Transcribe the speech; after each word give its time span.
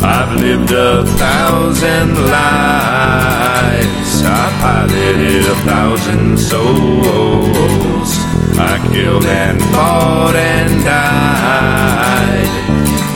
I've 0.00 0.40
lived 0.40 0.72
a 0.72 1.04
thousand 1.04 2.14
lives. 2.14 4.22
I 4.24 4.50
piloted 4.60 5.46
a 5.46 5.54
thousand 5.70 6.38
souls. 6.38 8.10
I 8.58 8.78
killed 8.92 9.26
and 9.26 9.60
fought 9.72 10.34
and 10.34 10.84
died 10.84 12.48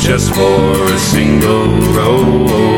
just 0.00 0.34
for 0.34 0.84
a 0.84 0.98
single 0.98 1.68
role. 1.94 2.70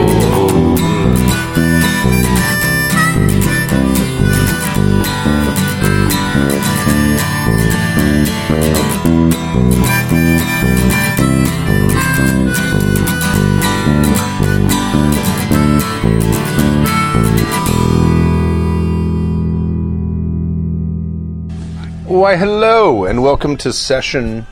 Why, 22.07 22.37
hello, 22.37 23.05
and 23.05 23.23
welcome 23.23 23.57
to 23.59 23.73
session 23.73 24.47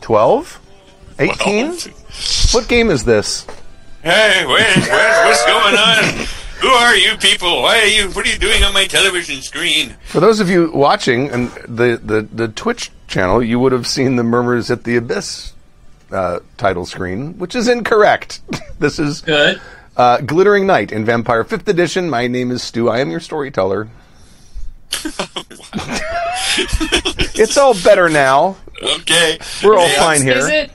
12? 0.00 0.60
18? 1.18 1.72
What 2.52 2.68
game 2.68 2.90
is 2.90 3.04
this? 3.04 3.46
Hey, 4.02 4.46
wait, 4.46 4.76
what, 4.76 5.26
what's 5.26 5.44
going 5.44 5.76
on? 5.76 6.26
Who 6.60 6.68
are 6.68 6.96
you 6.96 7.16
people? 7.18 7.62
Why 7.62 7.80
are 7.80 7.86
you? 7.86 8.10
What 8.10 8.26
are 8.26 8.30
you 8.30 8.38
doing 8.38 8.64
on 8.64 8.72
my 8.72 8.86
television 8.86 9.42
screen? 9.42 9.94
For 10.06 10.20
those 10.20 10.40
of 10.40 10.48
you 10.48 10.72
watching 10.72 11.28
and 11.30 11.50
the, 11.68 12.00
the, 12.02 12.22
the 12.32 12.48
Twitch 12.48 12.90
channel, 13.06 13.42
you 13.42 13.58
would 13.60 13.72
have 13.72 13.86
seen 13.86 14.16
the 14.16 14.24
Murmurs 14.24 14.70
at 14.70 14.84
the 14.84 14.96
Abyss 14.96 15.52
uh, 16.10 16.40
title 16.56 16.86
screen, 16.86 17.38
which 17.38 17.54
is 17.54 17.68
incorrect. 17.68 18.40
this 18.78 18.98
is 18.98 19.20
Good. 19.20 19.60
Uh, 19.98 20.20
Glittering 20.20 20.64
Night 20.64 20.92
in 20.92 21.04
Vampire 21.04 21.42
5th 21.42 21.66
Edition. 21.66 22.08
My 22.08 22.28
name 22.28 22.52
is 22.52 22.62
Stu. 22.62 22.88
I 22.88 23.00
am 23.00 23.10
your 23.10 23.18
storyteller. 23.18 23.88
it's 27.34 27.56
all 27.56 27.74
better 27.82 28.08
now. 28.08 28.56
Okay, 28.80 29.40
We're 29.62 29.76
all 29.76 29.88
Hey, 29.88 29.96
fine 29.96 30.20
I'm, 30.20 30.26
here. 30.26 30.38
Is 30.38 30.46
it? 30.46 30.70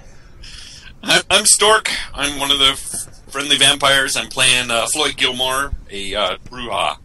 I'm, 1.04 1.22
I'm 1.30 1.46
Stork. 1.46 1.90
I'm 2.14 2.38
one 2.38 2.52
of 2.52 2.60
the 2.60 2.76
friendly 3.30 3.58
vampires. 3.58 4.18
I'm 4.18 4.28
playing 4.28 4.70
uh, 4.70 4.88
Floyd 4.88 5.16
Gilmore, 5.16 5.72
a 5.90 6.16
uh, 6.16 6.38
Brujah. 6.50 6.98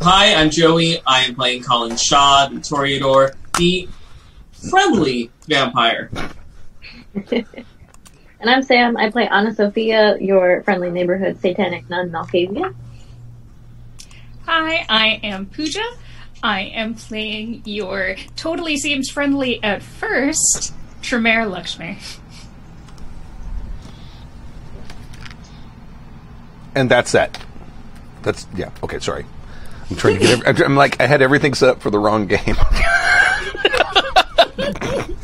Hi, 0.00 0.34
I'm 0.34 0.50
Joey. 0.50 1.02
I 1.04 1.24
am 1.24 1.34
playing 1.34 1.64
Colin 1.64 1.96
Shaw, 1.96 2.46
the 2.46 2.60
Toreador, 2.60 3.34
the 3.56 3.88
friendly 4.70 5.32
vampire. 5.48 6.12
And 8.40 8.48
I'm 8.48 8.62
Sam. 8.62 8.96
I 8.96 9.10
play 9.10 9.26
Anna 9.26 9.52
Sophia, 9.52 10.16
your 10.20 10.62
friendly 10.62 10.90
neighborhood 10.90 11.40
satanic 11.40 11.90
nun 11.90 12.10
Malkavian. 12.10 12.74
Hi, 14.46 14.86
I 14.88 15.20
am 15.24 15.46
Pooja. 15.46 15.82
I 16.42 16.60
am 16.62 16.94
playing 16.94 17.62
your 17.64 18.14
totally 18.36 18.76
seems 18.76 19.10
friendly 19.10 19.62
at 19.62 19.82
first, 19.82 20.72
Tremere 21.02 21.46
Lakshmi. 21.46 21.98
And 26.76 26.88
that's 26.88 27.10
that. 27.12 27.42
That's, 28.22 28.46
yeah, 28.54 28.70
okay, 28.84 29.00
sorry. 29.00 29.26
I'm 29.90 29.96
trying 29.96 30.14
to 30.14 30.20
get, 30.20 30.44
every, 30.44 30.64
I'm 30.64 30.76
like, 30.76 31.00
I 31.00 31.08
had 31.08 31.22
everything 31.22 31.54
set 31.54 31.70
up 31.70 31.82
for 31.82 31.90
the 31.90 31.98
wrong 31.98 32.28
game. 32.28 32.56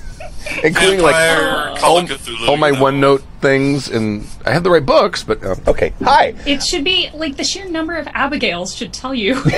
Including 0.63 1.01
like 1.01 1.15
Vampire, 1.15 1.77
Call 1.79 2.49
all 2.49 2.57
my. 2.57 2.71
OneNote 2.71 3.23
things, 3.41 3.89
and 3.89 4.27
I 4.45 4.53
have 4.53 4.63
the 4.63 4.71
right 4.71 4.85
books, 4.85 5.23
but 5.25 5.43
uh, 5.45 5.57
okay. 5.67 5.93
Hi. 6.03 6.35
It 6.47 6.63
should 6.63 6.85
be 6.85 7.11
like 7.15 7.37
the 7.37 7.45
sheer 7.45 7.69
number 7.69 7.97
of 7.97 8.07
Abigails 8.09 8.75
should 8.75 8.93
tell 8.93 9.15
you 9.15 9.35
what 9.41 9.53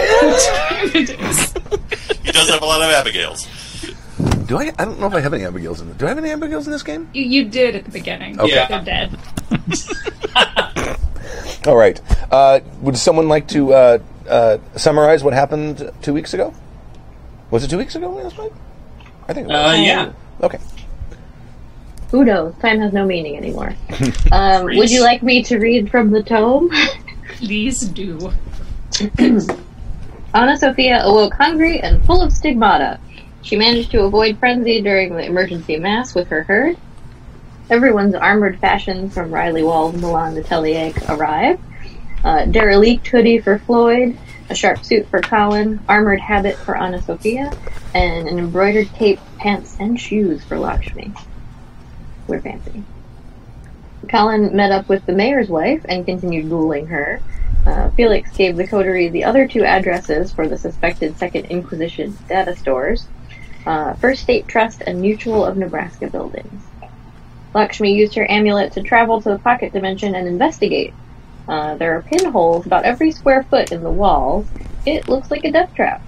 it 0.95 1.11
is. 1.11 1.53
He 2.23 2.33
does 2.33 2.49
have 2.49 2.63
a 2.63 2.67
lot 2.67 2.83
of 2.83 2.91
Abigails. 2.91 3.47
Do 4.47 4.59
I? 4.59 4.73
I 4.79 4.85
don't 4.85 5.01
know 5.01 5.07
if 5.07 5.15
I 5.15 5.21
have 5.21 5.35
any 5.35 5.45
Abigails 5.45 5.81
in 5.81 5.91
it. 5.91 5.99
Do 5.99 6.07
I 6.07 6.09
have 6.11 6.19
any 6.19 6.31
Abigails 6.31 6.67
in 6.67 6.73
this 6.73 6.83
game? 6.83 7.09
You, 7.13 7.23
you 7.25 7.45
did 7.45 7.75
at 7.75 7.85
the 7.85 7.91
beginning. 7.91 8.41
Okay. 8.41 8.55
Yeah. 8.55 8.81
They're 8.81 9.09
dead. 9.11 9.19
All 11.67 11.77
right. 11.77 12.01
Uh, 12.31 12.61
would 12.81 12.97
someone 12.97 13.29
like 13.29 13.49
to 13.49 13.73
uh, 13.75 13.99
uh, 14.29 14.59
summarize 14.77 15.25
what 15.25 15.33
happened 15.33 15.91
two 16.03 16.13
weeks 16.13 16.33
ago? 16.33 16.55
Was 17.51 17.65
it 17.65 17.71
two 17.71 17.79
weeks 17.79 17.95
ago 17.97 18.09
last 18.11 18.39
night? 18.39 18.53
I 19.29 19.33
think. 19.33 19.49
It 19.49 19.53
was. 19.53 19.75
Uh, 19.75 19.83
yeah. 19.83 20.13
Okay. 20.43 20.59
Who 22.11 22.25
knows? 22.25 22.55
Time 22.61 22.81
has 22.81 22.93
no 22.93 23.05
meaning 23.05 23.37
anymore. 23.37 23.75
Um, 24.33 24.65
would 24.67 24.91
you 24.91 25.03
like 25.03 25.23
me 25.23 25.43
to 25.45 25.59
read 25.59 25.91
from 25.91 26.11
the 26.11 26.23
tome? 26.23 26.71
Please 27.37 27.81
do. 27.81 28.33
Anna 30.35 30.57
Sophia 30.59 31.03
awoke 31.03 31.35
hungry 31.35 31.81
and 31.81 32.05
full 32.05 32.21
of 32.21 32.33
stigmata. 32.33 32.99
She 33.43 33.57
managed 33.57 33.93
to 33.93 34.03
avoid 34.03 34.39
frenzy 34.39 34.83
during 34.83 35.15
the 35.15 35.25
emergency 35.25 35.79
mass 35.79 36.15
with 36.15 36.29
her 36.29 36.43
herd. 36.43 36.77
Everyone's 37.71 38.15
armored 38.15 38.59
fashions 38.59 39.15
from 39.15 39.31
Riley 39.31 39.63
Wall 39.63 39.93
to 39.93 39.99
Milan 39.99 40.35
Letelier 40.35 40.93
arrive. 41.09 41.59
Uh, 42.25 42.45
derelict 42.47 43.07
hoodie 43.07 43.39
for 43.39 43.59
Floyd, 43.61 44.19
a 44.51 44.55
sharp 44.55 44.85
suit 44.85 45.07
for 45.09 45.21
Colin, 45.21 45.81
armored 45.89 46.21
habit 46.21 46.57
for 46.57 46.77
Anna 46.77 47.01
Sophia, 47.01 47.53
and 47.95 48.29
an 48.29 48.39
embroidered 48.39 48.93
cape, 48.95 49.21
pants, 49.39 49.77
and 49.81 49.99
shoes 49.99 50.45
for 50.45 50.59
Lakshmi. 50.59 51.13
We're 52.27 52.41
fancy. 52.41 52.83
Colin 54.09 54.55
met 54.55 54.73
up 54.73 54.89
with 54.89 55.05
the 55.07 55.13
mayor's 55.13 55.49
wife 55.49 55.85
and 55.89 56.07
continued 56.07 56.49
ghouling 56.49 56.87
her. 56.87 57.21
Uh, 57.67 57.91
Felix 57.91 58.31
gave 58.37 58.57
the 58.57 58.67
coterie 58.67 59.09
the 59.09 59.25
other 59.25 59.49
two 59.49 59.65
addresses 59.65 60.33
for 60.33 60.47
the 60.47 60.57
suspected 60.57 61.19
Second 61.19 61.47
Inquisition 61.47 62.17
data 62.29 62.55
stores, 62.55 63.07
uh, 63.67 63.95
First 63.95 64.23
State 64.23 64.47
Trust 64.47 64.83
and 64.87 65.01
Mutual 65.01 65.45
of 65.45 65.57
Nebraska 65.57 66.09
buildings. 66.09 66.63
Lakshmi 67.55 67.93
used 67.95 68.15
her 68.15 68.31
amulet 68.31 68.73
to 68.73 68.83
travel 68.83 69.21
to 69.21 69.31
the 69.31 69.39
pocket 69.39 69.73
dimension 69.73 70.15
and 70.15 70.29
investigate. 70.29 70.95
Uh, 71.49 71.75
there 71.77 71.97
are 71.97 72.03
pinholes 72.03 72.67
about 72.67 72.85
every 72.85 73.11
square 73.11 73.43
foot 73.45 73.73
in 73.73 73.83
the 73.83 73.91
walls. 73.91 74.47
It 74.85 75.09
looks 75.09 75.31
like 75.31 75.45
a 75.45 75.51
death 75.51 75.75
trap. 75.75 76.03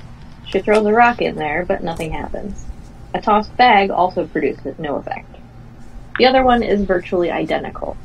She 0.47 0.61
throws 0.61 0.87
a 0.87 0.93
rock 0.93 1.21
in 1.21 1.37
there, 1.37 1.65
but 1.65 1.83
nothing 1.83 2.13
happens. 2.13 2.65
A 3.15 3.21
tossed 3.21 3.57
bag 3.57 3.91
also 3.91 4.27
produces 4.27 4.79
no 4.79 4.97
effect. 4.97 5.38
The 6.19 6.27
other 6.27 6.45
one 6.45 6.63
is 6.63 6.83
virtually 6.83 7.31
identical. 7.31 7.97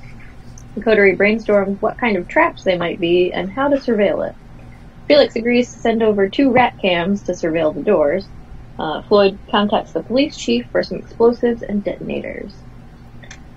The 0.76 0.82
coterie 0.82 1.16
brainstorms 1.16 1.82
what 1.82 1.98
kind 1.98 2.16
of 2.16 2.28
traps 2.28 2.64
they 2.64 2.78
might 2.78 3.00
be 3.00 3.34
and 3.34 3.52
how 3.52 3.68
to 3.70 3.78
surveil 3.78 4.28
it. 4.28 4.36
Felix 5.08 5.36
agrees 5.36 5.74
to 5.74 5.80
send 5.80 6.02
over 6.02 6.30
two 6.30 6.52
rat 6.52 6.78
cams 6.80 7.24
to 7.24 7.34
surveil 7.34 7.74
the 7.74 7.82
doors. 7.82 8.28
Uh, 8.80 9.02
Floyd 9.04 9.38
contacts 9.52 9.92
the 9.92 10.04
police 10.04 10.38
chief 10.38 10.68
for 10.72 10.84
some 10.84 11.00
explosives 11.00 11.62
and 11.62 11.84
detonators. 11.84 12.54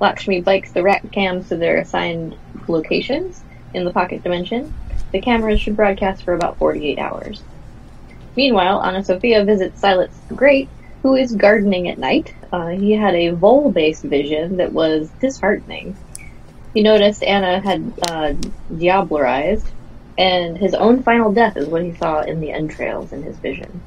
Lakshmi 0.00 0.40
bikes 0.40 0.72
the 0.72 0.82
rat 0.82 1.02
cams 1.12 1.48
to 1.48 1.56
their 1.56 1.78
assigned 1.78 2.36
locations 2.68 3.42
in 3.72 3.84
the 3.84 3.92
pocket 3.92 4.22
dimension. 4.22 4.74
The 5.12 5.20
cameras 5.20 5.60
should 5.60 5.76
broadcast 5.76 6.22
for 6.22 6.34
about 6.34 6.58
48 6.58 6.98
hours. 6.98 7.42
Meanwhile, 8.36 8.82
Anna 8.82 9.02
Sophia 9.02 9.44
visits 9.44 9.80
Silas 9.80 10.14
the 10.28 10.34
Great, 10.34 10.68
who 11.02 11.14
is 11.14 11.34
gardening 11.34 11.88
at 11.88 11.98
night. 11.98 12.34
Uh, 12.52 12.68
he 12.68 12.92
had 12.92 13.14
a 13.14 13.30
vole-based 13.30 14.02
vision 14.02 14.56
that 14.56 14.72
was 14.72 15.08
disheartening. 15.20 15.96
He 16.74 16.82
noticed 16.82 17.22
Anna 17.22 17.60
had 17.60 17.92
uh, 18.10 18.34
diablerized, 18.70 19.66
and 20.18 20.58
his 20.58 20.74
own 20.74 21.02
final 21.02 21.32
death 21.32 21.56
is 21.56 21.68
what 21.68 21.82
he 21.82 21.94
saw 21.94 22.20
in 22.20 22.40
the 22.40 22.52
entrails 22.52 23.12
in 23.12 23.22
his 23.22 23.36
vision. 23.38 23.80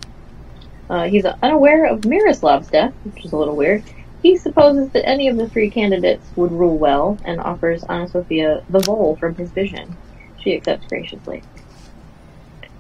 Uh, 0.90 1.04
he's 1.04 1.26
unaware 1.26 1.86
of 1.86 2.06
Miroslav's 2.06 2.70
death, 2.70 2.94
which 3.04 3.26
is 3.26 3.32
a 3.32 3.38
little 3.38 3.56
weird. 3.56 3.84
He 4.24 4.38
supposes 4.38 4.90
that 4.90 5.08
any 5.08 5.28
of 5.28 5.38
the 5.38 5.48
three 5.48 5.70
candidates 5.70 6.26
would 6.36 6.52
rule 6.52 6.78
well 6.78 7.18
and 7.24 7.40
offers 7.40 7.84
Anna 7.84 8.08
Sophia 8.08 8.64
the 8.70 8.80
vole 8.80 9.16
from 9.16 9.36
his 9.36 9.50
vision. 9.52 9.96
She 10.42 10.56
accepts 10.56 10.88
graciously. 10.88 11.44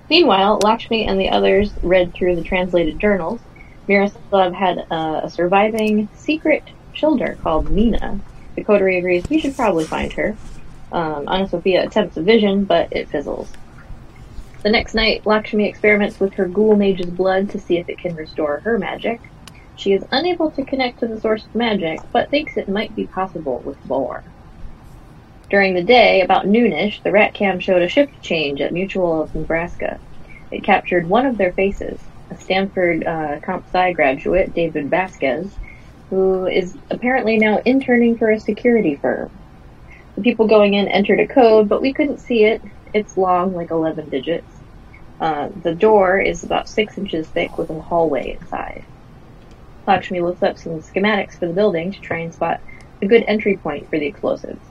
Meanwhile, 0.10 0.60
Lakshmi 0.64 1.06
and 1.06 1.20
the 1.20 1.30
others 1.30 1.72
read 1.84 2.14
through 2.14 2.36
the 2.36 2.44
translated 2.44 3.00
journals. 3.00 3.40
Miroslav 3.90 4.54
had 4.54 4.86
uh, 4.92 5.22
a 5.24 5.30
surviving 5.32 6.08
secret 6.14 6.64
childer 6.94 7.40
called 7.42 7.72
Mina. 7.72 8.20
The 8.56 8.64
coterie 8.64 9.00
agrees 9.00 9.28
we 9.28 9.40
should 9.40 9.56
probably 9.56 9.86
find 9.86 10.14
her. 10.14 10.38
Um, 10.92 11.28
Anna 11.28 11.50
Sophia 11.50 11.84
attempts 11.84 12.16
a 12.16 12.22
vision, 12.22 12.66
but 12.66 12.94
it 12.94 13.10
fizzles. 13.10 13.52
The 14.62 14.70
next 14.70 14.94
night, 14.94 15.26
Lakshmi 15.26 15.68
experiments 15.68 16.20
with 16.20 16.36
her 16.36 16.48
ghoul 16.48 16.76
mage's 16.76 17.10
blood 17.10 17.50
to 17.50 17.60
see 17.60 17.78
if 17.78 17.90
it 17.90 17.98
can 17.98 18.16
restore 18.16 18.60
her 18.60 18.78
magic. 18.78 19.22
She 19.76 19.94
is 19.94 20.06
unable 20.12 20.52
to 20.52 20.66
connect 20.66 21.00
to 21.00 21.08
the 21.08 21.20
source 21.20 21.46
of 21.46 21.56
magic, 21.56 22.00
but 22.12 22.30
thinks 22.30 22.58
it 22.58 22.70
might 22.70 22.96
be 22.96 23.08
possible 23.08 23.58
with 23.66 23.84
Boar. 23.86 24.24
During 25.50 25.74
the 25.74 25.82
day, 25.82 26.22
about 26.22 26.46
noonish, 26.46 27.02
the 27.02 27.12
rat 27.12 27.34
cam 27.34 27.60
showed 27.60 27.82
a 27.82 27.90
shift 27.90 28.22
change 28.22 28.62
at 28.62 28.72
Mutual 28.72 29.24
of 29.24 29.34
Nebraska. 29.34 30.00
It 30.52 30.64
captured 30.64 31.10
one 31.10 31.26
of 31.26 31.38
their 31.38 31.54
faces, 31.54 32.00
a 32.30 32.38
Stanford 32.38 33.06
uh, 33.06 33.40
Comp 33.42 33.66
Sci 33.68 33.94
graduate, 33.94 34.54
David 34.54 34.90
Vasquez, 34.90 35.50
who 36.10 36.48
is 36.48 36.76
apparently 36.90 37.38
now 37.38 37.60
interning 37.66 38.18
for 38.18 38.30
a 38.30 38.40
security 38.40 38.96
firm. 38.96 39.30
The 40.16 40.22
people 40.22 40.48
going 40.48 40.74
in 40.74 40.88
entered 40.88 41.20
a 41.20 41.28
code, 41.28 41.70
but 41.70 41.82
we 41.82 41.94
couldn't 41.94 42.20
see 42.20 42.44
it. 42.44 42.62
It's 42.94 43.18
long, 43.18 43.54
like 43.54 43.72
11 43.72 44.10
digits. 44.10 44.52
Uh, 45.20 45.50
the 45.64 45.76
door 45.76 46.20
is 46.20 46.44
about 46.44 46.70
six 46.70 46.98
inches 46.98 47.28
thick 47.28 47.58
with 47.58 47.70
a 47.70 47.80
hallway 47.80 48.38
inside. 48.40 48.86
Lakshmi 49.86 50.22
looks 50.22 50.44
up 50.44 50.58
some 50.58 50.82
schematics 50.82 51.38
for 51.38 51.48
the 51.48 51.54
building 51.54 51.92
to 51.92 52.00
try 52.00 52.20
and 52.20 52.34
spot 52.34 52.62
a 53.02 53.08
good 53.08 53.24
entry 53.28 53.58
point 53.58 53.90
for 53.90 54.00
the 54.00 54.06
explosives. 54.06 54.62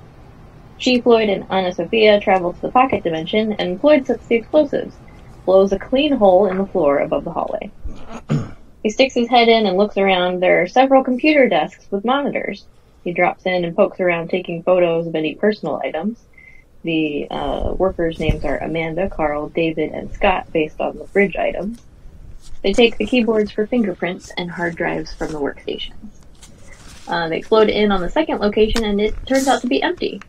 She, 0.76 1.00
Floyd, 1.00 1.28
and 1.28 1.44
Anna 1.50 1.72
Sophia 1.72 2.20
travel 2.20 2.52
to 2.52 2.60
the 2.60 2.70
pocket 2.70 3.02
dimension, 3.02 3.52
and 3.55 3.81
Floyd 3.81 4.06
sets 4.06 4.26
the 4.26 4.37
explosives, 4.37 4.96
blows 5.49 5.73
a 5.73 5.79
clean 5.79 6.12
hole 6.12 6.45
in 6.45 6.59
the 6.59 6.67
floor 6.67 6.99
above 6.99 7.25
the 7.25 7.33
hallway. 7.33 7.71
he 8.83 8.91
sticks 8.91 9.15
his 9.15 9.31
head 9.31 9.49
in 9.49 9.65
and 9.65 9.79
looks 9.79 9.97
around. 9.97 10.41
There 10.41 10.61
are 10.61 10.67
several 10.67 11.03
computer 11.03 11.49
desks 11.49 11.87
with 11.91 12.05
monitors. 12.05 12.67
He 13.03 13.15
drops 13.15 13.47
in 13.47 13.65
and 13.65 13.75
pokes 13.75 13.99
around 13.99 14.29
taking 14.29 14.62
photos 14.62 15.06
of 15.06 15.15
any 15.15 15.37
personal 15.37 15.81
items. 15.83 16.19
The 16.83 17.29
uh, 17.31 17.75
workers' 17.79 18.19
names 18.19 18.45
are 18.45 18.59
Amanda, 18.59 19.09
Carl, 19.09 19.49
David, 19.49 19.93
and 19.93 20.12
Scott 20.12 20.53
based 20.53 20.83
on 20.83 20.99
the 20.99 21.05
bridge 21.05 21.37
items. 21.37 21.81
They 22.62 22.75
take 22.75 22.99
the 22.99 23.06
keyboards 23.06 23.51
for 23.51 23.67
fingerprints 23.67 24.31
and 24.37 24.51
hard 24.51 24.77
drives 24.77 25.15
from 25.15 25.33
the 25.33 25.41
workstations. 25.41 26.11
Uh, 27.06 27.31
they 27.31 27.39
explode 27.39 27.71
in 27.71 27.91
on 27.91 28.03
the 28.03 28.11
second 28.11 28.41
location 28.41 28.85
and 28.85 29.01
it 29.01 29.15
turns 29.27 29.49
out 29.49 29.62
to 29.62 29.67
be 29.67 29.83
empty. 29.83 30.21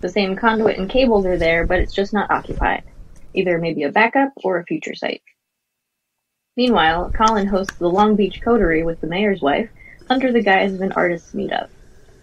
The 0.00 0.08
same 0.08 0.34
conduit 0.34 0.78
and 0.78 0.90
cables 0.90 1.26
are 1.26 1.38
there, 1.38 1.64
but 1.64 1.78
it's 1.78 1.94
just 1.94 2.12
not 2.12 2.32
occupied. 2.32 2.82
Either 3.34 3.58
maybe 3.58 3.82
a 3.82 3.92
backup 3.92 4.32
or 4.36 4.58
a 4.58 4.64
future 4.64 4.94
site. 4.94 5.22
Meanwhile, 6.56 7.12
Colin 7.16 7.46
hosts 7.46 7.76
the 7.78 7.88
Long 7.88 8.16
Beach 8.16 8.40
Coterie 8.42 8.82
with 8.82 9.00
the 9.00 9.06
mayor's 9.06 9.40
wife 9.40 9.70
under 10.10 10.32
the 10.32 10.42
guise 10.42 10.74
of 10.74 10.80
an 10.80 10.92
artists 10.92 11.32
meetup. 11.34 11.68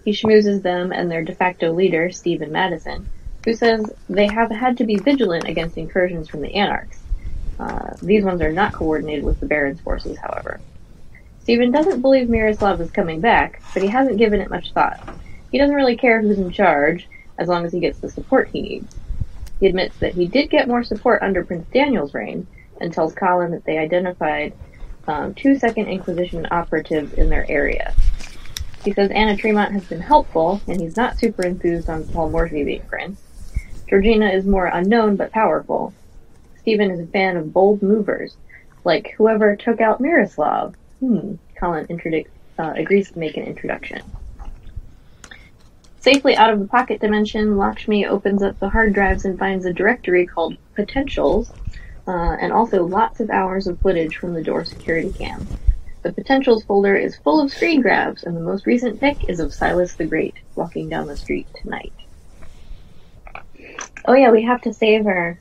He 0.04 0.12
schmoozes 0.12 0.62
them 0.62 0.92
and 0.92 1.10
their 1.10 1.24
de 1.24 1.34
facto 1.34 1.74
leader, 1.74 2.12
Stephen 2.12 2.52
Madison, 2.52 3.08
who 3.46 3.54
says 3.54 3.94
they 4.10 4.28
have 4.28 4.52
had 4.52 4.78
to 4.78 4.86
be 4.86 4.98
vigilant 4.98 5.48
against 5.48 5.78
incursions 5.78 6.28
from 6.28 6.42
the 6.42 6.54
anarchs. 6.56 7.00
Uh, 7.58 7.96
these 8.02 8.24
ones 8.24 8.42
are 8.42 8.52
not 8.52 8.74
coordinated 8.74 9.24
with 9.24 9.40
the 9.40 9.46
Baron's 9.46 9.82
forces, 9.82 10.18
however. 10.18 10.60
Stephen 11.40 11.72
doesn't 11.72 12.02
believe 12.02 12.30
Miroslav 12.30 12.82
is 12.82 12.92
coming 12.92 13.22
back, 13.22 13.64
but 13.74 13.84
he 13.84 13.90
hasn't 13.90 14.18
given 14.18 14.42
it 14.42 14.50
much 14.50 14.74
thought. 14.74 15.00
He 15.52 15.60
doesn't 15.60 15.76
really 15.76 15.96
care 15.96 16.22
who's 16.22 16.40
in 16.40 16.52
charge, 16.52 17.08
as 17.38 17.48
long 17.48 17.66
as 17.66 17.72
he 17.72 17.80
gets 17.80 18.00
the 18.00 18.10
support 18.10 18.50
he 18.52 18.62
needs. 18.62 19.00
He 19.66 19.70
admits 19.70 19.98
that 19.98 20.14
he 20.14 20.28
did 20.28 20.52
get 20.52 20.68
more 20.68 20.84
support 20.84 21.24
under 21.24 21.44
Prince 21.44 21.66
Daniel's 21.74 22.14
reign, 22.14 22.46
and 22.80 22.94
tells 22.94 23.16
Colin 23.16 23.50
that 23.50 23.66
they 23.66 23.80
identified 23.80 24.54
um, 25.08 25.34
two 25.34 25.58
Second 25.58 25.88
Inquisition 25.88 26.48
operatives 26.52 27.14
in 27.14 27.30
their 27.30 27.50
area. 27.50 27.96
He 28.84 28.94
says 28.94 29.10
Anna 29.10 29.36
Tremont 29.36 29.74
has 29.74 29.84
been 29.86 30.02
helpful, 30.02 30.62
and 30.68 30.80
he's 30.80 30.96
not 30.96 31.18
super 31.18 31.42
enthused 31.42 31.90
on 31.90 32.08
Paul 32.10 32.30
Morsby 32.30 32.64
being 32.64 32.84
prince. 32.84 33.20
Georgina 33.90 34.30
is 34.30 34.46
more 34.46 34.68
unknown 34.68 35.16
but 35.16 35.32
powerful. 35.32 35.92
Stephen 36.60 36.92
is 36.92 37.00
a 37.00 37.08
fan 37.08 37.36
of 37.36 37.52
bold 37.52 37.82
movers, 37.82 38.38
like 38.84 39.16
whoever 39.18 39.56
took 39.56 39.82
out 39.82 40.00
Miroslav. 40.00 40.76
Hmm. 41.00 41.38
Colin 41.60 41.88
uh, 42.60 42.74
agrees 42.76 43.10
to 43.10 43.18
make 43.18 43.36
an 43.36 43.46
introduction. 43.46 44.04
Safely 46.06 46.36
out 46.36 46.54
of 46.54 46.60
the 46.60 46.68
pocket 46.68 47.02
dimension, 47.02 47.58
Lakshmi 47.58 48.06
opens 48.06 48.44
up 48.44 48.60
the 48.60 48.70
hard 48.70 48.94
drives 48.94 49.26
and 49.26 49.40
finds 49.40 49.66
a 49.66 49.74
directory 49.74 50.28
called 50.28 50.56
Potentials, 50.76 51.52
uh, 52.08 52.38
and 52.40 52.54
also 52.54 52.86
lots 52.86 53.20
of 53.20 53.32
hours 53.32 53.66
of 53.66 53.80
footage 53.80 54.16
from 54.18 54.36
the 54.36 54.44
door 54.44 54.64
security 54.64 55.12
cam. 55.12 55.48
The 56.04 56.14
Potentials 56.14 56.64
folder 56.64 56.96
is 56.96 57.16
full 57.16 57.42
of 57.42 57.52
screen 57.52 57.82
grabs, 57.82 58.22
and 58.22 58.38
the 58.38 58.42
most 58.42 58.68
recent 58.68 59.00
pic 59.00 59.28
is 59.28 59.40
of 59.40 59.52
Silas 59.52 59.96
the 59.96 60.06
Great 60.06 60.36
walking 60.54 60.90
down 60.90 61.08
the 61.08 61.18
street 61.18 61.48
tonight. 61.60 61.94
Oh 64.08 64.14
yeah, 64.14 64.30
we 64.30 64.44
have 64.44 64.62
to 64.62 64.76
save 64.76 65.08
our 65.08 65.40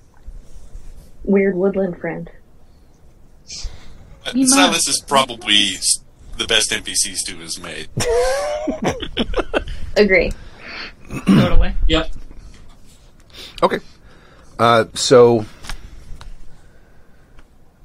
weird 1.24 1.56
woodland 1.56 1.98
friend. 1.98 2.30
You 4.32 4.48
Silas 4.48 4.88
is 4.88 5.04
probably 5.06 5.72
the 6.38 6.46
best 6.46 6.70
NPC 6.70 7.16
Stu 7.16 7.36
has 7.40 7.60
made. 7.60 7.90
Agree. 9.98 10.32
Totally. 11.26 11.74
Yep. 11.88 12.10
Okay. 13.62 13.78
Uh, 14.58 14.84
so 14.94 15.44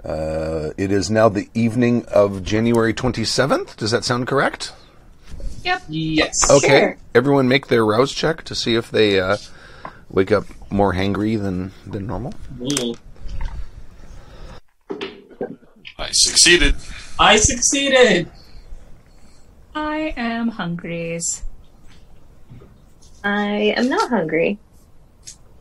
uh, 0.04 0.70
it 0.78 0.92
is 0.92 1.10
now 1.10 1.30
the 1.30 1.50
evening 1.54 2.06
of 2.06 2.44
January 2.44 2.94
27th. 2.94 3.76
Does 3.76 3.92
that 3.92 4.04
sound 4.04 4.28
correct? 4.28 4.74
Yep. 5.64 5.84
Yes. 5.90 6.50
Okay. 6.50 6.68
Sure. 6.68 6.98
Everyone 7.16 7.48
make 7.48 7.68
their 7.68 7.86
rouse 7.86 8.12
check 8.14 8.44
to 8.46 8.56
see 8.56 8.76
if 8.76 8.90
they 8.92 9.20
uh, 9.20 9.38
wake 10.10 10.32
up 10.32 10.46
more 10.72 10.94
hangry 10.94 11.42
than, 11.42 11.72
than 11.86 12.08
normal. 12.08 12.34
I 15.98 16.10
succeeded. 16.12 16.76
I 17.20 17.36
succeeded. 17.36 18.30
I 19.76 20.14
am 20.16 20.50
hungries. 20.50 21.44
I 23.24 23.74
am 23.76 23.90
not 23.90 24.10
hungry. 24.10 24.58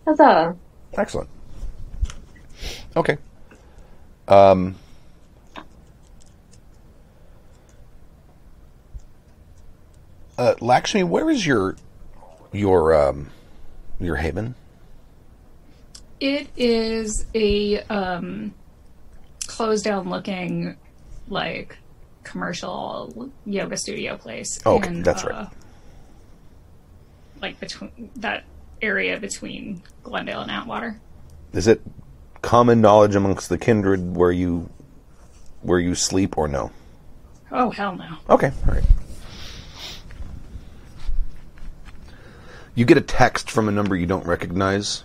Huzzah. 0.06 0.56
Excellent. 0.94 1.28
Okay. 2.96 3.18
Um, 4.26 4.74
uh, 10.36 10.54
Lakshmi, 10.60 11.02
where 11.02 11.30
is 11.30 11.46
your 11.46 11.76
your 12.52 12.94
um, 12.94 13.30
your 14.00 14.16
haven? 14.16 14.54
It 16.20 16.48
is 16.56 17.26
a 17.34 17.80
um, 17.82 18.54
closed 19.46 19.84
down 19.84 20.10
looking, 20.10 20.76
like, 21.28 21.78
commercial 22.24 23.30
yoga 23.46 23.76
studio 23.76 24.16
place. 24.16 24.58
Oh, 24.66 24.76
okay, 24.76 24.88
in, 24.88 25.02
that's 25.02 25.24
uh, 25.24 25.28
right. 25.28 25.48
Like, 27.40 27.60
between 27.60 28.10
that 28.16 28.44
area 28.82 29.18
between 29.18 29.82
Glendale 30.02 30.42
and 30.42 30.50
Atwater. 30.50 31.00
Is 31.52 31.66
it 31.66 31.80
common 32.42 32.80
knowledge 32.80 33.14
amongst 33.14 33.48
the 33.48 33.58
kindred 33.58 34.16
where 34.16 34.32
you 34.32 34.70
where 35.62 35.78
you 35.78 35.94
sleep 35.94 36.38
or 36.38 36.48
no? 36.48 36.70
Oh, 37.50 37.70
hell 37.70 37.96
no. 37.96 38.16
Okay, 38.30 38.52
all 38.66 38.74
right. 38.74 38.84
You 42.74 42.84
get 42.84 42.96
a 42.96 43.02
text 43.02 43.50
from 43.50 43.68
a 43.68 43.72
number 43.72 43.96
you 43.96 44.06
don't 44.06 44.24
recognize. 44.24 45.02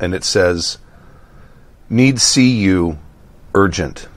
And 0.00 0.14
it 0.14 0.24
says, 0.24 0.78
Need 1.90 2.20
see 2.20 2.50
you 2.50 2.98
urgent. 3.54 4.08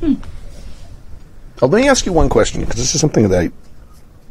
Hmm. 0.00 0.14
Oh, 1.62 1.66
let 1.66 1.80
me 1.80 1.88
ask 1.88 2.06
you 2.06 2.12
one 2.12 2.28
question, 2.28 2.60
because 2.60 2.76
this 2.76 2.94
is 2.94 3.00
something 3.00 3.28
that 3.28 3.52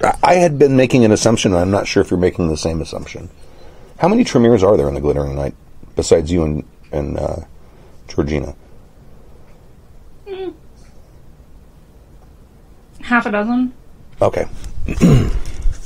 I, 0.01 0.17
I 0.23 0.33
had 0.35 0.57
been 0.57 0.75
making 0.75 1.05
an 1.05 1.11
assumption, 1.11 1.53
and 1.53 1.61
I'm 1.61 1.71
not 1.71 1.87
sure 1.87 2.01
if 2.01 2.09
you're 2.09 2.19
making 2.19 2.49
the 2.49 2.57
same 2.57 2.81
assumption. 2.81 3.29
How 3.99 4.07
many 4.07 4.23
Tremere's 4.23 4.63
are 4.63 4.77
there 4.77 4.87
in 4.87 4.95
the 4.95 5.01
Glittering 5.01 5.35
Night, 5.35 5.55
besides 5.95 6.31
you 6.31 6.43
and, 6.43 6.63
and 6.91 7.19
uh, 7.19 7.37
Georgina? 8.07 8.55
Half 13.01 13.25
a 13.25 13.31
dozen. 13.31 13.73
Okay. 14.21 14.45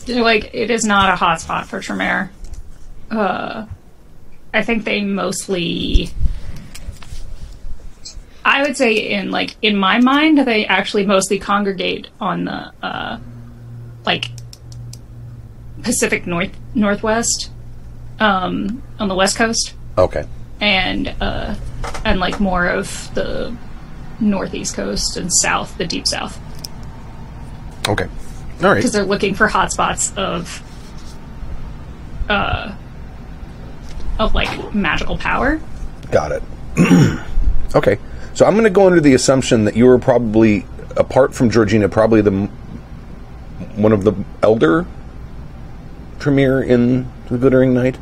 Like, 0.05 0.53
it 0.53 0.69
is 0.69 0.83
not 0.83 1.13
a 1.13 1.15
hotspot 1.15 1.63
for 1.63 1.79
Tremere. 1.79 2.29
Uh, 3.09 3.65
I 4.53 4.61
think 4.61 4.83
they 4.83 5.01
mostly. 5.01 6.09
I 8.45 8.61
would 8.61 8.75
say, 8.77 8.93
in 9.11 9.31
like 9.31 9.55
in 9.61 9.77
my 9.77 9.99
mind, 9.99 10.39
they 10.39 10.65
actually 10.65 11.05
mostly 11.05 11.39
congregate 11.39 12.07
on 12.19 12.45
the 12.45 12.71
uh, 12.81 13.19
like 14.05 14.31
Pacific 15.81 16.25
North 16.27 16.51
Northwest, 16.75 17.49
um, 18.19 18.83
on 18.99 19.07
the 19.07 19.15
West 19.15 19.35
Coast, 19.37 19.73
Okay. 19.97 20.25
and 20.61 21.13
uh, 21.21 21.55
and 22.03 22.19
like 22.19 22.39
more 22.39 22.65
of 22.67 23.13
the 23.15 23.55
Northeast 24.19 24.75
Coast 24.75 25.17
and 25.17 25.31
South, 25.33 25.77
the 25.77 25.85
Deep 25.85 26.07
South, 26.07 26.39
Okay. 27.87 28.05
All 28.05 28.69
right. 28.69 28.75
because 28.75 28.91
they're 28.91 29.03
looking 29.03 29.33
for 29.35 29.47
hotspots 29.49 30.15
of 30.17 30.61
uh 32.29 32.73
of 34.19 34.33
like 34.35 34.73
magical 34.73 35.17
power. 35.17 35.59
Got 36.11 36.31
it. 36.33 36.43
okay. 37.75 37.97
So 38.33 38.45
I'm 38.45 38.53
going 38.53 38.63
to 38.63 38.69
go 38.69 38.87
under 38.87 38.99
the 38.99 39.13
assumption 39.13 39.65
that 39.65 39.75
you 39.75 39.85
were 39.85 39.99
probably, 39.99 40.65
apart 40.97 41.33
from 41.33 41.49
Georgina, 41.49 41.87
probably 41.89 42.21
the 42.21 42.31
one 43.75 43.91
of 43.91 44.03
the 44.03 44.13
elder 44.41 44.85
Tremere 46.19 46.61
in 46.61 47.07
the 47.29 47.37
Glittering 47.37 47.73
Night. 47.73 47.97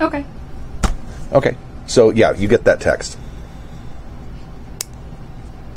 Okay. 0.00 0.24
Okay. 1.32 1.56
So 1.86 2.10
yeah, 2.10 2.34
you 2.34 2.48
get 2.48 2.64
that 2.64 2.80
text. 2.80 3.18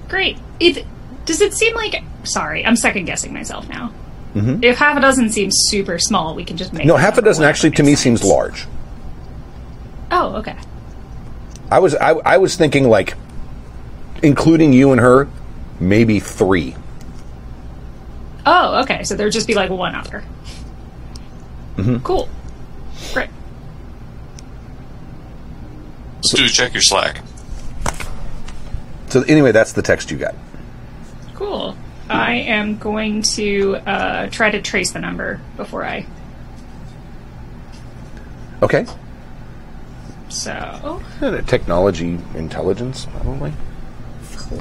Great. 0.08 0.38
It 0.60 0.86
does 1.26 1.42
it 1.42 1.54
seem 1.54 1.74
like 1.76 2.04
sorry, 2.24 2.66
I'm 2.66 2.76
second 2.76 3.06
guessing 3.06 3.34
myself 3.34 3.68
now. 3.68 3.92
Mm-hmm. 4.36 4.64
If 4.64 4.78
half 4.78 4.98
a 4.98 5.02
dozen 5.02 5.30
seems 5.30 5.56
super 5.68 6.00
small, 6.00 6.36
we 6.36 6.44
can 6.46 6.58
just 6.58 6.74
make 6.74 6.86
No, 6.86 6.98
half 6.98 7.18
a 7.18 7.22
dozen 7.22 7.44
actually 7.44 7.72
to 7.72 7.84
me 7.84 7.96
seems 7.96 8.24
large. 8.24 8.66
Oh, 10.12 10.36
okay. 10.36 10.56
I 11.72 11.80
was 11.80 11.96
I, 11.96 12.12
I 12.12 12.38
was 12.38 12.56
thinking 12.56 12.88
like, 12.88 13.16
including 14.24 14.74
you 14.74 14.92
and 14.92 15.02
her, 15.02 15.28
maybe 15.80 16.20
three. 16.20 16.76
Oh, 18.46 18.82
okay. 18.82 19.04
So 19.04 19.16
there'd 19.16 19.32
just 19.32 19.48
be 19.48 19.54
like 19.54 19.70
one 19.70 19.94
other. 19.94 20.24
Mm-hmm. 21.78 21.98
Cool. 21.98 22.30
Great. 23.14 23.30
Stu, 26.22 26.48
check 26.48 26.74
your 26.74 26.82
Slack. 26.82 27.22
So 29.10 29.22
anyway, 29.24 29.52
that's 29.52 29.74
the 29.74 29.82
text 29.82 30.10
you 30.10 30.18
got. 30.18 30.36
Cool. 31.36 31.76
I 32.10 32.34
am 32.34 32.78
going 32.78 33.22
to 33.24 33.76
uh, 33.76 34.28
try 34.28 34.50
to 34.52 34.62
trace 34.62 34.92
the 34.92 35.00
number 35.00 35.40
before 35.58 35.86
I. 35.86 36.06
Okay. 38.62 38.86
So. 40.30 41.02
Uh, 41.22 41.42
Technology 41.42 42.18
intelligence, 42.36 43.06
probably. 43.06 43.54
Cool. 44.50 44.60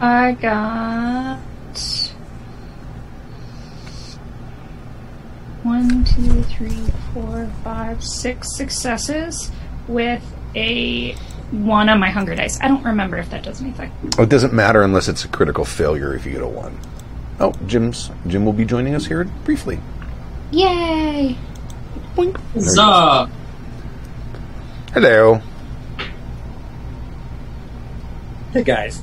I 0.00 0.32
got 0.32 1.38
one, 5.62 6.04
two, 6.04 6.42
three, 6.44 6.70
four, 7.12 7.50
five, 7.64 8.02
six 8.04 8.56
successes 8.56 9.50
with 9.88 10.22
a 10.54 11.12
one 11.50 11.88
on 11.88 11.98
my 11.98 12.10
hunger 12.10 12.34
dice. 12.34 12.60
I 12.60 12.68
don't 12.68 12.84
remember 12.84 13.16
if 13.18 13.30
that 13.30 13.42
does 13.42 13.60
anything. 13.60 13.90
Oh, 14.18 14.22
it 14.22 14.28
doesn't 14.28 14.52
matter 14.52 14.82
unless 14.82 15.08
it's 15.08 15.24
a 15.24 15.28
critical 15.28 15.64
failure 15.64 16.14
if 16.14 16.26
you 16.26 16.32
get 16.32 16.42
a 16.42 16.46
one. 16.46 16.78
Oh, 17.40 17.52
Jim's 17.66 18.10
Jim 18.26 18.44
will 18.44 18.52
be 18.52 18.64
joining 18.64 18.94
us 18.94 19.06
here 19.06 19.24
briefly. 19.44 19.80
Yay! 20.52 21.36
Boink. 22.14 22.40
There 22.54 22.62
Huzzah! 22.62 23.30
Hello. 24.92 25.40
Hey 28.52 28.62
guys. 28.62 29.02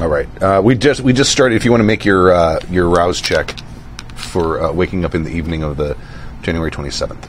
All 0.00 0.08
right. 0.08 0.28
Uh, 0.42 0.60
we 0.62 0.76
just 0.76 1.00
we 1.00 1.12
just 1.12 1.32
started. 1.32 1.56
If 1.56 1.64
you 1.64 1.70
want 1.70 1.80
to 1.80 1.86
make 1.86 2.04
your 2.04 2.32
uh, 2.32 2.60
your 2.70 2.88
rouse 2.88 3.20
check 3.20 3.58
for 4.14 4.62
uh, 4.62 4.72
waking 4.72 5.04
up 5.04 5.14
in 5.14 5.24
the 5.24 5.30
evening 5.30 5.62
of 5.62 5.76
the 5.76 5.96
January 6.42 6.70
twenty 6.70 6.90
seventh. 6.90 7.28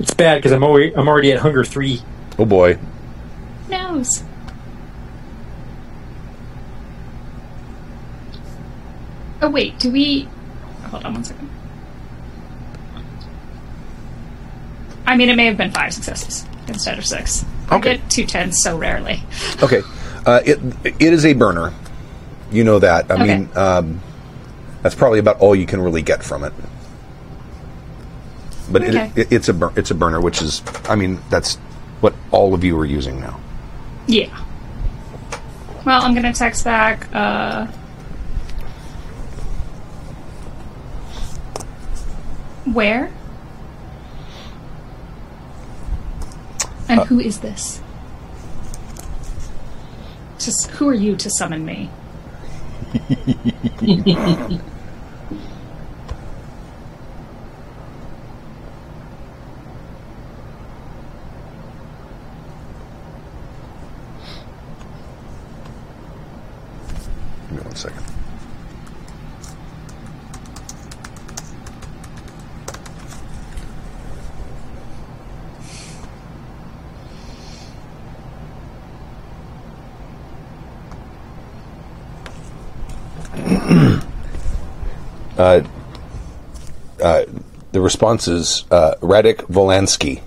It's 0.00 0.12
bad 0.12 0.36
because 0.36 0.52
I'm 0.52 0.62
already 0.62 0.94
I'm 0.94 1.08
already 1.08 1.32
at 1.32 1.38
hunger 1.38 1.64
three. 1.64 2.02
Oh 2.38 2.44
boy. 2.44 2.78
Nose. 3.68 4.22
Oh 9.42 9.50
wait, 9.50 9.78
do 9.78 9.90
we? 9.90 10.28
Hold 10.90 11.04
on 11.04 11.14
one 11.14 11.24
second. 11.24 11.50
I 15.06 15.16
mean, 15.16 15.28
it 15.28 15.36
may 15.36 15.46
have 15.46 15.56
been 15.58 15.70
five 15.70 15.92
successes 15.92 16.46
instead 16.66 16.98
of 16.98 17.04
six. 17.06 17.44
I 17.70 17.78
get 17.78 18.08
two 18.10 18.24
tens 18.26 18.62
so 18.62 18.76
rarely. 18.78 19.22
Okay. 19.62 19.82
Uh, 20.24 20.40
it 20.44 20.58
it 20.84 21.12
is 21.12 21.26
a 21.26 21.34
burner. 21.34 21.72
You 22.50 22.64
know 22.64 22.78
that. 22.78 23.10
I 23.10 23.14
Okay. 23.14 23.38
mean, 23.38 23.48
um, 23.54 24.00
that's 24.82 24.94
probably 24.94 25.18
about 25.18 25.40
all 25.40 25.54
you 25.54 25.66
can 25.66 25.80
really 25.80 26.02
get 26.02 26.22
from 26.22 26.44
it. 26.44 26.52
But 28.70 28.82
Okay. 28.82 29.12
it, 29.16 29.18
it, 29.18 29.32
it's 29.32 29.48
a 29.48 29.54
bur- 29.54 29.72
it's 29.76 29.90
a 29.90 29.94
burner, 29.94 30.20
which 30.20 30.40
is, 30.40 30.62
I 30.88 30.94
mean, 30.94 31.20
that's 31.28 31.58
what 32.04 32.14
all 32.32 32.52
of 32.52 32.62
you 32.62 32.78
are 32.78 32.84
using 32.84 33.18
now. 33.18 33.40
Yeah. 34.06 34.28
Well, 35.86 36.02
I'm 36.02 36.14
gonna 36.14 36.34
text 36.34 36.62
back. 36.62 37.08
Uh, 37.14 37.64
where? 42.66 43.10
And 46.90 47.00
who 47.04 47.20
is 47.20 47.40
this? 47.40 47.80
Just 50.38 50.66
who 50.72 50.86
are 50.90 50.94
you 50.94 51.16
to 51.16 51.30
summon 51.30 51.64
me? 51.64 51.88
one 67.74 67.76
second. 67.76 68.04
uh, 85.38 85.62
uh, 87.02 87.24
the 87.72 87.80
response 87.80 88.28
is 88.28 88.64
uh, 88.70 88.94
Radek 89.00 89.38
Volansky. 89.48 90.22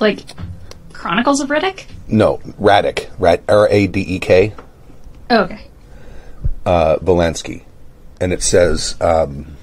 Like 0.00 0.20
Chronicles 0.92 1.40
of 1.40 1.48
Riddick? 1.48 1.86
No, 2.08 2.38
Radek. 2.60 3.08
Rad- 3.18 3.42
R 3.48 3.68
A 3.70 3.86
D 3.86 4.00
E 4.00 4.18
K. 4.18 4.52
Oh, 5.30 5.40
okay. 5.42 5.60
uh, 6.64 6.96
Volansky, 6.98 7.62
and 8.20 8.32
it 8.32 8.42
says, 8.42 8.94
um, 9.00 9.56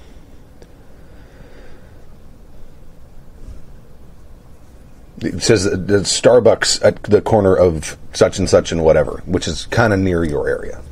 it 5.20 5.42
says 5.42 5.64
that 5.64 5.86
the 5.86 5.98
Starbucks 6.00 6.84
at 6.84 7.02
the 7.04 7.20
corner 7.22 7.54
of 7.56 7.96
such 8.12 8.38
and 8.38 8.48
such 8.48 8.72
and 8.72 8.84
whatever, 8.84 9.22
which 9.26 9.46
is 9.48 9.66
kind 9.66 9.92
of 9.92 9.98
near 10.00 10.24
your 10.24 10.48
area. 10.48 10.82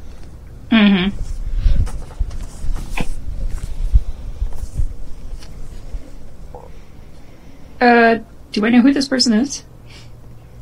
Uh, 7.81 8.19
do 8.53 8.65
I 8.67 8.71
know 8.71 8.83
who 8.83 8.93
this 8.93 9.09
person 9.09 9.33
is? 9.33 9.65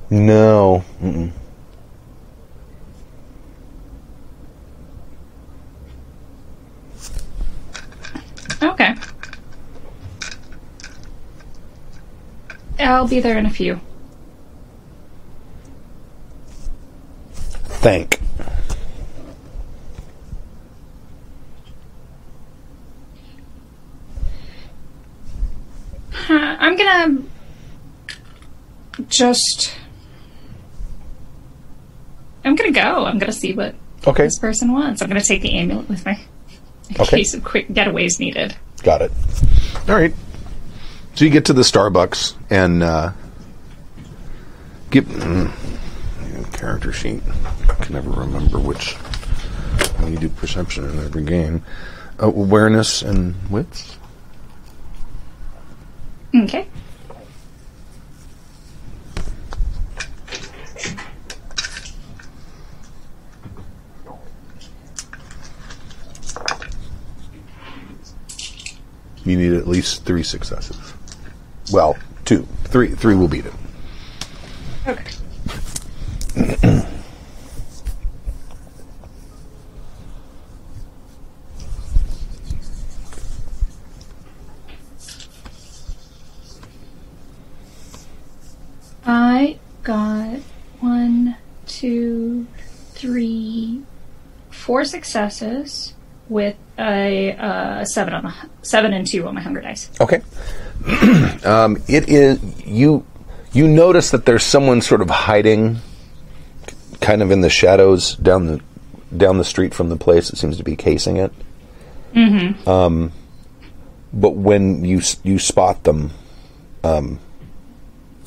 No. 0.08 0.84
Mm-mm. 1.02 1.32
Okay. 8.62 8.94
I'll 12.78 13.08
be 13.08 13.20
there 13.20 13.38
in 13.38 13.46
a 13.46 13.50
few. 13.50 13.80
Thank. 17.82 18.20
I'm 26.28 26.76
gonna 26.76 27.22
just. 29.08 29.72
I'm 32.44 32.54
gonna 32.56 32.72
go. 32.72 33.04
I'm 33.04 33.18
gonna 33.18 33.32
see 33.32 33.52
what 33.52 33.74
Okay. 34.06 34.24
this 34.24 34.38
person 34.38 34.72
wants. 34.72 35.02
I'm 35.02 35.08
gonna 35.08 35.20
take 35.20 35.42
the 35.42 35.54
amulet 35.54 35.88
with 35.88 36.04
me 36.06 36.18
in 36.90 37.00
Okay. 37.00 37.18
case 37.18 37.34
of 37.34 37.44
quick 37.44 37.68
getaways 37.68 38.18
needed. 38.18 38.54
Got 38.82 39.02
it. 39.02 39.12
All 39.88 39.94
right. 39.94 40.14
So 41.14 41.24
you 41.24 41.30
get 41.30 41.44
to 41.46 41.52
the 41.52 41.62
Starbucks 41.62 42.34
and 42.48 42.82
uh, 42.82 43.12
get 44.90 45.06
mm, 45.06 45.52
character 46.52 46.92
sheet. 46.92 47.20
I 47.68 47.74
can 47.84 47.94
never 47.94 48.10
remember 48.10 48.58
which. 48.58 48.94
How 49.98 50.06
you 50.06 50.16
do 50.16 50.30
perception 50.30 50.88
in 50.88 50.98
every 51.00 51.24
game. 51.24 51.62
Uh, 52.18 52.26
awareness 52.28 53.02
and 53.02 53.34
wits. 53.50 53.98
Okay. 56.34 56.66
You 69.24 69.36
need 69.36 69.52
at 69.52 69.68
least 69.68 70.04
three 70.04 70.22
successes. 70.22 70.94
Well, 71.72 71.96
two, 72.24 72.46
three, 72.64 72.88
three 72.88 73.14
will 73.14 73.28
beat 73.28 73.46
it. 73.46 73.52
Okay. 74.86 75.04
I 89.04 89.58
got 89.82 90.38
one, 90.80 91.36
two, 91.66 92.46
three, 92.94 93.82
four 94.50 94.84
successes 94.84 95.94
with 96.30 96.56
a 96.78 97.32
uh, 97.32 97.84
seven 97.84 98.14
on 98.14 98.22
the 98.22 98.34
seven 98.62 98.94
and 98.94 99.06
two 99.06 99.26
on 99.26 99.34
my 99.34 99.42
hunger 99.42 99.60
dice. 99.60 99.90
Okay. 100.00 100.22
um, 101.44 101.76
it 101.88 102.08
is 102.08 102.38
you. 102.66 103.04
You 103.52 103.66
notice 103.66 104.12
that 104.12 104.24
there's 104.26 104.44
someone 104.44 104.80
sort 104.80 105.02
of 105.02 105.10
hiding, 105.10 105.78
kind 107.00 107.20
of 107.20 107.30
in 107.30 107.40
the 107.40 107.50
shadows 107.50 108.14
down 108.16 108.46
the 108.46 108.60
down 109.14 109.38
the 109.38 109.44
street 109.44 109.74
from 109.74 109.88
the 109.88 109.96
place. 109.96 110.30
that 110.30 110.36
seems 110.36 110.56
to 110.56 110.64
be 110.64 110.76
casing 110.76 111.16
it. 111.16 111.32
Mm-hmm. 112.14 112.68
Um, 112.68 113.12
but 114.12 114.30
when 114.30 114.84
you 114.84 115.02
you 115.22 115.38
spot 115.38 115.84
them, 115.84 116.12
um, 116.84 117.18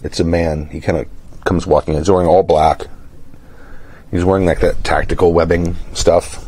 it's 0.03 0.19
a 0.19 0.23
man. 0.23 0.67
He 0.67 0.81
kind 0.81 0.97
of 0.97 1.07
comes 1.45 1.65
walking. 1.65 1.95
He's 1.95 2.11
wearing 2.11 2.27
all 2.27 2.43
black. 2.43 2.87
He's 4.11 4.23
wearing 4.23 4.45
like 4.45 4.59
that 4.59 4.83
tactical 4.83 5.33
webbing 5.33 5.75
stuff, 5.93 6.45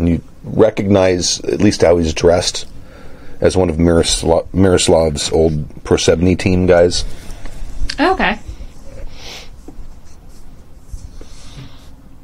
and 0.00 0.08
you 0.08 0.22
recognize 0.42 1.40
at 1.40 1.60
least 1.60 1.82
how 1.82 1.98
he's 1.98 2.12
dressed 2.12 2.66
as 3.40 3.56
one 3.56 3.70
of 3.70 3.76
Mirosla- 3.76 4.52
Miroslav's 4.52 5.30
old 5.30 5.68
Prosebny 5.84 6.38
team 6.38 6.66
guys. 6.66 7.04
Okay. 7.98 8.38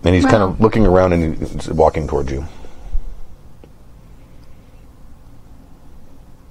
And 0.04 0.14
he's 0.14 0.25
kind 0.25 0.42
of 0.42 0.61
looking 0.61 0.87
around 0.87 1.12
and 1.12 1.37
he's 1.37 1.68
walking 1.68 2.06
towards 2.06 2.30
you. 2.30 2.47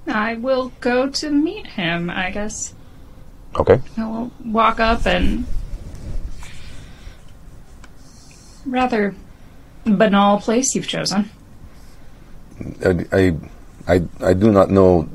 I 0.06 0.34
will 0.34 0.72
go 0.80 1.08
to 1.08 1.30
meet 1.30 1.66
him, 1.66 2.10
I 2.10 2.30
guess. 2.30 2.74
Okay. 3.56 3.80
I 3.96 4.04
will 4.04 4.30
walk 4.44 4.78
up 4.78 5.06
and. 5.06 5.46
Rather 8.66 9.14
banal 9.86 10.40
place 10.40 10.74
you've 10.74 10.88
chosen. 10.88 11.30
I, 12.84 13.04
I, 13.12 13.36
I, 13.86 14.02
I 14.20 14.32
do 14.34 14.50
not 14.50 14.70
know 14.70 15.08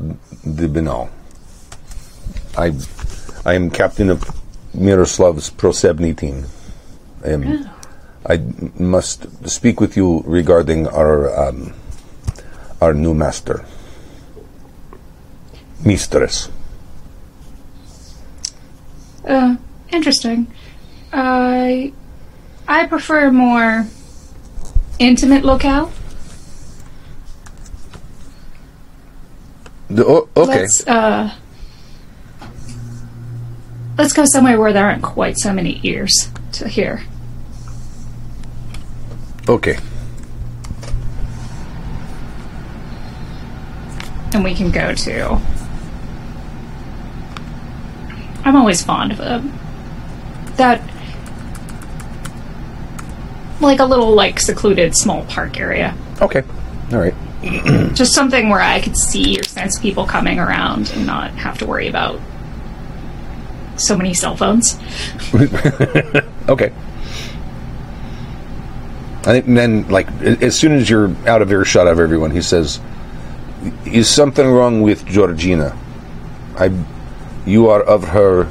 the 0.43 0.67
Binal. 0.67 1.09
I, 2.57 2.71
I 3.45 3.53
am 3.53 3.69
captain 3.69 4.09
of 4.09 4.23
Miroslav's 4.73 5.49
Prosebny 5.49 6.15
team. 6.17 6.45
I, 7.25 7.29
am, 7.29 7.69
I 8.25 8.37
must 8.81 9.49
speak 9.49 9.81
with 9.81 9.97
you 9.97 10.23
regarding 10.25 10.87
our, 10.87 11.49
um, 11.49 11.73
our 12.81 12.93
new 12.93 13.13
master. 13.13 13.65
Mistress. 15.83 16.49
Uh, 19.25 19.55
interesting. 19.91 20.47
I. 21.11 21.93
I 22.67 22.85
prefer 22.85 23.31
more 23.31 23.85
intimate 25.01 25.43
locale. 25.43 25.91
The, 29.89 30.05
oh, 30.05 30.29
okay. 30.37 30.61
Let's, 30.61 30.87
uh. 30.87 31.35
Let's 33.97 34.13
go 34.13 34.25
somewhere 34.25 34.59
where 34.59 34.71
there 34.71 34.85
aren't 34.85 35.03
quite 35.03 35.37
so 35.37 35.53
many 35.53 35.79
ears 35.83 36.29
to 36.53 36.67
hear. 36.67 37.03
Okay. 39.49 39.77
and 44.33 44.43
we 44.43 44.53
can 44.53 44.71
go 44.71 44.93
to. 44.93 45.39
I'm 48.43 48.55
always 48.55 48.83
fond 48.83 49.11
of 49.11 49.19
a 49.19 49.43
that 50.55 50.81
like 53.61 53.79
a 53.79 53.85
little 53.85 54.13
like 54.13 54.39
secluded 54.39 54.95
small 54.95 55.23
park 55.25 55.59
area. 55.59 55.95
Okay. 56.21 56.43
All 56.91 56.99
right. 56.99 57.13
Just 57.93 58.13
something 58.13 58.49
where 58.49 58.61
I 58.61 58.81
could 58.81 58.97
see 58.97 59.39
or 59.39 59.43
sense 59.43 59.79
people 59.79 60.05
coming 60.05 60.39
around 60.39 60.91
and 60.91 61.05
not 61.05 61.31
have 61.31 61.57
to 61.59 61.65
worry 61.65 61.87
about 61.87 62.19
so 63.77 63.97
many 63.97 64.13
cell 64.13 64.35
phones. 64.35 64.77
Okay. 66.49 66.73
I 69.19 69.39
think 69.39 69.45
then, 69.45 69.87
like, 69.87 70.09
as 70.21 70.57
soon 70.57 70.71
as 70.71 70.89
you're 70.89 71.15
out 71.27 71.43
of 71.43 71.51
earshot 71.51 71.87
of 71.87 71.99
everyone, 71.99 72.31
he 72.31 72.41
says, 72.41 72.79
"Is 73.85 74.09
something 74.09 74.45
wrong 74.45 74.81
with 74.81 75.05
Georgina? 75.05 75.77
I, 76.57 76.71
you 77.45 77.69
are 77.69 77.83
of 77.83 78.09
her 78.09 78.49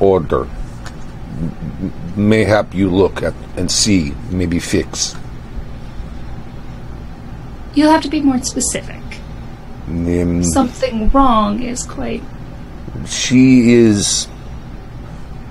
order. 0.00 0.48
Mayhap 2.18 2.74
you 2.74 2.90
look 2.90 3.22
at 3.22 3.34
and 3.56 3.70
see, 3.70 4.12
maybe 4.30 4.58
fix. 4.58 5.14
You'll 7.74 7.90
have 7.90 8.02
to 8.02 8.08
be 8.10 8.20
more 8.20 8.42
specific. 8.42 9.00
Um, 9.86 10.42
Something 10.42 11.08
wrong 11.10 11.62
is 11.62 11.84
quite 11.86 12.22
she 13.06 13.72
is 13.72 14.28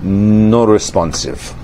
not 0.02 0.68
responsive. 0.68 1.54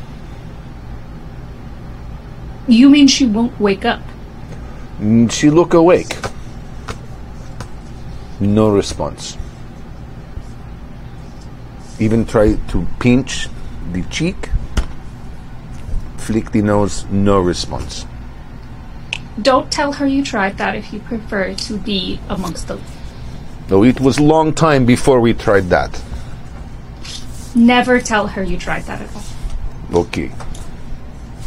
You 2.67 2.88
mean 2.88 3.07
she 3.07 3.27
won't 3.27 3.59
wake 3.61 3.85
up? 3.85 4.01
Mm, 5.01 5.31
She 5.31 5.51
look 5.51 5.75
awake. 5.75 6.17
No 8.40 8.71
response. 8.71 9.37
Even 12.01 12.25
try 12.25 12.55
to 12.69 12.87
pinch 12.99 13.49
the 13.93 14.03
cheek. 14.05 14.49
Flick 16.24 16.52
the 16.52 16.62
nose. 16.62 17.04
No 17.10 17.38
response. 17.38 18.06
Don't 19.40 19.70
tell 19.70 19.92
her 19.92 20.06
you 20.06 20.24
tried 20.24 20.56
that 20.56 20.74
if 20.74 20.90
you 20.90 21.00
prefer 21.00 21.52
to 21.52 21.76
be 21.76 22.18
amongst 22.30 22.68
the 22.68 22.80
No, 23.68 23.84
it 23.84 24.00
was 24.00 24.18
long 24.18 24.54
time 24.54 24.87
before 24.87 25.20
we 25.20 25.34
tried 25.34 25.68
that. 25.68 26.02
Never 27.54 28.00
tell 28.00 28.28
her 28.28 28.42
you 28.42 28.56
tried 28.56 28.84
that 28.84 29.02
at 29.02 29.14
all. 29.14 29.22
Okay. 29.92 30.32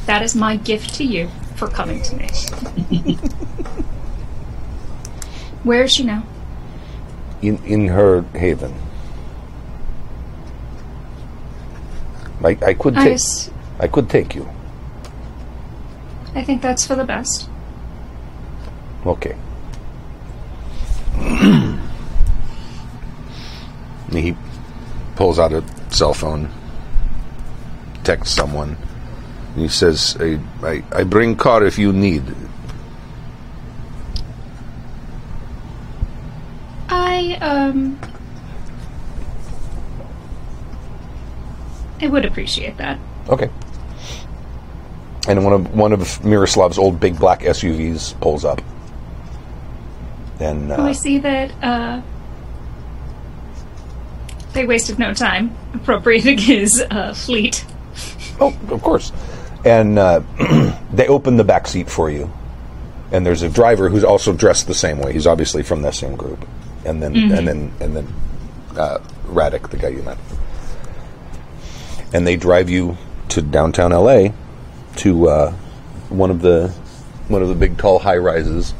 That 0.06 0.22
is 0.22 0.36
my 0.36 0.58
gift 0.58 0.94
to 0.96 1.04
you 1.04 1.30
for 1.56 1.68
coming 1.68 2.04
to 2.04 2.16
me. 2.16 2.28
Where 5.64 5.84
is 5.84 5.92
she 5.92 6.04
now? 6.04 6.24
In 7.42 7.58
in 7.66 7.88
her 7.88 8.22
haven. 8.34 8.74
I, 12.44 12.58
I 12.62 12.74
could 12.76 12.96
I, 12.96 13.04
take 13.06 13.22
I 13.80 13.88
could 13.88 14.10
take 14.10 14.36
you. 14.36 14.48
I 16.38 16.44
think 16.44 16.62
that's 16.62 16.86
for 16.86 16.96
the 16.96 17.04
best. 17.04 17.50
Okay. 19.04 19.36
he 24.12 24.38
pulls 25.16 25.40
out 25.40 25.52
a 25.52 25.64
cell 25.90 26.14
phone, 26.14 26.52
texts 28.04 28.36
someone, 28.36 28.78
and 29.54 29.64
he 29.64 29.68
says, 29.68 30.16
I, 30.20 30.40
I, 30.62 30.84
I 30.92 31.04
bring 31.06 31.36
car 31.36 31.66
if 31.66 31.80
you 31.80 31.92
need. 31.92 32.24
I 36.88 37.40
um 37.42 38.00
I 42.00 42.08
would 42.08 42.26
appreciate 42.26 42.78
that. 42.78 43.00
Okay. 43.28 43.50
And 45.28 45.44
one 45.44 45.54
of 45.54 45.76
one 45.76 45.94
of 45.94 46.24
Miroslav's 46.24 46.78
old 46.78 47.00
big 47.00 47.20
black 47.20 47.42
SUVs 47.42 48.20
pulls 48.22 48.46
up. 48.46 48.62
And 50.40 50.72
Oh, 50.72 50.76
I 50.76 50.92
uh, 50.92 50.94
see 50.94 51.18
that 51.20 51.52
uh 51.64 52.02
they 54.54 54.66
wasted 54.66 54.98
no 54.98 55.14
time 55.14 55.56
appropriating 55.74 56.38
his 56.54 56.84
uh, 56.90 57.14
fleet. 57.14 57.66
Oh, 58.40 58.58
of 58.70 58.82
course. 58.82 59.12
And 59.64 60.00
uh, 60.00 60.22
they 60.92 61.08
open 61.08 61.38
the 61.38 61.44
back 61.44 61.68
seat 61.68 61.90
for 61.90 62.10
you. 62.10 62.32
And 63.12 63.26
there's 63.26 63.42
a 63.42 63.50
driver 63.50 63.90
who's 63.90 64.04
also 64.04 64.34
dressed 64.34 64.68
the 64.68 64.74
same 64.74 65.00
way. 65.00 65.14
He's 65.14 65.28
obviously 65.28 65.64
from 65.64 65.82
that 65.84 65.94
same 65.94 66.16
group. 66.16 66.48
And 66.86 67.02
then 67.02 67.16
and 67.16 67.48
then 67.48 67.72
and 67.80 67.96
then 67.96 68.14
uh, 68.78 69.00
Radek, 69.28 69.70
the 69.70 69.78
guy 69.78 69.90
you 69.90 70.04
met. 70.04 70.18
And 72.14 72.26
they 72.26 72.36
drive 72.36 72.70
you 72.70 72.98
to 73.30 73.42
downtown 73.42 73.92
LA 73.92 74.30
to 74.98 75.30
uh, 75.30 75.52
one 76.10 76.32
of 76.32 76.42
the 76.42 76.70
one 77.28 77.42
of 77.42 77.50
the 77.50 77.56
big 77.56 77.78
tall 77.78 78.00
high 78.00 78.18
rises 78.18 78.74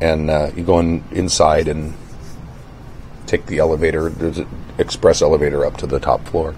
and 0.00 0.30
uh, 0.30 0.50
you 0.56 0.64
go 0.64 0.78
in, 0.78 1.04
inside 1.10 1.68
and 1.68 1.94
take 3.26 3.46
the 3.46 3.58
elevator. 3.58 4.08
There's 4.08 4.38
an 4.38 4.48
express 4.78 5.22
elevator 5.22 5.64
up 5.64 5.76
to 5.78 5.86
the 5.86 6.00
top 6.00 6.26
floor. 6.26 6.54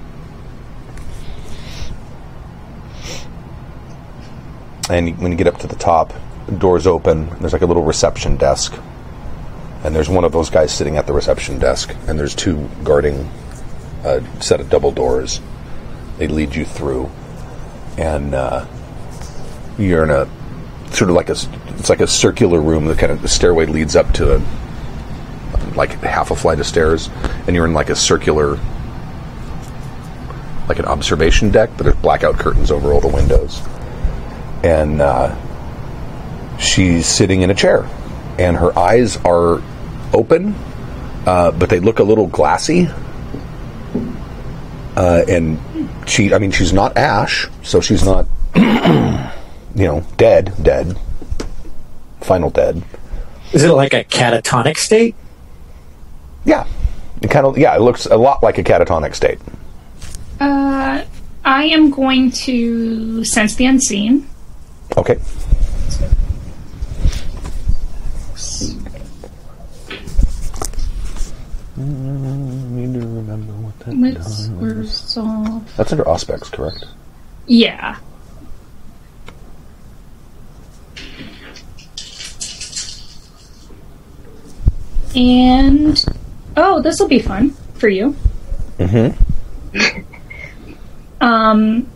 And 4.89 5.19
when 5.19 5.33
you 5.33 5.39
get 5.39 5.47
up 5.47 5.59
to 5.59 5.67
the 5.67 5.77
top, 5.77 6.13
the 6.47 6.53
doors 6.53 6.87
open. 6.87 7.29
There's 7.41 7.53
like 7.53 7.63
a 7.63 7.67
little 7.67 7.85
reception 7.85 8.37
desk, 8.37 8.75
and 9.85 9.95
there's 9.95 10.09
one 10.09 10.25
of 10.25 10.33
those 10.33 10.51
guys 10.51 10.73
sitting 10.73 10.97
at 10.97 11.07
the 11.07 11.13
reception 11.13 11.59
desk, 11.59 11.95
and 12.07 12.19
there's 12.19 12.35
two 12.35 12.69
guarding 12.85 13.31
a 14.05 14.23
set 14.43 14.61
of 14.61 14.69
double 14.69 14.91
doors. 14.91 15.41
They 16.19 16.29
lead 16.29 16.55
you 16.55 16.65
through, 16.65 17.11
and 17.99 18.35
uh, 18.35 18.67
you're 19.79 20.05
in 20.05 20.11
a 20.11 20.29
sort 20.93 21.11
of 21.11 21.17
like 21.17 21.29
a 21.29 21.37
it's 21.79 21.89
like 21.89 22.01
a 22.01 22.07
circular 22.07 22.61
room. 22.61 22.87
The 22.87 22.95
kind 22.95 23.13
of 23.13 23.23
the 23.23 23.29
stairway 23.29 23.67
leads 23.67 23.97
up 23.97 24.13
to 24.15 24.37
a, 24.37 24.43
like 25.75 25.93
half 26.03 26.31
a 26.31 26.37
flight 26.37 26.61
of 26.61 26.67
stairs, 26.67 27.09
and 27.47 27.57
you're 27.57 27.67
in 27.67 27.75
like 27.75 27.91
a 27.91 27.97
circular 27.97 28.59
like 30.69 30.79
an 30.79 30.85
observation 30.87 31.51
deck, 31.51 31.71
but 31.77 31.85
there's 31.85 31.97
blackout 31.97 32.39
curtains 32.39 32.71
over 32.71 32.93
all 32.93 33.01
the 33.01 33.09
windows. 33.09 33.61
And 34.63 35.01
uh, 35.01 35.37
she's 36.59 37.07
sitting 37.07 37.43
in 37.43 37.51
a 37.51 37.55
chair, 37.55 37.89
and 38.39 38.57
her 38.57 38.77
eyes 38.79 39.17
are 39.19 39.61
open, 40.15 40.55
uh, 41.27 41.51
but 41.51 41.69
they 41.69 41.81
look 41.81 41.99
a 41.99 42.05
little 42.05 42.27
glassy. 42.27 42.89
Uh, 44.97 45.25
and 45.29 45.59
she, 46.07 46.33
I 46.33 46.39
mean, 46.39 46.51
she's 46.51 46.73
not 46.73 46.97
Ash, 46.97 47.49
so 47.63 47.81
she's 47.81 48.05
not, 48.05 48.27
you 48.57 48.63
know, 49.87 50.05
dead, 50.17 50.53
dead, 50.63 50.97
final 52.21 52.51
dead. 52.51 52.83
Is 53.53 53.65
it 53.65 53.73
like 53.73 53.93
a 53.93 54.05
catatonic 54.05 54.77
state? 54.77 55.15
Yeah, 56.45 56.67
it 57.21 57.31
kind 57.31 57.47
of, 57.47 57.59
yeah, 57.59 57.75
it 57.77 57.81
looks 57.81 58.07
a 58.07 58.17
lot 58.17 58.43
like 58.43 58.59
a 58.59 58.65
catatonic 58.65 59.15
state. 59.15 59.39
Uh, 60.41 61.05
I 61.45 61.65
am 61.65 61.91
going 61.91 62.31
to 62.33 63.25
sense 63.25 63.55
the 63.55 63.67
unseen. 63.67 64.29
Okay. 64.97 65.19
Need 71.77 72.93
to 72.95 73.01
remember 73.01 73.53
what 73.55 73.62
that 73.62 73.62
Let's 73.87 74.49
resolve. 74.49 75.77
That's 75.77 75.93
under 75.93 76.05
Auspex, 76.05 76.51
correct? 76.53 76.85
Yeah. 77.47 77.99
And 85.15 86.03
oh, 86.57 86.81
this 86.81 86.99
will 86.99 87.09
be 87.09 87.19
fun 87.19 87.51
for 87.75 87.89
you. 87.89 88.17
Mm-hmm. 88.79 90.03
um, 91.21 91.91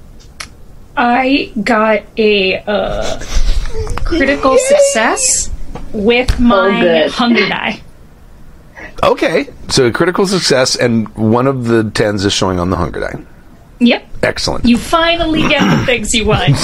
I 0.96 1.53
got 1.62 2.03
a 2.16 2.59
uh, 2.59 3.20
critical 4.05 4.59
success 4.59 5.51
with 5.92 6.38
my 6.38 6.81
good. 6.81 7.11
hunger 7.11 7.49
die. 7.49 7.83
Okay, 9.03 9.49
so 9.69 9.91
critical 9.93 10.27
success, 10.27 10.77
and 10.77 11.09
one 11.17 11.47
of 11.47 11.67
the 11.67 11.91
tens 11.91 12.25
is 12.25 12.33
showing 12.33 12.59
on 12.59 12.71
the 12.71 12.77
hunger 12.77 13.01
die. 13.01 13.23
Yep, 13.79 14.09
Excellent. 14.23 14.65
you 14.65 14.79
finally 14.79 15.43
get 15.43 15.61
the 15.79 15.85
things 15.85 16.15
you 16.15 16.25
want. 16.25 16.57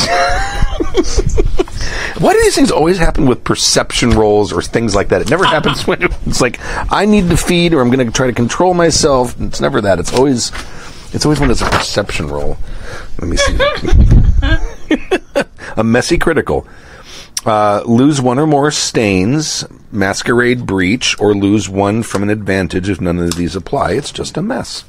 Why 2.19 2.33
do 2.33 2.41
these 2.43 2.55
things 2.55 2.71
always 2.71 2.99
happen 2.99 3.27
with 3.27 3.45
perception 3.45 4.11
rolls 4.11 4.53
or 4.53 4.63
things 4.63 4.95
like 4.95 5.09
that? 5.09 5.21
It 5.23 5.31
never 5.31 5.45
happens 5.45 5.87
when 5.87 6.03
it's 6.27 6.41
like 6.41 6.59
I 6.91 7.05
need 7.05 7.29
to 7.31 7.37
feed 7.37 7.75
or 7.75 7.81
I'm 7.81 7.91
going 7.91 8.07
to 8.07 8.13
try 8.13 8.29
to 8.29 8.33
control 8.33 8.75
myself. 8.75 9.39
It's 9.41 9.61
never 9.61 9.81
that. 9.83 9.99
It's 9.99 10.13
always 10.13 10.53
it's 11.13 11.27
always 11.27 11.41
when 11.41 11.51
it's 11.51 11.61
a 11.61 11.69
perception 11.69 12.29
roll. 12.29 12.57
Let 13.19 13.29
me 13.29 13.37
see. 13.37 13.59
a 15.77 15.85
messy 15.85 16.17
critical. 16.19 16.67
Uh, 17.45 17.83
lose 17.87 18.21
one 18.21 18.39
or 18.39 18.47
more 18.47 18.71
stains, 18.71 19.65
masquerade 19.91 20.65
breach, 20.65 21.19
or 21.21 21.35
lose 21.35 21.69
one 21.69 22.03
from 22.05 22.23
an 22.23 22.31
advantage 22.31 22.89
if 22.89 23.01
none 23.01 23.19
of 23.19 23.35
these 23.35 23.57
apply. 23.57 23.93
It's 23.93 24.13
just 24.13 24.37
a 24.37 24.43
mess. 24.43 24.85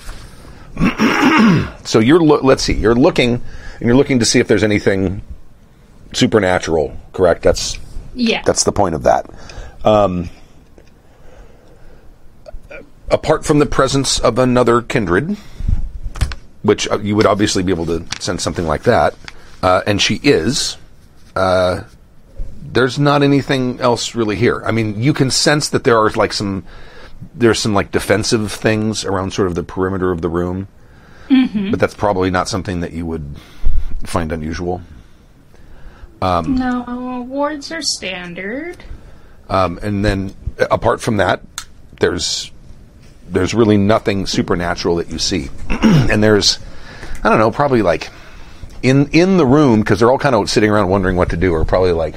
so 1.84 2.00
you're 2.00 2.20
lo- 2.22 2.42
let's 2.44 2.62
see. 2.64 2.74
You're 2.74 2.94
looking 2.96 3.34
and 3.34 3.82
you're 3.82 3.96
looking 3.96 4.20
to 4.20 4.26
see 4.26 4.40
if 4.40 4.48
there's 4.48 4.64
anything 4.64 5.22
supernatural. 6.14 6.96
Correct. 7.12 7.42
That's 7.42 7.80
Yeah. 8.14 8.44
that's 8.46 8.64
the 8.64 8.72
point 8.72 8.94
of 8.94 9.04
that. 9.04 9.28
Um, 9.84 10.30
apart 13.10 13.46
from 13.46 13.60
the 13.60 13.66
presence 13.66 14.20
of 14.20 14.38
another 14.40 14.82
kindred, 14.82 15.38
which 16.62 16.88
uh, 16.90 17.00
you 17.00 17.16
would 17.16 17.26
obviously 17.26 17.64
be 17.64 17.72
able 17.72 17.86
to 17.88 18.06
sense 18.22 18.44
something 18.44 18.66
like 18.68 18.84
that, 18.84 19.16
uh, 19.62 19.82
and 19.88 20.02
she 20.02 20.20
is. 20.24 20.78
Uh, 21.36 21.82
there's 22.74 22.98
not 22.98 23.22
anything 23.22 23.80
else 23.80 24.16
really 24.16 24.36
here. 24.36 24.64
I 24.66 24.72
mean, 24.72 25.02
you 25.02 25.14
can 25.14 25.30
sense 25.30 25.70
that 25.70 25.84
there 25.84 25.98
are 25.98 26.10
like 26.12 26.34
some 26.34 26.66
there's 27.36 27.60
some 27.60 27.74
like 27.74 27.92
defensive 27.92 28.52
things 28.52 29.06
around 29.06 29.32
sort 29.32 29.48
of 29.48 29.56
the 29.56 29.64
perimeter 29.64 30.12
of 30.12 30.22
the 30.22 30.30
room, 30.30 30.68
but 31.72 31.80
that's 31.80 31.94
probably 31.94 32.30
not 32.32 32.50
something 32.50 32.82
that 32.82 32.92
you 32.92 33.06
would 33.06 33.36
find 34.06 34.32
unusual. 34.32 34.82
no, 36.56 37.26
wards 37.30 37.72
are 37.72 37.82
standard. 37.82 38.84
Um, 39.50 39.80
and 39.82 40.04
then 40.04 40.34
uh, 40.60 40.68
apart 40.72 41.00
from 41.02 41.18
that, 41.18 41.42
there's 42.00 42.52
there's 43.30 43.54
really 43.54 43.78
nothing 43.78 44.26
supernatural 44.26 44.96
that 44.98 45.10
you 45.10 45.20
see. 45.20 45.50
and 45.70 46.24
there's 46.24 46.60
I 47.24 47.30
don't 47.30 47.40
know, 47.40 47.52
probably 47.52 47.84
like 47.84 48.10
in 48.82 49.10
in 49.10 49.38
the 49.38 49.46
room 49.46 49.82
because 49.82 50.00
they're 50.00 50.10
all 50.10 50.18
kind 50.18 50.34
of 50.36 50.50
sitting 50.50 50.72
around 50.72 50.90
wondering 50.90 51.18
what 51.18 51.30
to 51.30 51.38
do. 51.38 51.54
or 51.54 51.64
probably 51.66 51.92
like 51.92 52.16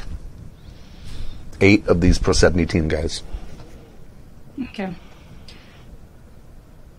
eight 1.60 1.86
of 1.88 2.00
these 2.00 2.18
Prosebny 2.18 2.68
team 2.68 2.88
guys. 2.88 3.22
Okay. 4.60 4.94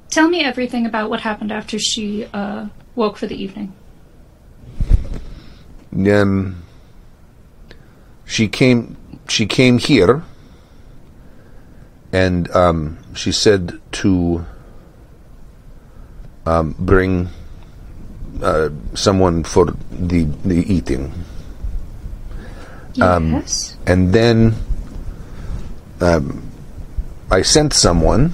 Tell 0.09 0.27
me 0.29 0.43
everything 0.43 0.85
about 0.85 1.09
what 1.09 1.21
happened 1.21 1.51
after 1.51 1.77
she 1.77 2.25
uh, 2.33 2.67
woke 2.95 3.17
for 3.17 3.27
the 3.27 3.35
evening. 3.35 3.73
Um, 5.93 6.63
she 8.25 8.47
came 8.47 8.97
she 9.27 9.45
came 9.45 9.77
here 9.79 10.23
and 12.13 12.49
um, 12.51 12.99
she 13.15 13.31
said 13.31 13.79
to 13.93 14.45
um, 16.45 16.75
bring 16.77 17.29
uh, 18.41 18.69
someone 18.93 19.43
for 19.43 19.65
the 19.91 20.23
the 20.45 20.63
eating 20.71 21.11
Yes. 22.97 23.76
And 23.87 24.11
then 24.11 24.53
um, 26.01 26.43
I 27.31 27.41
sent 27.41 27.73
someone, 27.73 28.33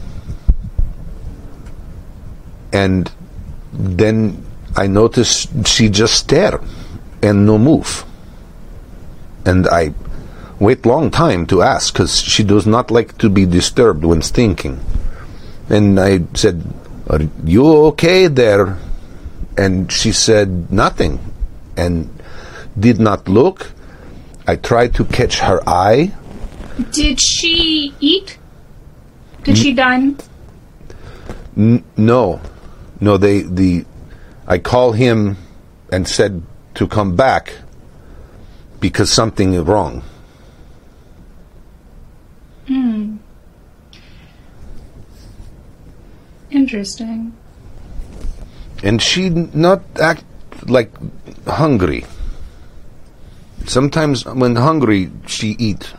and 2.74 3.10
then 3.72 4.44
I 4.76 4.88
noticed 4.88 5.68
she 5.68 5.90
just 5.90 6.16
stare 6.16 6.60
and 7.22 7.46
no 7.46 7.60
move, 7.60 8.04
and 9.46 9.68
I 9.68 9.94
wait 10.60 10.86
long 10.86 11.12
time 11.12 11.46
to 11.48 11.62
ask 11.62 11.94
because 11.94 12.20
she 12.20 12.44
does 12.44 12.66
not 12.66 12.90
like 12.90 13.18
to 13.20 13.30
be 13.30 13.46
disturbed 13.46 14.04
when 14.04 14.22
thinking, 14.22 14.82
and 15.70 16.00
I 16.00 16.26
said, 16.34 16.66
"Are 17.08 17.22
you 17.46 17.66
okay 17.94 18.28
there?" 18.28 18.78
And 19.56 19.92
she 19.92 20.12
said 20.12 20.72
nothing, 20.72 21.20
and 21.78 22.10
did 22.78 23.00
not 23.00 23.30
look. 23.30 23.70
I 24.48 24.56
tried 24.56 24.94
to 24.96 25.06
catch 25.06 25.40
her 25.40 25.62
eye. 25.68 26.12
Did 26.92 27.20
she 27.20 27.94
eat? 28.00 28.38
Did 29.44 29.58
she 29.58 29.74
dine? 29.74 30.18
No, 31.56 32.42
no. 33.00 33.18
They 33.18 33.42
the 33.44 33.86
I 34.48 34.58
call 34.58 34.94
him 34.94 35.38
and 35.92 36.08
said 36.08 36.42
to 36.76 36.88
come 36.88 37.16
back 37.16 37.54
because 38.80 39.12
something 39.12 39.54
is 39.54 39.62
wrong. 39.62 40.04
Hmm. 42.68 43.18
Interesting. 46.50 47.34
and 48.84 49.02
she 49.02 49.30
not 49.30 49.82
act 50.00 50.26
like 50.68 50.92
hungry. 51.48 52.06
Sometimes 53.66 54.26
when 54.26 54.56
hungry, 54.56 55.12
she 55.28 55.56
eat 55.60 55.94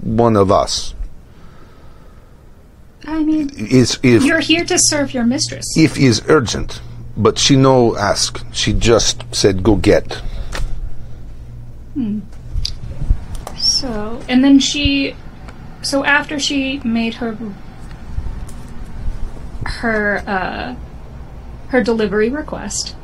one 0.00 0.36
of 0.36 0.50
us. 0.50 0.94
I 3.06 3.22
mean, 3.22 3.50
Is 3.56 3.98
if 4.02 4.24
you're 4.24 4.40
here 4.40 4.64
to 4.64 4.78
serve 4.78 5.12
your 5.12 5.24
mistress. 5.24 5.66
if 5.76 5.98
is 5.98 6.22
urgent, 6.28 6.80
but 7.16 7.38
she 7.38 7.54
no 7.54 7.96
ask. 7.96 8.42
She 8.52 8.72
just 8.72 9.22
said 9.34 9.62
go 9.62 9.76
get. 9.76 10.22
So, 13.58 14.22
and 14.28 14.42
then 14.42 14.58
she 14.58 15.14
so 15.82 16.04
after 16.04 16.38
she 16.38 16.80
made 16.82 17.14
her 17.14 17.36
her 19.64 20.24
uh, 20.26 20.74
her 21.68 21.82
delivery 21.82 22.30
request, 22.30 22.96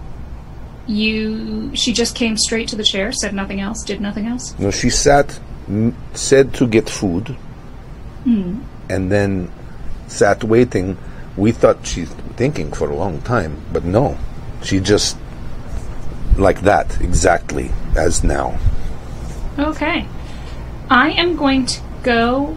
you 0.90 1.74
she 1.74 1.92
just 1.92 2.14
came 2.16 2.37
straight 2.37 2.68
to 2.68 2.76
the 2.76 2.83
chair, 2.83 3.12
said 3.12 3.35
nothing 3.35 3.61
else, 3.61 3.85
did 3.85 4.00
nothing 4.00 4.26
else. 4.26 4.59
No, 4.59 4.70
she 4.70 4.90
sat, 4.90 5.38
m- 5.68 5.96
said 6.14 6.53
to 6.55 6.66
get 6.66 6.90
food, 6.90 7.29
hmm. 8.24 8.61
and 8.88 9.11
then 9.11 9.50
sat 10.09 10.42
waiting. 10.44 10.98
We 11.37 11.53
thought 11.53 11.87
she's 11.87 12.11
thinking 12.37 12.72
for 12.72 12.90
a 12.90 12.96
long 12.96 13.22
time, 13.22 13.62
but 13.72 13.85
no, 13.85 14.18
she 14.62 14.81
just 14.81 15.16
like 16.37 16.62
that 16.62 17.00
exactly 17.00 17.70
as 17.96 18.24
now. 18.24 18.59
Okay. 19.59 20.07
I 20.90 21.11
am 21.12 21.37
going 21.37 21.66
to 21.66 21.81
go 22.03 22.57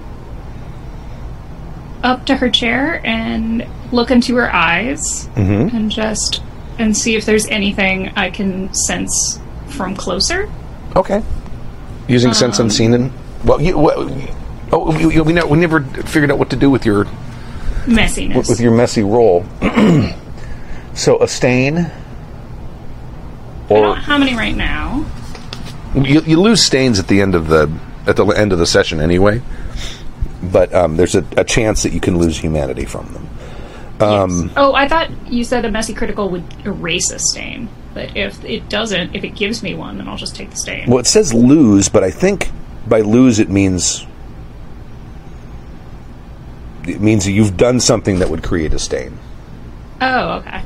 up 2.04 2.26
to 2.26 2.36
her 2.36 2.50
chair 2.50 3.02
and 3.06 3.67
look 3.91 4.10
into 4.10 4.36
her 4.36 4.54
eyes 4.54 5.28
mm-hmm. 5.36 5.76
and 5.76 5.91
just 5.91 6.41
and 6.77 6.95
see 6.95 7.15
if 7.15 7.25
there's 7.25 7.47
anything 7.47 8.09
I 8.15 8.29
can 8.29 8.73
sense 8.73 9.39
from 9.67 9.95
closer. 9.95 10.51
Okay. 10.95 11.23
Using 12.07 12.33
sense 12.33 12.59
unseen 12.59 12.93
and 12.93 13.12
well, 13.43 13.62
you, 13.62 13.77
well, 13.77 14.09
oh, 14.71 14.97
you, 14.97 15.12
you, 15.12 15.23
we, 15.23 15.33
we 15.33 15.57
never 15.57 15.81
figured 15.81 16.31
out 16.31 16.39
what 16.39 16.49
to 16.51 16.55
do 16.55 16.69
with 16.69 16.86
your 16.86 17.05
Messiness. 17.86 18.49
with 18.49 18.59
your 18.59 18.75
messy 18.75 19.03
roll. 19.03 19.45
so 20.93 21.21
a 21.21 21.27
stain, 21.27 21.77
I 21.77 21.91
or 23.69 23.81
don't 23.81 23.97
have 23.97 24.21
any 24.21 24.36
right 24.36 24.55
now. 24.55 25.05
you, 25.95 26.21
you 26.21 26.39
lose 26.39 26.62
stains 26.62 26.99
at 26.99 27.07
the 27.07 27.21
end 27.21 27.36
of 27.36 27.47
the 27.47 27.71
at 28.07 28.15
the 28.15 28.25
end 28.27 28.53
of 28.53 28.59
the 28.59 28.65
session 28.65 28.99
anyway. 29.01 29.41
But 30.41 30.73
um, 30.73 30.97
there's 30.97 31.15
a, 31.15 31.25
a 31.38 31.43
chance 31.43 31.83
that 31.83 31.93
you 31.93 32.01
can 32.01 32.17
lose 32.17 32.38
humanity 32.38 32.86
from 32.86 33.12
them. 33.13 33.29
Um, 34.04 34.52
Oh, 34.56 34.74
I 34.74 34.88
thought 34.88 35.10
you 35.28 35.44
said 35.44 35.66
a 35.66 35.72
messy 35.72 35.94
critical 35.94 36.30
would 36.30 36.44
erase 36.66 37.12
a 37.12 37.20
stain. 37.20 37.70
But 37.94 38.18
if 38.18 38.44
it 38.44 38.70
doesn't, 38.70 39.16
if 39.16 39.24
it 39.24 39.36
gives 39.36 39.62
me 39.62 39.76
one, 39.76 39.98
then 39.98 40.08
I'll 40.08 40.18
just 40.18 40.36
take 40.36 40.50
the 40.50 40.58
stain. 40.58 40.89
Well, 40.89 41.00
it 41.00 41.08
says 41.08 41.34
lose, 41.34 41.89
but 41.89 42.04
I 42.04 42.12
think 42.12 42.50
by 42.88 43.02
lose 43.02 43.39
it 43.39 43.50
means 43.50 44.06
it 46.88 47.00
means 47.00 47.28
you've 47.28 47.56
done 47.56 47.80
something 47.80 48.20
that 48.20 48.30
would 48.30 48.44
create 48.44 48.74
a 48.74 48.80
stain. 48.80 49.18
Oh, 50.02 50.32
okay. 50.39 50.62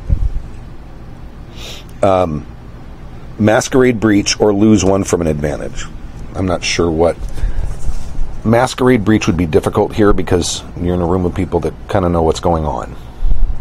Masquerade 3.40 4.00
breach 4.00 4.40
or 4.40 4.54
lose 4.54 4.84
one 4.84 5.04
from 5.04 5.22
an 5.22 5.28
advantage. 5.28 5.86
I'm 6.36 6.48
not 6.48 6.64
sure 6.64 6.90
what. 6.90 7.16
Masquerade 8.44 9.06
breach 9.06 9.28
would 9.28 9.38
be 9.38 9.46
difficult 9.46 9.94
here 9.94 10.14
because 10.14 10.64
you're 10.82 10.96
in 10.96 11.02
a 11.02 11.06
room 11.06 11.24
with 11.24 11.36
people 11.36 11.60
that 11.62 11.74
kind 11.88 12.06
of 12.06 12.12
know 12.12 12.24
what's 12.24 12.40
going 12.40 12.66
on. 12.66 12.96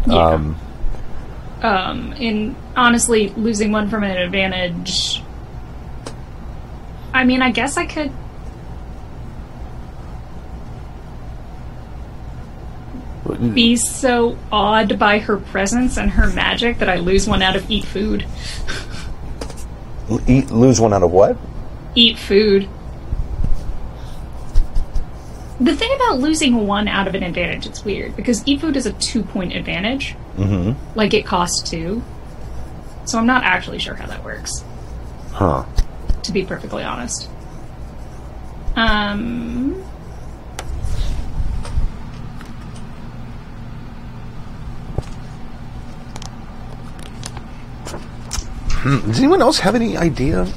Yeah. 0.07 0.15
Um, 0.15 0.55
um, 1.61 2.13
in 2.13 2.55
honestly 2.75 3.29
losing 3.29 3.71
one 3.71 3.89
from 3.89 4.03
an 4.03 4.15
advantage. 4.15 5.21
I 7.13 7.23
mean, 7.23 7.41
I 7.41 7.51
guess 7.51 7.77
I 7.77 7.85
could. 7.85 8.11
Be 13.53 13.75
so 13.75 14.37
awed 14.51 14.97
by 14.97 15.19
her 15.19 15.37
presence 15.37 15.97
and 15.97 16.11
her 16.11 16.27
magic 16.29 16.79
that 16.79 16.89
I 16.89 16.95
lose 16.95 17.27
one 17.27 17.41
out 17.41 17.55
of 17.55 17.69
eat 17.69 17.85
food. 17.85 18.25
eat, 20.27 20.49
lose 20.49 20.79
one 20.79 20.93
out 20.93 21.03
of 21.03 21.11
what? 21.11 21.37
Eat 21.93 22.17
food. 22.17 22.69
The 25.59 25.75
thing 25.75 25.91
about 25.95 26.19
losing 26.19 26.67
one 26.67 26.87
out 26.87 27.07
of 27.07 27.15
an 27.15 27.23
advantage, 27.23 27.65
it's 27.65 27.83
weird 27.83 28.15
because 28.15 28.43
food 28.43 28.77
is 28.77 28.85
a 28.85 28.93
two 28.93 29.23
point 29.23 29.53
advantage. 29.53 30.15
Mm-hmm. 30.35 30.97
Like 30.97 31.13
it 31.13 31.25
costs 31.25 31.67
two. 31.67 32.03
So 33.05 33.17
I'm 33.17 33.25
not 33.25 33.43
actually 33.43 33.79
sure 33.79 33.95
how 33.95 34.05
that 34.07 34.23
works. 34.23 34.63
Huh. 35.31 35.65
to 36.23 36.31
be 36.31 36.43
perfectly 36.43 36.83
honest. 36.83 37.29
Um, 38.75 39.83
Does 48.83 49.19
anyone 49.19 49.41
else 49.41 49.59
have 49.59 49.75
any 49.75 49.97
idea? 49.97 50.47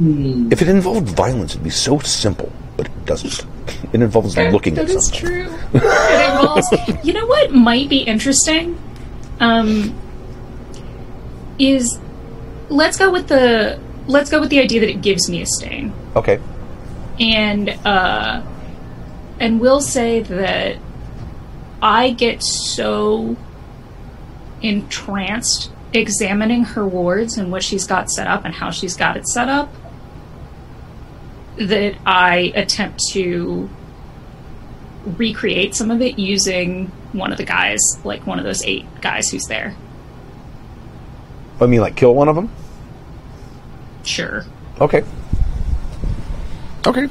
On? 0.00 0.52
If 0.52 0.62
it 0.62 0.68
involved 0.68 1.08
violence, 1.08 1.52
it'd 1.52 1.64
be 1.64 1.70
so 1.70 1.98
simple, 2.00 2.50
but 2.76 2.86
it 2.86 3.04
doesn't. 3.06 3.44
It 3.92 4.00
involves 4.02 4.36
looking 4.36 4.74
that 4.74 4.84
at 4.84 4.90
is 4.90 5.08
something. 5.08 5.28
true. 5.28 5.54
it 5.74 6.30
involves. 6.30 7.04
You 7.04 7.12
know 7.12 7.26
what 7.26 7.52
might 7.52 7.88
be 7.88 7.98
interesting? 7.98 8.78
Um, 9.40 9.94
is 11.58 11.98
let's 12.68 12.96
go 12.96 13.10
with 13.10 13.28
the 13.28 13.78
let's 14.06 14.30
go 14.30 14.40
with 14.40 14.50
the 14.50 14.60
idea 14.60 14.80
that 14.80 14.88
it 14.88 15.02
gives 15.02 15.28
me 15.28 15.42
a 15.42 15.46
stain, 15.46 15.92
Okay. 16.16 16.40
and 17.20 17.68
uh, 17.84 18.42
and 19.40 19.60
we'll 19.60 19.80
say 19.80 20.20
that 20.22 20.76
I 21.82 22.10
get 22.10 22.42
so 22.42 23.36
entranced 24.62 25.70
examining 25.92 26.64
her 26.64 26.86
wards 26.86 27.38
and 27.38 27.50
what 27.50 27.62
she's 27.62 27.86
got 27.86 28.10
set 28.10 28.26
up 28.26 28.44
and 28.44 28.54
how 28.54 28.70
she's 28.70 28.96
got 28.96 29.16
it 29.16 29.26
set 29.26 29.48
up 29.48 29.72
that 31.58 31.96
I 32.06 32.52
attempt 32.54 33.00
to 33.12 33.68
recreate 35.04 35.74
some 35.74 35.90
of 35.90 36.00
it 36.02 36.18
using 36.18 36.86
one 37.12 37.32
of 37.32 37.38
the 37.38 37.44
guys, 37.44 37.80
like 38.04 38.26
one 38.26 38.38
of 38.38 38.44
those 38.44 38.62
eight 38.64 38.84
guys 39.00 39.30
who's 39.30 39.44
there. 39.44 39.74
Oh, 41.60 41.64
I 41.64 41.68
mean, 41.68 41.80
like 41.80 41.96
kill 41.96 42.14
one 42.14 42.28
of 42.28 42.36
them. 42.36 42.50
Sure. 44.04 44.44
Okay. 44.80 45.02
Okay. 46.86 47.08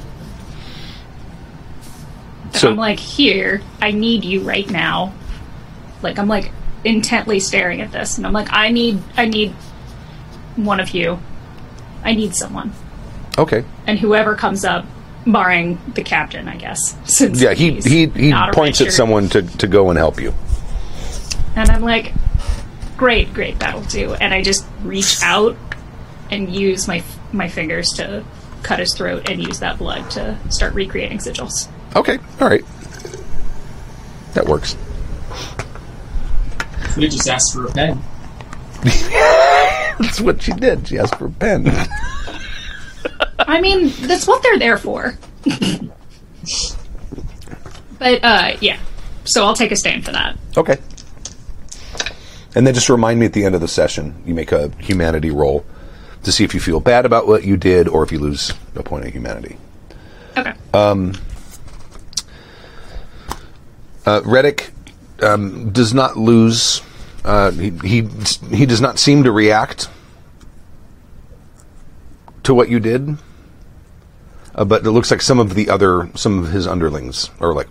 So 2.52 2.68
So 2.68 2.72
I'm 2.72 2.76
like, 2.76 2.98
here, 2.98 3.62
I 3.80 3.92
need 3.92 4.24
you 4.24 4.40
right 4.40 4.68
now. 4.68 5.14
Like 6.02 6.18
I'm 6.18 6.28
like 6.28 6.50
intently 6.84 7.40
staring 7.40 7.80
at 7.80 7.92
this, 7.92 8.18
and 8.18 8.26
I'm 8.26 8.32
like, 8.32 8.48
I 8.50 8.70
need, 8.70 9.00
I 9.16 9.26
need 9.26 9.52
one 10.56 10.80
of 10.80 10.90
you. 10.90 11.20
I 12.02 12.14
need 12.14 12.34
someone, 12.34 12.72
okay. 13.38 13.64
and 13.86 13.98
whoever 13.98 14.34
comes 14.34 14.64
up, 14.64 14.84
barring 15.26 15.78
the 15.94 16.02
captain, 16.02 16.48
I 16.48 16.56
guess. 16.56 16.96
Since 17.04 17.40
Yeah, 17.40 17.54
he 17.54 17.80
he 17.80 18.06
he 18.06 18.34
points 18.52 18.80
at 18.80 18.92
someone 18.92 19.28
to 19.30 19.42
to 19.42 19.66
go 19.66 19.90
and 19.90 19.98
help 19.98 20.20
you. 20.20 20.34
and 21.56 21.70
I'm 21.70 21.82
like, 21.82 22.12
great, 22.96 23.32
great, 23.32 23.58
that'll 23.58 23.82
do. 23.82 24.14
And 24.14 24.34
I 24.34 24.42
just 24.42 24.66
reach 24.82 25.22
out 25.22 25.56
and 26.30 26.54
use 26.54 26.86
my 26.88 27.02
my 27.32 27.48
fingers 27.48 27.88
to 27.96 28.24
cut 28.62 28.78
his 28.78 28.94
throat 28.94 29.28
and 29.30 29.40
use 29.42 29.60
that 29.60 29.78
blood 29.78 30.10
to 30.12 30.36
start 30.50 30.74
recreating 30.74 31.18
sigils. 31.18 31.68
Okay. 31.96 32.18
All 32.40 32.48
right. 32.48 32.64
That 34.34 34.46
works. 34.46 34.76
Could 36.92 37.04
have 37.04 37.12
just 37.12 37.28
asked 37.28 37.54
for 37.54 37.66
a 37.66 37.72
pen. 37.72 38.02
That's 39.98 40.20
what 40.20 40.42
she 40.42 40.52
did. 40.52 40.86
She 40.88 40.98
asked 40.98 41.16
for 41.16 41.26
a 41.26 41.30
pen. 41.30 41.64
I 43.48 43.60
mean, 43.60 43.88
that's 44.02 44.26
what 44.26 44.42
they're 44.42 44.58
there 44.58 44.76
for. 44.76 45.18
but 47.98 48.22
uh, 48.22 48.56
yeah, 48.60 48.78
so 49.24 49.44
I'll 49.44 49.54
take 49.54 49.72
a 49.72 49.76
stand 49.76 50.04
for 50.04 50.12
that. 50.12 50.36
Okay. 50.56 50.76
And 52.54 52.66
then 52.66 52.74
just 52.74 52.88
remind 52.90 53.18
me 53.18 53.26
at 53.26 53.32
the 53.32 53.44
end 53.44 53.54
of 53.54 53.60
the 53.60 53.68
session, 53.68 54.22
you 54.26 54.34
make 54.34 54.52
a 54.52 54.68
humanity 54.78 55.30
roll 55.30 55.64
to 56.24 56.32
see 56.32 56.44
if 56.44 56.52
you 56.54 56.60
feel 56.60 56.78
bad 56.80 57.06
about 57.06 57.26
what 57.26 57.44
you 57.44 57.56
did 57.56 57.88
or 57.88 58.02
if 58.02 58.12
you 58.12 58.18
lose 58.18 58.52
a 58.74 58.82
point 58.82 59.06
of 59.06 59.12
humanity. 59.12 59.56
Okay. 60.36 60.52
Uh, 64.08 64.20
Radek 64.22 64.70
um, 65.22 65.70
does 65.70 65.92
not 65.92 66.16
lose. 66.16 66.82
Uh, 67.24 67.50
he, 67.50 67.70
he 67.84 68.08
he 68.50 68.64
does 68.64 68.80
not 68.80 68.98
seem 68.98 69.24
to 69.24 69.32
react 69.32 69.88
to 72.42 72.54
what 72.54 72.70
you 72.70 72.80
did. 72.80 73.18
Uh, 74.58 74.64
but 74.64 74.84
it 74.84 74.90
looks 74.90 75.08
like 75.12 75.22
some 75.22 75.38
of 75.38 75.54
the 75.54 75.70
other 75.70 76.10
some 76.16 76.40
of 76.40 76.50
his 76.50 76.66
underlings 76.66 77.30
are 77.40 77.54
like, 77.54 77.68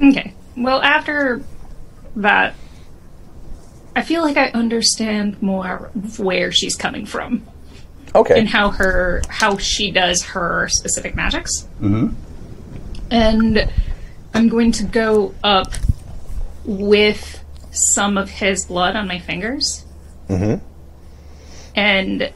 Okay. 0.00 0.34
Well, 0.56 0.82
after 0.82 1.40
that, 2.16 2.56
I 3.94 4.02
feel 4.02 4.22
like 4.22 4.36
I 4.36 4.48
understand 4.48 5.40
more 5.40 5.92
of 5.94 6.18
where 6.18 6.50
she's 6.50 6.74
coming 6.74 7.06
from. 7.06 7.46
okay, 8.12 8.40
and 8.40 8.48
how 8.48 8.70
her 8.70 9.22
how 9.28 9.56
she 9.56 9.92
does 9.92 10.24
her 10.24 10.68
specific 10.68 11.14
magics. 11.14 11.68
Mm-hmm. 11.80 12.08
And 13.12 13.72
I'm 14.34 14.48
going 14.48 14.72
to 14.72 14.84
go 14.84 15.32
up 15.44 15.72
with 16.64 17.44
some 17.70 18.18
of 18.18 18.28
his 18.28 18.66
blood 18.66 18.96
on 18.96 19.06
my 19.06 19.20
fingers. 19.20 19.84
Mm-hmm. 20.28 20.64
And 21.78 22.32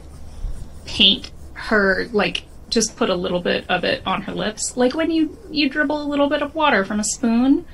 paint 0.85 1.31
her 1.53 2.07
like 2.13 2.43
just 2.69 2.95
put 2.95 3.09
a 3.09 3.15
little 3.15 3.41
bit 3.41 3.65
of 3.69 3.83
it 3.83 4.01
on 4.05 4.21
her 4.23 4.33
lips, 4.33 4.77
like 4.77 4.95
when 4.95 5.11
you 5.11 5.37
you 5.51 5.69
dribble 5.69 6.01
a 6.01 6.07
little 6.07 6.29
bit 6.29 6.41
of 6.41 6.55
water 6.55 6.85
from 6.85 6.99
a 6.99 7.03
spoon, 7.03 7.65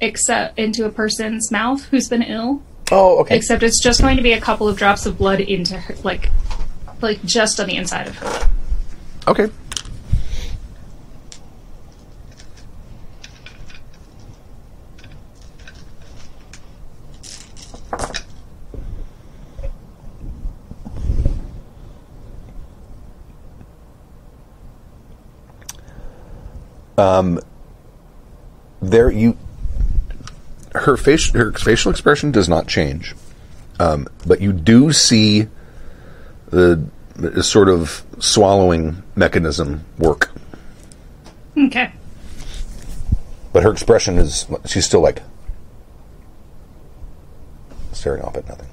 except 0.00 0.58
into 0.58 0.84
a 0.84 0.90
person's 0.90 1.50
mouth 1.50 1.84
who's 1.86 2.08
been 2.08 2.22
ill. 2.22 2.62
Oh, 2.90 3.20
okay. 3.20 3.36
Except 3.36 3.62
it's 3.62 3.82
just 3.82 4.02
going 4.02 4.18
to 4.18 4.22
be 4.22 4.32
a 4.32 4.40
couple 4.40 4.68
of 4.68 4.76
drops 4.76 5.06
of 5.06 5.16
blood 5.16 5.40
into 5.40 5.78
her, 5.78 5.94
like, 6.04 6.30
like 7.00 7.24
just 7.24 7.58
on 7.58 7.68
the 7.68 7.76
inside 7.76 8.06
of 8.06 8.16
her 8.16 8.28
lip. 8.28 8.48
Okay. 9.28 9.48
Um, 27.02 27.40
there 28.80 29.10
you 29.10 29.36
her 30.72 30.96
face 30.96 31.32
her 31.32 31.52
facial 31.52 31.90
expression 31.90 32.30
does 32.30 32.48
not 32.48 32.68
change, 32.68 33.16
um, 33.80 34.06
but 34.24 34.40
you 34.40 34.52
do 34.52 34.92
see 34.92 35.48
the, 36.50 36.84
the 37.16 37.42
sort 37.42 37.68
of 37.68 38.04
swallowing 38.20 39.02
mechanism 39.16 39.84
work. 39.98 40.30
Okay. 41.58 41.92
But 43.52 43.64
her 43.64 43.72
expression 43.72 44.18
is 44.18 44.46
she's 44.66 44.86
still 44.86 45.00
like 45.02 45.22
staring 47.90 48.22
off 48.22 48.36
at 48.36 48.48
nothing. 48.48 48.68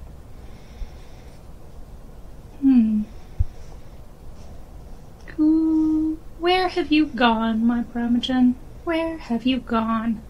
Who? 5.35 6.08
Where 6.39 6.69
have 6.69 6.89
you 6.89 7.07
gone, 7.07 7.65
my 7.65 7.83
Primogen? 7.83 8.55
Where 8.85 9.17
have 9.17 9.45
you 9.45 9.59
gone? 9.59 10.21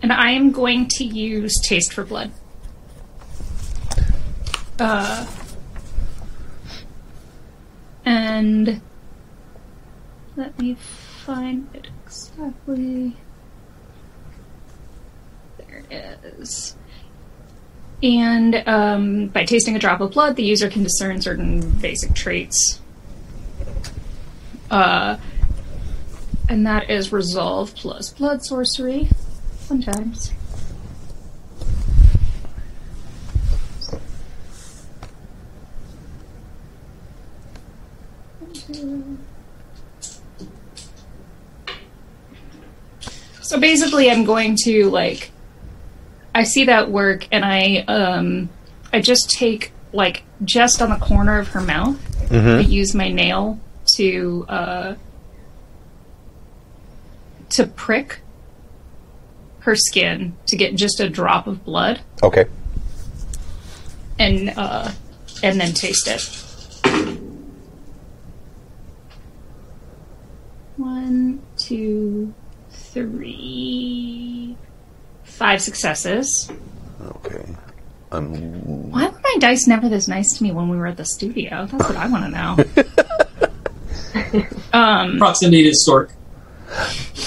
And 0.00 0.12
I 0.12 0.30
am 0.30 0.52
going 0.52 0.86
to 0.92 1.04
use 1.04 1.52
Taste 1.64 1.92
for 1.92 2.04
Blood. 2.04 2.30
Uh. 4.78 5.26
And. 8.04 8.80
Let 10.36 10.56
me 10.60 10.74
find 10.74 11.68
it 11.74 11.88
exactly. 12.04 13.16
There 15.58 15.82
it 15.90 16.20
is. 16.38 16.76
And 18.00 18.62
um, 18.68 19.26
by 19.28 19.44
tasting 19.44 19.74
a 19.74 19.80
drop 19.80 20.00
of 20.00 20.12
blood, 20.12 20.36
the 20.36 20.44
user 20.44 20.70
can 20.70 20.84
discern 20.84 21.20
certain 21.20 21.68
basic 21.78 22.14
traits 22.14 22.80
uh, 24.70 25.18
and 26.48 26.66
that 26.66 26.90
is 26.90 27.12
resolve 27.12 27.74
plus 27.74 28.10
blood 28.10 28.44
sorcery. 28.44 29.08
Sometimes. 29.60 30.32
So 43.42 43.60
basically, 43.60 44.10
I'm 44.10 44.24
going 44.24 44.56
to 44.64 44.90
like. 44.90 45.30
I 46.34 46.42
see 46.42 46.64
that 46.64 46.90
work, 46.90 47.26
and 47.32 47.44
I 47.44 47.84
um, 47.88 48.50
I 48.92 49.00
just 49.00 49.30
take 49.30 49.72
like 49.92 50.24
just 50.44 50.82
on 50.82 50.90
the 50.90 50.96
corner 50.96 51.38
of 51.38 51.48
her 51.48 51.60
mouth. 51.60 51.98
I 52.58 52.60
use 52.60 52.94
my 52.94 53.08
nail 53.08 53.58
to 53.96 54.44
uh, 54.48 54.94
to 57.50 57.66
prick 57.66 58.20
her 59.60 59.74
skin 59.76 60.36
to 60.46 60.56
get 60.56 60.74
just 60.74 61.00
a 61.00 61.08
drop 61.08 61.46
of 61.46 61.64
blood 61.64 62.00
Okay. 62.22 62.44
and 64.18 64.52
uh, 64.56 64.90
and 65.42 65.60
then 65.60 65.72
taste 65.72 66.06
it. 66.08 66.22
One, 70.76 71.42
two, 71.56 72.34
three, 72.70 74.56
five 75.24 75.62
successes. 75.62 76.50
Okay. 77.02 77.44
Um, 78.12 78.90
Why 78.90 79.08
were 79.08 79.20
my 79.22 79.36
dice 79.40 79.66
never 79.66 79.88
this 79.88 80.06
nice 80.06 80.36
to 80.36 80.42
me 80.42 80.52
when 80.52 80.68
we 80.68 80.76
were 80.76 80.86
at 80.86 80.96
the 80.96 81.04
studio? 81.04 81.66
That's 81.66 81.88
what 81.88 81.96
I 81.96 82.06
want 82.08 82.24
to 82.24 82.30
know. 82.30 83.48
um, 84.72 85.18
Proximity 85.18 85.64
to 85.64 85.74
Stork. 85.74 86.10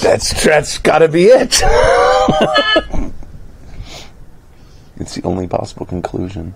that's 0.01 0.43
that's 0.43 0.77
got 0.79 0.99
to 0.99 1.07
be 1.07 1.25
it. 1.25 1.61
it's 4.97 5.15
the 5.15 5.21
only 5.23 5.47
possible 5.47 5.85
conclusion. 5.85 6.53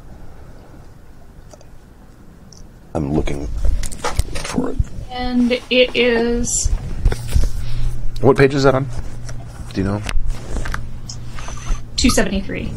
I'm 2.93 3.11
looking 3.13 3.47
for 3.47 4.71
it. 4.71 4.77
and 5.09 5.51
it 5.51 5.95
is 5.95 6.69
What 8.21 8.37
page 8.37 8.53
is 8.53 8.63
that 8.63 8.75
on? 8.75 8.87
Do 9.73 9.81
you 9.81 9.87
know? 9.87 9.99
273. 11.97 12.71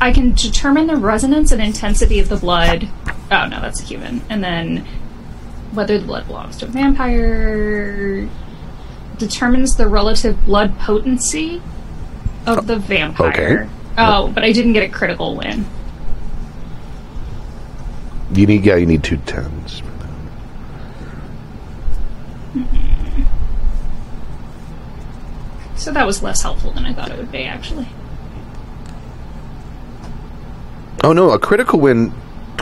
I 0.00 0.12
can 0.12 0.34
determine 0.34 0.86
the 0.86 0.96
resonance 0.96 1.52
and 1.52 1.62
intensity 1.62 2.18
of 2.18 2.28
the 2.28 2.36
blood. 2.36 2.88
Oh 3.30 3.46
no, 3.46 3.60
that's 3.60 3.80
a 3.80 3.84
human. 3.84 4.22
And 4.28 4.42
then 4.44 4.86
whether 5.72 5.98
the 5.98 6.06
blood 6.06 6.26
belongs 6.26 6.56
to 6.58 6.66
a 6.66 6.68
vampire 6.68 8.28
determines 9.18 9.76
the 9.76 9.88
relative 9.88 10.44
blood 10.44 10.78
potency 10.78 11.62
of 12.46 12.66
the 12.66 12.76
vampire. 12.76 13.62
okay. 13.62 13.70
Oh, 13.98 14.28
but 14.28 14.44
I 14.44 14.52
didn't 14.52 14.74
get 14.74 14.82
a 14.82 14.88
critical 14.88 15.36
win. 15.36 15.64
You 18.32 18.46
need 18.46 18.64
yeah, 18.64 18.76
you 18.76 18.86
need 18.86 19.02
two 19.02 19.16
tens. 19.18 19.82
Mm-hmm. 22.54 23.22
So 25.76 25.92
that 25.92 26.06
was 26.06 26.22
less 26.22 26.42
helpful 26.42 26.72
than 26.72 26.84
I 26.84 26.92
thought 26.92 27.10
it 27.10 27.16
would 27.16 27.30
be, 27.30 27.44
actually. 27.44 27.86
Oh 31.02 31.12
no, 31.12 31.30
a 31.30 31.38
critical 31.38 31.80
win 31.80 32.12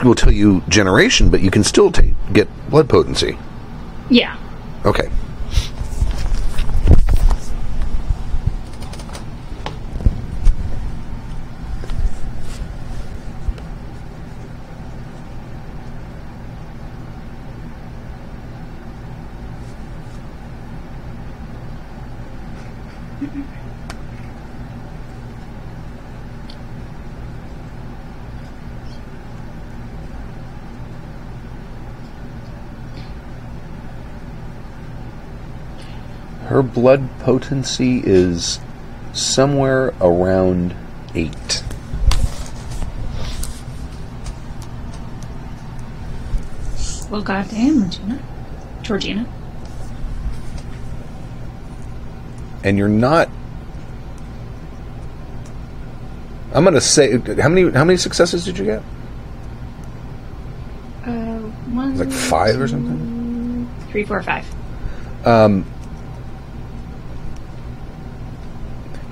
will 0.03 0.15
tell 0.15 0.31
you 0.31 0.61
generation, 0.67 1.29
but 1.29 1.41
you 1.41 1.51
can 1.51 1.63
still 1.63 1.91
take 1.91 2.13
get 2.33 2.47
blood 2.69 2.89
potency. 2.89 3.37
Yeah. 4.09 4.37
Okay. 4.85 5.09
Her 36.47 36.61
blood 36.61 37.09
potency 37.19 38.01
is 38.05 38.59
somewhere 39.13 39.93
around 39.99 40.75
eight. 41.15 41.63
Well, 47.09 47.21
goddamn, 47.21 47.83
Regina. 47.83 48.19
Georgina. 48.81 49.25
and 52.63 52.79
you're 52.79 52.87
not. 52.89 53.29
I'm 56.51 56.63
gonna 56.63 56.81
say 56.81 57.15
how 57.39 57.47
many 57.47 57.69
how 57.71 57.83
many 57.83 57.95
successes 57.97 58.43
did 58.43 58.57
you 58.57 58.65
get? 58.65 58.81
Uh, 61.05 61.37
one, 61.75 61.95
Like 61.95 62.11
five 62.11 62.59
or 62.59 62.67
something. 62.67 63.69
three, 63.91 64.03
four, 64.03 64.23
five. 64.23 64.45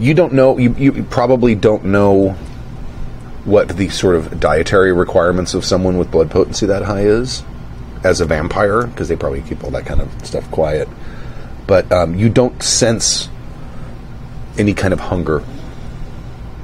You 0.03 0.13
don't 0.13 0.33
know. 0.33 0.57
You 0.57 0.73
you 0.73 1.03
probably 1.03 1.55
don't 1.55 1.85
know 1.85 2.31
what 3.45 3.69
the 3.69 3.87
sort 3.87 4.15
of 4.15 4.37
dietary 4.37 4.91
requirements 4.91 5.53
of 5.53 5.63
someone 5.63 5.97
with 5.97 6.11
blood 6.11 6.29
potency 6.29 6.65
that 6.65 6.81
high 6.81 7.03
is 7.05 7.41
as 8.03 8.19
a 8.19 8.25
vampire 8.25 8.85
because 8.85 9.07
they 9.07 9.15
probably 9.15 9.41
keep 9.41 9.63
all 9.63 9.71
that 9.71 9.85
kind 9.85 10.01
of 10.01 10.25
stuff 10.25 10.49
quiet. 10.51 10.89
But 11.67 11.89
um, 11.93 12.15
you 12.15 12.27
don't 12.27 12.61
sense 12.61 13.29
any 14.57 14.73
kind 14.73 14.93
of 14.93 14.99
hunger. 14.99 15.41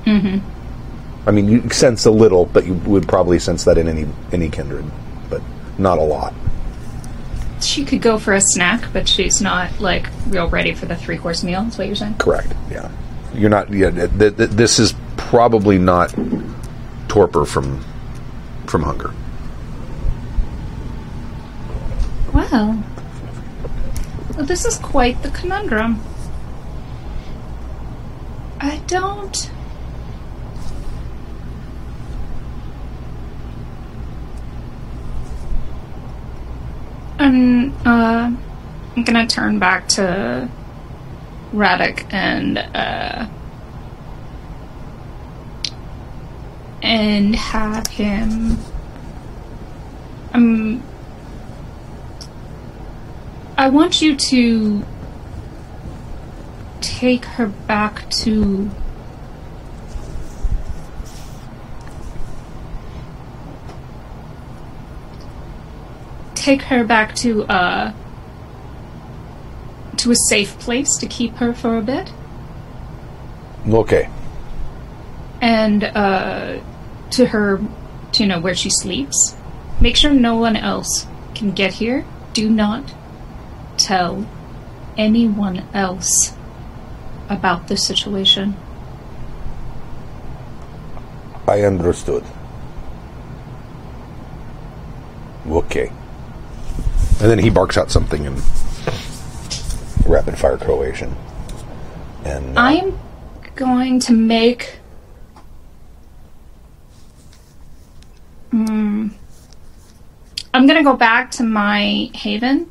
Mm-hmm. 0.04 0.40
I 1.26 1.32
mean, 1.32 1.48
you 1.48 1.70
sense 1.70 2.06
a 2.06 2.12
little, 2.12 2.46
but 2.46 2.66
you 2.66 2.74
would 2.74 3.08
probably 3.08 3.40
sense 3.40 3.64
that 3.64 3.78
in 3.78 3.88
any 3.88 4.06
any 4.34 4.50
kindred, 4.50 4.84
but 5.30 5.42
not 5.78 5.98
a 5.98 6.04
lot. 6.04 6.34
She 7.62 7.86
could 7.86 8.02
go 8.02 8.18
for 8.18 8.34
a 8.34 8.42
snack, 8.42 8.92
but 8.92 9.08
she's 9.08 9.42
not 9.42 9.80
like 9.80 10.10
real 10.28 10.50
ready 10.50 10.74
for 10.74 10.88
the 10.88 10.98
three 10.98 11.18
course 11.18 11.42
meal. 11.42 11.62
Is 11.62 11.78
what 11.78 11.88
you're 11.88 11.96
saying? 11.96 12.16
Correct. 12.16 12.54
Yeah, 12.70 12.92
you're 13.34 13.50
not. 13.50 13.72
Yeah, 13.72 13.92
th- 13.92 14.12
th- 14.18 14.38
th- 14.38 14.50
this 14.52 14.80
is 14.80 14.94
probably 15.18 15.78
not 15.78 16.14
torpor 17.08 17.46
from 17.46 17.84
from 18.66 18.84
hunger. 18.84 19.14
Well, 22.34 22.84
this 24.38 24.66
is 24.66 24.78
quite 24.78 25.22
the 25.24 25.30
conundrum. 25.32 26.02
I 28.60 28.82
don't. 28.88 29.52
I'm, 37.18 37.74
uh, 37.86 38.32
I'm 38.96 39.04
gonna 39.04 39.28
turn 39.28 39.60
back 39.60 39.88
to 39.90 40.50
Radek 41.54 42.12
and, 42.14 42.58
uh, 42.58 43.28
and 46.82 47.36
have 47.36 47.88
him. 47.88 48.58
Um, 50.34 50.84
I 53.58 53.68
want 53.70 54.02
you 54.02 54.16
to 54.16 54.86
take 56.82 57.26
her 57.26 57.47
back 57.47 58.10
to 58.10 58.72
take 66.36 66.62
her 66.64 66.84
back 66.84 67.14
to 67.16 67.43
uh 67.45 67.93
to 70.00 70.12
a 70.12 70.16
safe 70.30 70.58
place 70.60 70.97
to 70.97 71.08
keep 71.08 71.36
her 71.36 71.54
for 71.54 71.78
a 71.78 71.82
bit 71.82 72.12
Okay. 73.68 74.10
and 75.41 75.84
uh 75.84 76.60
to 77.12 77.26
her 77.28 77.62
to 78.14 78.24
you 78.24 78.30
know 78.30 78.39
where 78.39 78.56
she 78.56 78.70
sleeps 78.70 79.36
make 79.80 79.95
sure 79.95 80.12
no 80.12 80.36
one 80.36 80.56
else 80.56 81.08
can 81.36 81.52
get 81.52 81.74
here 81.74 82.06
do 82.34 82.50
not 82.50 82.93
tell 83.78 84.28
anyone 84.97 85.66
else 85.74 86.36
about 87.30 87.68
the 87.68 87.78
situation 87.78 88.56
I 91.50 91.64
understood. 91.64 92.24
Okay. 95.47 95.88
And 95.88 97.32
then 97.32 97.39
he 97.39 97.50
barks 97.50 97.76
out 97.76 97.89
something 97.89 98.24
in 98.26 98.36
rapid 100.10 100.38
fire 100.38 100.57
Croatian. 100.57 101.16
And 102.26 102.57
uh, 102.57 102.62
I'm 102.62 102.99
going 103.55 103.99
to 104.01 104.14
make. 104.14 104.78
Mm, 108.51 109.12
I'm 110.53 110.66
going 110.66 110.78
to 110.78 110.84
go 110.84 110.95
back 110.95 111.30
to 111.32 111.43
my 111.43 112.10
haven 112.16 112.70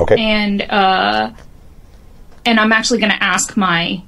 okay. 0.00 0.16
and 0.18 0.62
uh, 0.62 1.30
and 2.46 2.58
I'm 2.58 2.72
actually 2.72 2.98
going 2.98 3.12
to 3.12 3.22
ask 3.22 3.56
my 3.56 4.02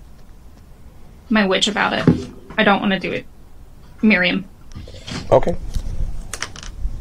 my 1.28 1.46
witch 1.46 1.68
about 1.68 1.92
it. 1.92 2.30
I 2.56 2.64
don't 2.64 2.80
want 2.80 2.92
to 2.92 2.98
do 2.98 3.12
it, 3.12 3.26
Miriam. 4.02 4.46
Okay. 5.30 5.54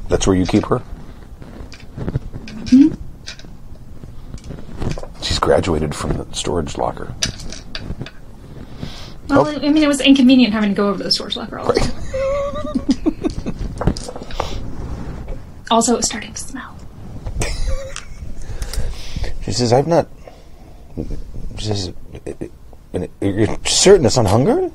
That's 0.10 0.28
where 0.28 0.36
you 0.36 0.46
keep 0.46 0.66
her? 0.66 0.82
She's 5.22 5.40
graduated 5.40 5.94
from 5.96 6.14
the 6.18 6.26
storage 6.34 6.78
locker. 6.78 7.14
Well, 9.30 9.48
Oh. 9.48 9.52
I 9.52 9.70
mean, 9.70 9.84
it 9.84 9.88
was 9.88 10.02
inconvenient 10.02 10.54
having 10.54 10.70
to 10.72 10.76
go 10.76 10.88
over 10.90 10.98
to 11.00 11.04
the 11.04 11.12
storage 11.12 11.36
locker 11.36 11.60
all 11.60 11.68
the 11.72 11.80
time. 11.80 11.94
Also, 15.72 15.94
it 15.94 15.98
was 15.98 16.08
starting 16.08 16.34
to 16.34 16.42
smell. 16.42 16.76
She 19.44 19.52
says, 19.52 19.72
I've 19.72 19.86
not. 19.86 20.08
She 21.60 21.66
says, 21.66 21.94
You're 23.22 23.58
certain 23.66 24.08
it's 24.08 24.18
on 24.18 24.26
hunger? 24.26 24.72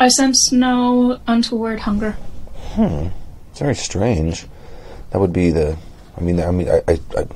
I 0.00 0.08
sense 0.08 0.50
no 0.50 1.20
untoward 1.28 1.78
hunger. 1.78 2.12
Hmm. 2.72 3.08
It's 3.52 3.60
very 3.60 3.76
strange. 3.76 4.46
That 5.10 5.20
would 5.20 5.32
be 5.32 5.50
the. 5.50 5.76
I 6.16 6.20
mean, 6.20 6.40
I 6.40 6.50
mean, 6.50 6.68
I, 6.68 6.82
I, 6.88 6.98
I, 7.16 7.26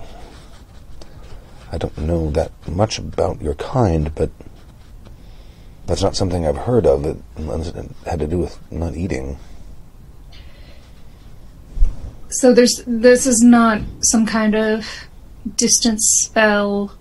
I 1.70 1.78
don't 1.78 1.96
know 1.98 2.30
that 2.30 2.50
much 2.68 2.98
about 2.98 3.40
your 3.42 3.54
kind, 3.54 4.14
but 4.14 4.30
that's 5.86 6.02
not 6.02 6.16
something 6.16 6.46
I've 6.46 6.56
heard 6.56 6.86
of 6.86 7.02
that 7.02 7.16
it 7.36 7.90
had 8.06 8.20
to 8.20 8.26
do 8.26 8.38
with 8.38 8.58
not 8.72 8.94
eating. 8.96 9.38
So 12.30 12.52
there's 12.52 12.82
this 12.86 13.26
is 13.26 13.40
not 13.42 13.80
some 14.00 14.26
kind 14.26 14.54
of 14.54 14.86
distance 15.56 16.02
spell. 16.24 16.92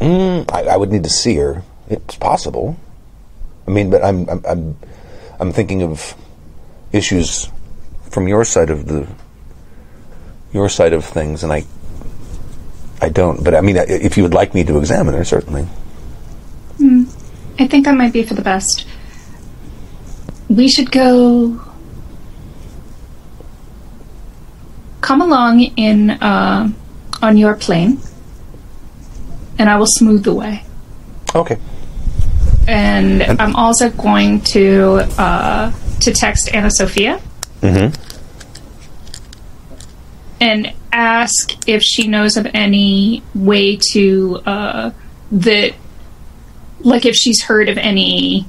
Mm, 0.00 0.50
I, 0.52 0.64
I 0.64 0.76
would 0.76 0.90
need 0.90 1.04
to 1.04 1.10
see 1.10 1.36
her. 1.36 1.62
It's 1.88 2.16
possible. 2.16 2.78
I 3.66 3.70
mean, 3.70 3.90
but 3.90 4.04
I'm, 4.04 4.28
I'm, 4.28 4.44
I'm, 4.46 4.76
I'm 5.38 5.52
thinking 5.52 5.82
of 5.82 6.14
issues 6.92 7.48
from 8.10 8.26
your 8.28 8.44
side 8.44 8.70
of 8.70 8.86
the, 8.86 9.06
your 10.52 10.68
side 10.68 10.92
of 10.92 11.04
things, 11.04 11.42
and 11.44 11.52
I, 11.52 11.64
I 13.00 13.08
don't. 13.08 13.42
But 13.42 13.54
I 13.54 13.60
mean, 13.60 13.76
if 13.76 14.16
you 14.16 14.22
would 14.22 14.34
like 14.34 14.54
me 14.54 14.64
to 14.64 14.78
examine 14.78 15.14
her, 15.14 15.24
certainly. 15.24 15.66
I 17.58 17.66
think 17.66 17.84
that 17.84 17.94
might 17.94 18.12
be 18.12 18.22
for 18.22 18.34
the 18.34 18.42
best. 18.42 18.86
We 20.48 20.68
should 20.68 20.90
go. 20.90 21.60
Come 25.00 25.22
along 25.22 25.60
in 25.60 26.10
uh, 26.10 26.70
on 27.22 27.36
your 27.36 27.54
plane, 27.54 27.98
and 29.58 29.68
I 29.70 29.76
will 29.78 29.86
smooth 29.86 30.24
the 30.24 30.34
way. 30.34 30.62
Okay. 31.34 31.58
And 32.68 33.22
I'm 33.40 33.56
also 33.56 33.90
going 33.90 34.40
to 34.52 35.06
uh, 35.18 35.72
to 36.00 36.12
text 36.12 36.52
Anna 36.54 36.70
Sophia 36.70 37.20
Mm-hmm. 37.62 37.92
and 40.40 40.72
ask 40.92 41.56
if 41.68 41.82
she 41.82 42.06
knows 42.08 42.36
of 42.36 42.46
any 42.54 43.22
way 43.34 43.76
to 43.92 44.40
uh, 44.46 44.90
that, 45.32 45.74
like, 46.80 47.04
if 47.06 47.14
she's 47.14 47.42
heard 47.42 47.68
of 47.68 47.78
any 47.78 48.46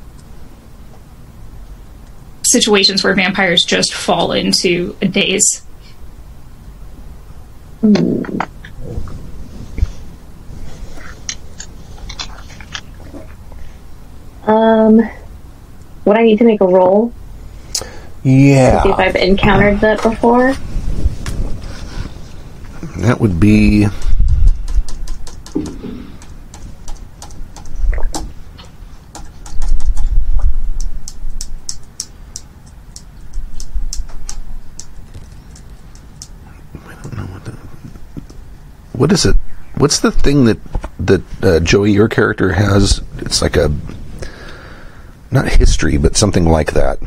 situations 2.44 3.04
where 3.04 3.14
vampires 3.16 3.64
just 3.64 3.94
fall 3.94 4.32
into 4.32 4.96
a 5.02 5.08
daze. 5.08 5.66
Um, 14.46 14.98
would 16.06 16.18
I 16.18 16.24
need 16.24 16.40
to 16.40 16.44
make 16.44 16.62
a 16.62 16.68
roll? 16.68 17.14
Yeah. 18.24 18.84
See 18.84 18.90
if 18.90 19.00
I've 19.00 19.16
encountered 19.16 19.80
that 19.82 20.02
before? 20.04 20.54
That 22.82 23.20
would 23.20 23.40
be. 23.40 23.86
I 23.86 23.90
don't 37.04 37.16
know 37.16 37.24
what 37.26 37.46
the. 37.46 37.52
What 38.94 39.12
is 39.12 39.26
it? 39.26 39.36
What's 39.76 40.00
the 40.00 40.12
thing 40.12 40.46
that 40.46 40.58
that 41.00 41.22
uh, 41.44 41.60
Joey, 41.60 41.92
your 41.92 42.08
character, 42.08 42.54
has? 42.54 43.02
It's 43.20 43.42
like 43.42 43.58
a 43.58 43.72
not 45.30 45.48
history, 45.48 45.98
but 45.98 46.18
something 46.18 46.46
like 46.46 46.74
that. 46.74 47.00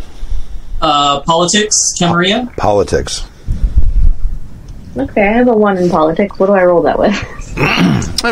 Uh, 0.80 1.20
politics, 1.20 1.76
Camarilla. 1.98 2.52
Politics. 2.56 3.26
Okay, 4.96 5.22
I 5.22 5.32
have 5.32 5.48
a 5.48 5.52
one 5.56 5.76
in 5.76 5.90
politics. 5.90 6.38
What 6.38 6.46
do 6.46 6.52
I 6.52 6.64
roll 6.64 6.82
that 6.82 6.98
with? 6.98 7.12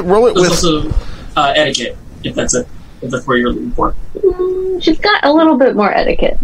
Roll 0.05 0.27
it 0.29 0.35
There's 0.35 0.51
with. 0.63 0.65
also 0.65 0.91
uh, 1.37 1.53
etiquette, 1.57 1.97
if 2.23 2.35
that's 2.35 2.55
it. 2.55 2.67
If 3.01 3.11
that's 3.11 3.27
where 3.27 3.37
you're 3.37 3.51
looking 3.51 3.73
for. 3.73 3.95
Mm, 4.17 4.83
She's 4.83 4.99
got 5.01 5.25
a 5.25 5.33
little 5.33 5.57
bit 5.57 5.75
more 5.75 5.93
etiquette. 5.93 6.39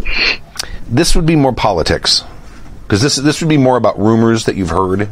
this 0.88 1.14
would 1.14 1.24
be 1.26 1.36
more 1.36 1.52
politics 1.52 2.24
because 2.82 3.00
this 3.00 3.16
this 3.16 3.40
would 3.40 3.48
be 3.48 3.56
more 3.58 3.76
about 3.76 3.98
rumors 3.98 4.44
that 4.46 4.56
you've 4.56 4.70
heard 4.70 5.08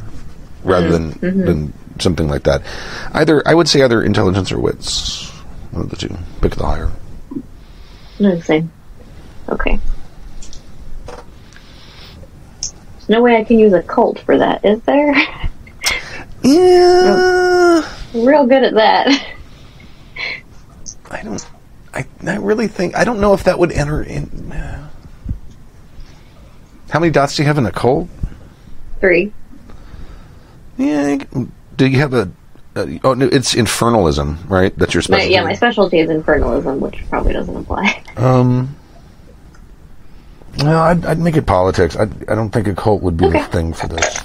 rather 0.65 0.91
than 0.91 1.11
than 1.21 1.73
something 2.01 2.27
like 2.29 2.43
that. 2.45 2.63
Either 3.13 3.43
I 3.47 3.55
would 3.55 3.69
say 3.69 3.83
either 3.83 4.03
intelligence 4.03 4.51
or 4.51 4.59
wits, 4.59 5.31
one 5.71 5.83
of 5.85 5.91
the 5.91 5.97
two. 5.97 6.17
Pick 6.41 6.57
the 6.57 6.67
higher. 6.67 6.91
No, 8.19 8.35
the 8.35 8.43
same. 8.43 8.73
Okay. 9.49 9.79
There's 13.07 13.19
no 13.19 13.23
way 13.23 13.37
I 13.37 13.45
can 13.45 13.59
use 13.59 13.73
occult 13.73 14.19
for 14.21 14.37
that, 14.39 14.65
is 14.65 14.81
there? 14.83 15.15
Yeah. 16.43 17.89
Real 18.15 18.47
good 18.47 18.65
at 18.65 18.75
that. 18.75 19.27
I 21.11 21.23
don't. 21.23 21.47
I, 21.95 22.05
I 22.27 22.37
really 22.37 22.67
think 22.69 22.97
I 22.97 23.05
don't 23.05 23.21
know 23.21 23.33
if 23.33 23.45
that 23.45 23.59
would 23.59 23.71
enter 23.73 24.03
in. 24.03 24.51
uh, 24.53 24.89
How 26.91 26.99
many 26.99 27.11
dots 27.13 27.37
do 27.37 27.43
you 27.43 27.47
have 27.47 27.59
in 27.59 27.67
occult? 27.67 28.09
Three. 29.01 29.33
Yeah. 30.77 31.19
Do 31.77 31.87
you 31.87 31.99
have 31.99 32.13
a? 32.15 32.31
a 32.75 33.01
oh, 33.05 33.15
no, 33.15 33.27
it's 33.27 33.55
infernalism, 33.55 34.49
right? 34.51 34.77
That's 34.77 34.95
your 34.95 35.01
My, 35.03 35.19
specialty. 35.19 35.33
yeah, 35.33 35.45
my 35.45 35.55
specialty 35.55 35.99
is 36.01 36.11
infernalism, 36.11 36.81
which 36.81 37.09
probably 37.09 37.33
doesn't 37.35 37.57
apply. 37.57 38.03
Um. 38.17 38.75
No, 40.63 40.81
I'd, 40.81 41.05
I'd 41.05 41.19
make 41.19 41.37
it 41.37 41.47
politics. 41.47 41.97
I, 41.97 42.03
I 42.03 42.35
don't 42.35 42.51
think 42.51 42.67
occult 42.67 43.03
would 43.03 43.17
be 43.17 43.29
the 43.29 43.43
thing 43.45 43.73
for 43.73 43.89
this. 43.89 44.25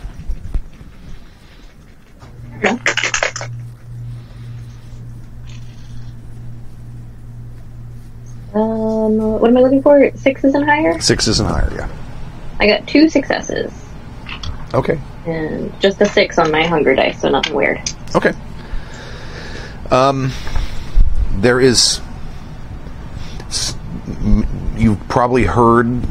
Um, 8.54 9.18
what 9.40 9.50
am 9.50 9.58
I 9.58 9.62
looking 9.62 9.82
for? 9.82 10.12
Sixes 10.16 10.54
and 10.56 10.66
higher? 10.66 11.00
Sixes 11.00 11.40
and 11.40 11.48
higher, 11.48 11.72
yeah. 11.74 11.90
I 12.60 12.68
got 12.68 12.86
two 12.88 13.10
successes 13.10 13.72
Okay. 14.74 15.00
and 15.26 15.72
just 15.82 16.00
a 16.02 16.06
six 16.06 16.38
on 16.38 16.52
my 16.52 16.66
hunger 16.66 16.94
dice, 16.94 17.22
so 17.22 17.30
nothing 17.30 17.54
weird. 17.56 17.80
Okay. 18.16 18.34
Um, 19.90 20.32
there 21.38 21.60
is. 21.60 22.02
You've 24.78 25.00
probably 25.08 25.44
heard, 25.46 26.02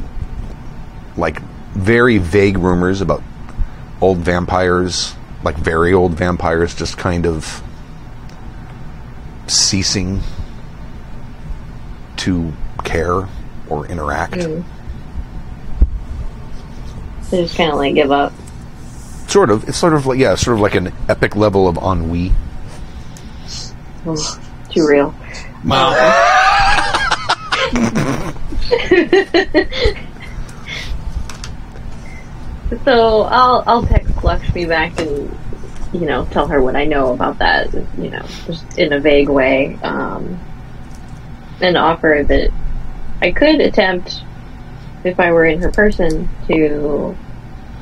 like, 1.16 1.40
very 1.74 2.18
vague 2.18 2.58
rumors 2.58 3.00
about 3.00 3.22
old 4.00 4.18
vampires, 4.18 5.14
like 5.42 5.56
very 5.56 5.92
old 5.92 6.14
vampires, 6.14 6.74
just 6.74 6.98
kind 6.98 7.26
of 7.26 7.62
ceasing 9.46 10.20
to 12.16 12.52
care 12.84 13.28
or 13.68 13.86
interact. 13.86 14.34
Mm. 14.34 14.64
So 17.22 17.42
just 17.42 17.56
kind 17.56 17.70
of 17.70 17.78
like 17.78 17.94
give 17.94 18.10
up. 18.10 18.32
Sort 19.28 19.50
of. 19.50 19.68
It's 19.68 19.78
sort 19.78 19.94
of 19.94 20.06
like 20.06 20.18
yeah, 20.18 20.34
sort 20.34 20.56
of 20.56 20.60
like 20.60 20.74
an 20.74 20.92
epic 21.08 21.36
level 21.36 21.68
of 21.68 21.76
ennui. 21.76 22.32
Ugh, 24.06 24.40
too 24.70 24.88
real. 24.88 25.14
Wow. 25.64 26.26
So 32.84 33.22
I'll 33.22 33.64
I'll 33.66 33.82
text 33.82 34.22
Lakshmi 34.22 34.64
back 34.64 34.98
and 35.00 35.36
you 35.92 36.06
know 36.06 36.24
tell 36.30 36.46
her 36.46 36.62
what 36.62 36.76
I 36.76 36.84
know 36.84 37.12
about 37.12 37.38
that. 37.38 37.72
You 37.74 38.10
know, 38.10 38.24
just 38.46 38.78
in 38.78 38.92
a 38.92 39.00
vague 39.00 39.28
way, 39.28 39.78
um, 39.82 40.38
and 41.60 41.76
offer 41.76 42.24
that 42.26 42.50
I 43.20 43.32
could 43.32 43.60
attempt, 43.60 44.22
if 45.04 45.18
I 45.18 45.32
were 45.32 45.46
in 45.46 45.60
her 45.60 45.70
person, 45.70 46.28
to 46.46 47.16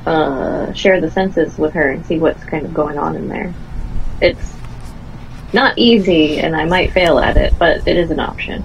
uh, 0.07 0.73
share 0.73 1.01
the 1.01 1.11
senses 1.11 1.59
with 1.59 1.75
her 1.75 1.91
and 1.91 2.05
see 2.07 2.19
what's 2.19 2.43
kind 2.45 2.65
of 2.65 2.73
going 2.73 2.99
on 2.99 3.15
in 3.15 3.29
there. 3.29 3.55
It's 4.21 4.55
not 5.53 5.77
easy, 5.77 6.41
and 6.41 6.57
I 6.57 6.65
might 6.65 6.93
fail 6.93 7.19
at 7.19 7.37
it, 7.37 7.55
but 7.59 7.87
it 7.87 7.97
is 7.97 8.11
an 8.11 8.21
option. 8.21 8.65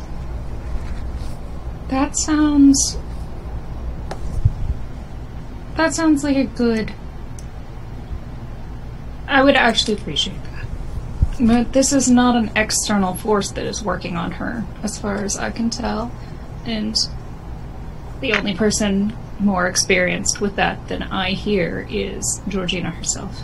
That 1.89 2.17
sounds. 2.17 2.97
That 5.76 5.93
sounds 5.93 6.24
like 6.24 6.38
a 6.38 6.43
good. 6.43 6.93
I 9.28 9.41
would 9.41 9.55
actually 9.55 9.95
appreciate 9.95 10.41
that. 10.43 10.67
But 11.39 11.74
this 11.74 11.91
is 11.91 12.09
not 12.09 12.36
an 12.36 12.51
external 12.55 13.15
force 13.15 13.51
that 13.51 13.65
is 13.65 13.84
working 13.84 14.15
on 14.15 14.34
her, 14.34 14.63
as 14.84 14.99
far 14.99 15.15
as 15.15 15.38
I 15.38 15.49
can 15.49 15.69
tell. 15.69 16.11
And 16.65 16.95
the 18.21 18.34
only 18.34 18.53
person 18.53 19.13
more 19.39 19.67
experienced 19.67 20.39
with 20.39 20.55
that 20.57 20.88
than 20.88 21.03
I 21.03 21.32
here 21.32 21.88
is 21.89 22.41
Georgina 22.47 22.91
herself. 22.91 23.41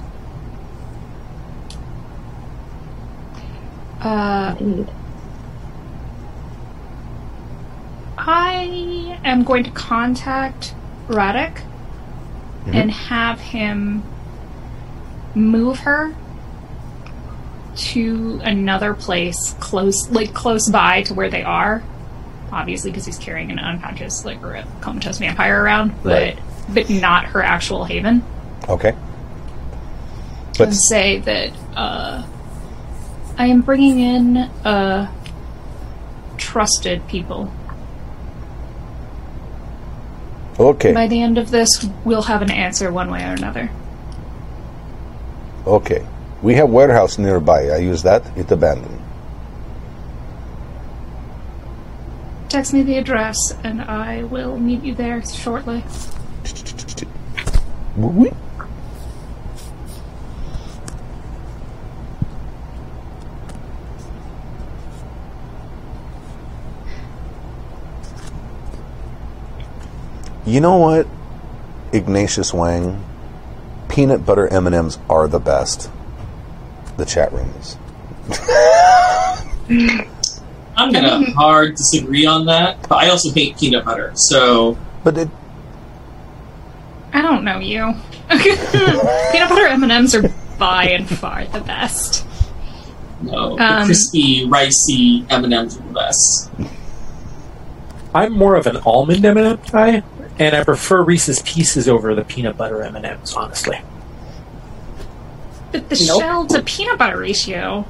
Uh, 4.00 4.56
I 8.18 9.20
am 9.26 9.44
going 9.44 9.64
to 9.64 9.72
contact 9.72 10.76
Radek 11.08 11.64
and 12.74 12.92
have 12.92 13.40
him 13.40 14.04
move 15.36 15.80
her 15.80 16.14
to 17.76 18.42
another 18.44 18.94
place 18.94 19.56
close, 19.60 20.10
like 20.10 20.34
close 20.34 20.70
by 20.70 21.04
to 21.04 21.14
where 21.14 21.30
they 21.30 21.44
are. 21.44 21.82
Obviously, 22.52 22.90
because 22.92 23.06
he's 23.06 23.18
carrying 23.20 23.52
an 23.52 23.60
unconscious, 23.60 24.26
like 24.26 24.42
or 24.44 24.56
a 24.56 24.68
comatose 24.82 25.20
vampire 25.20 25.62
around, 25.64 25.94
but 26.04 26.12
Right. 26.36 26.40
but 26.74 26.90
not 26.90 27.26
her 27.26 27.44
actual 27.44 27.86
haven. 27.86 28.24
Okay. 28.68 28.96
But 30.58 30.68
and 30.70 30.76
say 30.76 31.20
that 31.20 31.52
uh, 31.76 32.26
I 33.38 33.46
am 33.48 33.62
bringing 33.62 34.00
in 34.00 34.38
uh, 34.38 35.12
trusted 36.38 37.08
people. 37.08 37.52
Okay, 40.60 40.94
By 40.94 41.08
the 41.08 41.22
end 41.22 41.38
of 41.38 41.52
this, 41.52 41.88
we'll 42.04 42.24
have 42.24 42.42
an 42.42 42.52
answer 42.52 42.92
one 42.92 43.10
way 43.10 43.24
or 43.24 43.34
another. 43.34 43.70
okay. 45.66 46.06
We 46.42 46.56
have 46.56 46.70
warehouse 46.70 47.18
nearby. 47.18 47.68
I 47.68 47.78
use 47.78 48.04
that. 48.04 48.24
It's 48.38 48.50
abandoned. 48.52 48.98
Text 52.48 52.74
me 52.74 52.82
the 52.82 52.98
address, 52.98 53.38
and 53.62 53.82
I 53.82 54.24
will 54.24 54.58
meet 54.58 54.82
you 54.84 54.96
there 54.96 55.22
shortly. 55.26 55.84
You 70.50 70.62
know 70.62 70.78
what, 70.78 71.06
Ignatius 71.94 72.56
Wang? 72.56 73.06
Peanut 73.88 74.26
butter 74.26 74.48
M&Ms 74.48 74.98
are 75.08 75.28
the 75.28 75.38
best. 75.38 75.92
The 76.98 77.06
chat 77.06 77.32
room 77.32 77.54
is. 77.60 77.78
I'm 80.76 80.92
gonna 80.92 81.24
hard 81.34 81.76
disagree 81.76 82.26
on 82.26 82.48
that, 82.48 82.82
but 82.90 82.96
I 82.96 83.10
also 83.10 83.32
hate 83.32 83.60
peanut 83.60 83.86
butter. 83.86 84.12
So 84.16 84.76
But 85.04 85.20
it, 85.20 85.30
I 87.14 87.22
don't 87.22 87.44
know 87.44 87.60
you. 87.60 87.94
Peanut 88.30 89.50
butter 89.50 89.68
M 89.68 89.84
and 89.84 89.92
M's 89.92 90.16
are 90.16 90.34
by 90.58 90.86
and 90.90 91.08
far 91.08 91.46
the 91.46 91.60
best. 91.62 92.26
no, 93.22 93.56
the 93.56 93.64
Um, 93.64 93.86
crispy, 93.86 94.48
ricey 94.48 95.30
M 95.30 95.44
and 95.44 95.54
M's 95.54 95.78
are 95.78 95.84
the 95.84 95.94
best. 95.94 96.50
I'm 98.16 98.34
more 98.34 98.56
of 98.56 98.66
an 98.66 98.78
almond 98.78 99.24
M&M 99.24 99.60
guy, 99.72 100.02
and 100.40 100.56
I 100.56 100.64
prefer 100.64 101.04
Reese's 101.04 101.42
Pieces 101.44 101.88
over 101.88 102.16
the 102.16 102.24
peanut 102.24 102.58
butter 102.58 102.82
M&Ms. 102.84 103.34
Honestly, 103.36 103.80
But 105.72 105.90
the 105.90 106.04
Nope. 106.08 106.22
shell 106.22 106.46
to 106.48 106.62
peanut 106.64 106.98
butter 106.98 107.20
ratio 107.20 107.86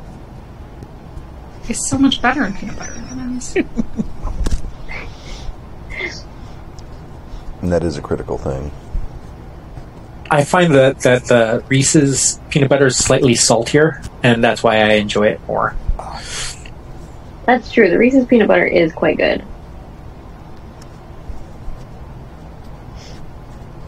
is 1.70 1.88
so 1.90 1.98
much 1.98 2.22
better 2.22 2.44
in 2.46 2.54
peanut 2.54 2.78
butter 2.78 2.94
M&Ms. 3.12 3.56
and 7.62 7.72
that 7.72 7.84
is 7.84 7.98
a 7.98 8.02
critical 8.02 8.38
thing. 8.38 8.72
I 10.32 10.44
find 10.44 10.76
that 10.76 11.00
that 11.02 11.26
the 11.26 11.64
Reese's 11.70 12.40
peanut 12.50 12.70
butter 12.70 12.88
is 12.88 12.98
slightly 12.98 13.34
saltier, 13.36 14.02
and 14.22 14.44
that's 14.44 14.62
why 14.64 14.78
I 14.78 14.94
enjoy 14.94 15.28
it 15.28 15.42
more. 15.48 15.76
That's 17.46 17.72
true. 17.72 17.90
The 17.90 17.98
Reese's 17.98 18.26
peanut 18.26 18.48
butter 18.48 18.66
is 18.66 18.94
quite 18.94 19.18
good. 19.18 19.44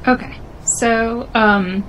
Okay, 0.07 0.35
so 0.65 1.29
um, 1.33 1.83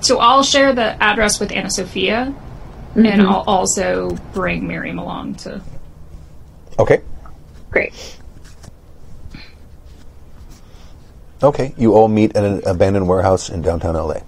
so 0.00 0.18
I'll 0.18 0.42
share 0.42 0.72
the 0.72 1.02
address 1.02 1.40
with 1.40 1.52
Anna 1.52 1.70
Sophia, 1.70 2.34
and 2.94 3.04
Mhm. 3.06 3.26
I'll 3.26 3.44
also 3.46 4.10
bring 4.34 4.66
Miriam 4.66 4.98
along 4.98 5.34
to. 5.36 5.60
Okay. 6.78 7.00
Great. 7.70 7.92
Okay, 11.42 11.72
you 11.78 11.94
all 11.94 12.08
meet 12.08 12.36
at 12.36 12.44
an 12.44 12.60
abandoned 12.66 13.08
warehouse 13.08 13.48
in 13.48 13.62
downtown 13.62 13.96
LA. 13.96 14.20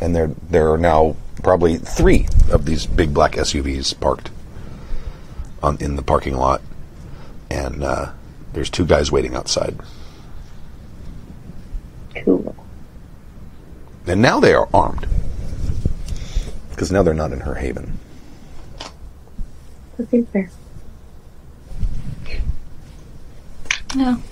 And 0.00 0.14
there 0.14 0.30
there 0.50 0.70
are 0.72 0.78
now 0.78 1.16
probably 1.42 1.78
three 1.78 2.26
of 2.50 2.66
these 2.66 2.84
big 2.86 3.14
black 3.14 3.36
SUVs 3.36 3.98
parked 3.98 4.30
on 5.62 5.78
in 5.80 5.96
the 5.96 6.02
parking 6.02 6.36
lot, 6.36 6.60
and 7.50 7.82
uh, 7.82 8.10
there's 8.56 8.70
two 8.70 8.86
guys 8.86 9.12
waiting 9.12 9.34
outside. 9.34 9.76
Cool. 12.24 12.56
And 14.06 14.22
now 14.22 14.40
they 14.40 14.54
are 14.54 14.66
armed. 14.72 15.06
Because 16.70 16.90
now 16.90 17.02
they're 17.02 17.12
not 17.12 17.32
in 17.32 17.40
her 17.40 17.56
haven. 17.56 17.98
That 19.98 20.08
seems 20.08 20.26
fair. 20.30 20.50
No. 23.94 24.22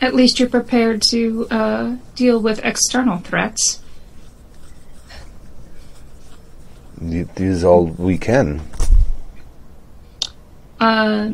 At 0.00 0.14
least 0.14 0.40
you're 0.40 0.48
prepared 0.48 1.02
to 1.10 1.46
uh, 1.50 1.96
deal 2.14 2.40
with 2.40 2.64
external 2.64 3.18
threats. 3.18 3.82
This 6.96 7.28
is 7.36 7.62
all 7.62 7.84
we 7.84 8.16
can. 8.16 8.62
Uh, 10.80 11.32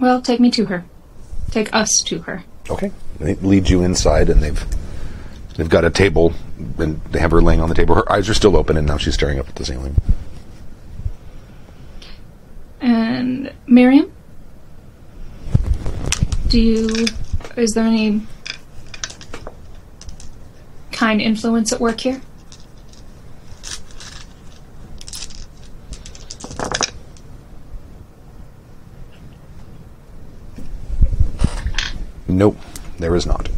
well, 0.00 0.20
take 0.22 0.40
me 0.40 0.50
to 0.52 0.66
her. 0.66 0.84
Take 1.50 1.74
us 1.74 2.02
to 2.06 2.20
her. 2.20 2.44
Okay. 2.68 2.90
They 3.18 3.34
lead 3.36 3.68
you 3.68 3.82
inside, 3.82 4.30
and 4.30 4.42
they've 4.42 4.64
they've 5.56 5.68
got 5.68 5.84
a 5.84 5.90
table, 5.90 6.32
and 6.78 7.02
they 7.04 7.18
have 7.18 7.32
her 7.32 7.42
laying 7.42 7.60
on 7.60 7.68
the 7.68 7.74
table. 7.74 7.94
Her 7.94 8.10
eyes 8.10 8.28
are 8.28 8.34
still 8.34 8.56
open, 8.56 8.76
and 8.76 8.86
now 8.86 8.96
she's 8.96 9.14
staring 9.14 9.38
up 9.38 9.48
at 9.48 9.56
the 9.56 9.64
ceiling. 9.64 9.94
And 12.80 13.52
Miriam, 13.66 14.10
do 16.48 16.60
you? 16.60 17.06
Is 17.56 17.72
there 17.72 17.84
any 17.84 18.22
kind 20.92 21.20
influence 21.20 21.72
at 21.72 21.80
work 21.80 22.00
here? 22.00 22.20
Nope, 32.30 32.56
there 32.98 33.14
is 33.16 33.26
not. 33.26 33.48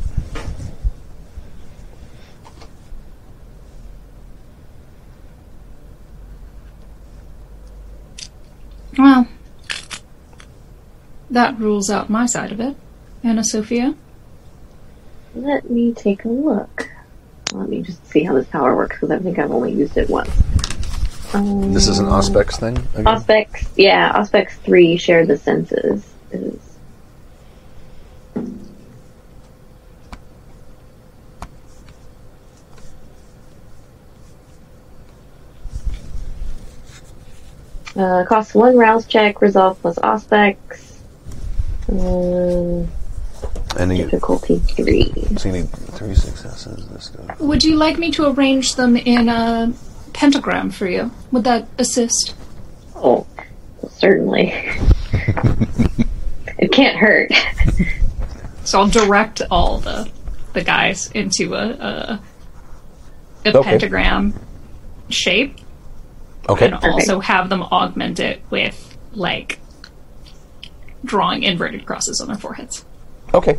Well, 8.98 9.26
that 11.30 11.58
rules 11.58 11.90
out 11.90 12.10
my 12.10 12.26
side 12.26 12.52
of 12.52 12.60
it. 12.60 12.76
Anna 13.24 13.42
Sophia. 13.44 13.94
Let 15.34 15.70
me 15.70 15.92
take 15.94 16.24
a 16.24 16.28
look. 16.28 16.88
Let 17.52 17.68
me 17.68 17.82
just 17.82 18.06
see 18.06 18.22
how 18.24 18.34
this 18.34 18.46
power 18.48 18.76
works 18.76 18.96
because 18.96 19.10
I 19.10 19.18
think 19.18 19.38
I've 19.38 19.50
only 19.50 19.72
used 19.72 19.96
it 19.96 20.10
once. 20.10 20.30
Um, 21.34 21.72
This 21.72 21.88
is 21.88 21.98
an 21.98 22.06
Auspex 22.06 22.58
thing. 22.58 22.76
Again? 22.94 23.04
Auspex, 23.04 23.68
yeah, 23.76 24.12
Auspex 24.12 24.52
3 24.64 24.96
share 24.98 25.24
the 25.24 25.38
senses. 25.38 26.06
Is 26.30 26.71
Uh, 37.96 38.24
costs 38.26 38.54
one 38.54 38.76
rouse 38.76 39.06
check, 39.06 39.40
resolve 39.42 39.80
plus 39.82 39.98
Auspex. 39.98 40.56
Um, 41.90 42.88
and 43.78 43.96
you, 43.96 44.04
difficulty 44.04 44.58
3. 44.58 45.12
so 45.36 45.48
you 45.48 45.54
need 45.62 45.70
three 45.70 46.14
successes. 46.14 46.88
This 46.88 47.08
goes. 47.08 47.38
Would 47.38 47.64
you 47.64 47.76
like 47.76 47.98
me 47.98 48.10
to 48.12 48.30
arrange 48.30 48.76
them 48.76 48.96
in 48.96 49.28
a 49.28 49.72
pentagram 50.14 50.70
for 50.70 50.86
you? 50.86 51.10
Would 51.32 51.44
that 51.44 51.68
assist? 51.78 52.34
Oh, 52.96 53.26
certainly. 53.90 54.52
it 56.58 56.72
can't 56.72 56.96
hurt. 56.96 57.30
So 58.64 58.80
I'll 58.80 58.88
direct 58.88 59.42
all 59.50 59.78
the 59.80 60.08
the 60.52 60.62
guys 60.62 61.10
into 61.12 61.54
a 61.54 61.66
a, 61.70 62.20
a 63.46 63.56
Okay. 63.56 63.62
pentagram 63.70 64.34
shape, 65.08 65.58
Okay. 66.48 66.66
and 66.66 66.74
also 66.74 67.20
have 67.20 67.48
them 67.48 67.62
augment 67.62 68.18
it 68.18 68.42
with 68.50 68.96
like 69.12 69.58
drawing 71.04 71.42
inverted 71.42 71.86
crosses 71.86 72.20
on 72.20 72.28
their 72.28 72.36
foreheads. 72.36 72.84
Okay. 73.32 73.58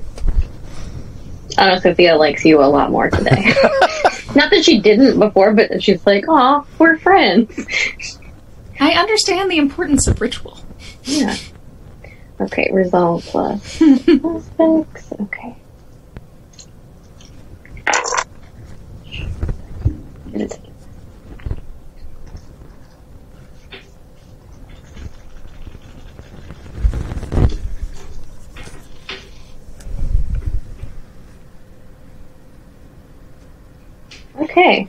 I 1.57 1.65
don't 1.65 1.75
know 1.75 1.79
Sophia 1.81 2.15
likes 2.15 2.43
you 2.45 2.61
a 2.61 2.65
lot 2.65 2.91
more 2.91 3.09
today. 3.09 3.53
Not 4.35 4.49
that 4.49 4.63
she 4.63 4.79
didn't 4.79 5.19
before, 5.19 5.53
but 5.53 5.83
she's 5.83 6.05
like, 6.05 6.27
"Aw, 6.27 6.65
we're 6.79 6.97
friends." 6.97 8.19
I 8.79 8.93
understand 8.93 9.51
the 9.51 9.57
importance 9.57 10.07
of 10.07 10.19
ritual. 10.19 10.59
Yeah. 11.03 11.35
Okay, 12.41 12.69
resolve 12.73 13.23
plus 13.25 13.79
Auspex. 13.79 15.21
Okay. 15.21 15.55
It's- 20.33 20.59
Okay. 34.43 34.87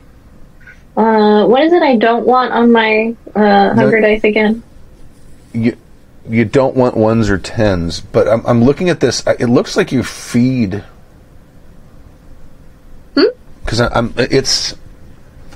Uh, 0.96 1.46
what 1.46 1.62
is 1.62 1.72
it 1.72 1.82
I 1.82 1.96
don't 1.96 2.24
want 2.26 2.52
on 2.52 2.70
my 2.70 3.14
uh, 3.34 3.74
hunger 3.74 4.00
No. 4.00 4.08
dice 4.08 4.24
again? 4.24 4.62
You 5.52 5.76
you 6.28 6.44
don't 6.44 6.74
want 6.76 6.96
ones 6.96 7.28
or 7.28 7.38
tens, 7.38 8.00
but 8.00 8.28
I'm 8.28 8.44
I'm 8.46 8.64
looking 8.64 8.88
at 8.90 9.00
this. 9.00 9.22
It 9.38 9.46
looks 9.46 9.76
like 9.76 9.92
you 9.92 10.02
feed. 10.02 10.82
Because 13.64 13.80
I'm 13.80 14.12
it's. 14.16 14.74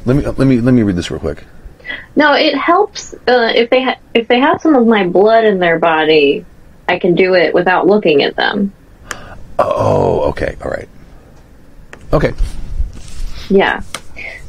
Let 0.04 0.16
me 0.16 0.22
let 0.24 0.38
me 0.38 0.60
let 0.60 0.72
me 0.72 0.82
read 0.82 0.96
this 0.96 1.10
real 1.10 1.20
quick. 1.20 1.44
No, 2.16 2.32
it 2.34 2.54
helps 2.56 3.14
uh, 3.14 3.52
if 3.54 3.70
they 3.70 3.82
ha- 3.82 3.98
if 4.14 4.28
they 4.28 4.40
have 4.40 4.60
some 4.60 4.74
of 4.74 4.86
my 4.86 5.06
blood 5.06 5.44
in 5.44 5.58
their 5.58 5.78
body. 5.78 6.44
I 6.90 6.98
can 6.98 7.14
do 7.14 7.34
it 7.34 7.52
without 7.52 7.86
looking 7.86 8.22
at 8.22 8.34
them. 8.34 8.72
Oh, 9.58 10.30
okay, 10.30 10.56
all 10.64 10.70
right. 10.70 10.88
Okay, 12.14 12.32
Yeah. 13.50 13.80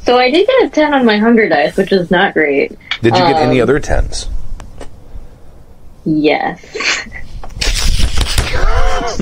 So 0.04 0.18
I 0.18 0.30
did 0.30 0.46
get 0.46 0.64
a 0.64 0.68
ten 0.70 0.92
on 0.94 1.04
my 1.04 1.18
hunger 1.18 1.48
dice, 1.48 1.76
which 1.76 1.92
is 1.92 2.10
not 2.10 2.34
great. 2.34 2.70
did 3.02 3.14
you 3.14 3.20
get 3.22 3.36
any 3.36 3.60
Um, 3.60 3.64
other 3.64 3.78
tens? 3.80 4.28
Yes. 6.04 6.64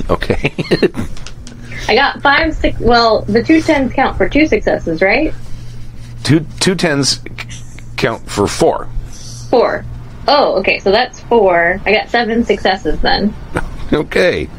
Okay. 0.09 0.53
I 1.87 1.95
got 1.95 2.21
five, 2.21 2.53
six. 2.55 2.79
Well, 2.79 3.21
the 3.21 3.43
two 3.43 3.61
tens 3.61 3.93
count 3.93 4.17
for 4.17 4.27
two 4.27 4.45
successes, 4.47 5.01
right? 5.01 5.33
two 6.23 6.41
two 6.59 6.75
tens 6.75 7.21
count 7.95 8.27
for 8.29 8.47
four. 8.47 8.87
Four. 9.49 9.85
Oh, 10.27 10.55
okay. 10.59 10.79
So 10.79 10.91
that's 10.91 11.19
four. 11.21 11.79
I 11.85 11.91
got 11.93 12.09
seven 12.09 12.43
successes 12.43 12.99
then. 13.01 13.33
Okay. 13.93 14.49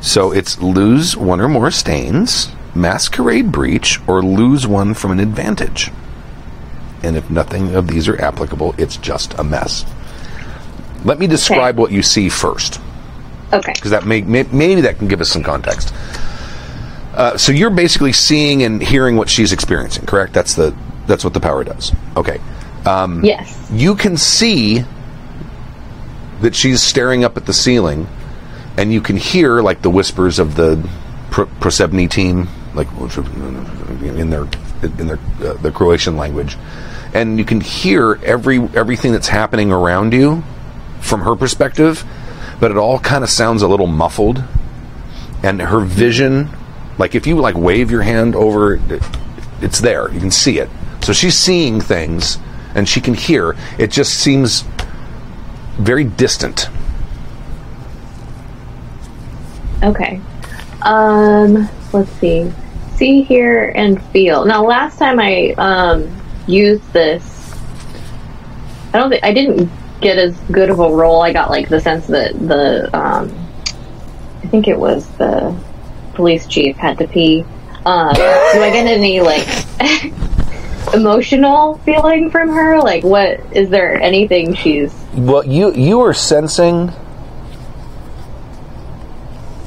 So 0.00 0.32
it's 0.32 0.60
lose 0.60 1.16
one 1.16 1.40
or 1.40 1.48
more 1.48 1.70
stains, 1.70 2.48
masquerade 2.74 3.52
breach, 3.52 4.00
or 4.08 4.22
lose 4.22 4.66
one 4.66 4.94
from 4.94 5.10
an 5.12 5.20
advantage. 5.20 5.90
And 7.02 7.16
if 7.16 7.30
nothing 7.30 7.74
of 7.74 7.86
these 7.88 8.08
are 8.08 8.20
applicable, 8.20 8.74
it's 8.78 8.96
just 8.96 9.34
a 9.38 9.44
mess. 9.44 9.84
Let 11.04 11.18
me 11.18 11.26
describe 11.26 11.78
what 11.78 11.92
you 11.92 12.02
see 12.02 12.28
first, 12.28 12.80
Okay. 13.52 13.72
because 13.74 13.90
that 13.90 14.04
may, 14.06 14.20
may 14.22 14.42
maybe 14.44 14.82
that 14.82 14.98
can 14.98 15.08
give 15.08 15.20
us 15.20 15.30
some 15.30 15.42
context. 15.42 15.94
Uh, 17.14 17.36
so 17.36 17.52
you're 17.52 17.70
basically 17.70 18.12
seeing 18.12 18.62
and 18.62 18.82
hearing 18.82 19.16
what 19.16 19.28
she's 19.28 19.52
experiencing, 19.52 20.06
correct? 20.06 20.32
That's 20.32 20.54
the 20.54 20.74
that's 21.06 21.24
what 21.24 21.34
the 21.34 21.40
power 21.40 21.64
does. 21.64 21.92
Okay. 22.16 22.38
Yes. 22.86 23.68
you 23.72 23.94
can 23.96 24.16
see 24.16 24.84
that 26.40 26.54
she's 26.54 26.82
staring 26.82 27.24
up 27.24 27.36
at 27.36 27.46
the 27.46 27.52
ceiling, 27.52 28.06
and 28.80 28.90
you 28.90 29.02
can 29.02 29.18
hear 29.18 29.60
like 29.60 29.82
the 29.82 29.90
whispers 29.90 30.38
of 30.38 30.56
the 30.56 30.88
Pro- 31.30 31.46
team, 32.08 32.48
like 32.74 32.88
in 32.98 34.30
their 34.30 34.48
in 34.82 35.06
their 35.06 35.18
uh, 35.44 35.52
the 35.62 35.70
Croatian 35.70 36.16
language, 36.16 36.56
and 37.14 37.38
you 37.38 37.44
can 37.44 37.60
hear 37.60 38.18
every 38.24 38.58
everything 38.74 39.12
that's 39.12 39.28
happening 39.28 39.70
around 39.70 40.14
you 40.14 40.42
from 41.00 41.20
her 41.20 41.36
perspective, 41.36 42.04
but 42.58 42.70
it 42.70 42.78
all 42.78 42.98
kind 42.98 43.22
of 43.22 43.30
sounds 43.30 43.62
a 43.62 43.68
little 43.68 43.86
muffled, 43.86 44.42
and 45.42 45.60
her 45.60 45.80
vision, 45.80 46.48
like 46.98 47.14
if 47.14 47.26
you 47.26 47.36
like 47.36 47.56
wave 47.56 47.90
your 47.90 48.02
hand 48.02 48.34
over, 48.34 48.74
it, 48.74 49.02
it's 49.60 49.80
there. 49.80 50.10
You 50.10 50.20
can 50.20 50.30
see 50.30 50.58
it. 50.58 50.70
So 51.02 51.12
she's 51.12 51.36
seeing 51.36 51.80
things 51.80 52.38
and 52.74 52.88
she 52.88 53.00
can 53.00 53.14
hear. 53.14 53.56
It 53.78 53.90
just 53.90 54.14
seems 54.14 54.64
very 55.78 56.04
distant. 56.04 56.68
Okay. 59.82 60.20
Um. 60.82 61.68
Let's 61.92 62.10
see. 62.12 62.52
see, 62.94 63.22
hear, 63.22 63.72
and 63.74 64.00
feel. 64.06 64.44
Now, 64.44 64.64
last 64.64 64.98
time 64.98 65.18
I 65.18 65.54
um, 65.58 66.14
used 66.46 66.92
this, 66.92 67.54
I 68.92 68.98
don't 68.98 69.10
think 69.10 69.24
I 69.24 69.32
didn't 69.32 69.70
get 70.00 70.18
as 70.18 70.38
good 70.52 70.70
of 70.70 70.80
a 70.80 70.88
roll. 70.88 71.22
I 71.22 71.32
got 71.32 71.50
like 71.50 71.68
the 71.68 71.80
sense 71.80 72.06
that 72.08 72.38
the 72.38 72.94
um, 72.96 73.30
I 74.42 74.46
think 74.46 74.68
it 74.68 74.78
was 74.78 75.08
the 75.16 75.56
police 76.14 76.46
chief 76.46 76.76
had 76.76 76.98
to 76.98 77.06
pee. 77.06 77.44
Um, 77.86 78.12
do 78.14 78.20
I 78.20 78.70
get 78.72 78.86
any 78.86 79.20
like 79.20 79.46
emotional 80.94 81.78
feeling 81.78 82.30
from 82.30 82.50
her? 82.50 82.80
Like, 82.80 83.04
what 83.04 83.40
is 83.52 83.70
there 83.70 84.00
anything 84.00 84.54
she's 84.54 84.92
Well, 85.14 85.46
you 85.46 85.72
you 85.74 86.00
are 86.00 86.14
sensing 86.14 86.92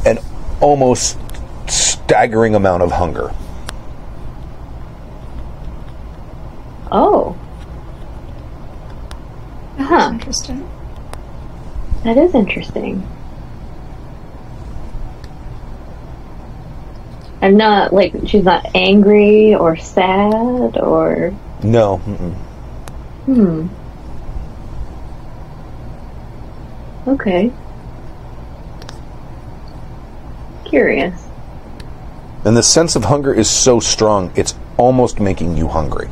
an 0.06 0.20
almost 0.64 1.20
staggering 1.68 2.56
amount 2.56 2.82
of 2.82 2.92
hunger. 2.92 3.32
oh, 6.92 7.36
huh? 9.78 10.10
Interesting. 10.14 10.70
That 12.04 12.18
is 12.18 12.34
interesting. 12.34 13.06
I'm 17.42 17.58
not 17.58 17.92
like 17.92 18.14
she's 18.28 18.46
not 18.46 18.66
angry 18.74 19.56
or 19.56 19.76
sad 19.76 20.78
or 20.78 21.34
No. 21.62 21.98
Mm-mm. 21.98 22.34
hmm. 23.26 23.68
Okay. 27.10 27.52
Curious. 30.74 31.14
And 32.46 32.58
the 32.58 32.64
sense 32.64 32.96
of 32.96 33.06
hunger 33.06 33.32
is 33.32 33.48
so 33.48 33.80
strong, 33.80 34.32
it's 34.36 34.56
almost 34.76 35.20
making 35.20 35.56
you 35.56 35.68
hungry. 35.68 36.10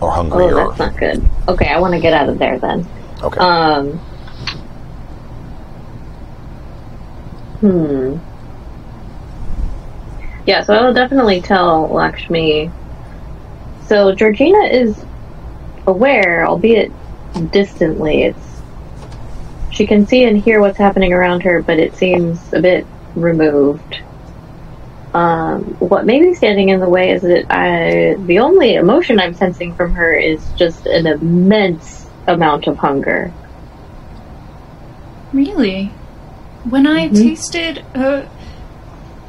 Or 0.00 0.12
Oh, 0.18 0.66
that's 0.74 0.78
not 0.80 0.96
good. 0.98 1.22
Okay, 1.46 1.68
I 1.68 1.78
want 1.78 1.94
to 1.94 2.00
get 2.00 2.12
out 2.12 2.28
of 2.28 2.40
there 2.40 2.58
then. 2.58 2.84
okay. 3.22 3.38
Um. 3.38 3.92
Hmm. 7.60 8.16
Yeah, 10.44 10.64
so 10.64 10.74
I'll 10.74 10.92
definitely 10.92 11.40
tell 11.40 11.86
Lakshmi. 11.86 12.68
So 13.86 14.12
Georgina 14.12 14.64
is 14.64 15.04
aware, 15.86 16.44
albeit 16.48 16.90
distantly. 17.52 18.24
It's 18.24 18.60
she 19.70 19.86
can 19.86 20.04
see 20.04 20.24
and 20.24 20.36
hear 20.36 20.58
what's 20.60 20.78
happening 20.78 21.12
around 21.12 21.44
her, 21.44 21.62
but 21.62 21.78
it 21.78 21.94
seems 21.94 22.40
a 22.52 22.60
bit 22.60 22.84
removed. 23.16 23.98
Um, 25.14 25.62
what 25.78 26.04
may 26.04 26.20
be 26.20 26.34
standing 26.34 26.68
in 26.68 26.78
the 26.78 26.88
way 26.88 27.10
is 27.10 27.22
that 27.22 27.46
I, 27.50 28.16
the 28.26 28.38
only 28.40 28.74
emotion 28.74 29.18
I'm 29.18 29.34
sensing 29.34 29.74
from 29.74 29.94
her 29.94 30.14
is 30.14 30.44
just 30.56 30.84
an 30.86 31.06
immense 31.06 32.06
amount 32.26 32.66
of 32.66 32.76
hunger. 32.76 33.32
Really? 35.32 35.86
When 36.68 36.86
I 36.86 37.08
Mhm. 37.08 37.14
tasted, 37.22 37.84
uh, 37.94 38.22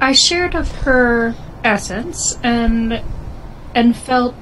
I 0.02 0.12
shared 0.12 0.56
of 0.56 0.72
her 0.84 1.36
essence 1.64 2.38
and 2.44 3.02
and 3.74 3.96
felt 3.96 4.34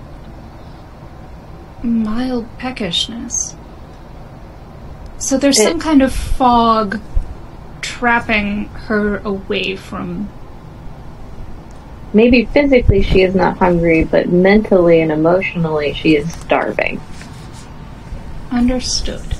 mild 1.84 2.46
peckishness. 2.58 3.54
So 5.18 5.38
there's 5.38 5.60
It- 5.60 5.68
some 5.68 5.80
kind 5.80 6.02
of 6.02 6.14
fog 6.14 7.00
trapping 8.00 8.66
her 8.66 9.20
away 9.20 9.76
from. 9.76 10.30
Maybe 12.14 12.46
physically 12.46 13.02
she 13.02 13.22
is 13.22 13.34
not 13.34 13.58
hungry, 13.58 14.04
but 14.04 14.28
mentally 14.28 15.00
and 15.00 15.12
emotionally 15.12 15.93
she 15.93 16.18
is 16.18 16.32
starving. 16.34 17.00
Understood. 18.52 19.38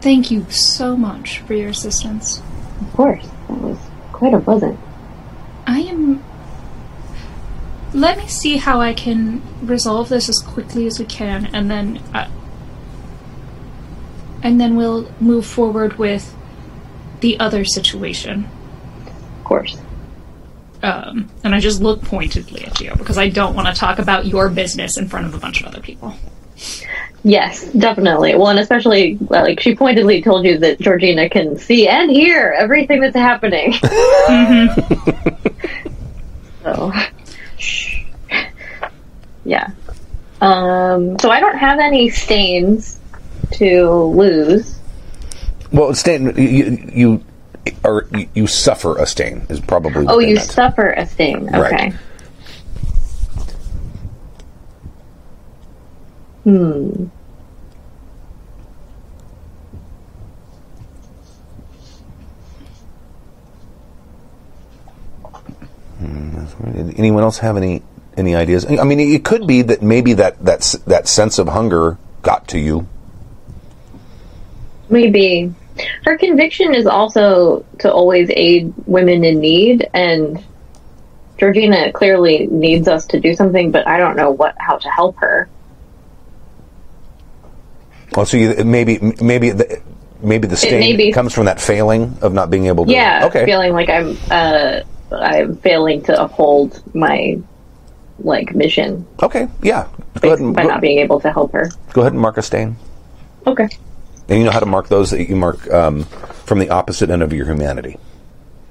Thank 0.00 0.30
you 0.30 0.46
so 0.50 0.96
much 0.96 1.40
for 1.40 1.54
your 1.54 1.68
assistance. 1.68 2.42
Of 2.80 2.92
course, 2.94 3.26
that 3.48 3.58
was 3.58 3.78
quite 4.12 4.32
unpleasant. 4.32 4.78
I 5.66 5.80
am. 5.80 6.24
Let 7.92 8.16
me 8.16 8.28
see 8.28 8.56
how 8.56 8.80
I 8.80 8.94
can 8.94 9.42
resolve 9.62 10.08
this 10.08 10.30
as 10.30 10.38
quickly 10.38 10.86
as 10.86 10.98
we 10.98 11.04
can, 11.04 11.46
and 11.54 11.70
then, 11.70 11.98
uh, 12.14 12.28
and 14.42 14.58
then 14.58 14.76
we'll 14.76 15.10
move 15.20 15.44
forward 15.44 15.98
with 15.98 16.34
the 17.22 17.40
other 17.40 17.64
situation. 17.64 18.46
Of 19.38 19.44
course. 19.44 19.78
Um, 20.82 21.30
and 21.44 21.54
I 21.54 21.60
just 21.60 21.80
look 21.80 22.02
pointedly 22.02 22.64
at 22.64 22.80
you 22.80 22.92
because 22.96 23.16
I 23.16 23.28
don't 23.28 23.54
want 23.54 23.68
to 23.68 23.74
talk 23.74 23.98
about 23.98 24.26
your 24.26 24.50
business 24.50 24.98
in 24.98 25.08
front 25.08 25.26
of 25.26 25.34
a 25.34 25.38
bunch 25.38 25.60
of 25.60 25.68
other 25.68 25.80
people. 25.80 26.14
Yes, 27.24 27.72
definitely. 27.72 28.34
Well, 28.34 28.48
and 28.48 28.58
especially 28.58 29.16
like 29.30 29.60
she 29.60 29.76
pointedly 29.76 30.22
told 30.22 30.44
you 30.44 30.58
that 30.58 30.80
Georgina 30.80 31.30
can 31.30 31.56
see 31.56 31.88
and 31.88 32.10
hear 32.10 32.52
everything 32.58 33.00
that's 33.00 33.14
happening. 33.14 33.72
so, 36.64 36.92
yeah. 39.44 39.70
Um, 40.40 41.16
so 41.20 41.30
I 41.30 41.38
don't 41.38 41.58
have 41.58 41.78
any 41.78 42.10
stains 42.10 42.98
to 43.52 43.88
lose. 43.88 44.80
Well, 45.72 45.94
stain, 45.94 46.34
you, 46.36 46.78
you 46.92 47.24
or 47.84 48.06
you- 48.12 48.28
you 48.34 48.46
suffer 48.46 48.96
a 48.96 49.06
stain 49.06 49.46
is 49.48 49.60
probably 49.60 50.04
what 50.04 50.14
Oh, 50.14 50.18
you 50.18 50.34
meant. 50.36 50.50
suffer 50.50 50.90
a 50.90 51.06
stain. 51.06 51.46
Right. 51.46 51.72
Okay. 51.72 51.92
Hmm. 56.44 57.04
Anyone 66.96 67.22
else 67.22 67.38
have 67.38 67.56
any 67.56 67.82
any 68.16 68.34
ideas? 68.34 68.66
I 68.66 68.84
mean, 68.84 68.98
it 69.00 69.24
could 69.24 69.46
be 69.46 69.62
that 69.62 69.82
maybe 69.82 70.14
that 70.14 70.44
that 70.44 70.74
that 70.86 71.06
sense 71.08 71.38
of 71.38 71.48
hunger 71.48 71.98
got 72.22 72.48
to 72.48 72.58
you. 72.58 72.86
Maybe. 74.88 75.54
Her 76.04 76.18
conviction 76.18 76.74
is 76.74 76.86
also 76.86 77.64
to 77.78 77.92
always 77.92 78.30
aid 78.30 78.72
women 78.86 79.24
in 79.24 79.40
need, 79.40 79.88
and 79.94 80.42
Georgina 81.38 81.92
clearly 81.92 82.46
needs 82.46 82.88
us 82.88 83.06
to 83.06 83.20
do 83.20 83.34
something, 83.34 83.70
but 83.70 83.86
I 83.86 83.98
don't 83.98 84.16
know 84.16 84.30
what 84.30 84.54
how 84.58 84.76
to 84.78 84.88
help 84.90 85.16
her. 85.16 85.48
Well, 88.14 88.26
so 88.26 88.36
you, 88.36 88.64
maybe 88.64 88.98
maybe 89.22 89.50
the, 89.50 89.80
maybe 90.22 90.46
the 90.46 90.56
stain 90.56 90.80
may 90.80 90.96
be- 90.96 91.12
comes 91.12 91.32
from 91.34 91.46
that 91.46 91.60
failing 91.60 92.16
of 92.20 92.32
not 92.34 92.50
being 92.50 92.66
able 92.66 92.84
to. 92.86 92.92
Yeah, 92.92 93.26
Okay. 93.26 93.44
feeling 93.46 93.72
like 93.72 93.88
I'm 93.88 94.16
uh, 94.30 94.80
I'm 95.10 95.56
failing 95.56 96.02
to 96.04 96.22
uphold 96.22 96.82
my 96.94 97.38
like 98.18 98.54
mission 98.54 99.04
okay. 99.22 99.48
Yeah. 99.62 99.88
Go 100.20 100.28
ahead 100.28 100.40
and 100.40 100.54
by 100.54 100.62
go, 100.62 100.68
not 100.68 100.80
being 100.82 100.98
able 100.98 101.18
to 101.20 101.32
help 101.32 101.52
her. 101.52 101.70
go 101.92 102.02
ahead 102.02 102.12
and 102.12 102.20
mark 102.20 102.36
a 102.36 102.42
stain. 102.42 102.76
Okay. 103.46 103.68
And 104.32 104.38
you 104.38 104.46
know 104.46 104.50
how 104.50 104.60
to 104.60 104.66
mark 104.66 104.88
those 104.88 105.10
that 105.10 105.28
you 105.28 105.36
mark 105.36 105.70
um, 105.70 106.04
from 106.46 106.58
the 106.58 106.70
opposite 106.70 107.10
end 107.10 107.22
of 107.22 107.34
your 107.34 107.44
humanity. 107.44 107.98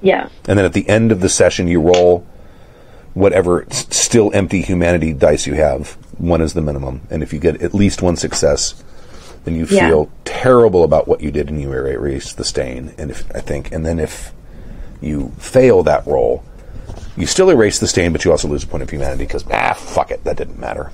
Yeah. 0.01 0.28
And 0.47 0.57
then 0.57 0.66
at 0.66 0.74
the 0.74 0.89
end 0.89 1.12
of 1.12 1.20
the 1.22 1.30
session, 1.30 1.68
you 1.68 1.80
roll 1.80 2.26
whatever 3.14 3.68
still 3.70 4.32
empty 4.34 4.64
humanity 4.64 5.14
dice 5.14 5.45
you 5.45 5.53
have. 5.53 5.91
One 6.18 6.41
is 6.41 6.55
the 6.55 6.62
minimum. 6.62 7.01
And 7.12 7.22
if 7.22 7.32
you 7.32 7.38
get 7.38 7.62
at 7.62 7.76
least 7.76 8.01
one 8.01 8.16
success, 8.16 8.84
then 9.43 9.55
you 9.55 9.68
Yeah. 9.70 9.88
feel 9.88 10.09
terrible 10.26 10.84
about 10.84 11.07
what 11.07 11.22
you 11.22 11.30
did 11.30 11.49
and 11.51 11.62
you 11.62 11.72
erase 11.72 12.34
the 12.34 12.43
stain. 12.43 12.95
And 12.97 13.12
if 13.12 13.24
I 13.36 13.39
think, 13.39 13.72
and 13.72 13.86
then 13.86 13.99
if 13.99 14.34
you 14.99 15.32
fail 15.38 15.84
that 15.84 16.07
roll, 16.07 16.43
you 17.16 17.28
still 17.28 17.51
erase 17.51 17.78
the 17.78 17.88
stain, 17.88 18.14
but 18.14 18.26
you 18.26 18.32
also 18.32 18.47
lose 18.47 18.64
a 18.64 18.68
point 18.68 18.82
of 18.82 18.89
humanity 18.89 19.26
because 19.26 19.45
ah, 19.51 19.74
fuck 19.74 20.09
it, 20.09 20.24
that 20.24 20.38
didn't 20.38 20.57
matter. 20.57 20.91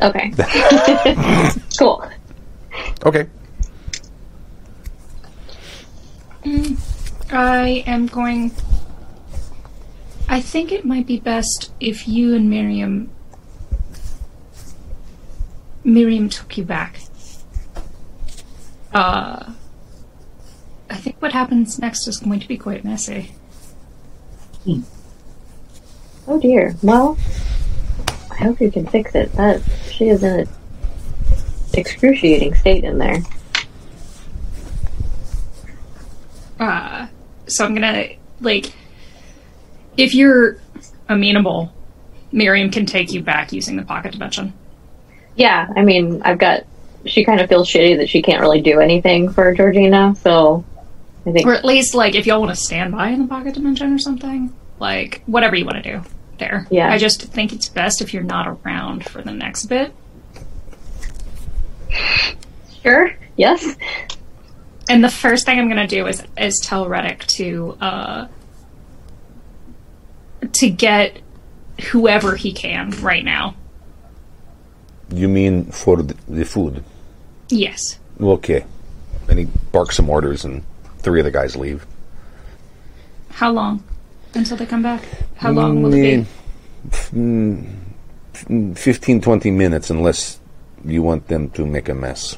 Okay. 0.00 0.32
cool. 1.78 2.04
Okay. 3.06 3.28
I 6.44 7.84
am 7.86 8.06
going. 8.06 8.52
I 10.28 10.40
think 10.40 10.72
it 10.72 10.84
might 10.84 11.06
be 11.06 11.18
best 11.18 11.72
if 11.80 12.08
you 12.08 12.34
and 12.34 12.48
Miriam. 12.48 13.10
Miriam 15.84 16.28
took 16.28 16.56
you 16.56 16.64
back. 16.64 17.00
Uh. 18.92 19.52
I 20.90 20.96
think 20.96 21.16
what 21.22 21.32
happens 21.32 21.78
next 21.78 22.06
is 22.06 22.18
going 22.18 22.40
to 22.40 22.46
be 22.46 22.58
quite 22.58 22.84
messy. 22.84 23.32
Oh 26.28 26.38
dear. 26.38 26.76
Well, 26.82 27.16
I 28.30 28.34
hope 28.36 28.60
you 28.60 28.70
can 28.70 28.86
fix 28.86 29.14
it. 29.14 29.32
That 29.32 29.62
she 29.90 30.10
is 30.10 30.22
in 30.22 30.40
an 30.40 30.48
excruciating 31.72 32.54
state 32.56 32.84
in 32.84 32.98
there. 32.98 33.22
Uh, 36.62 37.08
so 37.46 37.64
I'm 37.64 37.74
gonna 37.74 38.08
like 38.40 38.72
if 39.96 40.14
you're 40.14 40.58
amenable, 41.08 41.72
Miriam 42.30 42.70
can 42.70 42.86
take 42.86 43.12
you 43.12 43.22
back 43.22 43.52
using 43.52 43.76
the 43.76 43.82
pocket 43.82 44.12
dimension. 44.12 44.52
Yeah, 45.36 45.68
I 45.76 45.82
mean, 45.82 46.22
I've 46.22 46.38
got. 46.38 46.64
She 47.04 47.24
kind 47.24 47.40
of 47.40 47.48
feels 47.48 47.68
shitty 47.68 47.96
that 47.98 48.08
she 48.08 48.22
can't 48.22 48.40
really 48.40 48.60
do 48.60 48.78
anything 48.78 49.28
for 49.28 49.52
Georgina, 49.54 50.14
so 50.14 50.64
I 51.26 51.32
think 51.32 51.46
Or 51.48 51.54
at 51.54 51.64
least, 51.64 51.94
like, 51.94 52.14
if 52.14 52.26
y'all 52.26 52.40
want 52.40 52.54
to 52.54 52.60
stand 52.60 52.92
by 52.92 53.08
in 53.08 53.22
the 53.22 53.28
pocket 53.28 53.54
dimension 53.54 53.92
or 53.92 53.98
something, 53.98 54.52
like, 54.78 55.22
whatever 55.26 55.56
you 55.56 55.64
want 55.64 55.82
to 55.82 55.96
do 55.98 56.02
there. 56.38 56.68
Yeah. 56.70 56.92
I 56.92 56.98
just 56.98 57.22
think 57.22 57.52
it's 57.52 57.68
best 57.68 58.00
if 58.02 58.14
you're 58.14 58.22
not 58.22 58.46
around 58.46 59.04
for 59.04 59.20
the 59.20 59.32
next 59.32 59.66
bit. 59.66 59.92
sure, 62.82 63.16
yes, 63.36 63.76
And 64.88 65.02
the 65.02 65.10
first 65.10 65.46
thing 65.46 65.58
I'm 65.58 65.68
going 65.68 65.76
to 65.76 65.86
do 65.86 66.06
is 66.06 66.22
is 66.36 66.58
tell 66.58 66.86
Radek 66.86 67.24
to 67.36 67.76
uh, 67.80 68.28
to 70.52 70.70
get 70.70 71.20
whoever 71.90 72.36
he 72.36 72.52
can 72.52 72.90
right 73.00 73.24
now. 73.24 73.54
You 75.10 75.28
mean 75.28 75.66
for 75.66 76.02
the, 76.02 76.44
food? 76.44 76.82
Yes. 77.48 77.98
Okay. 78.20 78.64
And 79.28 79.38
he 79.38 79.44
barks 79.72 79.96
some 79.96 80.08
orders, 80.08 80.44
and 80.44 80.64
three 80.98 81.20
of 81.20 81.24
the 81.24 81.30
guys 81.30 81.54
leave. 81.54 81.86
How 83.30 83.52
long 83.52 83.82
until 84.34 84.56
they 84.56 84.66
come 84.66 84.82
back? 84.82 85.02
How 85.36 85.50
long 85.52 85.82
will 85.82 85.92
it 85.92 86.24
be? 86.24 86.26
Mm, 87.12 88.76
15, 88.76 89.20
20 89.20 89.50
minutes, 89.50 89.90
unless 89.90 90.40
you 90.84 91.02
want 91.02 91.28
them 91.28 91.50
to 91.50 91.66
make 91.66 91.88
a 91.88 91.94
mess. 91.94 92.36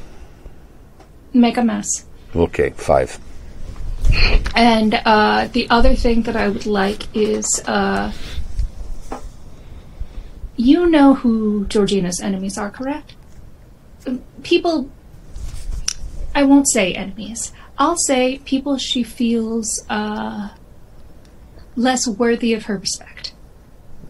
Make 1.33 1.57
a 1.57 1.65
mess. 1.65 2.05
Okay, 2.35 2.71
five. 2.71 3.19
And 4.55 4.95
uh, 5.05 5.49
the 5.53 5.69
other 5.71 5.95
thing 5.95 6.23
that 6.23 6.37
I 6.37 6.49
would 6.49 6.67
like 6.67 7.15
is 7.15 7.63
uh, 7.67 8.13
you 10.57 10.87
know 10.87 11.15
who 11.15 11.67
Georgina's 11.67 12.21
enemies 12.21 12.59
are, 12.59 12.71
correct? 12.71 13.15
People. 14.43 14.91
I 16.35 16.45
won't 16.45 16.69
say 16.69 16.93
enemies. 16.93 17.53
I'll 17.79 17.97
say 17.97 18.39
people 18.39 18.77
she 18.79 19.03
feels 19.03 19.85
uh, 19.89 20.51
less 21.77 22.07
worthy 22.07 22.55
of 22.55 22.65
her 22.65 22.77
respect. 22.79 23.33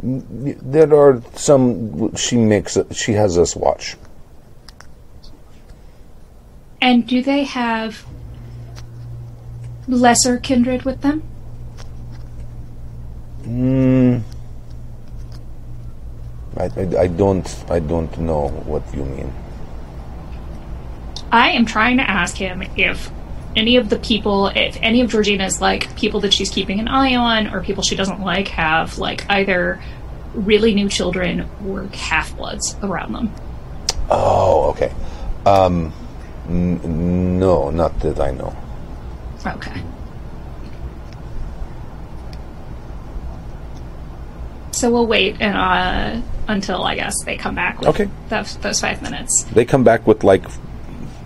There 0.03 0.95
are 0.95 1.23
some 1.35 2.15
she 2.17 2.37
makes. 2.37 2.77
She 2.93 3.13
has 3.13 3.39
us 3.39 3.57
watch. 3.57 3.97
And 6.83 7.07
do 7.07 7.23
they 7.23 7.45
have 7.45 8.05
lesser 9.89 10.39
kindred 10.39 10.83
with 10.83 11.01
them? 11.03 11.23
Mm, 13.43 14.23
I, 16.57 16.65
I, 16.65 17.03
I 17.03 17.07
don't. 17.09 17.65
I 17.69 17.79
don't 17.79 18.19
know 18.19 18.49
what 18.49 18.83
you 18.95 19.05
mean. 19.05 19.33
I 21.31 21.51
am 21.51 21.67
trying 21.67 21.97
to 21.99 22.09
ask 22.09 22.37
him 22.37 22.63
if 22.77 23.11
any 23.57 23.77
of 23.77 23.91
the 23.91 23.99
people, 23.99 24.49
if 24.49 24.79
any 24.81 25.01
of 25.01 25.11
Georgina's 25.11 25.61
like 25.61 25.95
people 25.97 26.21
that 26.21 26.33
she's 26.33 26.51
keeping 26.51 26.81
an 26.81 26.89
eye 26.89 27.17
on 27.17 27.49
or 27.49 27.63
people 27.63 27.83
she 27.83 27.97
doesn't 27.97 28.21
like 28.21 28.49
have 28.49 28.99
like 28.99 29.29
either 29.29 29.81
really 30.33 30.75
new 30.75 30.89
children 30.89 31.49
or 31.67 31.87
half 31.93 32.37
bloods 32.37 32.77
around 32.83 33.13
them. 33.13 33.33
Oh, 34.11 34.71
okay. 34.71 34.93
Um, 35.47 35.93
n- 36.49 37.39
no, 37.39 37.71
not 37.71 37.99
that 38.01 38.21
I 38.21 38.31
know. 38.31 38.57
Okay. 39.47 39.83
So 44.73 44.91
we'll 44.91 45.07
wait 45.07 45.37
and, 45.41 45.57
uh, 45.57 46.21
until 46.49 46.83
I 46.85 46.97
guess 46.97 47.15
they 47.25 47.37
come 47.37 47.55
back 47.55 47.79
with 47.81 47.89
Okay. 47.91 48.09
those, 48.29 48.57
those 48.59 48.81
five 48.81 49.01
minutes. 49.03 49.45
They 49.53 49.65
come 49.65 49.85
back 49.85 50.07
with 50.07 50.25
like 50.25 50.45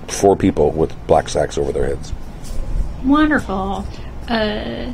four 0.08 0.36
people 0.36 0.70
with 0.70 0.94
black 1.06 1.28
sacks 1.28 1.56
over 1.56 1.72
their 1.72 1.86
heads. 1.86 2.12
Wonderful. 3.04 3.86
Uh, 4.28 4.92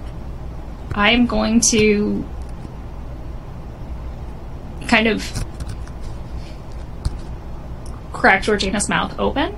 I'm 0.95 1.27
going 1.27 1.61
to 1.70 2.25
kind 4.87 5.09
of 5.09 5.45
crack 8.12 8.43
Georgina's 8.45 8.89
mouth 8.89 9.18
open 9.18 9.57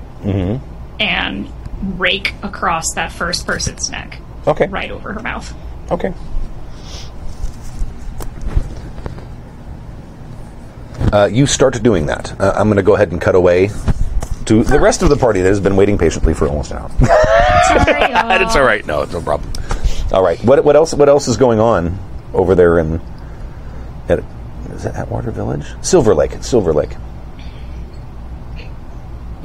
and 0.99 1.49
rake 1.83 2.35
across 2.43 2.93
that 2.95 3.12
first 3.12 3.47
person's 3.47 3.91
neck, 3.91 4.20
Okay. 4.47 4.66
right 4.68 4.91
over 4.91 5.12
her 5.12 5.20
mouth. 5.20 5.55
Okay. 5.91 6.12
Uh, 11.12 11.29
you 11.31 11.47
start 11.47 11.81
doing 11.83 12.07
that. 12.07 12.39
Uh, 12.41 12.53
I'm 12.57 12.66
going 12.68 12.77
to 12.77 12.83
go 12.83 12.95
ahead 12.95 13.12
and 13.12 13.20
cut 13.20 13.35
away 13.35 13.68
to 14.47 14.64
the 14.64 14.81
rest 14.81 15.03
of 15.03 15.09
the 15.09 15.16
party 15.16 15.41
that 15.41 15.49
has 15.49 15.61
been 15.61 15.77
waiting 15.77 15.99
patiently 15.99 16.35
for 16.35 16.49
almost 16.49 16.70
an 16.72 16.79
hour. 16.79 16.89
Sorry, 17.85 18.01
y'all. 18.12 18.43
it's 18.43 18.57
all 18.57 18.64
right. 18.64 18.85
No, 18.87 19.03
it's 19.03 19.12
no 19.12 19.20
problem. 19.20 19.53
All 20.12 20.22
right. 20.22 20.43
What 20.45 20.64
what 20.64 20.77
else? 20.77 20.95
What 20.95 21.09
else 21.09 21.29
is 21.29 21.37
going 21.37 21.59
on 21.61 21.99
over 22.33 22.55
there 22.55 22.79
in? 22.79 23.01
At, 24.09 24.20
is 24.72 24.85
it 24.85 24.95
Atwater 24.95 25.31
Village? 25.33 25.66
Silver 25.83 26.14
Lake. 26.14 26.33
Silver 26.43 26.72
Lake. 26.72 26.91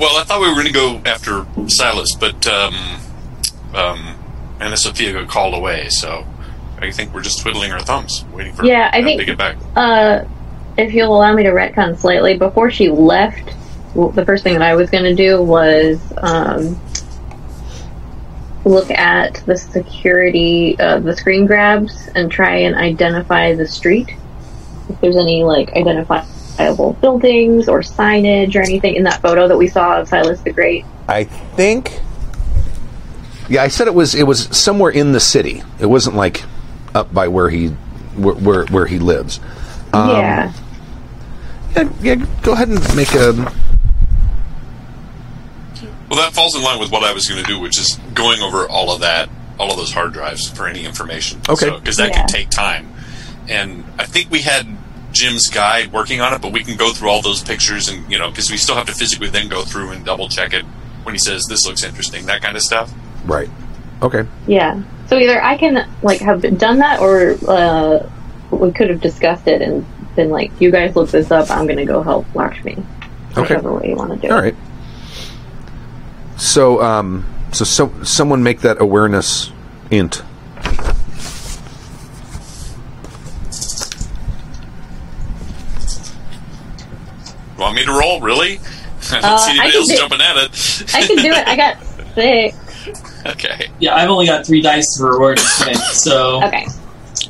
Well, 0.02 0.18
I 0.18 0.24
thought 0.24 0.42
we 0.42 0.48
were 0.48 0.56
going 0.56 0.66
to 0.66 0.74
go 0.74 1.00
after 1.06 1.46
Silas, 1.70 2.16
but 2.20 2.48
um, 2.48 2.74
um, 3.76 4.16
Anna 4.60 4.76
Sophia 4.76 5.14
got 5.14 5.28
called 5.28 5.54
away, 5.54 5.90
so 5.90 6.26
I 6.80 6.90
think 6.90 7.14
we're 7.14 7.22
just 7.22 7.42
twiddling 7.42 7.72
our 7.72 7.82
thumbs, 7.82 8.26
waiting 8.34 8.54
for 8.54 8.66
Yeah, 8.66 8.90
I 8.92 9.04
think- 9.04 9.20
to 9.20 9.26
get 9.26 9.38
back. 9.38 9.58
Uh, 9.76 10.24
if 10.76 10.96
you'll 10.96 11.16
allow 11.16 11.32
me 11.36 11.44
to 11.44 11.52
retcon 11.52 11.96
slightly, 12.00 12.36
before 12.36 12.72
she 12.72 12.90
left, 12.90 13.54
well, 13.94 14.10
the 14.10 14.26
first 14.26 14.44
thing 14.44 14.54
that 14.54 14.64
I 14.64 14.74
was 14.74 14.90
going 14.90 15.04
to 15.04 15.14
do 15.14 15.40
was 15.40 16.00
um, 16.18 16.82
look 18.66 18.90
at 18.90 19.36
the 19.46 19.56
security, 19.56 20.80
uh, 20.80 20.98
the 20.98 21.16
screen 21.16 21.46
grabs, 21.46 22.10
and 22.16 22.32
try 22.32 22.56
and 22.56 22.76
identify 22.76 23.54
the 23.54 23.68
street. 23.68 24.10
If 24.90 25.00
there's 25.00 25.16
any 25.16 25.44
like 25.44 25.70
identifiable 26.52 26.94
buildings 26.94 27.68
or 27.68 27.80
signage 27.80 28.56
or 28.56 28.62
anything 28.62 28.96
in 28.96 29.04
that 29.04 29.22
photo 29.22 29.48
that 29.48 29.58
we 29.58 29.68
saw 29.68 30.00
of 30.00 30.08
Silas 30.08 30.42
the 30.42 30.52
Great. 30.52 30.86
I 31.08 31.24
think. 31.26 32.00
Yeah, 33.50 33.64
I 33.64 33.68
said 33.68 33.88
it 33.88 33.94
was 33.94 34.16
it 34.16 34.24
was 34.24 34.56
somewhere 34.56 34.92
in 34.92 35.12
the 35.12 35.20
city. 35.20 35.62
It 35.80 35.86
wasn't 35.88 36.16
like 36.16 36.44
up 36.96 37.14
by 37.14 37.28
where 37.28 37.50
he 37.50 37.68
where 38.16 38.36
where, 38.36 38.66
where 38.68 38.86
he 38.86 39.00
lives. 39.00 39.40
Um, 39.94 40.10
yeah. 40.10 40.54
Yeah, 41.76 41.90
yeah, 42.02 42.16
go 42.44 42.54
ahead 42.54 42.68
and 42.70 42.96
make 42.96 43.14
a. 43.14 43.32
Well, 46.10 46.20
that 46.20 46.34
falls 46.34 46.56
in 46.56 46.62
line 46.64 46.80
with 46.80 46.92
what 46.92 47.04
I 47.04 47.14
was 47.14 47.28
going 47.28 47.42
to 47.42 47.48
do, 47.48 47.60
which 47.60 47.80
is 47.80 47.98
going 48.14 48.42
over 48.42 48.68
all 48.68 48.92
of 48.94 49.00
that, 49.00 49.30
all 49.58 49.72
of 49.72 49.78
those 49.78 49.94
hard 49.94 50.12
drives 50.12 50.50
for 50.50 50.68
any 50.68 50.84
information. 50.84 51.40
Okay. 51.48 51.70
Because 51.70 51.96
that 51.96 52.10
Yeah. 52.10 52.18
can 52.18 52.28
take 52.28 52.50
time. 52.50 52.94
And 53.48 53.86
I 53.98 54.04
think 54.06 54.30
we 54.30 54.42
had 54.42 54.68
Jim's 55.12 55.48
guide 55.50 55.92
working 55.92 56.22
on 56.22 56.34
it, 56.34 56.42
but 56.42 56.52
we 56.52 56.64
can 56.64 56.78
go 56.78 56.92
through 56.92 57.10
all 57.10 57.22
those 57.22 57.44
pictures 57.44 57.90
and, 57.90 58.10
you 58.12 58.18
know, 58.18 58.30
because 58.30 58.50
we 58.50 58.58
still 58.58 58.76
have 58.76 58.88
to 58.88 58.94
physically 58.94 59.30
then 59.30 59.50
go 59.50 59.64
through 59.64 59.92
and 59.92 60.06
double 60.06 60.30
check 60.30 60.54
it 60.54 60.64
when 61.04 61.14
he 61.16 61.20
says 61.20 61.46
this 61.50 61.66
looks 61.66 61.84
interesting, 61.84 62.26
that 62.28 62.42
kind 62.42 62.56
of 62.56 62.64
stuff. 62.64 62.92
Right. 63.26 63.50
Okay. 64.02 64.26
Yeah. 64.48 64.82
So 65.08 65.18
either 65.18 65.44
I 65.44 65.58
can 65.58 65.88
like 66.02 66.20
have 66.22 66.42
done 66.58 66.80
that, 66.80 67.00
or 67.02 67.38
uh, 67.48 68.10
we 68.50 68.72
could 68.72 68.90
have 68.90 69.02
discussed 69.02 69.48
it 69.48 69.62
and 69.62 69.86
been 70.16 70.30
like, 70.30 70.52
"You 70.60 70.72
guys 70.72 70.96
look 70.96 71.10
this 71.10 71.32
up. 71.32 71.52
I'm 71.52 71.66
going 71.66 71.78
to 71.78 71.86
go 71.86 72.02
help 72.02 72.34
Lakshmi." 72.34 72.74
Okay. 73.32 73.42
Whichever 73.42 73.74
way 73.74 73.90
you 73.90 73.96
want 73.96 74.12
to 74.12 74.28
do 74.28 74.34
All 74.34 74.40
it. 74.40 74.42
right. 74.42 74.56
So, 76.38 76.82
um, 76.82 77.26
so, 77.52 77.66
so 77.66 78.04
someone 78.04 78.42
make 78.42 78.62
that 78.62 78.82
awareness 78.82 79.52
int. 79.92 80.24
Want 87.62 87.76
me 87.76 87.86
to 87.86 87.92
roll? 87.92 88.20
Really? 88.22 88.60
I 89.12 89.22
don't 89.22 89.24
Uh, 89.26 89.38
see 89.38 89.52
I 89.52 89.54
anybody 89.66 89.78
else 89.78 89.88
do- 89.88 89.98
jumping 89.98 90.22
at 90.22 90.38
it. 90.38 90.96
I 90.96 91.02
can 91.08 91.16
do 91.18 91.32
it. 91.32 91.48
I 91.48 91.56
got 91.56 91.78
six. 92.16 93.26
okay. 93.26 93.70
Yeah, 93.80 93.96
I've 93.96 94.10
only 94.10 94.26
got 94.26 94.46
three 94.46 94.62
dice 94.62 94.98
for 94.98 95.16
awareness 95.18 95.58
today, 95.60 95.74
so 95.74 96.44
Okay. 96.46 96.66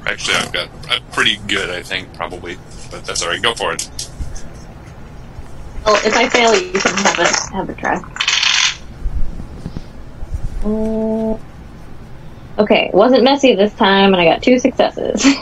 Actually, 0.05 0.35
I've 0.37 0.51
got 0.53 0.69
I'm 0.89 1.03
pretty 1.11 1.37
good, 1.47 1.69
I 1.69 1.83
think, 1.83 2.13
probably. 2.13 2.57
But 2.89 3.05
that's 3.05 3.21
all 3.21 3.29
right. 3.29 3.41
Go 3.41 3.53
for 3.53 3.73
it. 3.73 3.87
Well, 5.85 5.95
if 6.05 6.15
I 6.15 6.29
fail, 6.29 6.55
you 6.59 6.71
can 6.79 6.95
have 6.97 7.19
a 7.19 7.53
have 7.55 7.69
a 7.69 7.73
try. 7.75 7.99
Uh, 10.63 11.37
okay, 12.61 12.89
wasn't 12.93 13.23
messy 13.23 13.55
this 13.55 13.73
time, 13.73 14.13
and 14.13 14.21
I 14.21 14.25
got 14.25 14.41
two 14.43 14.59
successes. 14.59 15.25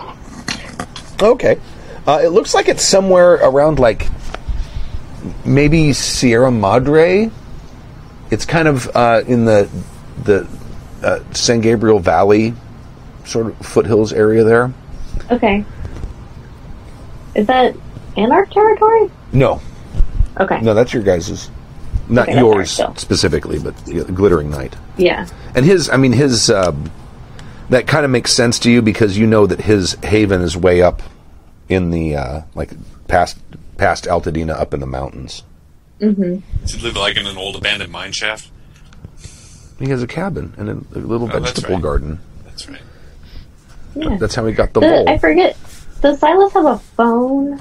Okay. 1.21 1.59
Uh, 2.07 2.21
it 2.23 2.29
looks 2.29 2.53
like 2.53 2.69
it's 2.69 2.81
somewhere 2.81 3.33
around 3.33 3.77
like 3.77 4.07
maybe 5.45 5.93
Sierra 5.93 6.51
Madre. 6.51 7.29
It's 8.31 8.45
kind 8.45 8.67
of 8.67 8.89
uh, 8.95 9.23
in 9.27 9.45
the 9.45 9.69
the 10.23 10.47
uh, 11.03 11.19
San 11.33 11.61
Gabriel 11.61 11.99
Valley 11.99 12.53
sort 13.25 13.47
of 13.47 13.57
foothills 13.65 14.11
area 14.13 14.43
there. 14.43 14.73
okay. 15.31 15.63
Is 17.35 17.45
that 17.47 17.75
Anarch 18.17 18.51
territory? 18.51 19.09
No, 19.31 19.61
Okay. 20.39 20.59
no, 20.61 20.73
that's 20.73 20.93
your 20.93 21.03
guys's. 21.03 21.49
Not 22.09 22.27
Okay, 22.27 22.39
yours 22.39 22.81
specifically, 22.95 23.59
but 23.59 23.75
Glittering 23.85 24.49
Knight. 24.49 24.75
Yeah. 24.97 25.27
And 25.53 25.63
his, 25.63 25.89
I 25.91 25.97
mean, 25.97 26.11
his, 26.11 26.49
um, 26.49 26.89
that 27.69 27.85
kind 27.85 28.03
of 28.03 28.09
makes 28.09 28.33
sense 28.33 28.57
to 28.59 28.71
you 28.71 28.81
because 28.81 29.15
you 29.15 29.27
know 29.27 29.45
that 29.45 29.61
his 29.61 29.93
haven 30.03 30.41
is 30.41 30.57
way 30.57 30.81
up 30.81 31.03
in 31.69 31.91
the, 31.91 32.15
uh, 32.15 32.41
like, 32.55 32.71
past, 33.07 33.37
past 33.79 34.05
Altadena 34.05 34.51
up 34.59 34.73
in 34.73 34.79
the 34.79 34.85
mountains. 34.85 35.43
Mm-hmm. 35.99 36.39
Does 36.61 36.73
he 36.73 36.81
live 36.81 36.95
like 36.95 37.17
in 37.17 37.25
an 37.25 37.37
old 37.37 37.55
abandoned 37.55 37.91
mine 37.91 38.11
shaft. 38.11 38.49
He 39.79 39.89
has 39.89 40.03
a 40.03 40.07
cabin 40.07 40.53
and 40.57 40.69
a, 40.69 40.73
a 40.97 40.99
little 40.99 41.27
Oh, 41.31 41.39
that's 41.39 41.51
vegetable 41.51 41.75
right. 41.75 41.83
garden. 41.83 42.19
That's 42.45 42.67
right. 42.69 42.81
Yeah. 43.95 44.17
That's 44.17 44.35
how 44.35 44.45
he 44.45 44.53
got 44.53 44.73
the 44.73 44.81
The- 44.81 44.87
bowl. 44.87 45.09
I 45.09 45.17
forget. 45.17 45.57
Does 46.01 46.19
Silas 46.19 46.53
have 46.53 46.65
a 46.65 46.77
phone? 46.79 47.59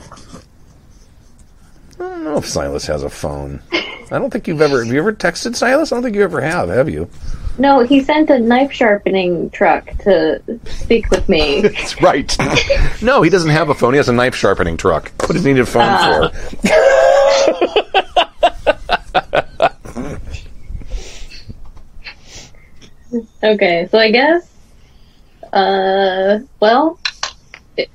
I 1.95 1.99
don't 1.99 2.25
know 2.25 2.37
if 2.39 2.47
Silas 2.47 2.87
has 2.87 3.03
a 3.03 3.11
phone. 3.11 3.61
I 3.73 4.19
don't 4.19 4.31
think 4.31 4.47
you've 4.47 4.61
ever. 4.61 4.85
Have 4.85 4.93
you 4.93 5.01
ever 5.01 5.13
texted 5.13 5.57
Silas? 5.57 5.91
I 5.91 5.97
don't 5.97 6.05
think 6.05 6.15
you 6.17 6.23
ever 6.23 6.41
have. 6.41 6.69
Have 6.69 6.89
you? 6.89 7.11
No, 7.59 7.81
he 7.81 8.01
sent 8.03 8.31
a 8.31 8.39
knife 8.39 8.71
sharpening 8.73 9.51
truck 9.51 9.85
to 10.05 10.41
speak 10.67 11.11
with 11.11 11.29
me. 11.29 11.61
That's 11.63 12.01
right. 12.01 12.37
no, 13.03 13.23
he 13.23 13.31
doesn't 13.31 13.51
have 13.51 13.69
a 13.69 13.75
phone. 13.75 13.95
He 13.95 13.97
has 13.97 14.09
a 14.09 14.13
knife 14.13 14.37
sharpening 14.37 14.77
truck. 14.77 15.11
What 15.23 15.33
does 15.33 15.45
he 15.45 15.53
need 15.53 15.61
a 15.61 15.67
phone 15.67 15.83
Ah. 15.85 16.29
for? 16.31 17.49
okay, 23.43 23.89
so 23.91 23.99
I 23.99 24.11
guess, 24.11 24.49
uh, 25.53 26.41
well, 26.61 26.99
if 27.77 27.89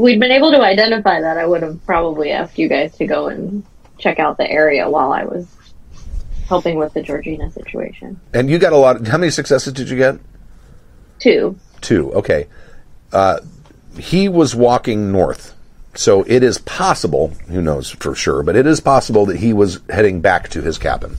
we'd 0.00 0.18
been 0.18 0.32
able 0.32 0.50
to 0.52 0.60
identify 0.62 1.20
that, 1.20 1.38
I 1.38 1.46
would 1.46 1.62
have 1.62 1.84
probably 1.86 2.30
asked 2.32 2.58
you 2.58 2.68
guys 2.68 2.96
to 2.96 3.06
go 3.06 3.28
and 3.28 3.62
check 3.98 4.18
out 4.18 4.36
the 4.36 4.50
area 4.50 4.88
while 4.90 5.12
I 5.12 5.24
was 5.24 5.46
helping 6.48 6.76
with 6.78 6.92
the 6.94 7.02
Georgina 7.02 7.50
situation. 7.50 8.20
And 8.32 8.48
you 8.50 8.58
got 8.58 8.72
a 8.72 8.76
lot. 8.76 9.06
How 9.06 9.18
many 9.18 9.30
successes 9.30 9.72
did 9.72 9.88
you 9.88 9.96
get? 9.96 10.18
Two. 11.18 11.58
Two. 11.80 12.12
Okay. 12.14 12.46
Uh, 13.12 13.40
he 13.98 14.28
was 14.28 14.54
walking 14.54 15.10
north. 15.12 15.54
So 15.94 16.24
it 16.26 16.42
is 16.42 16.58
possible, 16.58 17.28
who 17.48 17.62
knows 17.62 17.90
for 17.90 18.14
sure, 18.14 18.42
but 18.42 18.54
it 18.54 18.66
is 18.66 18.80
possible 18.80 19.24
that 19.26 19.38
he 19.38 19.52
was 19.54 19.80
heading 19.88 20.20
back 20.20 20.50
to 20.50 20.60
his 20.60 20.76
cabin 20.76 21.16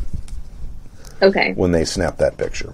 Okay. 1.21 1.53
when 1.53 1.71
they 1.71 1.84
snapped 1.84 2.19
that 2.19 2.38
picture. 2.38 2.73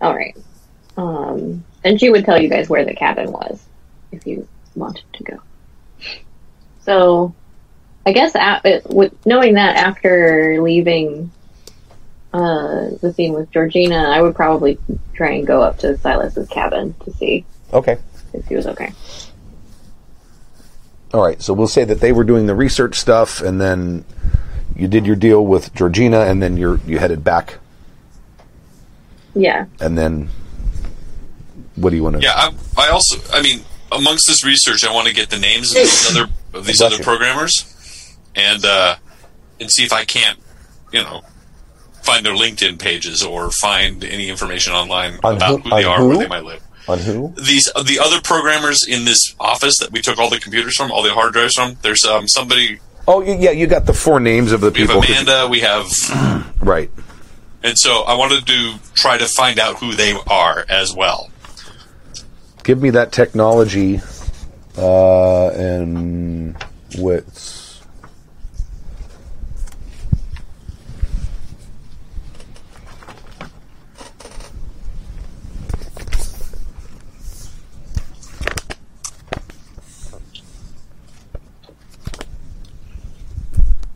All 0.00 0.14
right. 0.16 0.36
Um, 0.96 1.64
and 1.84 2.00
she 2.00 2.10
would 2.10 2.24
tell 2.24 2.40
you 2.40 2.48
guys 2.48 2.68
where 2.68 2.84
the 2.84 2.94
cabin 2.94 3.30
was 3.30 3.62
if 4.12 4.26
you 4.26 4.48
wanted 4.74 5.04
to 5.14 5.24
go. 5.24 5.38
So, 6.82 7.34
I 8.06 8.12
guess 8.12 8.34
a- 8.34 8.60
it, 8.64 8.86
with 8.88 9.12
knowing 9.26 9.54
that 9.54 9.76
after 9.76 10.60
leaving 10.62 11.30
uh, 12.32 12.90
the 13.02 13.12
scene 13.14 13.32
with 13.34 13.50
Georgina, 13.50 13.96
I 14.10 14.22
would 14.22 14.34
probably 14.34 14.78
try 15.14 15.32
and 15.32 15.46
go 15.46 15.62
up 15.62 15.78
to 15.80 15.96
Silas's 15.98 16.48
cabin 16.48 16.94
to 17.04 17.12
see 17.12 17.44
Okay. 17.72 17.98
if 18.32 18.46
he 18.46 18.54
was 18.56 18.66
okay. 18.68 18.92
All 21.12 21.22
right. 21.24 21.40
So 21.42 21.52
we'll 21.52 21.66
say 21.66 21.84
that 21.84 22.00
they 22.00 22.12
were 22.12 22.24
doing 22.24 22.46
the 22.46 22.54
research 22.54 22.98
stuff, 22.98 23.40
and 23.40 23.60
then 23.60 24.04
you 24.76 24.86
did 24.88 25.06
your 25.06 25.16
deal 25.16 25.44
with 25.44 25.74
Georgina, 25.74 26.20
and 26.20 26.40
then 26.42 26.56
you're 26.56 26.78
you 26.86 26.98
headed 26.98 27.24
back, 27.24 27.58
Yeah. 29.34 29.66
and 29.80 29.98
then 29.98 30.28
what 31.76 31.90
do 31.90 31.96
you 31.96 32.02
want 32.04 32.16
to? 32.16 32.22
Yeah, 32.22 32.32
I, 32.36 32.52
I 32.78 32.88
also, 32.90 33.18
I 33.32 33.42
mean, 33.42 33.60
amongst 33.90 34.26
this 34.28 34.44
research, 34.44 34.84
I 34.84 34.92
want 34.94 35.08
to 35.08 35.14
get 35.14 35.30
the 35.30 35.38
names 35.38 35.70
of 35.72 35.76
these 35.78 36.10
other 36.16 36.32
of 36.52 36.66
these 36.66 36.80
other 36.82 36.96
you. 36.96 37.02
programmers, 37.04 38.16
and 38.34 38.64
uh, 38.64 38.96
and 39.60 39.70
see 39.70 39.84
if 39.84 39.92
I 39.92 40.04
can't, 40.04 40.38
you 40.92 41.02
know, 41.02 41.22
find 42.02 42.24
their 42.24 42.34
LinkedIn 42.34 42.78
pages 42.78 43.22
or 43.22 43.50
find 43.50 44.02
any 44.04 44.28
information 44.28 44.72
online 44.72 45.18
On 45.22 45.36
about 45.36 45.60
who- 45.62 45.68
who, 45.68 45.76
they 45.76 45.84
are, 45.84 45.98
who? 45.98 46.08
where 46.08 46.18
they 46.18 46.28
might 46.28 46.44
live. 46.44 46.62
On 46.88 46.98
who? 46.98 47.34
These 47.36 47.66
the 47.84 47.98
other 48.02 48.20
programmers 48.22 48.80
in 48.88 49.04
this 49.04 49.34
office 49.38 49.76
that 49.78 49.92
we 49.92 50.00
took 50.00 50.18
all 50.18 50.30
the 50.30 50.40
computers 50.40 50.76
from, 50.76 50.90
all 50.90 51.02
the 51.02 51.12
hard 51.12 51.32
drives 51.34 51.54
from. 51.54 51.76
There's 51.82 52.04
um, 52.04 52.26
somebody. 52.26 52.80
Oh, 53.06 53.20
yeah. 53.22 53.50
You 53.50 53.66
got 53.66 53.86
the 53.86 53.92
four 53.92 54.18
names 54.20 54.50
of 54.52 54.60
the 54.60 54.70
We 54.70 54.80
have 54.80 54.88
people. 54.88 55.02
Amanda. 55.02 55.48
We 55.48 55.60
have, 55.60 55.86
Right. 56.60 56.90
and 57.62 57.78
so 57.78 58.02
I 58.02 58.14
wanted 58.14 58.46
to 58.46 58.74
try 58.94 59.18
to 59.18 59.26
find 59.26 59.58
out 59.58 59.76
who 59.78 59.94
they 59.94 60.14
are 60.28 60.64
as 60.68 60.94
well. 60.94 61.30
Give 62.64 62.80
me 62.80 62.90
that 62.90 63.10
technology, 63.12 64.00
uh, 64.76 65.48
and 65.50 66.56
wits. 66.98 67.82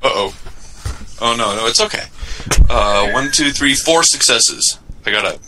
Uh 0.02 0.10
oh. 0.12 0.36
Oh 1.20 1.34
no, 1.36 1.56
no, 1.56 1.66
it's 1.66 1.80
okay. 1.80 2.04
Uh, 2.68 3.10
one, 3.10 3.30
two, 3.30 3.50
three, 3.52 3.74
four 3.74 4.02
successes. 4.02 4.78
I 5.06 5.10
got 5.10 5.24
a 5.24 5.38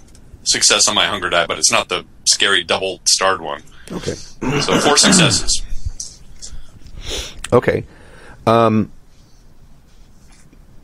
success 0.45 0.89
on 0.89 0.95
my 0.95 1.07
hunger 1.07 1.29
die, 1.29 1.47
but 1.47 1.59
it's 1.59 1.71
not 1.71 1.89
the 1.89 2.07
scary 2.25 2.63
double 2.65 3.01
starred 3.05 3.41
one. 3.41 3.63
Okay. 3.93 4.13
So 4.15 4.79
four 4.81 4.97
successes. 4.97 5.63
Okay. 7.53 7.85
Um, 8.47 8.91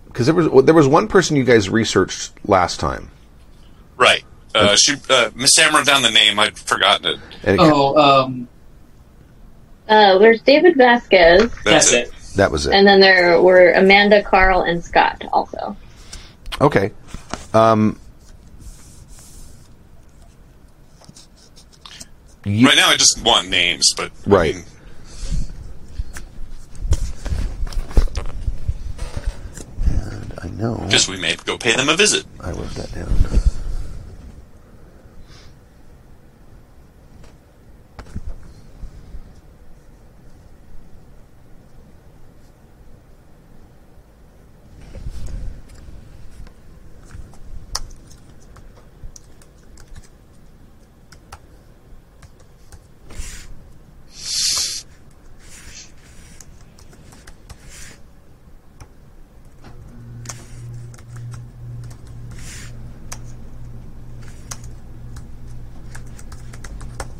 because 0.06 0.26
there 0.26 0.34
was 0.34 0.64
there 0.64 0.74
was 0.74 0.86
one 0.86 1.08
person 1.08 1.36
you 1.36 1.44
guys 1.44 1.68
researched 1.70 2.32
last 2.46 2.78
time, 2.80 3.10
Right. 3.96 4.24
Uh, 4.54 4.76
she, 4.76 4.94
uh, 5.08 5.30
Miss 5.34 5.54
Sam 5.54 5.74
wrote 5.74 5.86
down 5.86 6.02
the 6.02 6.10
name. 6.10 6.38
I'd 6.38 6.58
forgotten 6.58 7.06
it. 7.06 7.20
it, 7.44 7.56
Oh, 7.58 7.96
um, 7.96 8.46
Uh, 9.88 10.18
there's 10.18 10.42
David 10.42 10.76
Vasquez, 10.76 11.50
That's, 11.64 11.90
that's, 11.90 11.92
it. 11.92 12.12
that 12.36 12.50
was 12.50 12.66
it. 12.66 12.74
and 12.74 12.86
then 12.86 13.00
there 13.00 13.40
were 13.40 13.70
Amanda, 13.72 14.22
Carl, 14.22 14.60
and 14.62 14.84
Scott 14.84 15.24
also. 15.32 15.74
Okay. 16.60 16.90
Um, 17.54 17.98
you- 22.44 22.66
Right 22.66 22.76
now, 22.76 22.88
I 22.88 22.96
just 22.96 23.20
want 23.22 23.48
names, 23.48 23.92
but 23.96 24.10
I 24.26 24.30
Right. 24.30 24.54
mean, 24.56 24.64
I 30.42 30.48
know. 30.48 30.84
just 30.88 31.08
we 31.08 31.16
may 31.16 31.36
go 31.44 31.56
pay 31.56 31.76
them 31.76 31.88
a 31.88 31.96
visit. 31.96 32.24
I 32.40 32.50
wrote 32.50 32.70
that 32.74 32.92
down. 32.94 33.40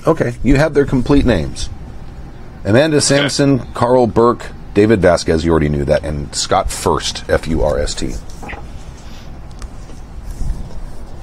Okay, 0.06 0.34
you 0.42 0.56
have 0.56 0.74
their 0.74 0.84
complete 0.84 1.24
names. 1.24 1.70
Amanda 2.64 3.00
Samson, 3.00 3.60
Carl 3.72 4.06
Burke, 4.06 4.50
David 4.74 5.00
Vasquez, 5.00 5.44
you 5.44 5.50
already 5.50 5.68
knew 5.68 5.84
that, 5.84 6.04
and 6.04 6.34
Scott 6.34 6.70
First, 6.70 7.28
F 7.28 7.46
U 7.46 7.62
R 7.62 7.78
S 7.78 7.94
T. 7.94 8.14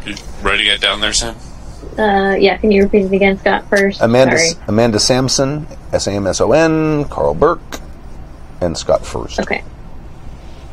You 0.05 0.15
writing 0.41 0.67
it 0.67 0.79
down 0.79 1.01
there, 1.01 1.13
Sam? 1.13 1.35
Uh, 1.97 2.35
yeah, 2.39 2.57
can 2.57 2.71
you 2.71 2.83
repeat 2.83 3.05
it 3.05 3.13
again, 3.13 3.37
Scott, 3.37 3.67
first? 3.69 3.99
Amanda 4.01 4.37
Sorry. 4.37 4.63
Amanda 4.67 4.99
Samson, 4.99 5.67
S 5.91 6.07
A 6.07 6.11
M 6.11 6.27
S 6.27 6.39
O 6.39 6.53
N, 6.53 7.05
Carl 7.05 7.33
Burke, 7.33 7.79
and 8.61 8.77
Scott 8.77 9.05
First. 9.05 9.39
Okay. 9.39 9.63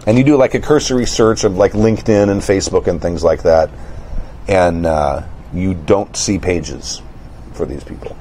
And 0.07 0.17
you 0.17 0.23
do 0.23 0.37
like 0.37 0.55
a 0.55 0.61
cursory 0.61 1.07
search 1.07 1.43
of 1.43 1.57
like 1.57 1.73
LinkedIn 1.73 2.31
and 2.31 2.41
Facebook 2.41 2.87
and 2.87 3.03
things 3.03 3.25
like 3.25 3.43
that, 3.43 3.71
and 4.47 4.87
uh, 4.87 5.23
you 5.53 5.75
don't 5.75 6.17
see 6.17 6.39
pages 6.39 7.03
for 7.57 7.67
these 7.67 7.83
people. 7.83 8.17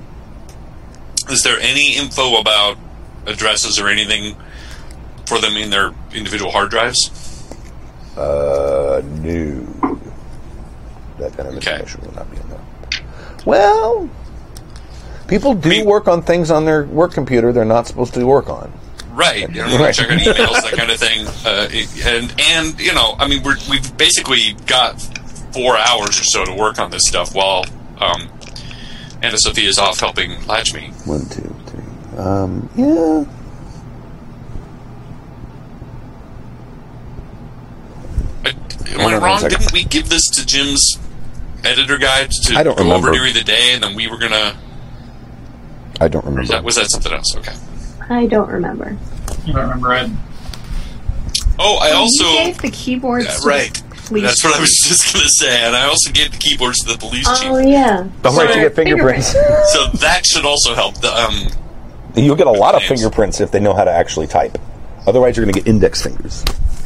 Is 1.30 1.44
there 1.44 1.60
any 1.60 1.96
info 1.98 2.38
about 2.38 2.78
addresses 3.26 3.80
or 3.80 3.88
anything 3.90 4.36
for 5.26 5.40
them 5.40 5.58
in 5.58 5.70
their 5.70 5.92
individual 6.14 6.52
hard 6.52 6.70
drives? 6.72 7.10
Uh, 8.18 9.02
no. 9.22 9.62
That 11.20 11.36
kind 11.36 11.50
of 11.50 11.56
Okay. 11.58 11.80
information 11.80 12.02
will 12.02 12.14
not 12.16 12.32
be 12.32 12.38
in 12.38 12.50
there. 12.50 12.60
Well, 13.46 14.10
People 15.28 15.56
do 15.56 15.70
mean- 15.70 15.86
work 15.86 16.08
on 16.08 16.22
things 16.22 16.52
on 16.52 16.66
their 16.66 16.84
work 16.86 17.12
computer 17.14 17.52
they're 17.52 17.66
not 17.66 17.88
supposed 17.88 18.14
to 18.14 18.24
work 18.26 18.48
on. 18.50 18.72
Right, 19.12 19.44
and 19.48 19.56
we're 19.56 19.80
Right. 19.80 19.94
checking 19.96 20.20
emails, 20.20 20.62
that 20.62 20.74
kind 20.78 20.92
of 20.92 21.00
thing, 21.00 21.26
uh, 21.46 21.68
and 22.08 22.34
and 22.40 22.80
you 22.80 22.94
know, 22.94 23.16
I 23.18 23.28
mean, 23.28 23.42
we're, 23.44 23.56
we've 23.70 23.96
basically 23.98 24.56
got 24.68 25.02
four 25.54 25.78
hours 25.78 26.20
or 26.20 26.24
so 26.26 26.46
to 26.46 26.54
work 26.54 26.80
on 26.80 26.92
this 26.92 27.04
stuff 27.08 27.34
while 27.34 27.66
um, 28.00 28.28
Anna 29.22 29.38
Sophia's 29.38 29.80
off 29.80 30.00
helping 30.00 30.46
Lakshmi. 30.46 30.88
One, 31.06 31.26
two, 31.26 31.54
three. 31.68 32.18
Um, 32.20 32.70
yeah. 32.76 33.26
Am 38.46 39.00
Hold 39.00 39.14
I 39.14 39.18
wrong? 39.18 39.42
Didn't 39.42 39.72
we 39.74 39.84
give 39.84 40.10
this 40.10 40.26
to 40.36 40.46
Jim's 40.46 40.98
editor 41.64 41.98
guide 41.98 42.30
to 42.44 42.56
I 42.56 42.64
don't 42.64 42.78
go 42.78 42.84
remember. 42.84 43.10
over 43.10 43.18
during 43.18 43.34
the 43.34 43.44
day, 43.44 43.72
and 43.74 43.84
then 43.84 43.96
we 43.96 44.08
were 44.08 44.18
gonna? 44.18 44.56
I 46.00 46.08
don't 46.08 46.24
remember. 46.26 46.48
that, 46.54 46.64
was 46.64 46.76
that 46.76 46.90
something 46.92 47.12
else? 47.12 47.36
Okay. 47.38 47.56
I 48.10 48.26
don't 48.28 48.50
remember. 48.50 48.96
I 49.48 49.52
don't 49.52 49.56
remember 49.56 49.94
it. 49.96 50.12
Oh, 51.58 51.80
I 51.82 51.92
also 51.92 52.24
you 52.26 52.38
gave 52.46 52.58
the 52.60 52.70
keyboards 52.70 53.26
Yeah, 53.44 53.50
right. 53.50 53.82
The 54.06 54.10
police 54.10 54.24
That's 54.24 54.44
what 54.44 54.56
I 54.56 54.60
was 54.60 54.80
just 54.88 55.14
gonna 55.14 55.28
say, 55.28 55.64
and 55.66 55.76
I 55.76 55.88
also 55.88 56.12
gave 56.12 56.32
the 56.32 56.38
keyboards 56.38 56.80
to 56.84 56.94
the 56.94 56.98
police 56.98 57.26
Oh 57.28 57.36
chief, 57.36 57.50
Oh 57.52 57.58
yeah. 57.58 58.08
Don't 58.22 58.36
worry, 58.36 58.48
So, 58.48 58.54
you 58.56 58.62
get 58.62 58.76
fingerprints. 58.76 59.32
so 59.32 59.88
that 60.00 60.26
should 60.26 60.46
also 60.46 60.74
help. 60.76 60.96
The 61.02 61.14
um, 61.14 61.48
You'll 62.16 62.36
get 62.36 62.48
a 62.48 62.52
lot 62.52 62.76
of 62.76 62.82
Names. 62.82 62.90
fingerprints 63.02 63.42
if 63.42 63.52
they 63.52 63.60
know 63.60 63.74
how 63.74 63.84
to 63.84 63.92
actually 63.92 64.28
type. 64.28 64.58
Otherwise, 65.06 65.36
you're 65.36 65.46
going 65.46 65.54
to 65.54 65.60
get 65.60 65.68
index 65.68 66.02
fingers. 66.02 66.46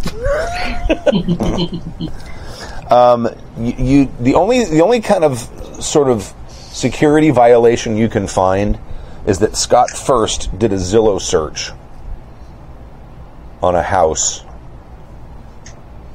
um, 2.90 3.28
you, 3.58 3.74
you, 3.78 4.12
the 4.20 4.34
only, 4.34 4.66
the 4.66 4.82
only 4.82 5.02
kind 5.02 5.24
of 5.24 5.38
sort 5.84 6.10
of 6.10 6.34
security 6.72 7.30
violation 7.30 7.96
you 7.96 8.10
can 8.10 8.26
find 8.28 8.80
is 9.28 9.38
that 9.40 9.56
Scott 9.56 9.92
First 9.92 10.58
did 10.58 10.74
a 10.74 10.78
Zillow 10.78 11.22
search 11.22 11.72
on 13.62 13.76
a 13.76 13.84
house 13.84 14.44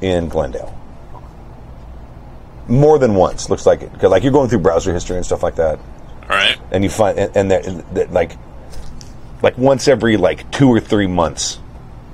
in 0.01 0.27
Glendale. 0.27 0.74
More 2.67 2.97
than 2.97 3.13
once, 3.15 3.49
looks 3.49 3.65
like 3.65 3.81
it. 3.81 3.91
Because 3.93 4.09
like 4.11 4.23
you're 4.23 4.31
going 4.31 4.49
through 4.49 4.59
browser 4.59 4.91
history 4.93 5.17
and 5.17 5.25
stuff 5.25 5.43
like 5.43 5.55
that 5.55 5.79
all 6.23 6.29
right. 6.29 6.57
and 6.71 6.83
you 6.83 6.89
find 6.89 7.19
and, 7.19 7.35
and 7.37 7.51
that, 7.51 7.93
that 7.93 8.11
like 8.11 8.37
like 9.43 9.57
once 9.57 9.87
every 9.87 10.17
like 10.17 10.49
two 10.51 10.67
or 10.69 10.79
three 10.79 11.05
months. 11.07 11.59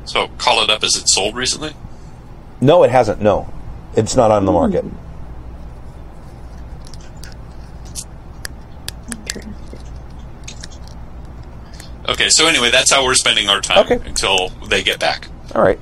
So 0.06 0.28
call 0.38 0.62
it 0.64 0.70
up. 0.70 0.84
Is 0.84 0.96
it 0.98 1.08
sold 1.08 1.36
recently? 1.36 1.74
No, 2.60 2.84
it 2.84 2.92
hasn't. 2.92 3.22
No, 3.22 3.52
it's 3.96 4.16
not 4.16 4.30
on 4.32 4.46
the 4.46 4.52
market. 4.52 4.84
Hmm. 4.84 4.96
Okay. 12.10 12.30
So 12.30 12.48
anyway, 12.48 12.72
that's 12.72 12.92
how 12.92 13.04
we're 13.06 13.14
spending 13.16 13.48
our 13.48 13.62
time 13.62 13.86
Okay. 13.86 14.00
until 14.08 14.50
they 14.68 14.84
get 14.84 15.00
back. 15.00 15.28
All 15.56 15.62
right. 15.62 15.80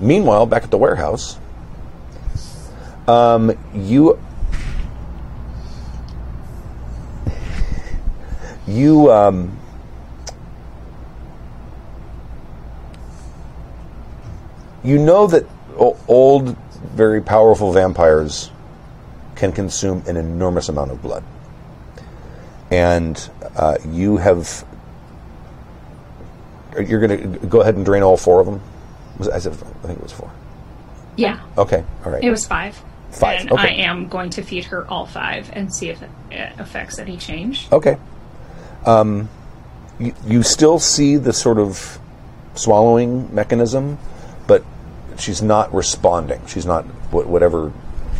Meanwhile, 0.00 0.46
back 0.46 0.64
at 0.64 0.70
the 0.70 0.78
warehouse, 0.78 1.38
um, 3.08 3.52
you 3.74 4.18
you 8.66 9.10
um, 9.12 9.56
you 14.84 14.98
know 14.98 15.26
that 15.26 15.44
o- 15.78 15.98
old, 16.08 16.56
very 16.94 17.20
powerful 17.22 17.72
vampires 17.72 18.50
can 19.36 19.52
consume 19.52 20.02
an 20.06 20.16
enormous 20.16 20.68
amount 20.68 20.90
of 20.90 21.02
blood, 21.02 21.24
and 22.70 23.30
uh, 23.56 23.78
you 23.88 24.16
have 24.18 24.64
you're 26.78 27.06
going 27.06 27.32
to 27.40 27.46
go 27.46 27.60
ahead 27.60 27.76
and 27.76 27.84
drain 27.84 28.02
all 28.02 28.16
four 28.16 28.40
of 28.40 28.46
them. 28.46 28.60
Was 29.18 29.28
it, 29.28 29.34
I 29.34 29.38
said, 29.38 29.52
I 29.52 29.86
think 29.86 29.98
it 29.98 30.02
was 30.02 30.12
four. 30.12 30.30
Yeah, 31.16 31.40
Okay, 31.58 31.84
all 32.06 32.10
right. 32.12 32.24
it 32.24 32.30
was 32.30 32.46
five. 32.46 32.82
Five, 33.12 33.40
And 33.42 33.52
okay. 33.52 33.62
I 33.62 33.84
am 33.84 34.08
going 34.08 34.30
to 34.30 34.42
feed 34.42 34.64
her 34.66 34.88
all 34.88 35.06
five 35.06 35.50
and 35.52 35.72
see 35.72 35.90
if 35.90 36.02
it, 36.02 36.10
affects 36.58 36.98
any 36.98 37.18
change. 37.18 37.68
Okay. 37.70 37.98
Um, 38.86 39.28
you, 39.98 40.14
you 40.26 40.42
still 40.42 40.78
see 40.78 41.16
the 41.16 41.32
sort 41.32 41.58
of 41.58 41.98
swallowing 42.54 43.32
mechanism, 43.34 43.98
but 44.46 44.64
she's 45.18 45.42
not 45.42 45.72
responding. 45.74 46.40
She's 46.46 46.66
not 46.66 46.84
whatever 47.12 47.68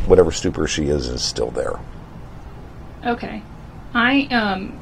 whatever 0.07 0.31
stupor 0.31 0.67
she 0.67 0.85
is 0.85 1.09
is 1.09 1.23
still 1.23 1.51
there. 1.51 1.79
Okay. 3.05 3.43
I 3.95 4.27
um 4.27 4.79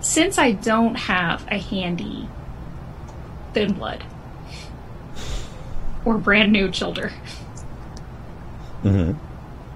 since 0.00 0.38
I 0.38 0.52
don't 0.52 0.96
have 0.96 1.46
a 1.48 1.58
handy 1.58 2.28
thin 3.52 3.74
blood 3.74 4.02
or 6.04 6.18
brand 6.18 6.52
new 6.52 6.70
childer. 6.70 7.12
Mm-hmm. 8.82 9.12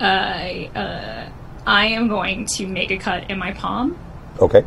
I 0.02 0.70
uh 0.74 1.30
I 1.66 1.86
am 1.86 2.08
going 2.08 2.46
to 2.56 2.66
make 2.66 2.90
a 2.90 2.96
cut 2.96 3.30
in 3.30 3.38
my 3.38 3.52
palm 3.52 3.96
Okay. 4.40 4.64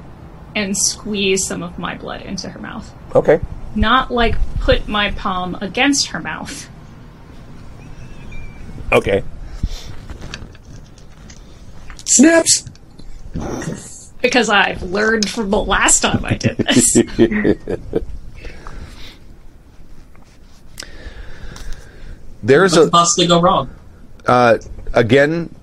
and 0.55 0.76
squeeze 0.78 1.45
some 1.45 1.62
of 1.62 1.78
my 1.78 1.95
blood 1.95 2.22
into 2.22 2.49
her 2.49 2.60
mouth. 2.60 2.91
Okay. 3.16 3.39
Not 3.76 4.10
like 4.12 4.36
put 4.60 4.88
my 4.88 5.12
palm 5.12 5.55
against 5.62 6.08
her 6.08 6.20
mouth. 6.20 6.70
Okay. 8.91 9.24
Snaps. 12.05 12.70
Because 14.22 14.49
I've 14.49 14.82
learned 14.82 15.30
from 15.30 15.51
the 15.51 15.62
last 15.62 15.99
time 16.01 16.26
I 16.26 16.36
did 16.36 16.58
this. 16.58 16.97
There's 22.48 22.72
What 22.74 22.82
a 22.82 22.84
could 22.86 22.91
possibly 22.93 23.28
go 23.28 23.41
wrong? 23.41 23.70
uh, 24.26 24.58
again. 24.93 25.54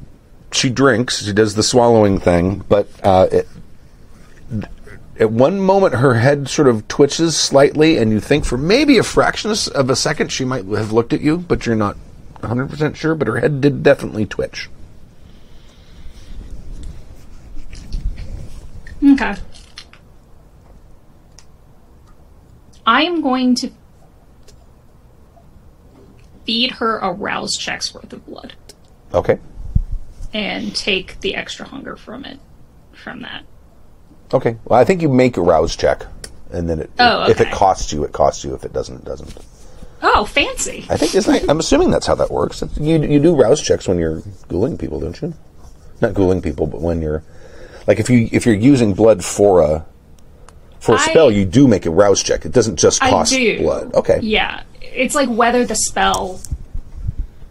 She 0.52 0.70
drinks. 0.70 1.24
She 1.24 1.32
does 1.32 1.56
the 1.56 1.64
swallowing 1.64 2.20
thing, 2.20 2.62
but 2.68 2.86
uh, 3.02 3.26
it, 3.32 3.48
at 5.18 5.30
one 5.32 5.58
moment 5.60 5.94
her 5.96 6.14
head 6.14 6.48
sort 6.48 6.68
of 6.68 6.86
twitches 6.86 7.36
slightly, 7.36 7.96
and 7.98 8.12
you 8.12 8.20
think 8.20 8.44
for 8.44 8.56
maybe 8.56 8.98
a 8.98 9.02
fraction 9.02 9.50
of 9.74 9.90
a 9.90 9.96
second 9.96 10.30
she 10.30 10.44
might 10.44 10.64
have 10.66 10.92
looked 10.92 11.12
at 11.12 11.22
you, 11.22 11.38
but 11.38 11.66
you're 11.66 11.74
not 11.74 11.96
100 12.40 12.68
percent 12.70 12.96
sure. 12.96 13.16
But 13.16 13.26
her 13.28 13.40
head 13.40 13.60
did 13.60 13.82
definitely 13.82 14.26
twitch. 14.26 14.68
Okay. 19.04 19.34
I 22.86 23.02
am 23.02 23.22
going 23.22 23.54
to 23.56 23.70
feed 26.44 26.72
her 26.72 26.98
a 26.98 27.12
rouse 27.12 27.56
check's 27.56 27.92
worth 27.94 28.12
of 28.12 28.24
blood 28.26 28.54
Okay. 29.12 29.38
and 30.32 30.74
take 30.74 31.20
the 31.20 31.34
extra 31.36 31.66
hunger 31.66 31.96
from 31.96 32.24
it 32.24 32.38
from 32.92 33.22
that. 33.22 33.44
Okay. 34.32 34.56
Well, 34.64 34.78
I 34.80 34.84
think 34.84 35.02
you 35.02 35.08
make 35.08 35.36
a 35.36 35.42
rouse 35.42 35.76
check, 35.76 36.04
and 36.50 36.68
then 36.68 36.80
it, 36.80 36.90
Oh, 36.98 37.28
if 37.30 37.40
it 37.40 37.50
costs 37.52 37.92
you, 37.92 38.04
it 38.04 38.12
costs 38.12 38.42
you. 38.44 38.54
If 38.54 38.64
it 38.64 38.72
doesn't, 38.72 38.96
it 38.96 39.04
doesn't. 39.04 39.36
Oh, 40.02 40.24
fancy. 40.24 40.84
I 40.90 40.96
think 40.96 41.14
isn't. 41.14 41.48
I'm 41.48 41.60
assuming 41.60 41.90
that's 41.90 42.06
how 42.06 42.14
that 42.16 42.30
works. 42.30 42.62
You 42.78 43.00
you 43.02 43.20
do 43.20 43.34
rouse 43.34 43.62
checks 43.62 43.86
when 43.88 43.98
you're 43.98 44.22
ghouling 44.48 44.76
people, 44.76 45.00
don't 45.00 45.20
you? 45.22 45.32
Not 46.00 46.14
ghouling 46.14 46.42
people, 46.42 46.66
but 46.66 46.80
when 46.80 47.00
you're 47.00 47.22
like 47.86 48.00
if 48.00 48.10
you 48.10 48.28
if 48.32 48.44
you're 48.44 48.54
using 48.54 48.92
blood 48.94 49.24
for 49.24 49.62
a 49.62 49.86
for 50.80 50.96
a 50.96 50.98
I- 50.98 51.06
spell, 51.10 51.30
you 51.30 51.44
do 51.44 51.66
make 51.68 51.86
a 51.86 51.90
rouse 51.90 52.22
check. 52.22 52.44
It 52.44 52.52
doesn't 52.52 52.76
just 52.76 53.02
I 53.02 53.10
cost 53.10 53.34
blood. 53.58 53.94
Okay. 53.94 54.18
Yeah. 54.22 54.62
It's 54.94 55.14
like 55.14 55.28
whether 55.28 55.64
the 55.64 55.74
spell 55.74 56.40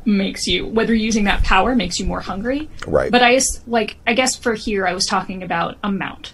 makes 0.05 0.47
you 0.47 0.67
whether 0.67 0.93
using 0.93 1.23
that 1.25 1.43
power 1.43 1.75
makes 1.75 1.99
you 1.99 2.05
more 2.05 2.21
hungry. 2.21 2.69
Right. 2.87 3.11
But 3.11 3.23
I 3.23 3.39
like 3.67 3.97
I 4.05 4.13
guess 4.13 4.35
for 4.35 4.53
here 4.53 4.85
I 4.87 4.93
was 4.93 5.05
talking 5.05 5.43
about 5.43 5.77
amount. 5.83 6.33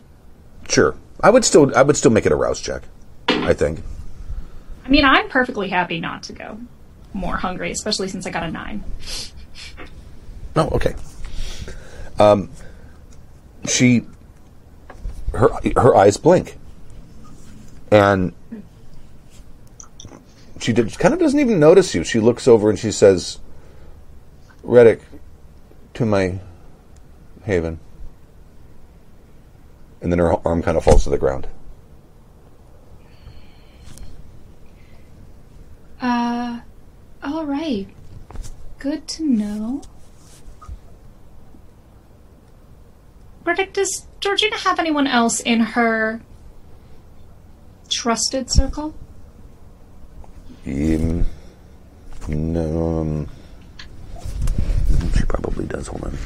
Sure. 0.67 0.95
I 1.21 1.29
would 1.29 1.45
still 1.45 1.75
I 1.75 1.81
would 1.81 1.97
still 1.97 2.11
make 2.11 2.25
it 2.25 2.31
a 2.31 2.35
rouse 2.35 2.61
check. 2.61 2.83
I 3.27 3.53
think. 3.53 3.81
I 4.85 4.89
mean, 4.89 5.05
I'm 5.05 5.29
perfectly 5.29 5.69
happy 5.69 5.99
not 5.99 6.23
to 6.23 6.33
go 6.33 6.59
more 7.13 7.37
hungry, 7.37 7.71
especially 7.71 8.07
since 8.07 8.25
I 8.25 8.31
got 8.31 8.43
a 8.43 8.51
9. 8.51 8.83
Oh, 10.55 10.69
okay. 10.73 10.95
Um, 12.17 12.49
she, 13.67 14.01
her 15.33 15.49
her 15.77 15.95
eyes 15.95 16.17
blink, 16.17 16.57
and 17.91 18.33
she 20.59 20.73
did, 20.73 20.97
kind 20.99 21.13
of 21.13 21.19
doesn't 21.19 21.39
even 21.39 21.59
notice 21.59 21.95
you. 21.95 22.03
She 22.03 22.19
looks 22.19 22.47
over 22.47 22.69
and 22.69 22.77
she 22.77 22.91
says, 22.91 23.39
"Radek, 24.63 25.01
to 25.95 26.05
my 26.05 26.39
haven," 27.43 27.79
and 30.01 30.11
then 30.11 30.19
her 30.19 30.35
arm 30.47 30.61
kind 30.61 30.77
of 30.77 30.83
falls 30.83 31.03
to 31.05 31.09
the 31.09 31.17
ground. 31.17 31.47
Uh, 36.01 36.59
all 37.23 37.45
right. 37.45 37.87
Good 38.77 39.07
to 39.09 39.25
know. 39.25 39.81
Meredith, 43.45 43.73
does 43.73 44.07
Georgina 44.19 44.57
have 44.57 44.79
anyone 44.79 45.07
else 45.07 45.39
in 45.39 45.59
her 45.59 46.21
trusted 47.89 48.51
circle? 48.51 48.93
Um, 50.69 51.25
no, 52.27 52.99
um, 52.99 53.27
she 55.17 55.25
probably 55.25 55.65
does. 55.65 55.87
Hold 55.87 56.03
on. 56.03 56.17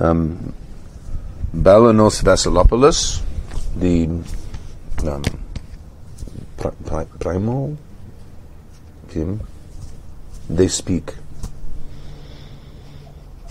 Um, 0.00 0.54
Balanos 1.52 2.22
Vasilopoulos, 2.22 3.20
the 3.76 4.04
um, 5.10 5.22
pri- 6.56 6.70
pri- 6.86 7.04
primo, 7.18 7.76
him, 9.10 9.40
they 10.48 10.68
speak 10.68 11.14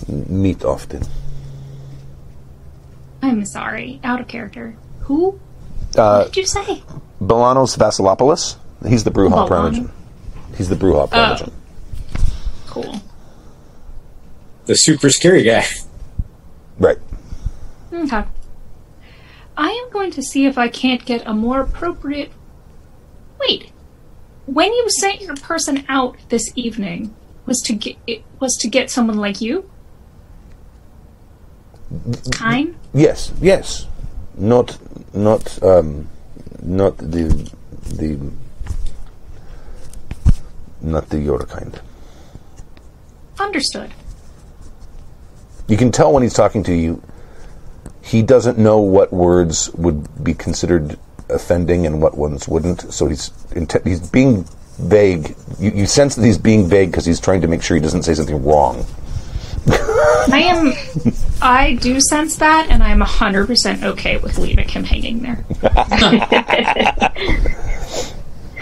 meet 0.10 0.64
often. 0.64 1.04
I'm 3.22 3.46
sorry, 3.46 4.00
out 4.04 4.22
of 4.22 4.28
character. 4.28 4.76
Who? 5.02 5.40
Uh, 5.98 6.24
what 6.24 6.34
did 6.34 6.38
you 6.38 6.46
say? 6.46 6.84
Balanos 7.22 7.78
Vasilopoulos, 7.78 8.56
he's 8.88 9.04
the 9.04 9.12
Brujah 9.12 9.32
Bolano. 9.32 9.50
primogen. 9.50 9.92
He's 10.58 10.70
the 10.70 10.76
Brujah 10.76 11.10
primogen. 11.10 11.52
Cool. 12.68 13.02
The 14.66 14.76
super 14.76 15.10
scary 15.10 15.44
guy. 15.44 15.66
Right. 16.78 16.98
Okay. 17.92 18.24
I 19.58 19.70
am 19.70 19.92
going 19.92 20.12
to 20.12 20.22
see 20.22 20.46
if 20.46 20.58
I 20.58 20.70
can't 20.70 21.04
get 21.04 21.24
a 21.26 21.34
more 21.34 21.60
appropriate. 21.60 22.32
Wait. 23.42 23.72
When 24.46 24.72
you 24.72 24.90
sent 24.90 25.22
your 25.22 25.36
person 25.36 25.86
out 25.90 26.18
this 26.30 26.46
evening, 26.56 27.14
was 27.46 27.60
to 27.66 27.74
get 27.74 27.98
it 28.08 28.24
was 28.40 28.56
to 28.62 28.70
get 28.70 28.90
someone 28.90 29.18
like 29.18 29.42
you? 29.42 29.70
Kind? 32.32 32.76
Yes, 32.94 33.32
yes. 33.42 33.86
Not, 34.38 34.78
not, 35.14 35.62
um, 35.64 36.08
not 36.62 36.98
the, 36.98 37.52
the, 37.90 38.32
not 40.82 41.10
the 41.10 41.20
your 41.20 41.40
kind. 41.46 41.80
Understood. 43.40 43.92
You 45.68 45.78
can 45.78 45.92
tell 45.92 46.12
when 46.12 46.24
he's 46.24 46.34
talking 46.34 46.64
to 46.64 46.74
you, 46.74 47.02
he 48.02 48.22
doesn't 48.24 48.58
know 48.58 48.80
what 48.80 49.14
words 49.14 49.70
would 49.74 50.24
be 50.24 50.34
considered 50.34 50.98
offending 51.30 51.86
and 51.86 52.02
what 52.02 52.18
ones 52.18 52.48
wouldn't. 52.48 52.92
So 52.92 53.08
he's 53.08 53.30
inte- 53.52 53.86
he's 53.86 54.00
being 54.10 54.46
vague. 54.80 55.36
You, 55.60 55.72
you 55.72 55.86
sense 55.86 56.16
that 56.16 56.26
he's 56.26 56.38
being 56.40 56.68
vague 56.68 56.90
because 56.92 57.06
he's 57.06 57.20
trying 57.20 57.42
to 57.42 57.48
make 57.48 57.62
sure 57.62 57.76
he 57.76 57.82
doesn't 57.82 58.04
say 58.04 58.16
something 58.16 58.44
wrong. 58.44 58.86
I 59.72 60.42
am. 60.46 60.74
I 61.42 61.74
do 61.76 62.02
sense 62.02 62.38
that, 62.38 62.68
and 62.70 62.84
I'm 62.84 63.00
100% 63.00 63.84
okay 63.84 64.18
with 64.18 64.38
leaving 64.38 64.68
him 64.68 64.84
hanging 64.84 65.22
there. 65.22 65.46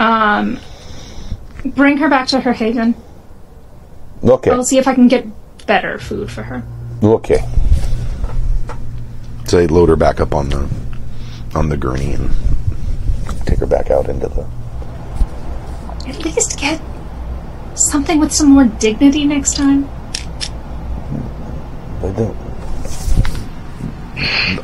um, 0.00 0.60
bring 1.64 1.96
her 1.98 2.08
back 2.08 2.28
to 2.28 2.40
her 2.40 2.52
haven. 2.52 2.94
Okay. 4.22 4.50
I'll 4.50 4.64
see 4.64 4.78
if 4.78 4.86
I 4.86 4.94
can 4.94 5.08
get 5.08 5.26
better 5.66 5.98
food 5.98 6.30
for 6.30 6.42
her. 6.42 6.62
Okay. 7.02 7.44
So 9.46 9.56
they 9.56 9.66
load 9.66 9.88
her 9.88 9.96
back 9.96 10.20
up 10.20 10.34
on 10.34 10.50
the 10.50 10.68
on 11.54 11.68
the 11.70 11.76
gurney 11.76 12.12
and 12.12 12.30
take 13.46 13.58
her 13.58 13.66
back 13.66 13.90
out 13.90 14.08
into 14.08 14.28
the. 14.28 14.46
At 16.06 16.24
least 16.24 16.58
get 16.58 16.80
something 17.74 18.18
with 18.20 18.32
some 18.32 18.50
more 18.50 18.64
dignity 18.64 19.24
next 19.24 19.56
time. 19.56 19.88
I 22.00 22.12
don't. 22.12 22.36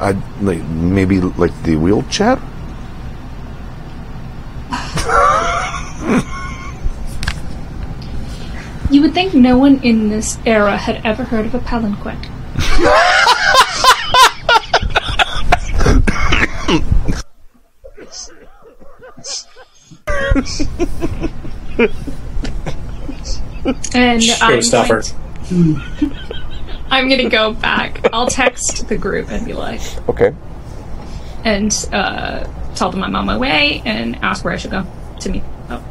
I 0.00 0.10
like 0.40 0.62
maybe 0.62 1.20
like 1.20 1.52
the 1.62 1.76
wheelchair. 1.76 2.40
You 8.90 9.02
would 9.02 9.14
think 9.14 9.34
no 9.34 9.58
one 9.58 9.82
in 9.82 10.08
this 10.08 10.38
era 10.46 10.76
had 10.76 11.04
ever 11.04 11.24
heard 11.24 11.46
of 11.46 11.54
a 11.54 11.60
palanquin. 11.60 12.14
and 23.94 24.22
I'm 24.40 24.60
Showstopper. 24.60 25.12
Going, 26.94 27.12
I'm 27.12 27.18
gonna 27.18 27.28
go 27.30 27.52
back. 27.52 28.08
I'll 28.12 28.26
text 28.26 28.88
the 28.88 28.96
group 28.96 29.30
and 29.30 29.44
be 29.46 29.52
like, 29.52 29.80
Okay. 30.08 30.34
and 31.44 31.72
uh, 31.92 32.44
tell 32.74 32.90
them 32.90 33.02
I'm 33.02 33.14
on 33.16 33.26
my 33.26 33.36
way 33.36 33.82
and 33.84 34.16
ask 34.16 34.44
where 34.44 34.54
I 34.54 34.56
should 34.56 34.70
go 34.70 34.86
to 35.20 35.28
meet. 35.28 35.42
Oh, 35.70 35.82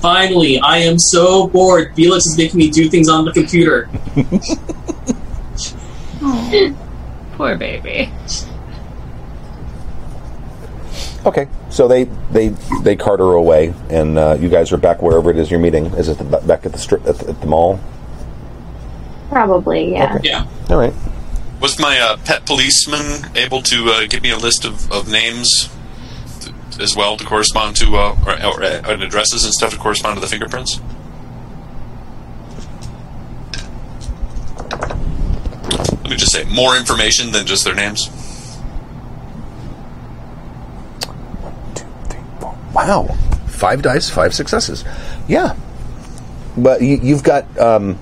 Finally, 0.00 0.58
I 0.60 0.78
am 0.78 0.98
so 0.98 1.48
bored. 1.48 1.94
Felix 1.94 2.26
is 2.26 2.38
making 2.38 2.58
me 2.58 2.70
do 2.70 2.88
things 2.88 3.08
on 3.08 3.24
the 3.24 3.32
computer. 3.32 3.88
oh 6.22 6.76
poor 7.32 7.56
baby. 7.56 8.10
Okay. 11.24 11.48
So 11.68 11.86
they 11.86 12.04
they 12.32 12.48
they 12.82 12.96
cart 12.96 13.20
her 13.20 13.32
away, 13.32 13.74
and 13.90 14.18
uh, 14.18 14.36
you 14.40 14.48
guys 14.48 14.72
are 14.72 14.76
back 14.76 15.02
wherever 15.02 15.30
it 15.30 15.38
is 15.38 15.50
you're 15.50 15.60
meeting. 15.60 15.86
Is 15.86 16.08
it 16.08 16.18
the, 16.18 16.24
back 16.24 16.66
at 16.66 16.72
the 16.72 16.78
strip 16.78 17.06
at 17.06 17.18
the, 17.18 17.28
at 17.28 17.40
the 17.40 17.46
mall? 17.46 17.78
Probably, 19.30 19.92
yeah. 19.92 20.16
Okay. 20.16 20.28
Yeah. 20.28 20.46
All 20.68 20.78
right. 20.78 20.92
Was 21.60 21.78
my 21.78 21.98
uh, 21.98 22.16
pet 22.24 22.44
policeman 22.46 23.30
able 23.36 23.62
to 23.62 23.84
uh, 23.86 24.06
give 24.08 24.22
me 24.22 24.30
a 24.30 24.36
list 24.36 24.64
of, 24.64 24.90
of 24.90 25.08
names 25.08 25.68
t- 26.40 26.52
as 26.82 26.96
well 26.96 27.16
to 27.16 27.24
correspond 27.24 27.76
to, 27.76 27.96
uh, 27.96 28.16
or, 28.26 28.32
or, 28.32 28.62
uh, 28.64 28.82
and 28.86 29.02
addresses 29.02 29.44
and 29.44 29.54
stuff 29.54 29.70
to 29.72 29.78
correspond 29.78 30.16
to 30.16 30.20
the 30.20 30.26
fingerprints? 30.26 30.80
Let 36.02 36.10
me 36.10 36.16
just 36.16 36.32
say, 36.32 36.44
more 36.44 36.76
information 36.76 37.30
than 37.30 37.46
just 37.46 37.64
their 37.64 37.74
names. 37.74 38.06
Two, 41.74 41.86
three, 42.08 42.20
four. 42.40 42.58
Wow. 42.74 43.04
Five 43.46 43.82
dice, 43.82 44.10
five 44.10 44.34
successes. 44.34 44.84
Yeah. 45.28 45.54
But 46.56 46.82
you, 46.82 46.98
you've 47.00 47.22
got 47.22 47.46
um, 47.60 47.96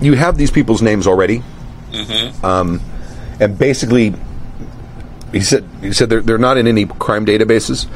you 0.00 0.14
have 0.14 0.36
these 0.36 0.50
people's 0.50 0.82
names 0.82 1.06
already. 1.06 1.42
Mm-hmm. 1.90 2.44
Um, 2.44 2.80
and 3.38 3.58
basically, 3.58 4.14
he 5.32 5.40
said 5.40 5.66
he 5.80 5.92
said 5.92 6.10
they're, 6.10 6.20
they're 6.20 6.38
not 6.38 6.56
in 6.56 6.66
any 6.66 6.86
crime 6.86 7.26
databases. 7.26 7.88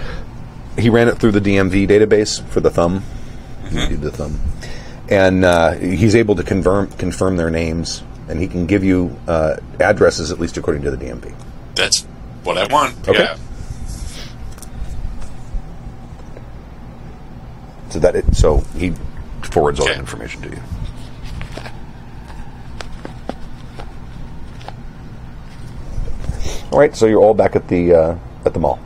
He 0.78 0.90
ran 0.90 1.08
it 1.08 1.18
through 1.18 1.32
the 1.32 1.40
DMV 1.40 1.88
database 1.88 2.46
for 2.48 2.60
the 2.60 2.70
thumb. 2.70 3.04
Did 3.70 4.02
the 4.02 4.10
thumb, 4.12 4.38
and 5.08 5.44
uh, 5.44 5.72
he's 5.72 6.14
able 6.14 6.36
to 6.36 6.44
confirm 6.44 6.88
confirm 6.92 7.36
their 7.36 7.50
names, 7.50 8.04
and 8.28 8.38
he 8.38 8.46
can 8.46 8.66
give 8.66 8.84
you 8.84 9.18
uh, 9.26 9.56
addresses 9.80 10.30
at 10.30 10.38
least 10.38 10.56
according 10.56 10.82
to 10.82 10.92
the 10.92 10.96
DMV. 10.96 11.34
That's 11.74 12.02
what 12.44 12.56
I 12.56 12.72
want. 12.72 13.08
Okay. 13.08 13.24
Yeah. 13.24 13.36
So 17.88 17.98
that 17.98 18.14
it, 18.14 18.36
so 18.36 18.58
he 18.76 18.92
forwards 19.42 19.80
all 19.80 19.86
that 19.86 19.98
information 19.98 20.42
to 20.42 20.50
you. 20.50 20.62
All 26.74 26.80
right, 26.80 26.96
so 26.96 27.06
you're 27.06 27.22
all 27.22 27.34
back 27.34 27.54
at 27.54 27.68
the 27.68 27.94
uh, 27.94 28.18
at 28.44 28.52
the 28.52 28.58
mall. 28.58 28.80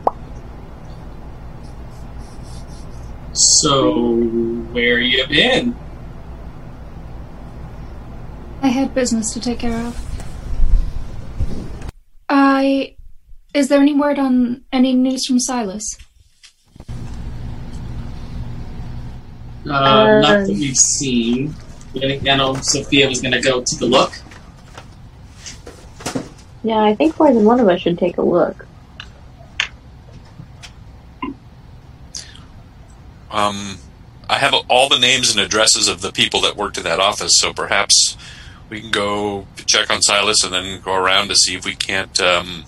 So, 3.33 4.15
where 4.73 4.99
you 4.99 5.27
been? 5.27 5.75
I 8.61 8.69
had 8.69 8.95
business 8.95 9.33
to 9.33 9.41
take 9.41 9.61
care 9.61 9.87
of. 9.87 9.99
I. 12.29 12.95
Is 13.55 13.69
there 13.69 13.81
any 13.81 13.95
word 13.95 14.19
on 14.19 14.65
any 14.71 14.93
news 14.93 15.25
from 15.27 15.41
Silas? 15.41 15.97
Uh, 19.65 19.65
not 19.65 20.23
that 20.23 20.47
we've 20.47 20.77
seen. 20.77 21.55
I 21.97 22.19
know 22.37 22.53
Sophia 22.57 23.09
was 23.09 23.23
gonna 23.23 23.41
go 23.41 23.63
take 23.63 23.81
a 23.81 23.87
look. 23.87 24.13
Yeah, 26.63 26.83
I 26.83 26.95
think 26.95 27.19
more 27.19 27.33
than 27.33 27.45
one 27.45 27.61
of 27.61 27.69
us 27.69 27.81
should 27.81 27.99
take 27.99 28.19
a 28.19 28.23
look. 28.23 28.67
Um, 33.31 33.79
I 34.29 34.39
have 34.39 34.55
all 34.69 34.89
the 34.89 34.99
names 34.99 35.31
and 35.31 35.41
addresses 35.41 35.89
of 35.89 36.01
the 36.01 36.13
people 36.13 36.41
that 36.43 36.57
worked 36.57 36.79
in 36.79 36.85
that 36.85 36.99
office, 36.99 37.33
so 37.39 37.53
perhaps 37.53 38.17
we 38.69 38.81
can 38.81 38.91
go 38.91 39.47
check 39.67 39.91
on 39.91 40.03
Silas 40.03 40.43
and 40.45 40.53
then 40.53 40.81
go 40.81 40.95
around 40.95 41.29
to 41.29 41.37
see 41.37 41.55
if 41.55 41.65
we 41.65 41.75
can't 41.75 42.21
um, 42.21 42.65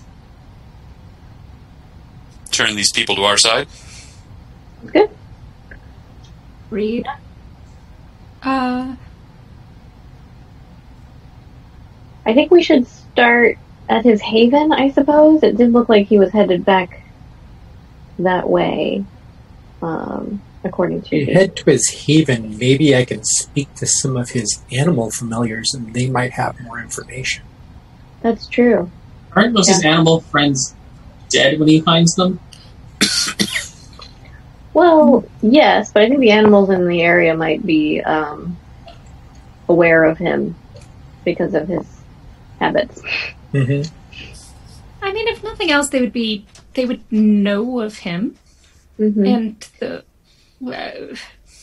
turn 2.51 2.77
these 2.77 2.93
people 2.93 3.17
to 3.17 3.23
our 3.23 3.37
side. 3.37 3.69
Good. 4.87 5.11
Read. 6.71 7.07
Uh, 8.43 8.95
I 12.25 12.35
think 12.35 12.51
we 12.51 12.63
should 12.63 12.87
start 12.87 13.59
at 13.91 14.05
his 14.05 14.23
haven, 14.23 14.73
I 14.73 14.91
suppose. 14.91 15.43
It 15.43 15.57
did 15.57 15.73
look 15.73 15.89
like 15.89 16.07
he 16.07 16.19
was 16.19 16.33
headed 16.33 16.65
back 16.65 17.03
that 18.21 18.49
way, 18.49 19.05
um, 19.83 20.41
according 20.65 21.03
to 21.03 21.17
You 21.17 21.35
head 21.35 21.57
to 21.57 21.71
his 21.71 21.89
haven. 21.89 22.57
Maybe 22.57 22.95
I 22.95 23.05
can 23.05 23.25
speak 23.25 23.75
to 23.75 23.87
some 23.87 24.17
of 24.17 24.31
his 24.31 24.63
animal 24.73 25.11
familiars, 25.11 25.75
and 25.75 25.93
they 25.93 26.09
might 26.09 26.33
have 26.33 26.59
more 26.61 26.81
information. 26.81 27.45
That's 28.23 28.47
true. 28.47 28.91
Aren't 29.35 29.55
most 29.55 29.69
of 29.69 29.77
his 29.77 29.85
animal 29.85 30.21
friends 30.21 30.75
dead 31.29 31.59
when 31.59 31.69
he 31.69 31.81
finds 31.81 32.15
them? 32.15 32.41
Well, 34.73 35.25
yes, 35.43 35.93
but 35.93 36.03
I 36.03 36.09
think 36.09 36.21
the 36.21 36.31
animals 36.31 36.71
in 36.71 36.87
the 36.87 37.03
area 37.03 37.37
might 37.37 37.67
be 37.67 38.01
um, 38.03 38.57
aware 39.69 40.05
of 40.05 40.17
him 40.17 40.55
because 41.25 41.55
of 41.55 41.67
his 41.67 41.87
habits. 42.61 43.03
Mm-hmm. 43.53 43.95
I 45.03 45.13
mean, 45.13 45.29
if 45.29 45.43
nothing 45.43 45.71
else, 45.71 45.89
they 45.89 46.01
would 46.01 46.13
be 46.13 46.47
they 46.75 46.85
would 46.87 47.03
know 47.11 47.81
of 47.81 47.99
him 47.99 48.37
hmm 48.97 49.25
and 49.27 49.69
the. 49.81 50.05
Uh, 50.65 51.17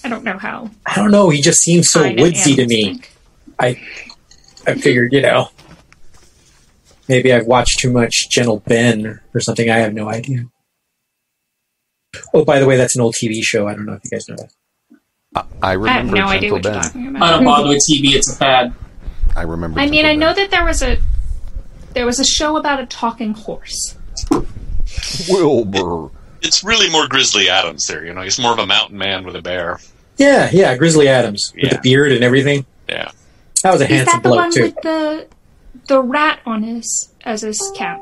I 0.03 0.09
don't 0.09 0.23
know 0.23 0.37
how. 0.37 0.71
I 0.85 0.95
don't 0.95 1.11
know. 1.11 1.29
He 1.29 1.41
just 1.41 1.61
seems 1.61 1.89
so 1.89 2.01
woodsy 2.17 2.55
to 2.55 2.65
me. 2.65 2.83
think. 2.95 3.11
I 3.59 3.79
I 4.65 4.73
figured, 4.75 5.13
you 5.13 5.21
know, 5.21 5.49
maybe 7.07 7.31
I've 7.33 7.45
watched 7.45 7.79
too 7.79 7.91
much 7.91 8.29
Gentle 8.29 8.59
Ben 8.61 9.19
or 9.33 9.39
something. 9.39 9.69
I 9.69 9.77
have 9.77 9.93
no 9.93 10.09
idea. 10.09 10.45
Oh, 12.33 12.43
by 12.43 12.59
the 12.59 12.65
way, 12.65 12.75
that's 12.77 12.95
an 12.95 13.01
old 13.01 13.15
TV 13.15 13.41
show. 13.43 13.67
I 13.67 13.73
don't 13.75 13.85
know 13.85 13.93
if 13.93 14.01
you 14.03 14.09
guys 14.11 14.27
know 14.27 14.35
that. 14.37 15.45
I 15.61 15.67
I 15.67 15.71
have 15.71 15.79
remember 15.81 16.15
no 16.17 16.25
idea 16.27 16.49
Gentle 16.49 16.57
what 16.57 16.63
you're 16.65 16.73
Ben. 16.73 16.81
talking 16.83 17.07
I 17.07 17.09
about. 17.09 17.29
don't 17.31 17.45
bother 17.45 17.69
with 17.69 17.77
TV; 17.89 18.13
it's 18.15 18.31
a 18.31 18.35
fad. 18.35 18.73
I 19.35 19.43
remember. 19.43 19.79
I 19.79 19.85
mean, 19.85 20.03
Gentle 20.05 20.11
I 20.11 20.15
know 20.15 20.33
Ben. 20.33 20.35
that 20.43 20.51
there 20.51 20.65
was 20.65 20.81
a 20.81 20.97
there 21.97 22.05
was 22.05 22.19
a 22.19 22.23
show 22.23 22.57
about 22.57 22.79
a 22.79 22.85
talking 22.85 23.33
horse. 23.33 23.95
Wilbur. 25.29 26.09
It's 26.43 26.63
really 26.63 26.91
more 26.91 27.07
Grizzly 27.07 27.49
Adams 27.49 27.87
there. 27.87 28.05
You 28.05 28.13
know, 28.13 28.21
he's 28.21 28.37
more 28.37 28.51
of 28.53 28.59
a 28.59 28.67
mountain 28.67 28.99
man 28.99 29.25
with 29.25 29.35
a 29.35 29.41
bear. 29.41 29.79
Yeah, 30.17 30.47
yeah, 30.53 30.75
Grizzly 30.77 31.07
Adams 31.07 31.51
with 31.55 31.63
Yeah. 31.65 31.69
the 31.73 31.79
beard 31.81 32.11
and 32.11 32.23
everything. 32.23 32.67
Yeah. 32.87 33.09
That 33.63 33.71
was 33.71 33.81
a 33.81 33.85
Is 33.85 33.89
handsome 33.89 34.11
that 34.17 34.23
the 34.23 34.29
bloke 34.29 34.37
one 34.41 34.51
too. 34.51 34.61
with 34.61 34.75
the 34.83 35.27
the 35.87 36.01
rat 36.03 36.39
on 36.45 36.61
his 36.61 37.09
as 37.25 37.41
his 37.41 37.59
cap? 37.75 37.99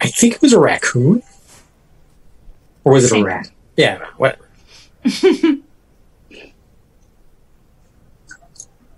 I 0.00 0.06
think 0.06 0.36
it 0.36 0.42
was 0.42 0.54
a 0.54 0.58
raccoon, 0.60 1.22
or 2.84 2.94
was 2.94 3.12
it 3.12 3.20
a 3.20 3.22
rat? 3.22 3.50
Yeah, 3.76 3.98
whatever. 4.16 4.46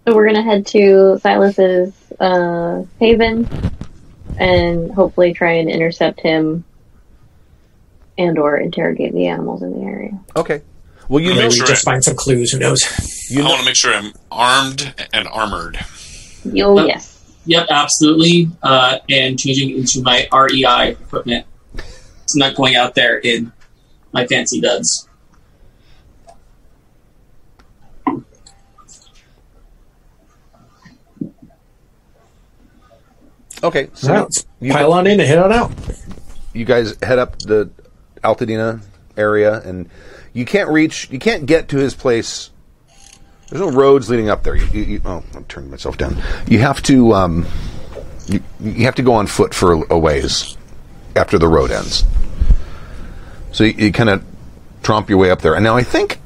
So 0.05 0.17
we're 0.17 0.27
gonna 0.27 0.43
head 0.43 0.67
to 0.69 1.19
Silas's 1.23 1.95
uh, 2.21 2.83
haven 3.01 3.49
and 4.39 4.91
hopefully 4.93 5.33
try 5.35 5.53
and 5.53 5.69
intercept 5.71 6.21
him 6.21 6.65
and 8.19 8.39
or 8.39 8.57
interrogate 8.59 9.13
the 9.13 9.27
animals 9.27 9.63
in 9.63 9.73
the 9.79 9.85
area. 9.87 10.19
Okay. 10.37 10.63
Well, 11.09 11.23
you 11.23 11.31
know, 11.31 11.37
Maybe 11.43 11.55
sure 11.57 11.67
just 11.67 11.87
I- 11.87 11.93
find 11.93 12.05
some 12.05 12.17
clues. 12.17 12.53
Who 12.53 12.59
knows? 12.59 12.81
you 13.31 13.41
I 13.41 13.45
know, 13.45 13.49
want 13.51 13.61
to 13.61 13.67
make 13.67 13.77
sure 13.77 13.93
I'm 13.95 14.13
armed 14.31 14.95
and 15.13 15.27
armored. 15.29 15.79
Oh 16.57 16.79
Uh, 16.79 16.85
yes. 16.87 17.09
Yep, 17.47 17.67
absolutely. 17.71 18.49
Uh, 18.63 18.99
and 19.09 19.39
changing 19.39 19.71
into 19.77 20.01
my 20.03 20.29
REI 20.33 20.93
equipment. 20.93 21.47
It's 22.23 22.37
not 22.37 22.55
going 22.55 22.77
out 22.77 22.95
there 22.95 23.19
in 23.19 23.53
my 24.13 24.27
fancy 24.27 24.61
duds. 24.61 25.09
Okay. 33.63 33.89
So 33.95 34.09
So 34.09 34.15
let's 34.15 34.47
you, 34.61 34.73
pile 34.73 34.93
on 34.93 35.07
in 35.07 35.21
and 35.21 35.29
head 35.29 35.39
on 35.39 35.53
out. 35.53 35.73
you 36.53 36.65
guys 36.65 36.97
head 37.03 37.19
up 37.19 37.39
the 37.39 37.71
Altadena 38.23 38.83
area, 39.17 39.61
and 39.61 39.89
you 40.33 40.45
can't 40.45 40.71
reach, 40.71 41.11
you 41.11 41.19
can't 41.19 41.47
get 41.47 41.69
to 41.69 41.77
his 41.79 41.95
place. 41.95 42.51
There's 43.49 43.61
no 43.61 43.71
roads 43.71 44.09
leading 44.09 44.31
up 44.31 44.43
there. 44.45 44.57
You, 44.57 44.67
you, 44.73 44.83
you, 44.83 45.03
oh, 45.05 45.23
I'm 45.35 45.45
turning 45.45 45.71
myself 45.71 45.99
down. 45.99 46.17
You 46.47 46.61
have 46.61 46.83
to, 46.85 47.13
um, 47.13 47.47
you, 48.27 48.43
you 48.61 48.85
have 48.85 48.95
to 48.95 49.03
go 49.03 49.13
on 49.15 49.27
foot 49.27 49.53
for 49.53 49.75
a, 49.75 49.95
a 49.95 49.99
ways 49.99 50.57
after 51.15 51.39
the 51.39 51.49
road 51.49 51.71
ends. 51.71 52.05
So 53.53 53.65
you, 53.65 53.87
you 53.87 53.93
kind 53.93 54.09
of 54.09 54.25
tromp 54.83 55.11
your 55.11 55.19
way 55.19 55.31
up 55.31 55.43
there. 55.43 55.55
And 55.55 55.63
now 55.63 55.77
I 55.77 55.83
think, 55.83 56.19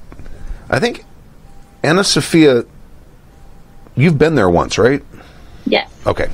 I 0.70 0.78
think 0.78 1.04
Anna 1.82 2.04
Sophia, 2.04 2.64
you've 3.96 4.18
been 4.18 4.36
there 4.36 4.48
once, 4.48 4.78
right? 4.78 5.02
Yes. 5.64 5.90
Okay. 6.06 6.30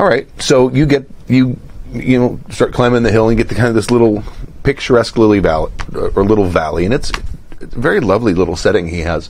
All 0.00 0.06
right. 0.06 0.26
So 0.40 0.70
you 0.70 0.86
get 0.86 1.06
you 1.28 1.58
you 1.92 2.18
know 2.18 2.40
start 2.48 2.72
climbing 2.72 3.02
the 3.02 3.12
hill 3.12 3.28
and 3.28 3.36
get 3.36 3.50
the 3.50 3.54
kind 3.54 3.68
of 3.68 3.74
this 3.74 3.90
little 3.90 4.24
picturesque 4.62 5.18
lily 5.18 5.40
valley 5.40 5.72
or 5.94 6.24
little 6.24 6.46
valley, 6.46 6.86
and 6.86 6.94
it's, 6.94 7.12
it's 7.60 7.76
a 7.76 7.78
very 7.78 8.00
lovely 8.00 8.32
little 8.32 8.56
setting 8.56 8.88
he 8.88 9.00
has. 9.00 9.28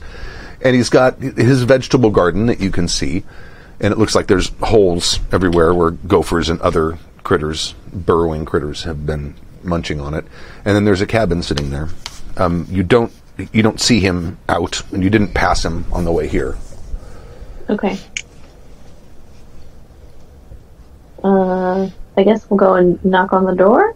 And 0.61 0.73
he's 0.73 0.87
got 0.87 1.19
his 1.19 1.63
vegetable 1.63 2.09
garden 2.09 2.45
that 2.45 2.61
you 2.61 2.71
can 2.71 2.87
see, 2.87 3.25
and 3.81 3.91
it 3.91 3.97
looks 3.97 4.15
like 4.15 4.27
there's 4.27 4.47
holes 4.61 5.19
everywhere 5.33 5.73
where 5.73 5.91
gophers 5.91 6.47
and 6.47 6.61
other 6.61 6.97
critters, 7.23 7.75
burrowing 7.91 8.45
critters, 8.45 8.83
have 8.83 9.05
been 9.05 9.35
munching 9.63 9.99
on 9.99 10.13
it. 10.13 10.23
And 10.63 10.73
then 10.73 10.85
there's 10.85 11.01
a 11.01 11.07
cabin 11.07 11.43
sitting 11.43 11.71
there. 11.71 11.89
Um, 12.37 12.65
you 12.69 12.83
don't 12.83 13.11
you 13.51 13.61
don't 13.61 13.81
see 13.81 13.99
him 13.99 14.37
out, 14.47 14.89
and 14.93 15.03
you 15.03 15.09
didn't 15.09 15.33
pass 15.33 15.65
him 15.65 15.83
on 15.91 16.05
the 16.05 16.13
way 16.13 16.29
here. 16.29 16.57
Okay. 17.69 17.99
Uh, 21.23 21.89
I 22.17 22.23
guess 22.23 22.49
we'll 22.49 22.57
go 22.57 22.75
and 22.75 23.03
knock 23.05 23.33
on 23.33 23.45
the 23.45 23.55
door. 23.55 23.95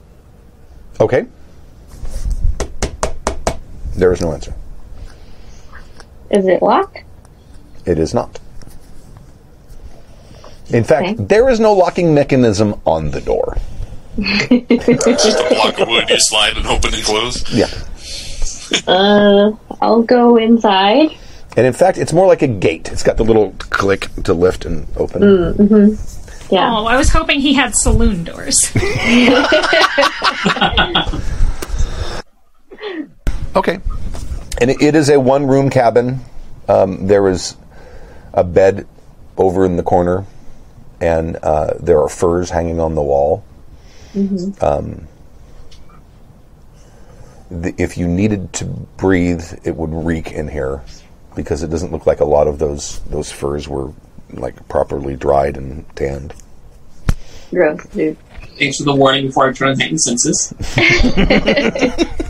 Okay. 0.99 1.25
There 3.95 4.11
is 4.13 4.21
no 4.21 4.31
answer. 4.33 4.53
Is 6.29 6.45
it 6.47 6.61
locked? 6.61 6.99
It 7.85 7.97
is 7.99 8.13
not. 8.13 8.39
In 10.69 10.83
fact, 10.83 11.07
Okay. 11.09 11.23
there 11.23 11.49
is 11.49 11.59
no 11.59 11.73
locking 11.73 12.13
mechanism 12.13 12.79
on 12.85 13.11
the 13.11 13.21
door. 13.21 13.57
Just 14.17 15.39
a 15.39 15.47
block 15.49 15.79
of 15.79 15.87
wood 15.87 16.09
you 16.09 16.19
slide 16.19 16.57
and 16.57 16.65
open 16.67 16.93
and 16.93 17.03
close. 17.03 17.43
Yeah. 17.53 17.67
Uh, 18.87 19.51
I'll 19.81 20.01
go 20.01 20.37
inside. 20.37 21.09
And 21.55 21.65
in 21.67 21.73
fact, 21.73 21.97
it's 21.97 22.11
more 22.13 22.25
like 22.27 22.41
a 22.41 22.47
gate. 22.47 22.89
It's 22.91 23.03
got 23.03 23.17
the 23.17 23.23
little 23.23 23.53
click 23.59 24.07
to 24.23 24.33
lift 24.33 24.65
and 24.65 24.87
open. 24.97 25.97
Yeah. 26.51 26.71
Oh, 26.71 26.85
I 26.85 26.95
was 26.97 27.09
hoping 27.09 27.39
he 27.39 27.53
had 27.53 27.75
saloon 27.75 28.23
doors. 28.23 28.71
Okay. 33.55 33.79
And 34.59 34.71
it, 34.71 34.81
it 34.81 34.95
is 34.95 35.09
a 35.09 35.19
one 35.19 35.47
room 35.47 35.69
cabin. 35.69 36.19
Um, 36.67 37.07
there 37.07 37.27
is 37.29 37.55
a 38.33 38.43
bed 38.43 38.85
over 39.37 39.65
in 39.65 39.77
the 39.77 39.83
corner, 39.83 40.25
and 40.99 41.37
uh, 41.37 41.75
there 41.79 42.01
are 42.01 42.09
furs 42.09 42.49
hanging 42.49 42.79
on 42.79 42.95
the 42.95 43.01
wall. 43.01 43.43
Um, 44.61 45.07
the, 47.49 47.73
if 47.77 47.97
you 47.97 48.07
needed 48.07 48.51
to 48.53 48.65
breathe, 48.65 49.45
it 49.63 49.75
would 49.75 49.93
reek 49.93 50.31
in 50.31 50.47
here 50.47 50.81
because 51.35 51.63
it 51.63 51.69
doesn't 51.69 51.91
look 51.91 52.05
like 52.05 52.19
a 52.21 52.25
lot 52.25 52.47
of 52.47 52.59
those 52.59 52.99
those 53.01 53.29
furs 53.31 53.67
were 53.67 53.91
like 54.31 54.67
properly 54.67 55.15
dried 55.15 55.57
and 55.57 55.85
tanned. 55.95 56.33
Gross, 57.51 57.85
dude. 57.87 58.17
Thanks 58.57 58.77
for 58.77 58.83
the 58.85 58.95
warning 58.95 59.27
before 59.27 59.49
I 59.49 59.53
turn 59.53 59.69
on 59.69 59.79
heightened 59.79 60.01
senses. 60.01 60.53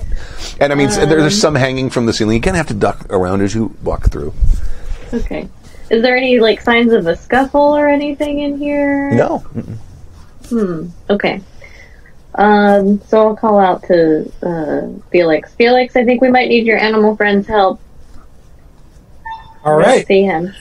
And 0.60 0.72
I 0.72 0.76
mean, 0.76 0.88
s 0.88 0.98
there's 0.98 1.40
some 1.40 1.56
hanging 1.56 1.90
from 1.90 2.06
the 2.06 2.14
ceiling. 2.14 2.36
You 2.36 2.42
kind 2.42 2.56
of 2.56 2.60
have 2.60 2.68
to 2.68 2.74
duck 2.74 3.08
around 3.10 3.42
as 3.42 3.54
you 3.54 3.76
walk 3.84 4.10
through. 4.10 4.34
Okay. 5.14 5.50
Is 5.90 6.02
there 6.02 6.16
any 6.16 6.40
like 6.40 6.62
signs 6.62 6.94
of 6.94 7.08
a 7.08 7.16
scuffle 7.16 7.76
or 7.76 7.88
anything 7.88 8.40
in 8.40 8.58
here? 8.58 9.12
No, 9.12 9.40
Hmm. 10.50 10.88
Okay. 11.10 11.42
Um. 12.36 13.02
So 13.08 13.28
I'll 13.28 13.36
call 13.36 13.60
out 13.60 13.84
to 13.84 14.32
uh, 14.44 14.88
Felix. 15.12 15.54
Felix, 15.56 15.96
I 15.96 16.06
think 16.06 16.22
we 16.22 16.30
might 16.30 16.48
need 16.50 16.66
your 16.66 16.78
animal 16.78 17.16
friend's 17.16 17.48
help. 17.48 17.82
All 19.64 19.76
right. 19.76 19.98
Let's. 19.98 20.08
See 20.08 20.24
him. 20.24 20.54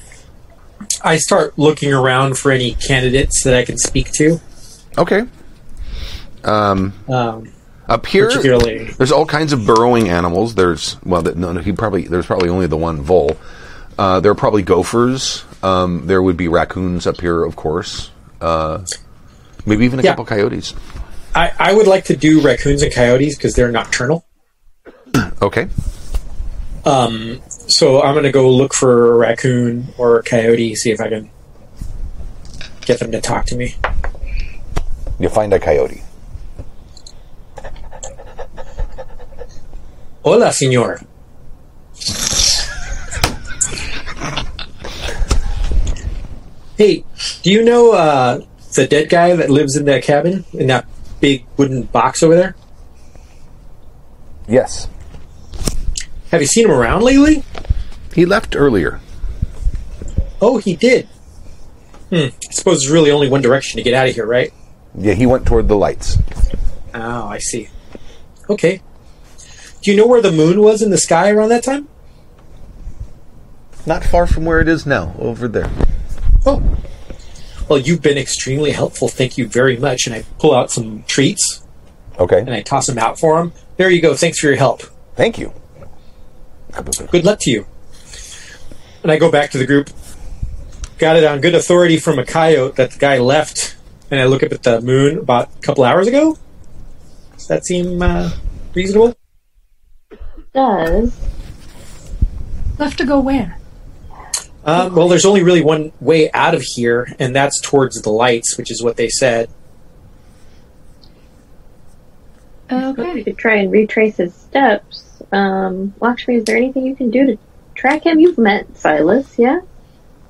I 1.02 1.16
start 1.18 1.58
looking 1.58 1.92
around 1.92 2.38
for 2.38 2.50
any 2.52 2.74
candidates 2.74 3.42
that 3.44 3.54
I 3.54 3.64
can 3.64 3.78
speak 3.78 4.10
to. 4.12 4.40
okay. 4.98 5.24
Um, 6.44 6.92
Um, 7.08 7.50
up 7.88 8.06
here, 8.06 8.28
particularly, 8.28 8.84
there's 8.98 9.12
all 9.12 9.26
kinds 9.26 9.52
of 9.52 9.60
burrowing 9.66 10.08
animals. 10.08 10.54
There's 10.54 10.96
well, 11.04 11.22
no, 11.22 11.52
no, 11.52 11.60
he 11.60 11.72
probably 11.72 12.06
there's 12.06 12.26
probably 12.26 12.48
only 12.48 12.66
the 12.66 12.76
one 12.76 13.00
vole. 13.02 13.36
Uh, 13.98 14.20
there 14.20 14.32
are 14.32 14.34
probably 14.34 14.62
gophers. 14.62 15.44
Um, 15.62 16.06
there 16.06 16.22
would 16.22 16.36
be 16.36 16.48
raccoons 16.48 17.06
up 17.06 17.20
here, 17.20 17.44
of 17.44 17.56
course. 17.56 18.10
Uh, 18.40 18.84
maybe 19.64 19.84
even 19.84 20.00
a 20.00 20.02
Yeah. 20.02 20.10
couple 20.12 20.24
coyotes. 20.26 20.74
I, 21.34 21.52
I 21.58 21.72
would 21.74 21.86
like 21.86 22.04
to 22.06 22.16
do 22.16 22.40
raccoons 22.40 22.82
and 22.82 22.92
coyotes 22.92 23.36
because 23.36 23.54
they're 23.54 23.70
nocturnal. 23.70 24.24
Okay. 25.40 25.68
Um, 26.84 27.40
so 27.74 28.00
I'm 28.00 28.14
going 28.14 28.22
to 28.22 28.30
go 28.30 28.48
look 28.48 28.72
for 28.72 29.14
a 29.14 29.16
raccoon 29.16 29.88
or 29.98 30.20
a 30.20 30.22
coyote, 30.22 30.76
see 30.76 30.92
if 30.92 31.00
I 31.00 31.08
can 31.08 31.28
get 32.82 33.00
them 33.00 33.10
to 33.10 33.20
talk 33.20 33.46
to 33.46 33.56
me. 33.56 33.74
You 35.18 35.28
find 35.28 35.52
a 35.52 35.58
coyote. 35.58 36.00
Hola, 40.22 40.52
senor. 40.52 41.00
Hey, 46.78 47.04
do 47.42 47.50
you 47.50 47.64
know 47.64 47.92
uh, 47.92 48.44
the 48.76 48.86
dead 48.86 49.08
guy 49.08 49.34
that 49.34 49.50
lives 49.50 49.74
in 49.76 49.84
that 49.86 50.04
cabin 50.04 50.44
in 50.52 50.68
that 50.68 50.86
big 51.18 51.44
wooden 51.56 51.82
box 51.82 52.22
over 52.22 52.36
there? 52.36 52.54
Yes. 54.46 54.86
Have 56.30 56.40
you 56.40 56.46
seen 56.46 56.66
him 56.66 56.70
around 56.70 57.02
lately? 57.02 57.42
He 58.14 58.24
left 58.26 58.54
earlier. 58.56 59.00
Oh, 60.40 60.58
he 60.58 60.76
did. 60.76 61.06
Hmm. 62.10 62.16
I 62.48 62.52
suppose 62.52 62.80
there's 62.82 62.90
really 62.92 63.10
only 63.10 63.28
one 63.28 63.42
direction 63.42 63.78
to 63.78 63.82
get 63.82 63.94
out 63.94 64.08
of 64.08 64.14
here, 64.14 64.26
right? 64.26 64.52
Yeah, 64.96 65.14
he 65.14 65.26
went 65.26 65.46
toward 65.46 65.68
the 65.68 65.76
lights. 65.76 66.18
Oh, 66.94 67.26
I 67.26 67.38
see. 67.38 67.68
Okay. 68.48 68.80
Do 69.82 69.90
you 69.90 69.96
know 69.96 70.06
where 70.06 70.22
the 70.22 70.30
moon 70.32 70.60
was 70.60 70.80
in 70.82 70.90
the 70.90 70.98
sky 70.98 71.30
around 71.30 71.48
that 71.48 71.64
time? 71.64 71.88
Not 73.86 74.04
far 74.04 74.26
from 74.26 74.44
where 74.44 74.60
it 74.60 74.68
is 74.68 74.86
now, 74.86 75.14
over 75.18 75.48
there. 75.48 75.70
Oh. 76.46 76.62
Well, 77.68 77.78
you've 77.78 78.00
been 78.02 78.16
extremely 78.18 78.70
helpful. 78.70 79.08
Thank 79.08 79.36
you 79.36 79.48
very 79.48 79.76
much. 79.76 80.06
And 80.06 80.14
I 80.14 80.24
pull 80.38 80.54
out 80.54 80.70
some 80.70 81.02
treats 81.04 81.64
Okay. 82.18 82.38
and 82.40 82.50
I 82.50 82.62
toss 82.62 82.86
them 82.86 82.98
out 82.98 83.18
for 83.18 83.40
him. 83.40 83.52
There 83.76 83.90
you 83.90 84.00
go. 84.00 84.14
Thanks 84.14 84.38
for 84.38 84.46
your 84.46 84.56
help. 84.56 84.82
Thank 85.16 85.38
you. 85.38 85.52
Good 87.10 87.24
luck 87.24 87.38
to 87.42 87.50
you. 87.50 87.66
And 89.04 89.12
I 89.12 89.18
go 89.18 89.30
back 89.30 89.50
to 89.50 89.58
the 89.58 89.66
group. 89.66 89.90
Got 90.98 91.16
it 91.16 91.24
on 91.24 91.42
good 91.42 91.54
authority 91.54 91.98
from 91.98 92.18
a 92.18 92.24
coyote 92.24 92.76
that 92.76 92.92
the 92.92 92.98
guy 92.98 93.18
left. 93.18 93.76
And 94.10 94.18
I 94.18 94.24
look 94.24 94.42
up 94.42 94.50
at 94.50 94.62
the 94.62 94.80
moon 94.80 95.18
about 95.18 95.50
a 95.56 95.60
couple 95.60 95.84
hours 95.84 96.06
ago. 96.08 96.38
Does 97.34 97.46
that 97.48 97.66
seem 97.66 98.00
uh, 98.00 98.30
reasonable? 98.74 99.14
Does 100.54 101.14
Left 102.78 102.96
to 102.98 103.04
go 103.04 103.20
where? 103.20 103.58
Um, 104.64 104.94
well, 104.94 105.08
there's 105.08 105.26
only 105.26 105.42
really 105.42 105.60
one 105.62 105.92
way 106.00 106.30
out 106.32 106.54
of 106.54 106.62
here, 106.62 107.14
and 107.18 107.36
that's 107.36 107.60
towards 107.60 108.00
the 108.00 108.10
lights, 108.10 108.56
which 108.56 108.70
is 108.70 108.82
what 108.82 108.96
they 108.96 109.10
said. 109.10 109.50
Okay, 112.72 113.02
we 113.02 113.08
Okay. 113.10 113.24
could 113.24 113.36
try 113.36 113.56
and 113.56 113.70
retrace 113.70 114.16
his 114.16 114.34
steps. 114.34 115.22
Um, 115.30 115.92
Lakshmi, 116.00 116.36
is 116.36 116.44
there 116.44 116.56
anything 116.56 116.86
you 116.86 116.96
can 116.96 117.10
do 117.10 117.26
to 117.26 117.38
track 117.74 118.06
him? 118.06 118.18
You've 118.18 118.38
met 118.38 118.76
Silas, 118.76 119.38
yeah? 119.38 119.60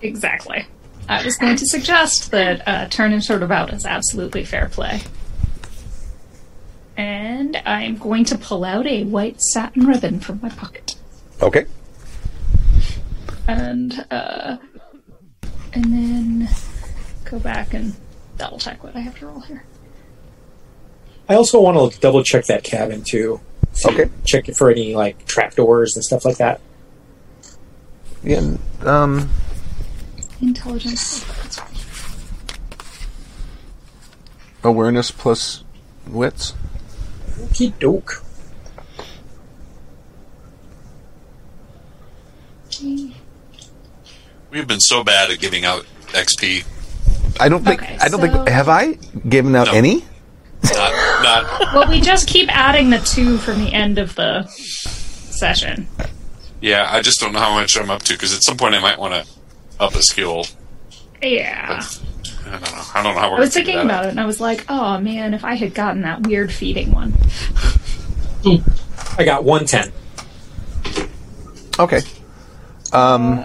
Exactly. 0.00 0.66
I 1.08 1.24
was 1.24 1.36
going 1.36 1.56
to 1.56 1.66
suggest 1.66 2.30
that 2.30 2.66
uh, 2.66 2.88
turn 2.88 3.12
him 3.12 3.20
sort 3.20 3.42
of 3.42 3.50
out 3.50 3.72
is 3.72 3.84
absolutely 3.84 4.44
fair 4.44 4.68
play. 4.68 5.02
And 6.96 7.56
I'm 7.66 7.96
going 7.96 8.24
to 8.26 8.38
pull 8.38 8.64
out 8.64 8.86
a 8.86 9.04
white 9.04 9.40
satin 9.40 9.86
ribbon 9.86 10.20
from 10.20 10.40
my 10.42 10.48
pocket. 10.48 10.94
Okay. 11.42 11.66
And, 13.46 14.06
uh, 14.10 14.56
and 15.72 15.84
then 15.84 16.48
go 17.24 17.38
back 17.38 17.74
and 17.74 17.94
double 18.38 18.58
check 18.58 18.82
what 18.82 18.96
I 18.96 19.00
have 19.00 19.18
to 19.18 19.26
roll 19.26 19.40
here. 19.40 19.64
I 21.28 21.34
also 21.34 21.60
want 21.60 21.92
to 21.92 22.00
double 22.00 22.22
check 22.22 22.46
that 22.46 22.64
cabin 22.64 23.02
too. 23.02 23.40
Okay. 23.84 24.08
Check 24.24 24.48
it 24.48 24.56
for 24.56 24.70
any 24.70 24.94
like 24.94 25.26
trapdoors 25.26 25.96
and 25.96 26.04
stuff 26.04 26.24
like 26.24 26.36
that. 26.36 26.60
Yeah. 28.24 28.56
Um. 28.82 29.30
Intelligence. 30.40 31.24
Awareness 34.62 35.10
plus 35.10 35.62
wits. 36.08 36.54
Okey 37.42 37.74
doke. 37.78 38.22
We've 44.50 44.66
been 44.68 44.80
so 44.80 45.02
bad 45.04 45.30
at 45.30 45.38
giving 45.40 45.64
out 45.64 45.84
XP. 46.08 46.64
I 47.40 47.48
don't 47.48 47.64
think. 47.64 47.82
Okay, 47.82 47.96
I 48.00 48.08
don't 48.08 48.20
so- 48.20 48.26
think. 48.32 48.48
Have 48.48 48.68
I 48.68 48.92
given 49.28 49.54
out 49.56 49.68
No. 49.68 49.72
any? 49.72 50.04
Not, 50.72 51.22
not. 51.22 51.74
Well, 51.74 51.88
we 51.90 52.00
just 52.00 52.26
keep 52.28 52.48
adding 52.56 52.90
the 52.90 52.98
two 53.00 53.36
from 53.38 53.58
the 53.64 53.72
end 53.72 53.98
of 53.98 54.14
the 54.14 54.46
session. 54.48 55.86
Yeah, 56.64 56.88
I 56.90 57.02
just 57.02 57.20
don't 57.20 57.34
know 57.34 57.40
how 57.40 57.52
much 57.52 57.76
I'm 57.76 57.90
up 57.90 58.04
to 58.04 58.14
because 58.14 58.34
at 58.34 58.42
some 58.42 58.56
point 58.56 58.74
I 58.74 58.80
might 58.80 58.98
want 58.98 59.12
to 59.12 59.30
up 59.78 59.94
a 59.94 60.00
skill. 60.00 60.46
Yeah. 61.20 61.82
I 62.46 62.50
don't 62.52 62.62
know. 62.62 62.82
I 62.94 63.02
don't 63.02 63.14
know 63.14 63.20
how 63.20 63.30
we're. 63.30 63.36
I 63.36 63.40
was 63.40 63.52
thinking 63.52 63.80
about 63.80 64.06
it 64.06 64.08
and 64.08 64.18
I 64.18 64.24
was 64.24 64.40
like, 64.40 64.64
oh 64.70 64.98
man, 64.98 65.34
if 65.34 65.44
I 65.44 65.56
had 65.56 65.74
gotten 65.74 66.00
that 66.02 66.26
weird 66.26 66.50
feeding 66.50 66.90
one. 66.90 67.12
I 69.18 69.24
got 69.26 69.44
110. 69.44 69.92
Okay. 71.78 72.00
Um, 72.94 73.44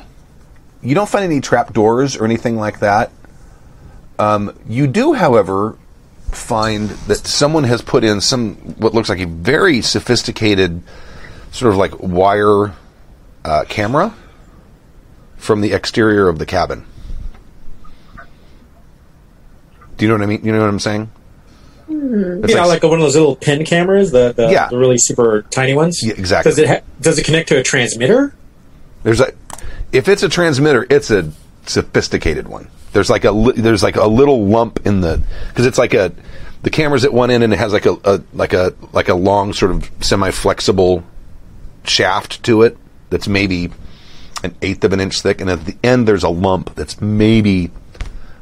you 0.81 0.95
don't 0.95 1.09
find 1.09 1.25
any 1.25 1.41
trap 1.41 1.73
doors 1.73 2.15
or 2.15 2.23
anything 2.23 2.55
like 2.55 2.79
that. 2.79 3.11
Um, 4.17 4.57
you 4.65 4.87
do, 4.87 5.11
however, 5.11 5.77
find 6.31 6.87
that 6.87 7.17
someone 7.27 7.65
has 7.65 7.81
put 7.81 8.05
in 8.05 8.21
some 8.21 8.55
what 8.77 8.93
looks 8.93 9.09
like 9.09 9.19
a 9.19 9.25
very 9.25 9.81
sophisticated, 9.81 10.81
sort 11.51 11.73
of 11.73 11.77
like 11.77 11.99
wire 11.99 12.73
uh, 13.49 13.65
camera 13.65 14.13
from 15.37 15.61
the 15.61 15.73
exterior 15.73 16.27
of 16.29 16.37
the 16.37 16.45
cabin. 16.45 16.85
Do 19.97 20.05
you 20.05 20.07
know 20.09 20.15
what 20.15 20.23
I 20.23 20.27
mean? 20.27 20.41
You 20.45 20.51
know 20.51 20.59
what 20.59 20.69
I'm 20.69 20.79
saying? 20.79 21.09
It's 21.89 22.51
You 22.53 22.55
know, 22.55 22.67
like 22.67 22.83
one 22.83 22.93
of 22.93 22.99
those 22.99 23.15
little 23.15 23.35
pin 23.35 23.65
cameras, 23.65 24.11
the 24.11 24.33
the, 24.33 24.51
Yeah. 24.51 24.67
the 24.69 24.77
really 24.77 24.97
super 24.99 25.41
tiny 25.49 25.73
ones. 25.73 26.01
Yeah, 26.03 26.13
exactly. 26.15 26.51
Does 26.51 26.59
it 26.59 26.67
ha- 26.67 26.81
does 27.01 27.17
it 27.17 27.25
connect 27.25 27.49
to 27.49 27.57
a 27.57 27.63
transmitter? 27.63 28.33
There's 29.03 29.19
a 29.19 29.33
if 29.91 30.07
it's 30.07 30.21
a 30.21 30.29
transmitter, 30.29 30.85
it's 30.89 31.09
a 31.09 31.31
sophisticated 31.65 32.47
one. 32.47 32.69
There's 32.93 33.09
like 33.09 33.25
a 33.25 33.31
li- 33.31 33.59
there's 33.59 33.81
like 33.81 33.95
a 33.95 34.07
little 34.07 34.45
lump 34.45 34.85
in 34.85 35.01
the 35.01 35.23
because 35.49 35.65
it's 35.65 35.79
like 35.79 35.95
a 35.95 36.11
the 36.61 36.69
camera's 36.69 37.03
at 37.05 37.13
one 37.13 37.31
end 37.31 37.43
and 37.43 37.51
it 37.53 37.57
has 37.59 37.73
like 37.73 37.87
a, 37.87 37.97
a 38.03 38.21
like 38.33 38.53
a 38.53 38.73
like 38.93 39.09
a 39.09 39.15
long 39.15 39.53
sort 39.53 39.71
of 39.71 39.89
semi 40.01 40.29
flexible 40.29 41.03
shaft 41.85 42.43
to 42.43 42.61
it 42.61 42.77
that's 43.09 43.27
maybe 43.27 43.71
an 44.43 44.55
eighth 44.61 44.83
of 44.83 44.93
an 44.93 44.99
inch 44.99 45.21
thick, 45.21 45.41
and 45.41 45.49
at 45.49 45.65
the 45.65 45.75
end 45.83 46.07
there's 46.07 46.23
a 46.23 46.29
lump 46.29 46.75
that's 46.75 47.01
maybe 47.01 47.71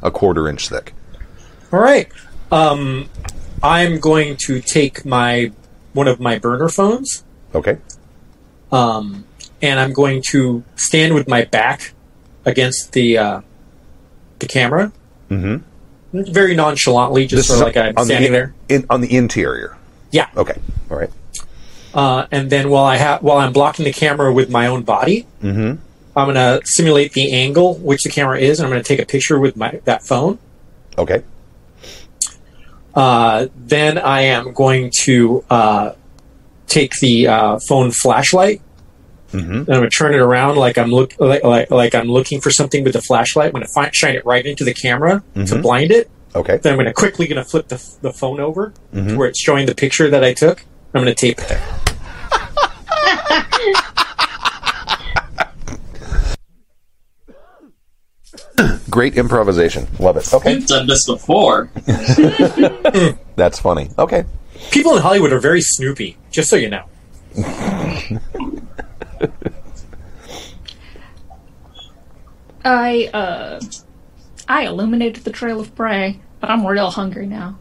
a 0.01 0.11
quarter 0.11 0.47
inch 0.47 0.69
thick. 0.69 0.93
All 1.71 1.79
right. 1.79 2.09
Um, 2.51 3.09
I'm 3.61 3.99
going 3.99 4.37
to 4.45 4.61
take 4.61 5.05
my 5.05 5.51
one 5.93 6.07
of 6.07 6.19
my 6.19 6.37
burner 6.37 6.69
phones, 6.69 7.23
Okay. 7.55 7.77
um, 8.71 9.25
and 9.61 9.79
I'm 9.79 9.91
going 9.91 10.21
to 10.29 10.63
stand 10.75 11.15
with 11.15 11.27
my 11.27 11.43
back 11.45 11.93
against 12.45 12.93
the 12.93 13.17
uh, 13.17 13.41
the 14.39 14.45
camera, 14.47 14.91
mm-hmm. 15.29 16.31
very 16.31 16.55
nonchalantly, 16.55 17.25
just 17.25 17.47
sort 17.47 17.61
of 17.61 17.65
like 17.65 17.77
I'm 17.77 17.97
on 17.97 18.05
standing 18.05 18.31
the, 18.31 18.37
there. 18.37 18.55
in, 18.69 18.85
on 18.89 19.01
the 19.01 19.13
interior. 19.15 19.75
Yeah. 20.11 20.29
Okay. 20.37 20.57
All 20.89 20.97
right. 20.97 21.09
Uh, 21.93 22.27
and 22.31 22.49
then 22.49 22.69
while 22.69 22.83
I 22.85 22.97
have 22.97 23.23
while 23.23 23.37
I'm 23.37 23.53
blocking 23.53 23.85
the 23.85 23.93
camera 23.93 24.31
with 24.33 24.49
my 24.49 24.67
own 24.67 24.83
body, 24.83 25.25
I'm 26.15 26.25
going 26.33 26.35
to 26.35 26.61
simulate 26.65 27.13
the 27.13 27.31
angle 27.31 27.75
which 27.75 28.03
the 28.03 28.09
camera 28.09 28.39
is, 28.39 28.59
and 28.59 28.65
I'm 28.65 28.71
going 28.71 28.83
to 28.83 28.87
take 28.87 28.99
a 28.99 29.05
picture 29.05 29.39
with 29.39 29.55
my 29.55 29.79
that 29.85 30.03
phone. 30.03 30.39
Okay. 30.97 31.23
Uh, 32.93 33.47
then 33.55 33.97
I 33.97 34.21
am 34.21 34.53
going 34.53 34.91
to 35.01 35.43
uh, 35.49 35.91
take 36.67 36.93
the 36.99 37.27
uh, 37.27 37.59
phone 37.67 37.91
flashlight. 37.91 38.61
And 39.33 39.43
I'm 39.59 39.65
going 39.65 39.89
to 39.89 39.95
turn 39.95 40.13
it 40.15 40.19
around 40.19 40.55
like 40.55 40.77
I'm 40.77 40.89
look 40.89 41.13
like, 41.19 41.43
like 41.43 41.69
like 41.69 41.93
I'm 41.93 42.07
looking 42.07 42.39
for 42.41 42.49
something 42.49 42.83
with 42.83 42.93
the 42.93 43.01
flashlight. 43.01 43.47
I'm 43.47 43.51
going 43.51 43.65
to 43.65 43.71
fi- 43.75 43.91
shine 43.93 44.15
it 44.15 44.25
right 44.25 44.43
into 44.45 44.63
the 44.63 44.73
camera 44.73 45.21
to 45.35 45.59
blind 45.61 45.91
it. 45.91 46.09
Okay. 46.33 46.57
Then 46.57 46.73
I'm 46.73 46.77
going 46.77 46.87
to 46.87 46.93
quickly 46.93 47.27
going 47.27 47.43
to 47.43 47.47
flip 47.47 47.67
the, 47.67 47.75
the 48.01 48.13
phone 48.13 48.39
over 48.39 48.73
to 48.93 49.15
where 49.17 49.27
it's 49.27 49.39
showing 49.41 49.65
the 49.65 49.75
picture 49.75 50.09
that 50.09 50.23
I 50.23 50.33
took. 50.33 50.63
I'm 50.93 51.03
going 51.03 51.13
to 51.13 51.15
tape 51.15 51.39
it 51.39 51.47
there. 51.47 51.77
Great 58.89 59.15
improvisation. 59.17 59.87
Love 59.99 60.17
it. 60.17 60.33
Okay. 60.33 60.55
We've 60.55 60.65
done 60.65 60.87
this 60.87 61.05
before. 61.05 61.69
That's 63.35 63.59
funny. 63.59 63.89
Okay. 63.99 64.25
People 64.71 64.95
in 64.95 65.01
Hollywood 65.03 65.31
are 65.31 65.39
very 65.39 65.61
snoopy, 65.61 66.17
just 66.31 66.49
so 66.49 66.55
you 66.55 66.69
know. 66.69 66.83
I, 72.65 73.09
uh, 73.13 73.59
I 74.47 74.65
illuminated 74.65 75.23
the 75.23 75.31
trail 75.31 75.59
of 75.59 75.75
prey, 75.75 76.19
but 76.39 76.49
I'm 76.49 76.65
real 76.65 76.89
hungry 76.89 77.27
now. 77.27 77.59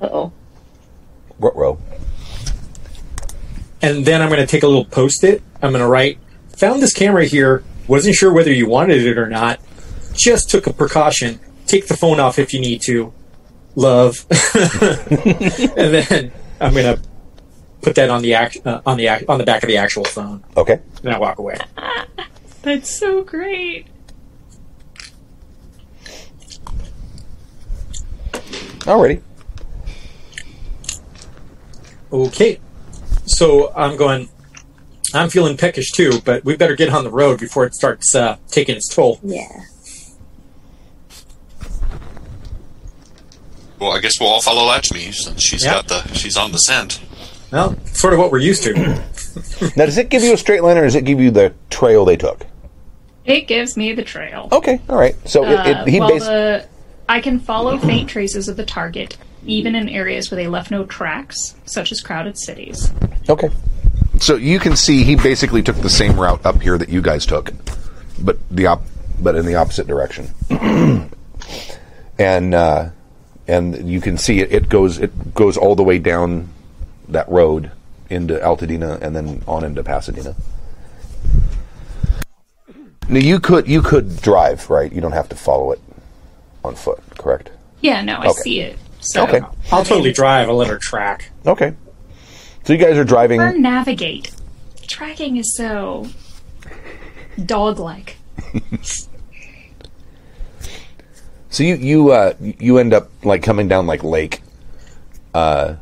Uh 0.00 0.08
oh. 0.10 0.32
What 1.36 1.54
row? 1.54 1.78
And 3.82 4.04
then 4.04 4.22
I'm 4.22 4.28
going 4.28 4.40
to 4.40 4.46
take 4.46 4.62
a 4.62 4.66
little 4.66 4.84
post 4.84 5.24
it. 5.24 5.42
I'm 5.62 5.72
going 5.72 5.82
to 5.82 5.88
write, 5.88 6.18
found 6.56 6.82
this 6.82 6.92
camera 6.92 7.24
here, 7.24 7.64
wasn't 7.88 8.14
sure 8.14 8.32
whether 8.32 8.52
you 8.52 8.68
wanted 8.68 9.04
it 9.04 9.18
or 9.18 9.28
not, 9.28 9.60
just 10.12 10.50
took 10.50 10.66
a 10.66 10.72
precaution. 10.72 11.40
Take 11.66 11.86
the 11.86 11.96
phone 11.96 12.20
off 12.20 12.38
if 12.38 12.52
you 12.52 12.60
need 12.60 12.82
to. 12.82 13.12
Love. 13.74 14.26
and 14.54 15.94
then 15.94 16.32
I'm 16.60 16.72
going 16.72 16.96
to 16.96 17.02
put 17.82 17.94
that 17.94 18.10
on 18.10 18.22
the 18.22 18.34
act, 18.34 18.58
uh, 18.66 18.82
on 18.84 18.96
the 18.96 19.08
act, 19.08 19.24
on 19.28 19.38
the 19.38 19.44
back 19.44 19.62
of 19.62 19.68
the 19.68 19.76
actual 19.76 20.04
phone. 20.04 20.44
Okay. 20.56 20.80
And 21.02 21.14
I 21.14 21.18
walk 21.18 21.38
away. 21.38 21.58
That's 22.62 22.90
so 22.90 23.22
great. 23.22 23.86
Alrighty. 28.80 29.22
Okay. 32.12 32.60
So 33.30 33.72
I'm 33.74 33.96
going. 33.96 34.28
I'm 35.12 35.28
feeling 35.28 35.56
peckish 35.56 35.90
too, 35.90 36.20
but 36.24 36.44
we 36.44 36.56
better 36.56 36.76
get 36.76 36.88
on 36.90 37.02
the 37.02 37.10
road 37.10 37.40
before 37.40 37.64
it 37.64 37.74
starts 37.74 38.14
uh, 38.14 38.36
taking 38.48 38.76
its 38.76 38.88
toll. 38.94 39.18
Yeah. 39.24 39.48
Well, 43.80 43.92
I 43.92 44.00
guess 44.00 44.20
we'll 44.20 44.28
all 44.28 44.42
follow 44.42 44.66
Lakshmi 44.66 45.10
since 45.12 45.42
she's 45.42 45.64
Yeah. 45.64 45.74
got 45.74 45.88
the 45.88 46.02
she's 46.14 46.36
on 46.36 46.52
the 46.52 46.58
scent. 46.58 47.00
Well, 47.50 47.76
sort 47.86 48.12
of 48.12 48.18
what 48.20 48.30
we're 48.30 48.38
used 48.38 48.62
to. 48.64 48.74
Now, 49.76 49.86
does 49.86 49.96
it 49.98 50.08
give 50.10 50.22
you 50.24 50.32
a 50.32 50.36
straight 50.36 50.62
line 50.64 50.76
or 50.76 50.82
does 50.82 50.94
it 50.96 51.04
give 51.04 51.20
you 51.20 51.30
the 51.30 51.54
trail 51.70 52.04
they 52.04 52.16
took? 52.16 52.46
It 53.24 53.42
gives 53.46 53.76
me 53.76 53.92
the 53.92 54.02
trail. 54.02 54.48
Okay, 54.50 54.80
all 54.88 54.96
right. 54.98 55.14
So 55.28 55.44
it, 55.44 55.54
Uh, 55.56 55.82
it, 55.82 55.88
he 55.88 56.00
well, 56.00 56.08
bas- 56.08 56.24
the, 56.24 56.68
I 57.08 57.20
can 57.20 57.38
follow 57.38 57.78
faint 57.78 58.08
traces 58.10 58.48
of 58.48 58.56
the 58.56 58.64
target, 58.64 59.16
even 59.46 59.74
in 59.74 59.88
areas 59.88 60.30
where 60.30 60.36
they 60.36 60.48
left 60.48 60.70
no 60.70 60.84
tracks, 60.84 61.54
such 61.64 61.92
as 61.92 62.00
crowded 62.00 62.36
cities. 62.38 62.92
Okay. 63.28 63.50
So 64.18 64.36
you 64.36 64.58
can 64.58 64.76
see 64.76 65.02
he 65.04 65.16
basically 65.16 65.62
took 65.62 65.76
the 65.76 65.88
same 65.88 66.18
route 66.18 66.44
up 66.44 66.60
here 66.60 66.76
that 66.76 66.88
you 66.88 67.00
guys 67.00 67.24
took, 67.24 67.52
but 68.20 68.38
the 68.50 68.66
op- 68.66 68.82
but 69.20 69.34
in 69.34 69.46
the 69.46 69.54
opposite 69.54 69.86
direction. 69.86 70.28
and 72.18 72.54
uh, 72.54 72.90
and 73.48 73.88
you 73.90 74.00
can 74.00 74.18
see 74.18 74.40
it, 74.40 74.52
it 74.52 74.68
goes 74.68 74.98
it 74.98 75.34
goes 75.34 75.56
all 75.56 75.74
the 75.74 75.82
way 75.82 75.98
down 75.98 76.48
that 77.08 77.28
road 77.28 77.70
into 78.10 78.34
Altadena 78.34 79.00
and 79.00 79.14
then 79.16 79.42
on 79.48 79.64
into 79.64 79.82
Pasadena. 79.82 80.34
Now 83.08 83.18
you 83.20 83.40
could 83.40 83.66
you 83.66 83.82
could 83.82 84.20
drive, 84.20 84.68
right? 84.70 84.92
You 84.92 85.00
don't 85.00 85.12
have 85.12 85.28
to 85.30 85.36
follow 85.36 85.72
it 85.72 85.80
on 86.64 86.74
foot, 86.74 87.00
correct? 87.18 87.50
Yeah, 87.80 88.02
no, 88.02 88.16
I 88.16 88.26
Okay. 88.28 88.40
see 88.42 88.60
it. 88.60 88.78
So, 89.00 89.24
Okay. 89.24 89.40
I'll 89.72 89.84
totally 89.84 90.12
drive. 90.12 90.48
I'll 90.48 90.56
let 90.56 90.68
her 90.68 90.78
track. 90.78 91.30
Okay. 91.46 91.74
So 92.64 92.72
you 92.74 92.78
guys 92.78 92.96
are 92.98 93.04
driving 93.04 93.40
Or 93.40 93.52
navigate. 93.56 94.30
Tracking 94.86 95.36
is 95.38 95.56
so 95.56 96.06
dog-like. 97.44 98.16
So 101.52 101.64
you 101.64 101.74
you 101.74 102.12
uh, 102.12 102.34
you 102.40 102.78
end 102.78 102.94
up 102.94 103.10
like 103.24 103.42
coming 103.42 103.66
down 103.66 103.84
like 103.88 104.04
lake, 104.04 104.40
uh, 105.34 105.74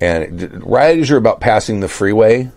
and 0.00 0.38
d- 0.38 0.46
right 0.62 0.98
as 0.98 1.10
you're 1.10 1.18
about 1.18 1.40
passing 1.40 1.80
the 1.80 1.88
freeway, 1.88 2.50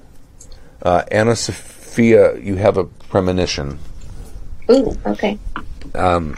uh, 0.84 1.03
Anna 1.11 1.35
Sophia, 1.35 2.38
you 2.39 2.56
have 2.56 2.77
a 2.77 2.85
premonition. 2.85 3.77
Ooh, 4.72 4.97
okay. 5.06 5.38
Um, 5.93 6.38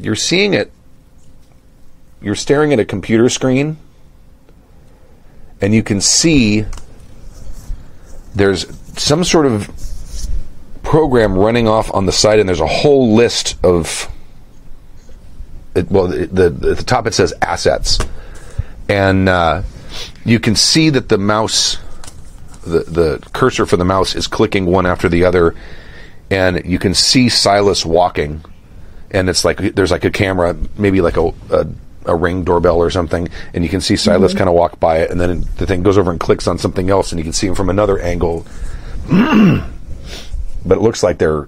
you're 0.00 0.16
seeing 0.16 0.52
it. 0.52 0.72
You're 2.20 2.34
staring 2.34 2.72
at 2.72 2.80
a 2.80 2.84
computer 2.84 3.28
screen, 3.28 3.76
and 5.60 5.74
you 5.74 5.82
can 5.82 6.00
see 6.00 6.64
there's 8.34 8.66
some 8.98 9.24
sort 9.24 9.46
of 9.46 9.70
program 10.82 11.34
running 11.34 11.68
off 11.68 11.92
on 11.92 12.06
the 12.06 12.12
side, 12.12 12.38
and 12.38 12.48
there's 12.48 12.60
a 12.60 12.66
whole 12.66 13.14
list 13.14 13.56
of. 13.62 14.10
It, 15.74 15.90
well, 15.90 16.06
the, 16.06 16.26
the 16.26 16.50
the 16.50 16.82
top 16.82 17.06
it 17.06 17.14
says 17.14 17.34
assets, 17.42 17.98
and 18.88 19.28
uh, 19.28 19.62
you 20.24 20.38
can 20.38 20.54
see 20.54 20.90
that 20.90 21.08
the 21.08 21.18
mouse, 21.18 21.78
the 22.62 22.80
the 22.80 23.28
cursor 23.32 23.66
for 23.66 23.76
the 23.76 23.84
mouse 23.84 24.14
is 24.14 24.26
clicking 24.26 24.66
one 24.66 24.86
after 24.86 25.08
the 25.08 25.24
other, 25.24 25.54
and 26.30 26.64
you 26.64 26.78
can 26.78 26.94
see 26.94 27.28
Silas 27.28 27.84
walking 27.84 28.44
and 29.14 29.30
it's 29.30 29.44
like 29.44 29.58
there's 29.58 29.92
like 29.92 30.04
a 30.04 30.10
camera, 30.10 30.56
maybe 30.76 31.00
like 31.00 31.16
a 31.16 31.32
a, 31.50 31.66
a 32.06 32.14
ring 32.14 32.44
doorbell 32.44 32.76
or 32.76 32.90
something, 32.90 33.28
and 33.54 33.64
you 33.64 33.70
can 33.70 33.80
see 33.80 33.96
Silas 33.96 34.34
kind 34.34 34.48
of 34.48 34.54
walk 34.54 34.78
by 34.80 34.98
it, 34.98 35.10
and 35.10 35.20
then 35.20 35.44
the 35.56 35.66
thing 35.66 35.82
goes 35.82 35.96
over 35.98 36.10
and 36.10 36.20
clicks 36.20 36.46
on 36.46 36.58
something 36.58 36.90
else, 36.90 37.12
and 37.12 37.18
you 37.18 37.24
can 37.24 37.32
see 37.32 37.46
him 37.46 37.54
from 37.54 37.70
another 37.70 37.98
angle. 37.98 38.46
but 39.10 40.78
it 40.78 40.80
looks 40.80 41.02
like 41.02 41.18
they're, 41.18 41.42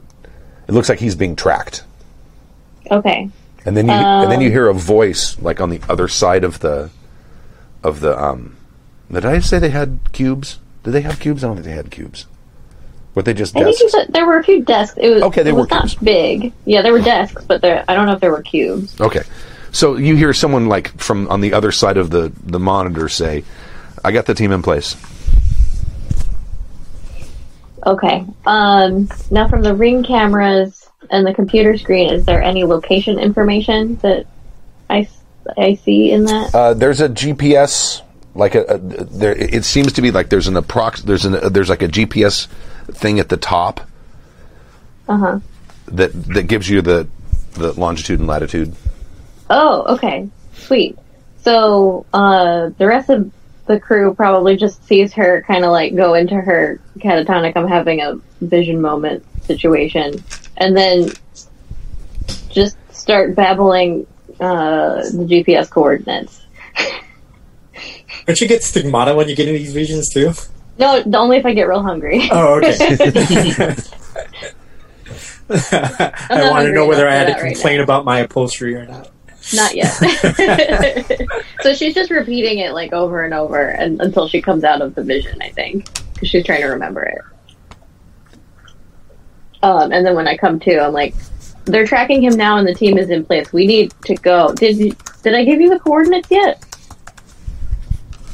it 0.68 0.72
looks 0.72 0.88
like 0.88 0.98
he's 0.98 1.14
being 1.14 1.36
tracked, 1.36 1.84
Okay. 2.90 3.28
and 3.64 3.76
then 3.76 3.86
you 3.86 3.92
and 3.92 4.30
then 4.30 4.40
you 4.40 4.50
hear 4.50 4.68
a 4.68 4.74
voice 4.74 5.38
like 5.40 5.60
on 5.60 5.70
the 5.70 5.80
other 5.88 6.08
side 6.08 6.44
of 6.44 6.60
the, 6.60 6.90
of 7.82 8.00
the 8.00 8.18
um, 8.22 8.56
did 9.10 9.24
I 9.24 9.38
say 9.40 9.58
they 9.58 9.70
had 9.70 9.98
cubes? 10.12 10.58
Did 10.84 10.92
they 10.92 11.00
have 11.02 11.18
cubes? 11.20 11.42
I 11.44 11.48
don't 11.48 11.56
think 11.56 11.66
they 11.66 11.72
had 11.72 11.90
cubes. 11.90 12.26
Were 13.14 13.22
they 13.22 13.32
just 13.32 13.56
I 13.56 13.64
think 13.64 13.80
you 13.80 14.04
there 14.10 14.26
were 14.26 14.38
a 14.38 14.44
few 14.44 14.62
desks. 14.62 14.98
It 15.00 15.08
was 15.08 15.22
Okay, 15.22 15.42
they 15.42 15.52
were 15.52 15.66
not 15.66 15.82
cubes. 15.88 15.94
big. 15.96 16.52
Yeah, 16.66 16.82
there 16.82 16.92
were 16.92 17.00
desks, 17.00 17.44
but 17.44 17.62
there 17.62 17.82
I 17.88 17.94
don't 17.94 18.06
know 18.06 18.12
if 18.12 18.20
there 18.20 18.30
were 18.30 18.42
cubes. 18.42 19.00
Okay. 19.00 19.22
So 19.76 19.96
you 19.98 20.16
hear 20.16 20.32
someone 20.32 20.68
like 20.68 20.98
from 20.98 21.28
on 21.28 21.42
the 21.42 21.52
other 21.52 21.70
side 21.70 21.98
of 21.98 22.08
the, 22.08 22.32
the 22.42 22.58
monitor 22.58 23.10
say, 23.10 23.44
I 24.02 24.10
got 24.10 24.24
the 24.24 24.32
team 24.32 24.50
in 24.50 24.62
place. 24.62 24.96
Okay. 27.86 28.24
Um, 28.46 29.10
now 29.30 29.48
from 29.48 29.60
the 29.60 29.74
ring 29.74 30.02
cameras 30.02 30.88
and 31.10 31.26
the 31.26 31.34
computer 31.34 31.76
screen, 31.76 32.10
is 32.10 32.24
there 32.24 32.42
any 32.42 32.64
location 32.64 33.18
information 33.18 33.96
that 33.96 34.24
I, 34.88 35.06
I 35.58 35.74
see 35.74 36.10
in 36.10 36.24
that? 36.24 36.54
Uh, 36.54 36.72
there's 36.72 37.02
a 37.02 37.10
GPS, 37.10 38.00
like 38.34 38.54
a, 38.54 38.62
a 38.62 38.78
there. 38.78 39.36
It 39.36 39.66
seems 39.66 39.92
to 39.92 40.00
be 40.00 40.10
like 40.10 40.30
there's 40.30 40.48
an 40.48 40.54
approx. 40.54 41.02
There's 41.02 41.26
an 41.26 41.52
there's 41.52 41.68
like 41.68 41.82
a 41.82 41.88
GPS 41.88 42.46
thing 42.92 43.20
at 43.20 43.28
the 43.28 43.36
top 43.36 43.80
Uh 45.06 45.18
huh. 45.18 45.40
that 45.88 46.14
that 46.32 46.44
gives 46.44 46.66
you 46.66 46.80
the 46.80 47.06
the 47.52 47.74
longitude 47.74 48.20
and 48.20 48.26
latitude. 48.26 48.74
Oh, 49.50 49.94
okay. 49.94 50.28
Sweet. 50.54 50.98
So, 51.38 52.06
uh, 52.12 52.70
the 52.78 52.86
rest 52.86 53.10
of 53.10 53.30
the 53.66 53.78
crew 53.78 54.14
probably 54.14 54.56
just 54.56 54.84
sees 54.86 55.12
her 55.14 55.42
kind 55.46 55.64
of 55.64 55.70
like 55.70 55.94
go 55.94 56.14
into 56.14 56.34
her 56.34 56.80
catatonic, 56.98 57.52
I'm 57.56 57.68
having 57.68 58.00
a 58.00 58.18
vision 58.40 58.80
moment 58.80 59.24
situation, 59.44 60.22
and 60.56 60.76
then 60.76 61.10
just 62.50 62.76
start 62.94 63.34
babbling, 63.34 64.06
uh, 64.40 65.02
the 65.10 65.26
GPS 65.28 65.68
coordinates. 65.70 66.42
Don't 68.26 68.40
you 68.40 68.48
get 68.48 68.62
stigmata 68.62 69.14
when 69.14 69.28
you 69.28 69.36
get 69.36 69.48
into 69.48 69.58
these 69.58 69.72
visions 69.72 70.08
too? 70.08 70.32
No, 70.78 71.02
only 71.14 71.38
if 71.38 71.46
I 71.46 71.54
get 71.54 71.68
real 71.68 71.82
hungry. 71.82 72.28
Oh, 72.30 72.58
okay. 72.58 72.76
I 75.48 76.50
want 76.50 76.66
to 76.66 76.72
know 76.72 76.86
whether 76.86 77.08
I 77.08 77.14
had 77.14 77.26
to 77.26 77.32
right 77.34 77.52
complain 77.52 77.76
now. 77.78 77.84
about 77.84 78.04
my 78.04 78.18
upholstery 78.20 78.74
or 78.74 78.84
not. 78.84 79.10
Not 79.54 79.74
yet. 79.76 79.92
so 81.60 81.72
she's 81.74 81.94
just 81.94 82.10
repeating 82.10 82.58
it 82.58 82.72
like 82.72 82.92
over 82.92 83.24
and 83.24 83.32
over 83.32 83.68
and, 83.68 84.00
until 84.00 84.26
she 84.28 84.42
comes 84.42 84.64
out 84.64 84.82
of 84.82 84.94
the 84.94 85.02
vision, 85.04 85.40
I 85.40 85.50
think, 85.50 85.88
because 86.14 86.28
she's 86.28 86.44
trying 86.44 86.62
to 86.62 86.68
remember 86.68 87.02
it. 87.04 87.18
Um, 89.62 89.92
and 89.92 90.04
then 90.04 90.14
when 90.14 90.28
I 90.28 90.36
come 90.36 90.60
to, 90.60 90.78
I'm 90.80 90.92
like, 90.92 91.14
they're 91.64 91.86
tracking 91.86 92.22
him 92.22 92.36
now, 92.36 92.58
and 92.58 92.66
the 92.66 92.74
team 92.74 92.98
is 92.98 93.10
in 93.10 93.24
place. 93.24 93.52
We 93.52 93.66
need 93.66 93.92
to 94.04 94.14
go. 94.16 94.52
Did 94.54 94.96
did 95.22 95.34
I 95.34 95.44
give 95.44 95.60
you 95.60 95.68
the 95.70 95.78
coordinates 95.80 96.30
yet? 96.30 96.62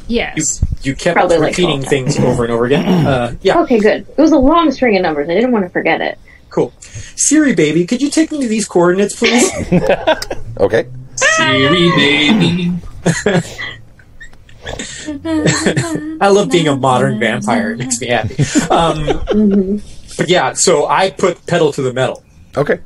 You, 0.09 0.17
Yes. 0.19 0.63
you 0.85 0.95
kept 0.95 1.17
Probably 1.17 1.39
like 1.39 1.51
repeating 1.51 1.71
all 1.71 1.79
the 1.79 1.87
things 1.87 2.19
over 2.19 2.45
and 2.45 2.53
over 2.53 2.67
again. 2.67 3.07
Uh, 3.07 3.35
yeah, 3.41 3.61
Okay, 3.61 3.79
good. 3.79 4.07
It 4.09 4.19
was 4.21 4.33
a 4.33 4.37
long 4.39 4.71
string 4.71 4.97
of 4.97 5.03
numbers. 5.03 5.29
I 5.31 5.35
didn't 5.35 5.53
want 5.53 5.65
to 5.65 5.71
forget 5.71 6.01
it. 6.03 6.19
cool. 6.51 6.73
Siri, 6.81 7.55
baby, 7.55 7.87
could 7.87 8.03
you 8.03 8.11
take 8.11 8.31
me 8.33 8.41
to 8.43 8.49
these 8.49 8.67
coordinates, 8.67 9.17
please? 9.19 9.51
Okay. 10.61 10.87
Siri, 11.37 11.91
baby. 11.97 12.73
I 16.21 16.29
love 16.29 16.51
being 16.51 16.69
a 16.69 16.77
modern 16.77 17.19
vampire. 17.19 17.73
It 17.73 17.79
makes 17.79 18.01
me 18.01 18.09
happy. 18.09 18.37
Um, 18.71 19.81
But 20.17 20.29
yeah, 20.29 20.53
so 20.53 20.87
I 20.87 21.11
put 21.11 21.47
pedal 21.47 21.73
to 21.73 21.83
the 21.83 21.93
metal. 21.93 22.23
Okay. 22.57 22.81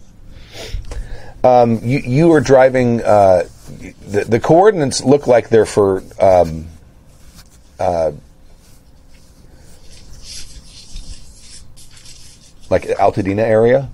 Um, 1.43 1.81
you 1.83 1.99
you 1.99 2.33
are 2.33 2.41
driving. 2.41 3.03
Uh, 3.03 3.49
the, 4.09 4.25
the 4.25 4.41
coordinates 4.41 5.03
look 5.03 5.27
like 5.27 5.49
they're 5.49 5.67
for. 5.67 6.03
Um, 6.21 6.67
uh, 7.79 8.13
like 12.71 12.83
Altadena 12.83 13.43
area. 13.43 13.89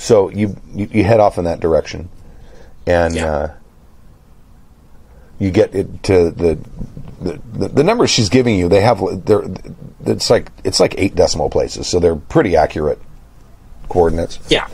So 0.00 0.30
you, 0.30 0.56
you 0.72 0.88
you 0.90 1.04
head 1.04 1.20
off 1.20 1.36
in 1.36 1.44
that 1.44 1.60
direction, 1.60 2.08
and 2.86 3.14
Yeah. 3.14 3.26
uh, 3.32 3.54
you 5.38 5.50
get 5.50 5.74
it 5.74 6.02
to 6.04 6.30
the 6.30 6.58
the, 7.20 7.38
the, 7.52 7.68
the 7.68 7.84
numbers 7.84 8.08
she's 8.10 8.28
giving 8.30 8.58
you. 8.58 8.68
They 8.68 8.80
have 8.80 9.00
they're 9.26 9.44
it's 10.06 10.30
like 10.30 10.50
it's 10.64 10.80
like 10.80 10.94
eight 10.98 11.14
decimal 11.14 11.50
places, 11.50 11.86
so 11.86 12.00
they're 12.00 12.16
pretty 12.16 12.56
accurate 12.56 12.98
coordinates. 13.88 14.38
Yeah. 14.48 14.68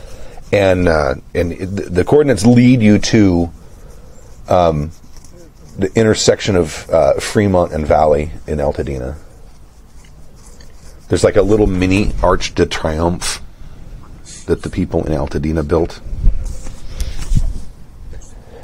and 0.53 0.87
uh, 0.87 1.15
and 1.35 1.51
it- 1.51 1.93
the 1.93 2.05
coordinates 2.05 2.45
lead 2.45 2.81
you 2.81 2.99
to 2.99 3.49
um, 4.47 4.91
the 5.77 5.91
intersection 5.99 6.55
of 6.55 6.89
uh, 6.89 7.13
Fremont 7.19 7.73
and 7.73 7.85
Valley 7.85 8.31
in 8.47 8.59
Altadena. 8.59 9.17
There's 11.09 11.23
like 11.23 11.35
a 11.35 11.41
little 11.41 11.67
mini 11.67 12.13
Arch 12.23 12.53
de 12.55 12.65
Triomphe 12.65 13.41
that 14.47 14.63
the 14.63 14.69
people 14.69 15.05
in 15.05 15.13
Altadena 15.13 15.65
built, 15.65 16.01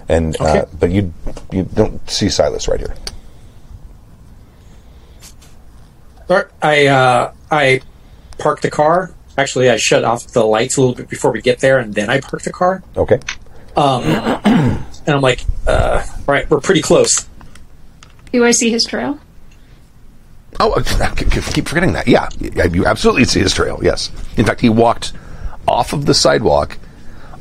and 0.10 0.40
uh, 0.42 0.66
but 0.80 0.92
you 0.92 1.14
you 1.52 1.64
don't 1.64 2.10
see 2.10 2.30
Silas 2.30 2.68
right 2.68 2.80
here. 2.80 2.96
I 6.64 6.88
uh, 6.88 7.34
I 7.52 7.82
park 8.40 8.62
the 8.62 8.72
car. 8.72 9.12
Actually, 9.38 9.70
I 9.70 9.78
shut 9.78 10.04
off 10.04 10.28
the 10.28 10.44
lights 10.44 10.78
a 10.78 10.82
little 10.82 10.96
bit 10.96 11.10
before 11.10 11.32
we 11.32 11.42
get 11.42 11.60
there, 11.60 11.80
and 11.80 11.94
then 11.94 12.10
I 12.10 12.22
park 12.22 12.44
the 12.44 12.54
car. 12.54 12.84
Okay. 12.98 13.20
And 15.06 15.14
I'm 15.16 15.22
like, 15.22 15.44
uh, 15.68 16.02
all 16.08 16.34
right, 16.34 16.50
we're 16.50 16.62
pretty 16.62 16.82
close. 16.82 17.28
Do 18.32 18.46
I 18.46 18.52
see 18.52 18.72
his 18.72 18.86
trail? 18.86 19.20
Oh, 20.60 20.72
uh, 20.72 20.84
I 21.02 21.14
keep 21.14 21.30
keep 21.30 21.68
forgetting 21.68 21.92
that. 21.94 22.08
Yeah, 22.08 22.30
yeah, 22.40 22.66
you 22.66 22.86
absolutely 22.86 23.26
see 23.26 23.42
his 23.42 23.54
trail. 23.54 23.80
Yes, 23.84 24.12
in 24.38 24.46
fact, 24.46 24.62
he 24.62 24.70
walked 24.70 25.12
off 25.68 25.94
of 25.94 26.06
the 26.06 26.14
sidewalk 26.14 26.78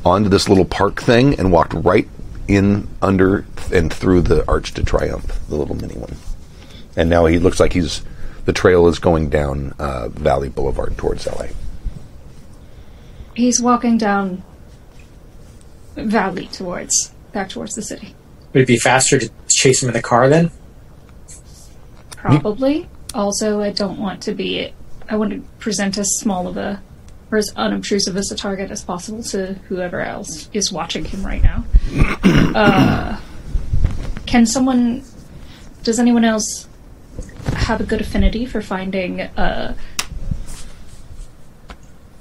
onto 0.05 0.29
this 0.29 0.49
little 0.49 0.65
park 0.65 1.01
thing 1.01 1.39
and 1.39 1.51
walked 1.51 1.73
right 1.73 2.07
in 2.47 2.87
under 3.01 3.45
and 3.71 3.93
through 3.93 4.21
the 4.21 4.47
Arch 4.47 4.73
de 4.73 4.83
Triomphe, 4.83 5.47
the 5.47 5.55
little 5.55 5.75
mini 5.75 5.95
one. 5.95 6.15
And 6.95 7.09
now 7.09 7.25
he 7.25 7.39
looks 7.39 7.59
like 7.59 7.73
he's 7.73 8.03
the 8.45 8.53
trail 8.53 8.87
is 8.87 8.99
going 8.99 9.29
down 9.29 9.73
uh, 9.79 10.09
Valley 10.09 10.49
Boulevard 10.49 10.97
towards 10.97 11.25
LA. 11.25 11.47
He's 13.35 13.61
walking 13.61 13.97
down 13.97 14.43
valley 15.95 16.47
towards 16.47 17.13
back 17.31 17.49
towards 17.49 17.75
the 17.75 17.81
city. 17.81 18.15
Would 18.53 18.63
it 18.63 18.67
be 18.67 18.77
faster 18.77 19.17
to 19.19 19.31
chase 19.47 19.81
him 19.81 19.89
in 19.89 19.93
the 19.93 20.01
car 20.01 20.29
then? 20.29 20.51
Probably. 22.17 22.87
Also, 23.13 23.61
I 23.61 23.71
don't 23.71 23.99
want 23.99 24.21
to 24.23 24.33
be. 24.33 24.73
I 25.09 25.15
want 25.15 25.31
to 25.31 25.41
present 25.59 25.97
as 25.97 26.07
small 26.19 26.47
of 26.47 26.57
a 26.57 26.81
or 27.33 27.37
as 27.37 27.51
unobtrusive 27.55 28.15
as 28.15 28.31
a 28.31 28.35
target 28.35 28.69
as 28.69 28.83
possible 28.83 29.23
to 29.23 29.53
whoever 29.67 30.01
else 30.01 30.49
is 30.53 30.71
watching 30.71 31.03
him 31.03 31.25
right 31.25 31.41
now. 31.41 31.65
uh, 32.55 33.19
can 34.27 34.45
someone? 34.45 35.03
Does 35.81 35.99
anyone 35.99 36.23
else 36.23 36.67
have 37.55 37.81
a 37.81 37.83
good 37.85 38.01
affinity 38.01 38.45
for 38.45 38.61
finding 38.61 39.19
a 39.21 39.75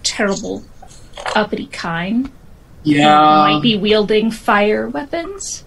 terrible, 0.02 0.64
uppity 1.36 1.66
kine 1.66 2.24
who 2.84 2.90
Yeah, 2.92 3.18
might 3.20 3.60
be 3.62 3.76
wielding 3.76 4.30
fire 4.30 4.88
weapons? 4.88 5.64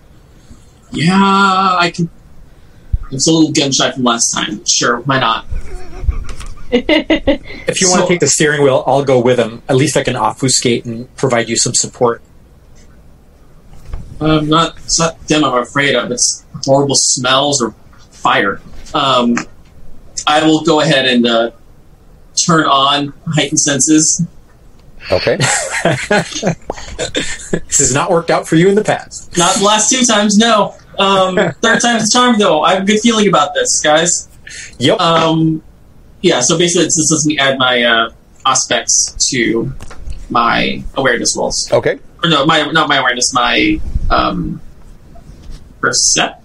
yeah, 0.92 1.14
I 1.14 1.92
can. 1.96 2.10
It's 3.12 3.28
a 3.28 3.32
little 3.32 3.52
gun 3.52 3.72
shy 3.72 3.92
from 3.92 4.04
last 4.04 4.32
time. 4.34 4.66
Sure, 4.66 5.02
why 5.02 5.20
not? 5.20 5.46
If 6.88 7.82
you 7.82 7.90
want 7.90 8.02
So- 8.02 8.08
to 8.08 8.08
take 8.08 8.20
the 8.20 8.28
steering 8.28 8.64
wheel, 8.64 8.84
I'll 8.88 9.04
go 9.06 9.20
with 9.20 9.40
him. 9.40 9.62
At 9.70 9.76
least 9.76 9.96
I 9.98 10.04
can 10.04 10.16
obfuscate 10.16 10.86
and 10.86 11.14
provide 11.16 11.50
you 11.50 11.56
some 11.58 11.74
support. 11.74 12.22
Um, 14.22 14.48
not, 14.48 14.78
it's 14.78 14.98
not 15.00 15.20
them 15.28 15.44
I'm 15.44 15.62
afraid 15.62 15.96
of. 15.96 16.12
It's 16.12 16.46
horrible 16.66 16.96
smells 16.96 17.62
or 17.62 17.74
fire. 18.12 18.62
Um, 18.94 19.36
I 20.26 20.46
will 20.46 20.62
go 20.64 20.80
ahead 20.82 21.06
and 21.06 21.28
uh, 21.28 21.52
turn 22.48 22.66
on 22.66 23.14
heightened 23.36 23.60
senses. 23.60 24.26
Okay. 25.12 25.38
This 26.98 27.80
has 27.80 27.94
not 27.94 28.10
worked 28.10 28.32
out 28.32 28.48
for 28.48 28.56
you 28.56 28.70
in 28.70 28.76
the 28.76 28.84
past. 28.84 29.38
Not 29.38 29.56
the 29.58 29.64
last 29.66 29.90
two 29.90 30.04
times, 30.06 30.38
no. 30.38 30.76
Um, 30.98 31.36
third 31.62 31.82
time's 31.82 32.04
the 32.06 32.10
charm, 32.12 32.40
though. 32.40 32.62
I 32.62 32.74
have 32.74 32.84
a 32.84 32.86
good 32.86 33.00
feeling 33.02 33.28
about 33.28 33.54
this, 33.54 33.82
guys. 33.84 34.30
Yep. 34.80 35.00
Um, 35.00 35.62
yeah, 36.26 36.40
so 36.42 36.58
basically, 36.58 36.86
this 36.86 37.10
lets 37.12 37.26
me 37.28 37.38
add 37.38 37.58
my 37.60 37.84
uh, 37.84 38.10
Auspex 38.46 39.16
to 39.30 39.72
my 40.30 40.84
awareness 40.96 41.38
rolls. 41.38 41.70
okay. 41.72 42.00
Or 42.24 42.30
no, 42.30 42.46
my 42.46 42.64
not 42.72 42.90
my 42.90 42.98
awareness, 42.98 43.32
my 43.34 43.80
um, 44.10 44.60
perception. 45.80 46.42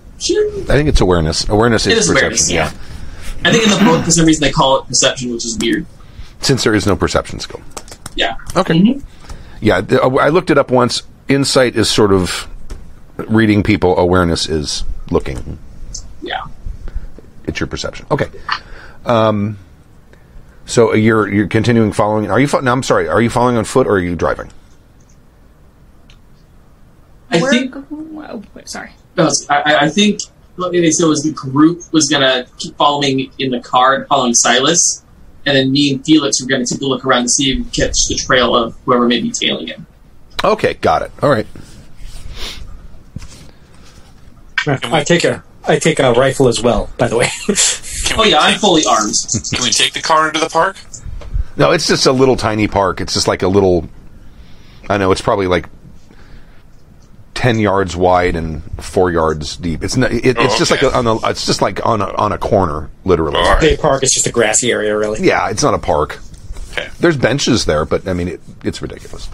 I 0.68 0.74
think 0.74 0.88
it's 0.88 1.00
awareness. 1.00 1.48
Awareness 1.48 1.86
It 1.86 1.92
is 1.96 2.04
is 2.04 2.08
perception. 2.12 2.20
awareness, 2.26 2.50
yeah. 2.50 2.70
I 3.44 3.52
think 3.52 3.64
in 3.64 3.70
the 3.70 3.84
book, 3.90 4.04
for 4.04 4.10
some 4.10 4.26
reason, 4.26 4.42
they 4.42 4.52
call 4.52 4.80
it 4.80 4.86
perception, 4.86 5.32
which 5.32 5.46
is 5.46 5.56
weird. 5.58 5.86
Since 6.40 6.62
there 6.64 6.74
is 6.74 6.86
no 6.86 6.94
perception 6.96 7.40
skill. 7.40 7.62
Yeah. 8.14 8.36
Okay. 8.56 9.00
Yeah, 9.62 9.80
I 9.90 10.28
looked 10.28 10.50
it 10.50 10.58
up 10.58 10.70
once. 10.70 11.02
Insight 11.28 11.76
is 11.76 11.88
sort 11.90 12.12
of 12.12 12.46
reading 13.16 13.62
people. 13.62 13.96
Awareness 13.98 14.48
is 14.48 14.84
looking. 15.10 15.58
Yeah. 16.22 16.42
It's 17.44 17.60
your 17.60 17.66
perception. 17.66 18.06
Okay. 18.10 18.28
Um, 19.06 19.58
so 20.70 20.92
uh, 20.92 20.94
you're 20.94 21.28
you're 21.32 21.48
continuing 21.48 21.92
following. 21.92 22.30
Are 22.30 22.40
you? 22.40 22.46
Fo- 22.46 22.60
no, 22.60 22.72
I'm 22.72 22.82
sorry. 22.82 23.08
Are 23.08 23.20
you 23.20 23.30
following 23.30 23.56
on 23.56 23.64
foot 23.64 23.86
or 23.86 23.94
are 23.94 23.98
you 24.00 24.16
driving? 24.16 24.50
I 27.30 27.40
We're 27.40 27.50
think 27.50 27.72
go- 27.72 27.84
oh, 27.90 28.42
sorry. 28.64 28.90
no, 29.16 29.28
I, 29.48 29.60
I- 29.62 29.78
I 29.84 29.88
think 29.88 30.20
what 30.56 30.72
they 30.72 30.90
said 30.90 31.06
was 31.06 31.22
the 31.22 31.32
group 31.32 31.82
was 31.92 32.08
gonna 32.08 32.46
keep 32.58 32.76
following 32.76 33.30
in 33.38 33.50
the 33.50 33.60
car, 33.60 33.94
and 33.94 34.06
following 34.08 34.34
Silas, 34.34 35.04
and 35.46 35.56
then 35.56 35.70
me 35.72 35.90
and 35.92 36.04
Felix 36.04 36.40
were 36.42 36.48
gonna 36.48 36.66
take 36.66 36.80
a 36.80 36.86
look 36.86 37.04
around 37.04 37.22
to 37.22 37.28
see 37.28 37.50
if 37.52 37.58
we 37.58 37.64
could 37.64 37.72
catch 37.72 37.96
the 38.08 38.14
trail 38.16 38.54
of 38.56 38.76
whoever 38.84 39.06
may 39.06 39.20
be 39.20 39.30
tailing 39.30 39.68
him. 39.68 39.86
Okay, 40.44 40.74
got 40.74 41.02
it. 41.02 41.10
All 41.22 41.30
right. 41.30 41.46
I 44.66 45.04
take 45.04 45.24
a 45.24 45.42
I 45.66 45.78
take 45.78 45.98
a 46.00 46.12
rifle 46.12 46.48
as 46.48 46.62
well. 46.62 46.90
By 46.98 47.08
the 47.08 47.16
way, 47.16 47.28
Can 48.10 48.18
Oh 48.18 48.22
we 48.24 48.30
yeah, 48.30 48.40
I'm 48.40 48.58
fully 48.58 48.82
armed. 48.84 49.14
Can 49.54 49.62
we 49.62 49.70
take 49.70 49.92
the 49.92 50.02
car 50.02 50.26
into 50.26 50.40
the 50.40 50.48
park? 50.48 50.76
No, 51.56 51.70
it's 51.70 51.86
just 51.86 52.06
a 52.06 52.12
little 52.12 52.36
tiny 52.36 52.66
park. 52.66 53.00
It's 53.00 53.14
just 53.14 53.28
like 53.28 53.42
a 53.42 53.48
little. 53.48 53.88
I 54.88 54.96
know 54.96 55.12
it's 55.12 55.20
probably 55.20 55.46
like 55.46 55.68
ten 57.34 57.60
yards 57.60 57.96
wide 57.96 58.34
and 58.34 58.62
four 58.82 59.12
yards 59.12 59.56
deep. 59.56 59.84
It's 59.84 59.96
not, 59.96 60.10
it, 60.10 60.24
it's 60.24 60.38
oh, 60.38 60.58
just 60.58 60.72
like 60.72 60.82
a, 60.82 60.92
on 60.92 61.06
a, 61.06 61.28
it's 61.28 61.46
just 61.46 61.62
like 61.62 61.86
on 61.86 62.02
a, 62.02 62.12
on 62.16 62.32
a 62.32 62.38
corner, 62.38 62.90
literally. 63.04 63.38
All 63.38 63.44
right. 63.44 63.60
Bay 63.60 63.76
Park 63.76 64.02
is 64.02 64.12
just 64.12 64.26
a 64.26 64.32
grassy 64.32 64.72
area, 64.72 64.96
really. 64.96 65.24
Yeah, 65.24 65.48
it's 65.48 65.62
not 65.62 65.74
a 65.74 65.78
park. 65.78 66.18
Okay. 66.72 66.88
There's 66.98 67.16
benches 67.16 67.64
there, 67.64 67.84
but 67.84 68.08
I 68.08 68.12
mean, 68.12 68.26
it, 68.26 68.40
it's 68.64 68.82
ridiculous. 68.82 69.28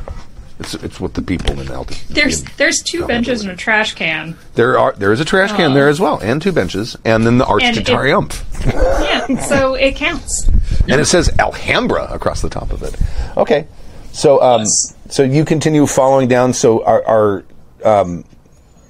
It's 0.59 0.75
it's 0.75 0.99
what 0.99 1.13
the 1.15 1.21
people 1.23 1.61
in 1.61 1.71
Alti. 1.71 1.97
There's 2.09 2.41
in- 2.41 2.49
there's 2.57 2.81
two 2.81 3.05
Oh, 3.05 3.07
benches 3.07 3.43
and 3.43 3.51
a 3.51 3.57
trash 3.57 3.95
can. 3.95 4.37
There 4.55 4.79
are 4.79 4.93
there 4.95 5.13
is 5.13 5.21
a 5.21 5.25
trash 5.25 5.53
can 5.53 5.75
there 5.75 5.89
as 5.89 6.01
well, 6.01 6.19
and 6.23 6.41
two 6.41 6.53
benches, 6.53 6.97
and 7.05 7.27
then 7.27 7.37
the 7.39 7.45
Arch 7.45 7.63
And 7.63 7.75
de 7.77 7.83
it- 7.83 7.87
Triomphe, 7.87 8.43
Yeah, 8.65 9.41
so 9.47 9.75
it 9.75 9.97
counts. 9.97 10.49
and 10.89 10.99
it 11.01 11.05
says 11.07 11.31
Alhambra 11.39 12.09
across 12.11 12.41
the 12.41 12.49
top 12.49 12.73
of 12.73 12.83
it. 12.83 12.97
Okay, 13.37 13.67
so 14.13 14.43
um, 14.43 14.61
Yes. 14.63 14.95
so 15.11 15.23
you 15.25 15.45
continue 15.45 15.87
following 15.87 16.27
down. 16.27 16.55
So 16.55 16.83
our, 16.85 17.05
our 17.07 17.45
um, 17.85 18.25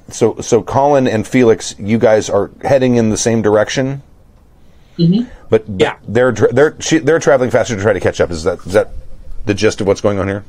so 0.08 0.36
so 0.40 0.62
Colin 0.62 1.08
and 1.08 1.26
Felix, 1.26 1.74
you 1.80 1.98
guys 1.98 2.30
are 2.30 2.52
heading 2.62 2.94
in 2.94 3.10
the 3.10 3.16
same 3.16 3.42
direction. 3.42 4.02
Mm-hmm. 4.98 5.28
But, 5.50 5.66
but 5.66 5.80
Yeah. 5.80 5.96
they're 6.06 6.30
they're 6.32 6.76
she, 6.80 6.98
they're 6.98 7.18
traveling 7.18 7.50
faster 7.50 7.74
to 7.74 7.82
try 7.82 7.92
to 7.92 8.00
catch 8.00 8.20
up. 8.20 8.30
Is 8.30 8.44
that 8.44 8.60
is 8.64 8.72
that 8.74 8.90
the 9.46 9.52
gist 9.54 9.80
of 9.80 9.88
what's 9.88 10.00
going 10.00 10.20
on 10.20 10.28
here? 10.28 10.44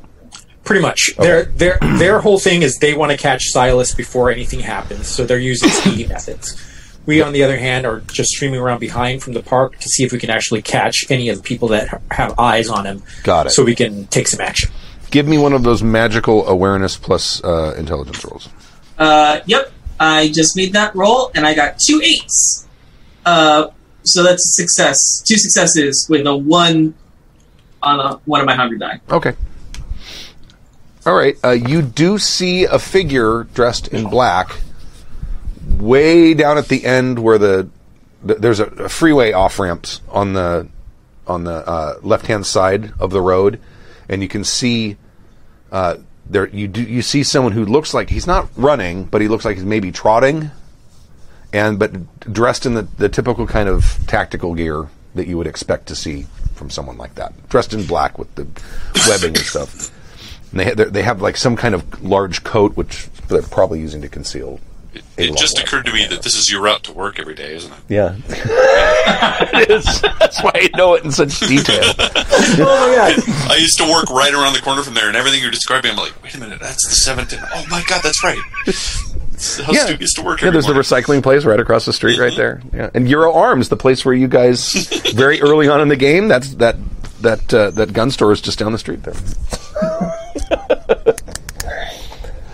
Pretty 0.68 0.82
much. 0.82 1.16
Their 1.16 1.44
their 1.44 1.78
their 1.96 2.20
whole 2.20 2.38
thing 2.38 2.60
is 2.60 2.76
they 2.76 2.92
want 2.92 3.10
to 3.10 3.16
catch 3.16 3.44
Silas 3.46 3.94
before 3.94 4.30
anything 4.30 4.60
happens, 4.60 5.06
so 5.06 5.24
they're 5.24 5.38
using 5.38 5.70
speedy 5.70 6.06
methods. 6.06 6.62
We, 7.06 7.22
on 7.22 7.32
the 7.32 7.42
other 7.42 7.56
hand, 7.56 7.86
are 7.86 8.00
just 8.00 8.28
streaming 8.32 8.60
around 8.60 8.78
behind 8.78 9.22
from 9.22 9.32
the 9.32 9.42
park 9.42 9.78
to 9.78 9.88
see 9.88 10.04
if 10.04 10.12
we 10.12 10.18
can 10.18 10.28
actually 10.28 10.60
catch 10.60 11.06
any 11.08 11.30
of 11.30 11.38
the 11.38 11.42
people 11.42 11.68
that 11.68 12.02
have 12.10 12.38
eyes 12.38 12.68
on 12.68 12.84
him. 12.84 13.02
Got 13.22 13.46
it. 13.46 13.50
So 13.52 13.64
we 13.64 13.74
can 13.74 14.08
take 14.08 14.28
some 14.28 14.42
action. 14.42 14.70
Give 15.10 15.26
me 15.26 15.38
one 15.38 15.54
of 15.54 15.62
those 15.62 15.82
magical 15.82 16.46
awareness 16.46 16.98
plus 16.98 17.42
uh, 17.42 17.74
intelligence 17.78 18.22
rolls. 18.26 18.50
Uh, 18.98 19.40
yep, 19.46 19.72
I 19.98 20.28
just 20.28 20.54
made 20.54 20.74
that 20.74 20.94
roll 20.94 21.30
and 21.34 21.46
I 21.46 21.54
got 21.54 21.78
two 21.78 22.02
eights. 22.04 22.68
Uh, 23.24 23.68
so 24.02 24.22
that's 24.22 24.44
a 24.44 24.62
success. 24.62 25.22
Two 25.26 25.38
successes 25.38 26.06
with 26.10 26.26
a 26.26 26.36
one 26.36 26.92
on 27.82 28.00
a, 28.00 28.16
one 28.26 28.42
of 28.42 28.46
my 28.46 28.54
hunger 28.54 28.76
die. 28.76 29.00
Okay. 29.10 29.32
All 31.08 31.14
right. 31.14 31.38
Uh, 31.42 31.52
you 31.52 31.80
do 31.80 32.18
see 32.18 32.64
a 32.64 32.78
figure 32.78 33.44
dressed 33.54 33.88
in 33.88 34.10
black, 34.10 34.60
way 35.78 36.34
down 36.34 36.58
at 36.58 36.68
the 36.68 36.84
end 36.84 37.18
where 37.18 37.38
the, 37.38 37.70
th- 38.26 38.38
there's 38.38 38.60
a, 38.60 38.66
a 38.66 38.88
freeway 38.90 39.32
off 39.32 39.58
ramps 39.58 40.02
on 40.10 40.34
the 40.34 40.68
on 41.26 41.44
the 41.44 41.66
uh, 41.66 41.98
left 42.02 42.26
hand 42.26 42.44
side 42.44 42.92
of 43.00 43.10
the 43.10 43.22
road, 43.22 43.58
and 44.10 44.20
you 44.20 44.28
can 44.28 44.44
see 44.44 44.98
uh, 45.72 45.96
there 46.28 46.46
you 46.48 46.68
do 46.68 46.82
you 46.82 47.00
see 47.00 47.22
someone 47.22 47.52
who 47.52 47.64
looks 47.64 47.94
like 47.94 48.10
he's 48.10 48.26
not 48.26 48.50
running, 48.54 49.04
but 49.04 49.22
he 49.22 49.28
looks 49.28 49.46
like 49.46 49.56
he's 49.56 49.64
maybe 49.64 49.90
trotting, 49.90 50.50
and 51.54 51.78
but 51.78 52.30
dressed 52.30 52.66
in 52.66 52.74
the, 52.74 52.82
the 52.82 53.08
typical 53.08 53.46
kind 53.46 53.70
of 53.70 53.98
tactical 54.06 54.54
gear 54.54 54.90
that 55.14 55.26
you 55.26 55.38
would 55.38 55.46
expect 55.46 55.86
to 55.86 55.96
see 55.96 56.26
from 56.52 56.68
someone 56.68 56.98
like 56.98 57.14
that. 57.14 57.48
Dressed 57.48 57.72
in 57.72 57.86
black 57.86 58.18
with 58.18 58.34
the 58.34 58.46
webbing 59.08 59.34
and 59.34 59.38
stuff. 59.38 59.90
And 60.50 60.60
they 60.60 60.64
ha- 60.64 60.74
they're- 60.74 61.02
have 61.02 61.22
like 61.22 61.36
some 61.36 61.56
kind 61.56 61.74
of 61.74 62.02
large 62.02 62.44
coat, 62.44 62.76
which 62.76 63.08
they're 63.28 63.42
probably 63.42 63.80
using 63.80 64.02
to 64.02 64.08
conceal. 64.08 64.60
It, 64.94 65.30
it 65.30 65.36
just 65.36 65.58
occurred 65.58 65.84
to 65.86 65.92
me 65.92 66.06
that 66.06 66.22
this 66.22 66.34
is 66.34 66.50
your 66.50 66.62
route 66.62 66.84
to 66.84 66.92
work 66.92 67.20
every 67.20 67.34
day, 67.34 67.54
isn't 67.54 67.70
it? 67.70 67.78
Yeah, 67.88 68.16
it 68.28 69.70
is. 69.70 70.00
That's 70.18 70.42
why 70.42 70.52
I 70.54 70.70
know 70.76 70.94
it 70.94 71.04
in 71.04 71.12
such 71.12 71.40
detail. 71.40 71.94
Oh 72.60 72.88
my 72.88 73.14
god! 73.14 73.50
I 73.50 73.56
used 73.56 73.78
to 73.78 73.84
work 73.84 74.10
right 74.10 74.32
around 74.32 74.54
the 74.54 74.60
corner 74.60 74.82
from 74.82 74.94
there, 74.94 75.08
and 75.08 75.16
everything 75.16 75.42
you're 75.42 75.50
describing, 75.50 75.90
I'm 75.90 75.96
like, 75.96 76.22
wait 76.22 76.34
a 76.34 76.38
minute, 76.38 76.60
that's 76.60 76.86
the 76.88 76.94
seventh. 76.94 77.34
Oh 77.36 77.66
my 77.68 77.82
god, 77.88 78.00
that's 78.02 78.22
right. 78.22 78.38
That's 78.64 79.60
how 79.60 79.72
Stu 79.72 79.96
used 79.96 80.16
to 80.16 80.22
work. 80.22 80.40
Yeah, 80.40 80.48
every 80.48 80.60
there's 80.60 80.66
the 80.66 80.72
recycling 80.72 81.22
place 81.22 81.44
right 81.44 81.58
across 81.58 81.84
the 81.84 81.92
street, 81.92 82.18
right 82.18 82.32
mm-hmm. 82.32 82.68
there. 82.70 82.84
Yeah, 82.84 82.90
and 82.94 83.08
Euro 83.08 83.32
Arms, 83.32 83.68
the 83.68 83.76
place 83.76 84.04
where 84.04 84.14
you 84.14 84.28
guys 84.28 84.72
very 85.14 85.40
early 85.40 85.68
on 85.68 85.80
in 85.80 85.88
the 85.88 85.96
game. 85.96 86.28
That's 86.28 86.54
that 86.56 86.76
that 87.20 87.54
uh, 87.54 87.70
that 87.72 87.92
gun 87.92 88.10
store 88.10 88.32
is 88.32 88.40
just 88.40 88.58
down 88.58 88.72
the 88.72 88.78
street 88.78 89.02
there. 89.02 89.14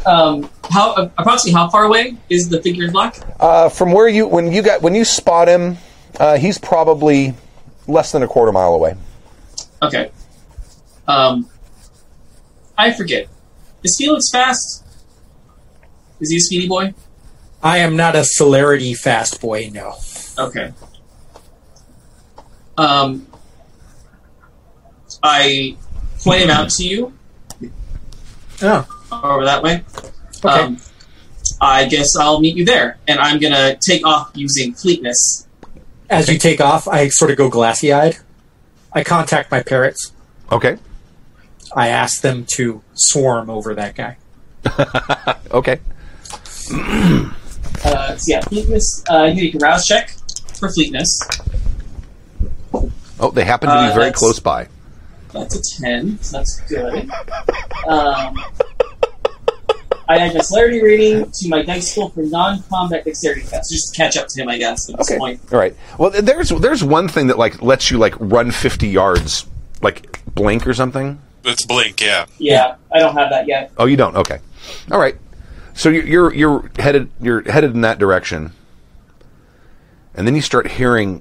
Um, 0.07 0.51
how 0.71 0.93
uh, 0.93 1.11
approximately 1.17 1.53
how 1.53 1.71
far 1.71 1.85
away 1.85 2.17
is 2.29 2.49
the 2.49 2.61
figure 2.61 2.85
in 2.85 2.93
black? 2.93 3.17
Uh, 3.41 3.69
from 3.69 3.93
where 3.93 4.09
you 4.09 4.27
when 4.27 4.53
you 4.53 4.63
got 4.63 4.83
when 4.83 4.95
you 4.95 5.05
spot 5.05 5.49
him, 5.49 5.79
uh, 6.21 6.37
he's 6.37 6.59
probably 6.59 7.35
less 7.87 8.13
than 8.13 8.23
a 8.23 8.29
quarter 8.29 8.53
mile 8.53 8.75
away. 8.75 8.95
Okay. 9.83 10.11
Um, 11.09 11.49
I 12.77 12.93
forget. 12.93 13.29
Is 13.83 13.97
Felix 13.97 14.31
fast? 14.31 14.85
Is 16.21 16.31
he 16.31 16.37
a 16.37 16.41
speedy 16.41 16.69
boy? 16.69 16.95
I 17.63 17.79
am 17.79 17.97
not 17.97 18.15
a 18.15 18.25
celerity 18.25 18.95
fast 18.95 19.41
boy. 19.41 19.71
No. 19.73 19.95
Okay. 20.39 20.73
Um, 22.77 23.27
I 25.25 25.77
point 26.23 26.43
him 26.43 26.51
out 26.51 26.69
to 26.71 26.85
you 26.85 27.13
Oh, 28.63 28.87
over 29.11 29.45
that 29.47 29.63
way. 29.63 29.83
okay. 30.45 30.49
Um, 30.49 30.77
I 31.61 31.87
guess 31.87 32.15
I'll 32.17 32.41
meet 32.41 32.57
you 32.57 32.65
there, 32.65 32.99
and 33.09 33.19
I'm 33.19 33.39
gonna 33.41 33.77
take 33.85 34.07
off 34.07 34.31
using 34.35 34.75
fleetness. 34.75 35.47
As 36.11 36.29
you 36.29 36.39
take 36.39 36.61
off, 36.61 36.87
I 36.87 37.09
sort 37.09 37.31
of 37.31 37.37
go 37.39 37.49
glassy 37.49 37.93
eyed. 37.93 38.19
I 38.93 39.03
contact 39.03 39.51
my 39.51 39.63
parrots. 39.63 40.13
Okay, 40.53 40.77
I 41.75 41.89
ask 41.89 42.21
them 42.21 42.45
to 42.57 42.83
swarm 42.95 43.49
over 43.51 43.75
that 43.75 43.95
guy. 43.97 44.17
okay, 45.51 45.81
Uh, 47.85 48.17
so 48.17 48.25
yeah, 48.27 48.41
fleetness. 48.43 49.03
Uh, 49.11 49.25
you 49.25 49.35
make 49.45 49.55
a 49.55 49.59
rouse 49.59 49.87
check 49.87 50.11
for 50.59 50.69
fleetness. 50.71 51.19
Oh, 53.21 53.31
they 53.31 53.45
happen 53.45 53.69
to 53.69 53.75
be 53.75 53.91
Uh, 53.91 53.95
very 53.95 54.13
close 54.13 54.39
by. 54.41 54.69
That's 55.35 55.57
a 55.79 55.81
10, 55.83 56.19
so 56.23 56.39
that's 56.39 56.61
good. 56.63 57.11
Um, 57.89 58.39
I 60.09 60.19
add 60.19 60.35
my 60.35 60.41
celerity 60.41 60.83
rating 60.83 61.31
to 61.31 61.49
my 61.49 61.63
dice 61.63 61.91
skill 61.91 62.11
for 62.11 62.23
non-combat 62.23 63.05
dexterity 63.05 63.43
tests, 63.43 63.73
just 63.73 63.93
to 63.95 63.97
catch 63.97 64.17
up 64.17 64.29
to 64.29 64.43
him, 64.43 64.49
I 64.49 64.59
guess, 64.59 64.89
at 64.91 64.97
this 64.99 65.11
Okay, 65.11 65.19
point. 65.19 65.41
all 65.53 65.59
right. 65.59 65.75
Well, 65.99 66.11
there's 66.11 66.51
there's 66.51 66.85
one 66.85 67.09
thing 67.09 67.27
that 67.29 67.39
like 67.39 67.61
lets 67.63 67.91
you 67.91 67.99
like 67.99 68.15
run 68.19 68.51
50 68.51 68.87
yards, 68.89 69.47
like 69.83 70.23
blink 70.35 70.67
or 70.67 70.75
something. 70.75 71.21
It's 71.47 71.67
Blink, 71.67 72.01
yeah. 72.01 72.25
Yeah, 72.39 72.77
I 72.91 72.99
don't 73.01 73.15
have 73.15 73.29
that 73.31 73.47
yet. 73.47 73.71
Oh, 73.77 73.85
you 73.85 73.97
don't. 73.99 74.17
Okay, 74.17 74.39
all 74.91 74.99
right. 74.99 75.17
So 75.75 75.89
you're 75.91 76.05
you're, 76.05 76.35
you're 76.35 76.71
headed 76.79 77.11
you're 77.21 77.43
headed 77.51 77.75
in 77.75 77.81
that 77.83 77.99
direction, 77.99 78.53
and 80.15 80.27
then 80.27 80.35
you 80.37 80.41
start 80.43 80.71
hearing 80.71 81.21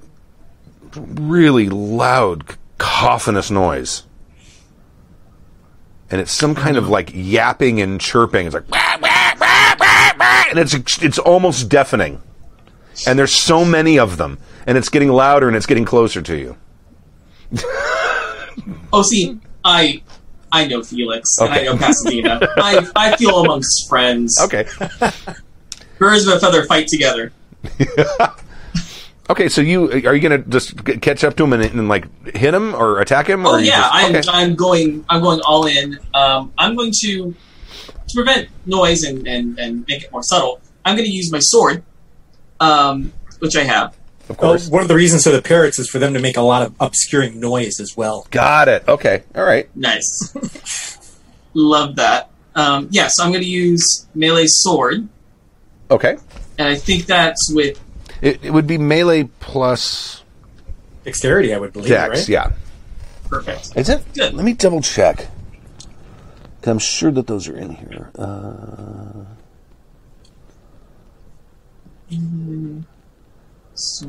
really 0.94 1.68
loud 1.68 2.56
cacophonous 2.78 3.50
noise, 3.50 4.04
and 6.10 6.20
it's 6.20 6.32
some 6.32 6.54
kind 6.54 6.76
of 6.76 6.88
like 6.88 7.10
yapping 7.12 7.80
and 7.80 8.00
chirping. 8.00 8.46
It's 8.46 8.54
like 8.54 8.68
"Wah, 8.70 8.98
wah, 9.00 9.34
wah, 9.40 9.74
wah, 9.78 10.12
wah," 10.18 10.44
and 10.50 10.58
it's 10.58 11.02
it's 11.02 11.18
almost 11.18 11.68
deafening, 11.68 12.22
and 13.06 13.18
there's 13.18 13.32
so 13.32 13.64
many 13.64 13.98
of 13.98 14.16
them, 14.16 14.38
and 14.66 14.78
it's 14.78 14.88
getting 14.88 15.10
louder 15.10 15.48
and 15.48 15.56
it's 15.56 15.66
getting 15.66 15.84
closer 15.84 16.22
to 16.22 16.36
you. 16.36 16.56
Oh, 18.92 19.02
see, 19.02 19.38
I 19.64 20.02
I 20.52 20.66
know 20.66 20.82
Felix, 20.82 21.36
and 21.40 21.52
I 21.52 21.62
know 21.64 21.76
Pasadena. 21.76 22.38
I, 22.56 22.88
I 22.94 23.16
feel 23.16 23.40
amongst 23.40 23.88
friends. 23.88 24.38
Okay. 24.40 24.66
Birds 25.98 26.26
of 26.26 26.34
a 26.34 26.40
feather 26.40 26.64
fight 26.64 26.86
together. 26.86 27.32
Okay, 29.30 29.48
so 29.48 29.60
you 29.62 29.90
are 29.90 30.14
you 30.14 30.20
gonna 30.20 30.38
just 30.38 30.84
catch 31.00 31.24
up 31.24 31.34
to 31.36 31.44
him 31.44 31.52
and, 31.54 31.64
and 31.64 31.88
like 31.88 32.06
hit 32.36 32.52
him 32.52 32.74
or 32.74 33.00
attack 33.00 33.26
him? 33.28 33.46
Oh 33.46 33.52
or 33.54 33.58
you 33.60 33.66
yeah, 33.68 33.80
just- 33.80 33.94
I'm, 33.94 34.14
okay. 34.16 34.28
I'm 34.50 34.54
going 34.54 35.04
I'm 35.08 35.22
going 35.22 35.40
all 35.46 35.66
in. 35.66 35.98
Um, 36.12 36.52
I'm 36.58 36.76
going 36.76 36.92
to 37.02 37.34
to 38.08 38.14
prevent 38.14 38.48
noise 38.66 39.02
and, 39.02 39.26
and, 39.26 39.58
and 39.58 39.86
make 39.88 40.02
it 40.04 40.12
more 40.12 40.22
subtle. 40.22 40.60
I'm 40.84 40.94
going 40.94 41.06
to 41.08 41.14
use 41.14 41.32
my 41.32 41.38
sword, 41.38 41.82
um, 42.60 43.14
which 43.38 43.56
I 43.56 43.62
have. 43.64 43.96
of 44.28 44.36
Well, 44.38 44.50
course. 44.50 44.68
one 44.68 44.82
of 44.82 44.88
the 44.88 44.94
reasons 44.94 45.24
for 45.24 45.30
the 45.30 45.40
parrots 45.40 45.78
is 45.78 45.88
for 45.88 45.98
them 45.98 46.12
to 46.12 46.20
make 46.20 46.36
a 46.36 46.42
lot 46.42 46.60
of 46.62 46.74
obscuring 46.80 47.40
noise 47.40 47.80
as 47.80 47.96
well. 47.96 48.26
Got 48.30 48.68
it. 48.68 48.86
Okay. 48.86 49.22
All 49.34 49.42
right. 49.44 49.74
Nice, 49.74 50.34
love 51.54 51.96
that. 51.96 52.30
Um, 52.54 52.88
yeah, 52.90 53.08
so 53.10 53.24
I'm 53.24 53.30
going 53.32 53.42
to 53.42 53.48
use 53.48 54.06
melee 54.14 54.44
sword, 54.46 55.08
Okay. 55.90 56.16
and 56.58 56.68
I 56.68 56.74
think 56.76 57.06
that's 57.06 57.50
with 57.54 57.80
It, 58.24 58.42
it 58.42 58.50
would 58.50 58.66
be 58.66 58.78
melee 58.78 59.24
plus 59.38 60.22
Dexterity, 61.04 61.52
I 61.52 61.58
would 61.58 61.74
believe, 61.74 61.90
dex. 61.90 62.08
right? 62.20 62.28
Yeah. 62.28 62.52
perfect. 63.28 63.76
Is 63.76 63.90
it? 63.90 64.02
Good. 64.14 64.32
Let 64.32 64.44
me 64.46 64.54
double 64.54 64.80
check. 64.80 65.28
I'm 66.66 66.78
sure 66.78 67.10
that 67.10 67.26
those 67.26 67.46
are 67.48 67.56
in 67.56 67.72
here. 67.72 68.10
Uh, 68.16 69.24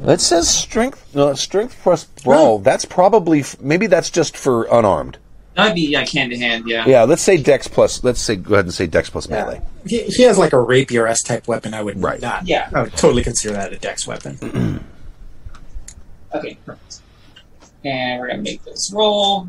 it 0.07 0.21
says 0.21 0.47
strength. 0.47 1.13
No, 1.13 1.33
strength 1.33 1.77
plus 1.83 2.05
brawl. 2.05 2.59
That's 2.59 2.85
probably 2.85 3.43
maybe 3.59 3.87
that's 3.87 4.09
just 4.09 4.37
for 4.37 4.63
unarmed. 4.71 5.17
That'd 5.55 5.73
be 5.75 5.95
like 5.95 6.09
hand 6.09 6.31
to 6.31 6.37
hand. 6.37 6.67
Yeah. 6.67 6.85
Yeah. 6.85 7.03
Let's 7.03 7.21
say 7.21 7.37
dex 7.37 7.67
plus. 7.67 8.03
Let's 8.03 8.19
say 8.21 8.35
go 8.35 8.55
ahead 8.55 8.65
and 8.65 8.73
say 8.73 8.87
dex 8.87 9.09
plus 9.09 9.29
melee. 9.29 9.61
He, 9.87 10.03
he 10.03 10.23
has 10.23 10.37
like 10.37 10.51
a 10.53 10.59
rapier 10.59 11.07
S 11.07 11.21
type 11.23 11.47
weapon. 11.47 11.73
I 11.73 11.81
would 11.81 12.01
Right. 12.01 12.19
not. 12.21 12.45
Yeah. 12.47 12.69
I 12.73 12.81
would 12.83 12.91
totally 12.97 13.23
consider 13.23 13.53
that 13.53 13.71
a 13.73 13.77
dex 13.77 14.05
weapon. 14.07 14.83
Okay, 16.33 16.57
perfect. 16.65 16.99
And 17.85 18.19
we're 18.19 18.27
gonna 18.27 18.41
make 18.41 18.61
this 18.65 18.91
roll. 18.93 19.47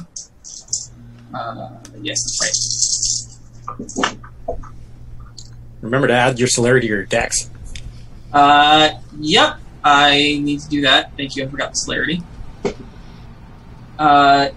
Uh, 1.34 1.70
yes, 2.00 2.22
that's 2.38 3.98
right. 3.98 4.16
Remember 5.80 6.06
to 6.06 6.12
add 6.14 6.38
your 6.38 6.46
celerity 6.46 6.86
to 6.86 6.92
your 6.94 7.04
dex. 7.06 7.50
Uh, 8.32 8.90
yep, 9.18 9.56
I 9.82 10.38
need 10.40 10.60
to 10.60 10.68
do 10.68 10.82
that. 10.82 11.16
Thank 11.16 11.34
you. 11.34 11.44
I 11.44 11.48
forgot 11.48 11.70
the 11.70 11.76
celerity. 11.76 12.22
Uh, 13.98 14.48
phew, 14.48 14.54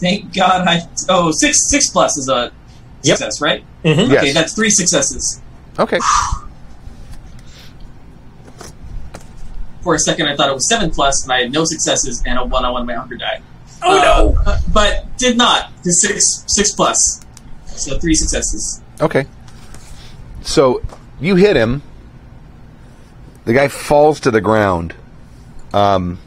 thank 0.00 0.34
God 0.34 0.66
I. 0.68 0.80
Oh, 1.08 1.30
six 1.32 1.68
six 1.70 1.88
plus 1.90 2.16
is 2.18 2.28
a 2.28 2.52
Yep. 3.02 3.16
success, 3.18 3.40
right? 3.40 3.64
Mhm. 3.84 4.08
Yes. 4.10 4.22
Okay, 4.22 4.32
that's 4.32 4.54
three 4.54 4.70
successes. 4.70 5.40
Okay. 5.78 5.98
For 9.82 9.94
a 9.94 9.98
second, 9.98 10.26
I 10.26 10.36
thought 10.36 10.48
it 10.50 10.54
was 10.54 10.68
seven 10.68 10.90
plus, 10.90 11.22
and 11.24 11.32
I 11.32 11.42
had 11.42 11.52
no 11.52 11.64
successes 11.64 12.22
and 12.26 12.38
a 12.38 12.44
one 12.44 12.64
on 12.64 12.72
one 12.72 12.86
my 12.86 12.94
hunger 12.94 13.16
die. 13.16 13.40
Oh 13.82 14.00
no! 14.02 14.36
Uh, 14.44 14.58
but 14.72 15.06
did 15.18 15.36
not. 15.38 15.70
The 15.84 15.90
six 15.92 16.44
six 16.48 16.72
plus, 16.72 17.20
so 17.66 17.96
three 17.98 18.14
successes. 18.14 18.80
Okay. 19.00 19.26
So 20.42 20.82
you 21.20 21.36
hit 21.36 21.56
him. 21.56 21.82
The 23.44 23.52
guy 23.54 23.68
falls 23.68 24.20
to 24.20 24.30
the 24.32 24.40
ground. 24.40 24.94
Um, 25.72 26.18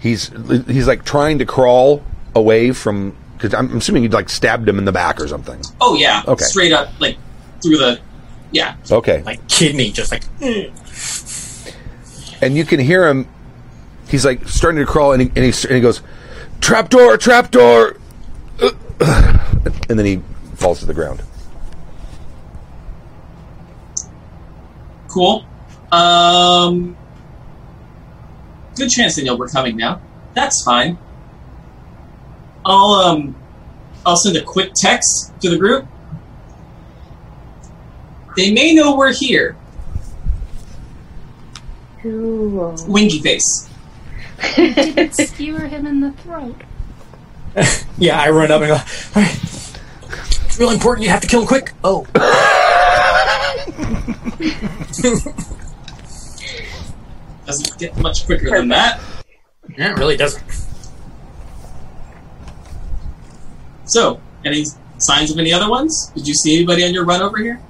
he's 0.00 0.30
he's 0.66 0.88
like 0.88 1.04
trying 1.04 1.38
to 1.38 1.46
crawl 1.46 2.02
away 2.34 2.72
from 2.72 3.16
because 3.36 3.54
I'm 3.54 3.76
assuming 3.78 4.02
you'd 4.02 4.12
like 4.12 4.28
stabbed 4.28 4.68
him 4.68 4.78
in 4.78 4.84
the 4.84 4.92
back 4.92 5.20
or 5.20 5.26
something. 5.28 5.60
Oh 5.80 5.94
yeah, 5.94 6.22
Okay. 6.28 6.44
straight 6.44 6.72
up 6.72 6.88
like 7.00 7.16
through 7.62 7.78
the 7.78 8.00
yeah. 8.52 8.74
Okay. 8.90 9.22
Like 9.22 9.46
kidney, 9.48 9.90
just 9.92 10.10
like 10.12 10.24
and 12.42 12.56
you 12.56 12.64
can 12.64 12.80
hear 12.80 13.06
him. 13.08 13.26
He's 14.08 14.24
like 14.24 14.48
starting 14.48 14.80
to 14.80 14.86
crawl, 14.86 15.12
and 15.12 15.22
he, 15.22 15.28
and 15.28 15.38
he, 15.38 15.66
and 15.68 15.76
he 15.76 15.80
goes, 15.80 16.02
"Trapdoor, 16.60 17.16
trapdoor," 17.16 17.96
and 18.60 19.98
then 19.98 20.04
he 20.04 20.20
falls 20.56 20.80
to 20.80 20.86
the 20.86 20.94
ground. 20.94 21.22
Cool. 25.08 25.44
Um, 25.92 26.96
good 28.76 28.90
chance 28.90 29.16
they 29.16 29.24
know 29.24 29.34
we're 29.36 29.48
coming 29.48 29.76
now. 29.76 30.00
That's 30.34 30.62
fine. 30.62 30.98
I'll 32.64 32.92
um, 32.92 33.34
I'll 34.04 34.16
send 34.16 34.36
a 34.36 34.42
quick 34.42 34.72
text 34.74 35.32
to 35.40 35.50
the 35.50 35.58
group. 35.58 35.86
They 38.36 38.52
may 38.52 38.74
know 38.74 38.96
we're 38.96 39.12
here. 39.12 39.56
Ooh. 42.04 42.74
Winky 42.86 43.20
face. 43.20 43.68
Didn't 44.56 45.12
skewer 45.14 45.66
him 45.66 45.86
in 45.86 46.00
the 46.00 46.12
throat. 46.12 46.56
Yeah, 47.98 48.18
I 48.18 48.30
run 48.30 48.50
up 48.50 48.62
and 48.62 48.68
go, 48.68 48.76
all 48.76 48.82
right. 49.22 49.34
It's 50.46 50.58
really 50.58 50.72
important. 50.72 51.04
You 51.04 51.10
have 51.10 51.20
to 51.20 51.26
kill 51.26 51.42
him 51.42 51.46
quick. 51.46 51.74
Oh. 51.84 52.06
Doesn't 57.44 57.78
get 57.78 57.94
much 57.98 58.24
quicker 58.24 58.56
than 58.56 58.68
that. 58.68 59.00
Yeah, 59.76 59.90
it 59.90 59.98
really 59.98 60.16
doesn't. 60.16 60.42
So, 63.90 64.20
any 64.44 64.64
signs 64.98 65.32
of 65.32 65.38
any 65.38 65.52
other 65.52 65.68
ones? 65.68 66.12
Did 66.14 66.28
you 66.28 66.34
see 66.34 66.54
anybody 66.54 66.84
on 66.84 66.94
your 66.94 67.04
run 67.04 67.22
over 67.22 67.38
here? 67.38 67.60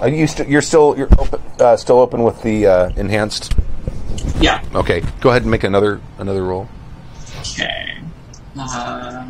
Are 0.00 0.08
you 0.08 0.26
st- 0.26 0.48
you're 0.48 0.62
still 0.62 0.96
you're 0.96 1.08
open, 1.18 1.42
uh, 1.60 1.76
still 1.76 1.98
open 2.00 2.22
with 2.22 2.42
the 2.42 2.66
uh, 2.66 2.88
enhanced. 2.96 3.54
Yeah. 4.40 4.64
Okay, 4.74 5.02
go 5.20 5.28
ahead 5.28 5.42
and 5.42 5.50
make 5.50 5.62
another 5.62 6.00
another 6.18 6.42
roll. 6.42 6.68
Okay. 7.40 7.98
Uh, 8.58 9.28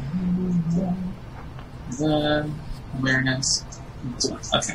the 1.99 2.51
awareness. 3.01 3.65
Okay. 4.55 4.75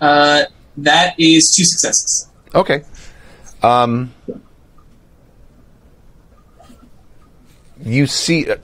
Uh, 0.00 0.42
that 0.78 1.14
is 1.16 1.54
two 1.56 1.64
successes. 1.64 2.28
Okay. 2.54 2.82
Um, 3.62 4.12
you 7.82 8.06
see 8.06 8.50
uh, 8.50 8.56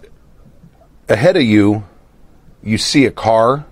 ahead 1.09 1.37
of 1.37 1.43
you. 1.43 1.85
You 2.63 2.79
see 2.79 3.07
a 3.07 3.11
car. 3.11 3.65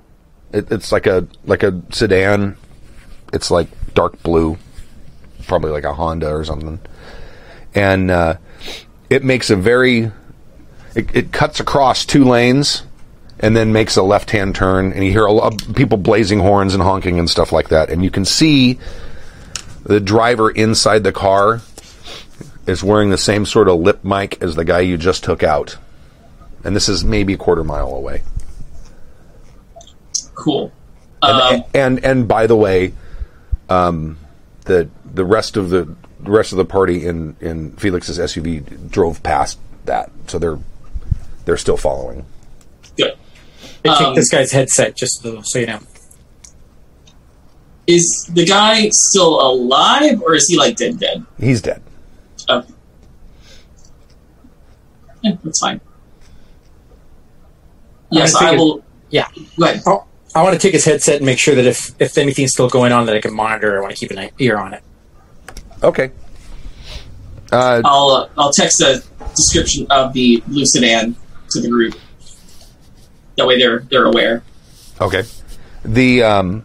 It, 0.53 0.71
it's 0.71 0.93
like 0.93 1.07
a 1.07 1.27
like 1.45 1.63
a 1.63 1.83
sedan. 1.91 2.57
It's 3.33 3.51
like 3.51 3.69
dark 3.95 4.23
blue, 4.23 4.59
probably 5.47 5.71
like 5.71 5.85
a 5.85 5.95
Honda 5.95 6.33
or 6.33 6.45
something. 6.45 6.79
And 7.75 8.11
uh, 8.11 8.37
it 9.11 9.25
makes 9.25 9.51
a 9.51 9.57
very. 9.57 10.13
It, 10.95 11.15
it 11.15 11.33
cuts 11.33 11.59
across 11.59 12.05
two 12.05 12.25
lanes, 12.25 12.85
and 13.41 13.57
then 13.57 13.73
makes 13.73 13.97
a 13.97 14.03
left-hand 14.03 14.55
turn. 14.55 14.93
And 14.93 15.05
you 15.05 15.11
hear 15.11 15.27
a 15.27 15.33
lot 15.33 15.61
of 15.61 15.75
people 15.75 15.99
blazing 15.99 16.39
horns 16.39 16.73
and 16.73 16.83
honking 16.83 17.19
and 17.19 17.29
stuff 17.29 17.51
like 17.51 17.71
that. 17.71 17.91
And 17.91 18.05
you 18.05 18.11
can 18.11 18.25
see 18.25 18.79
the 19.83 20.01
driver 20.01 20.51
inside 20.51 21.03
the 21.03 21.13
car 21.13 21.61
is 22.67 22.83
wearing 22.83 23.11
the 23.11 23.19
same 23.19 23.45
sort 23.45 23.69
of 23.69 23.81
lip 23.81 24.05
mic 24.05 24.43
as 24.43 24.55
the 24.55 24.65
guy 24.65 24.81
you 24.81 24.97
just 24.97 25.25
took 25.25 25.43
out. 25.43 25.77
And 26.65 26.75
this 26.75 26.89
is 26.89 27.05
maybe 27.05 27.35
a 27.35 27.37
quarter 27.37 27.63
mile 27.65 27.95
away. 27.95 28.23
Cool. 30.35 30.73
And, 31.23 31.41
Um, 31.63 31.65
and 31.75 32.05
and 32.05 32.29
by 32.29 32.47
the 32.47 32.57
way, 32.57 32.93
um, 33.69 34.19
the 34.65 34.89
the 35.15 35.25
rest 35.25 35.57
of 35.57 35.71
the 35.71 35.95
the 36.21 36.31
rest 36.31 36.53
of 36.53 36.59
the 36.59 36.65
party 36.65 37.07
in 37.07 37.37
in 37.41 37.73
Felix's 37.77 38.19
SUV 38.19 38.91
drove 38.91 39.23
past 39.23 39.59
that, 39.85 40.11
so 40.27 40.39
they're 40.39 40.59
they're 41.45 41.57
still 41.57 41.77
following. 41.77 42.25
good. 42.97 43.15
I 43.85 43.89
Um, 43.91 43.97
kicked 43.99 44.17
this 44.17 44.31
guy's 44.31 44.53
headset 44.53 44.97
just 44.97 45.23
so, 45.23 45.43
so 45.43 45.59
you 45.59 45.67
know. 45.67 45.81
Is 47.87 48.31
the 48.33 48.47
guy 48.47 48.89
still 48.91 49.41
alive, 49.41 50.23
or 50.23 50.35
is 50.35 50.47
he 50.49 50.57
like 50.57 50.77
dead? 50.77 50.99
Dead. 50.99 51.25
He's 51.39 51.61
dead. 51.61 51.83
Okay. 52.49 52.69
Yeah, 55.23 55.33
that's 55.45 55.61
fine. 55.61 55.81
Yes, 58.15 58.35
I 58.35 58.39
I 58.39 58.51
figured- 58.51 58.59
will. 58.61 58.85
Yeah. 59.11 59.29
Go 59.59 59.65
ahead. 59.67 59.83
Oh, 59.87 60.05
I 60.35 60.43
want 60.43 60.55
to 60.55 60.59
take 60.59 60.73
his 60.73 60.85
headset 60.85 61.17
and 61.17 61.27
make 61.27 61.39
sure 61.39 61.55
that 61.55 61.65
if, 61.67 61.93
if 62.01 62.19
anything's 62.19 62.51
still 62.53 62.69
going 62.69 62.91
on 62.93 63.07
that 63.07 63.15
I 63.17 63.21
can 63.21 63.33
monitor, 63.35 63.79
I 63.79 63.81
want 63.83 63.95
to 63.95 63.99
keep 63.99 64.11
an 64.17 64.31
ear 64.39 64.57
on 64.57 64.75
it. 64.75 64.83
Okay. 65.83 66.11
Uh, 67.53 67.81
I'll 67.85 68.09
uh, 68.11 68.29
I'll 68.37 68.51
text 68.53 68.81
a 68.81 69.03
description 69.37 69.87
of 69.91 70.13
the 70.13 70.43
blue 70.49 70.67
sedan 70.67 71.15
to 71.51 71.61
the 71.61 71.69
group. 71.69 71.95
That 73.37 73.47
way, 73.47 73.59
they're 73.59 73.81
they're 73.81 74.07
aware. 74.07 74.43
Okay. 75.01 75.23
The 75.85 76.23
um 76.25 76.65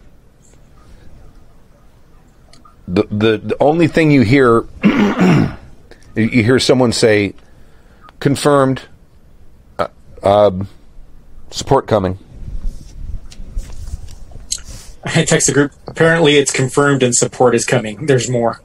the 2.88 3.04
the, 3.10 3.38
the 3.38 3.56
only 3.60 3.86
thing 3.86 4.10
you 4.10 4.22
hear 4.22 4.64
you 4.82 5.52
you 6.16 6.42
hear 6.42 6.58
someone 6.58 6.92
say 6.92 7.34
confirmed 8.18 8.82
uh, 9.78 9.88
um 10.22 10.66
support 11.50 11.86
coming. 11.86 12.18
I 15.04 15.24
text 15.24 15.46
the 15.46 15.52
group. 15.52 15.72
Apparently, 15.86 16.36
it's 16.36 16.52
confirmed 16.52 17.02
and 17.02 17.14
support 17.14 17.54
is 17.54 17.64
coming. 17.64 18.06
There's 18.06 18.28
more. 18.28 18.60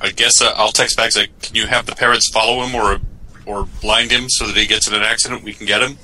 I 0.00 0.10
guess 0.10 0.42
uh, 0.42 0.52
I'll 0.56 0.72
text 0.72 0.96
back. 0.96 1.12
Say, 1.12 1.28
can 1.40 1.54
you 1.54 1.66
have 1.66 1.86
the 1.86 1.94
parrots 1.94 2.30
follow 2.30 2.62
him 2.64 2.74
or 2.74 2.98
or 3.46 3.68
blind 3.80 4.10
him 4.10 4.28
so 4.28 4.46
that 4.46 4.56
he 4.56 4.66
gets 4.66 4.88
in 4.88 4.94
an 4.94 5.02
accident? 5.02 5.42
We 5.42 5.52
can 5.52 5.66
get 5.66 5.82
him. 5.82 5.98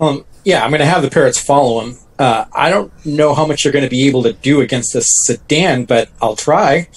Um, 0.00 0.24
yeah, 0.44 0.64
I'm 0.64 0.70
going 0.70 0.80
to 0.80 0.86
have 0.86 1.02
the 1.02 1.10
parrots 1.10 1.38
follow 1.38 1.80
him. 1.80 1.98
Uh, 2.18 2.44
I 2.54 2.70
don't 2.70 2.92
know 3.04 3.34
how 3.34 3.46
much 3.46 3.64
you're 3.64 3.72
going 3.72 3.84
to 3.84 3.90
be 3.90 4.06
able 4.08 4.22
to 4.24 4.32
do 4.32 4.60
against 4.60 4.92
this 4.92 5.06
sedan, 5.24 5.84
but 5.84 6.10
I'll 6.20 6.36
try. 6.36 6.88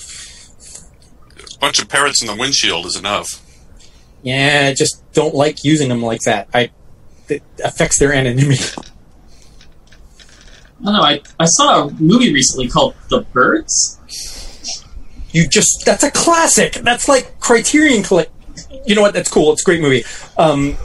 A 1.55 1.57
bunch 1.59 1.81
of 1.81 1.89
parrots 1.89 2.21
in 2.21 2.27
the 2.27 2.35
windshield 2.35 2.85
is 2.85 2.95
enough. 2.95 3.42
Yeah, 4.23 4.67
I 4.69 4.73
just 4.73 5.03
don't 5.13 5.35
like 5.35 5.63
using 5.63 5.89
them 5.89 6.01
like 6.01 6.21
that. 6.21 6.47
I 6.53 6.71
it 7.29 7.43
affects 7.63 7.99
their 7.99 8.13
anonymity. 8.13 8.63
I 10.81 10.85
don't 10.85 10.93
know. 10.93 11.01
I, 11.01 11.21
I 11.39 11.45
saw 11.45 11.87
a 11.87 11.91
movie 11.93 12.33
recently 12.33 12.67
called 12.67 12.95
The 13.09 13.21
Birds. 13.21 13.99
You 15.31 15.47
just 15.47 15.83
that's 15.85 16.03
a 16.03 16.11
classic. 16.11 16.73
That's 16.73 17.07
like 17.07 17.39
Criterion 17.39 18.03
collect. 18.03 18.31
You 18.85 18.95
know 18.95 19.01
what? 19.01 19.13
That's 19.13 19.31
cool. 19.31 19.51
It's 19.53 19.61
a 19.61 19.65
great 19.65 19.81
movie. 19.81 20.03
Um, 20.37 20.77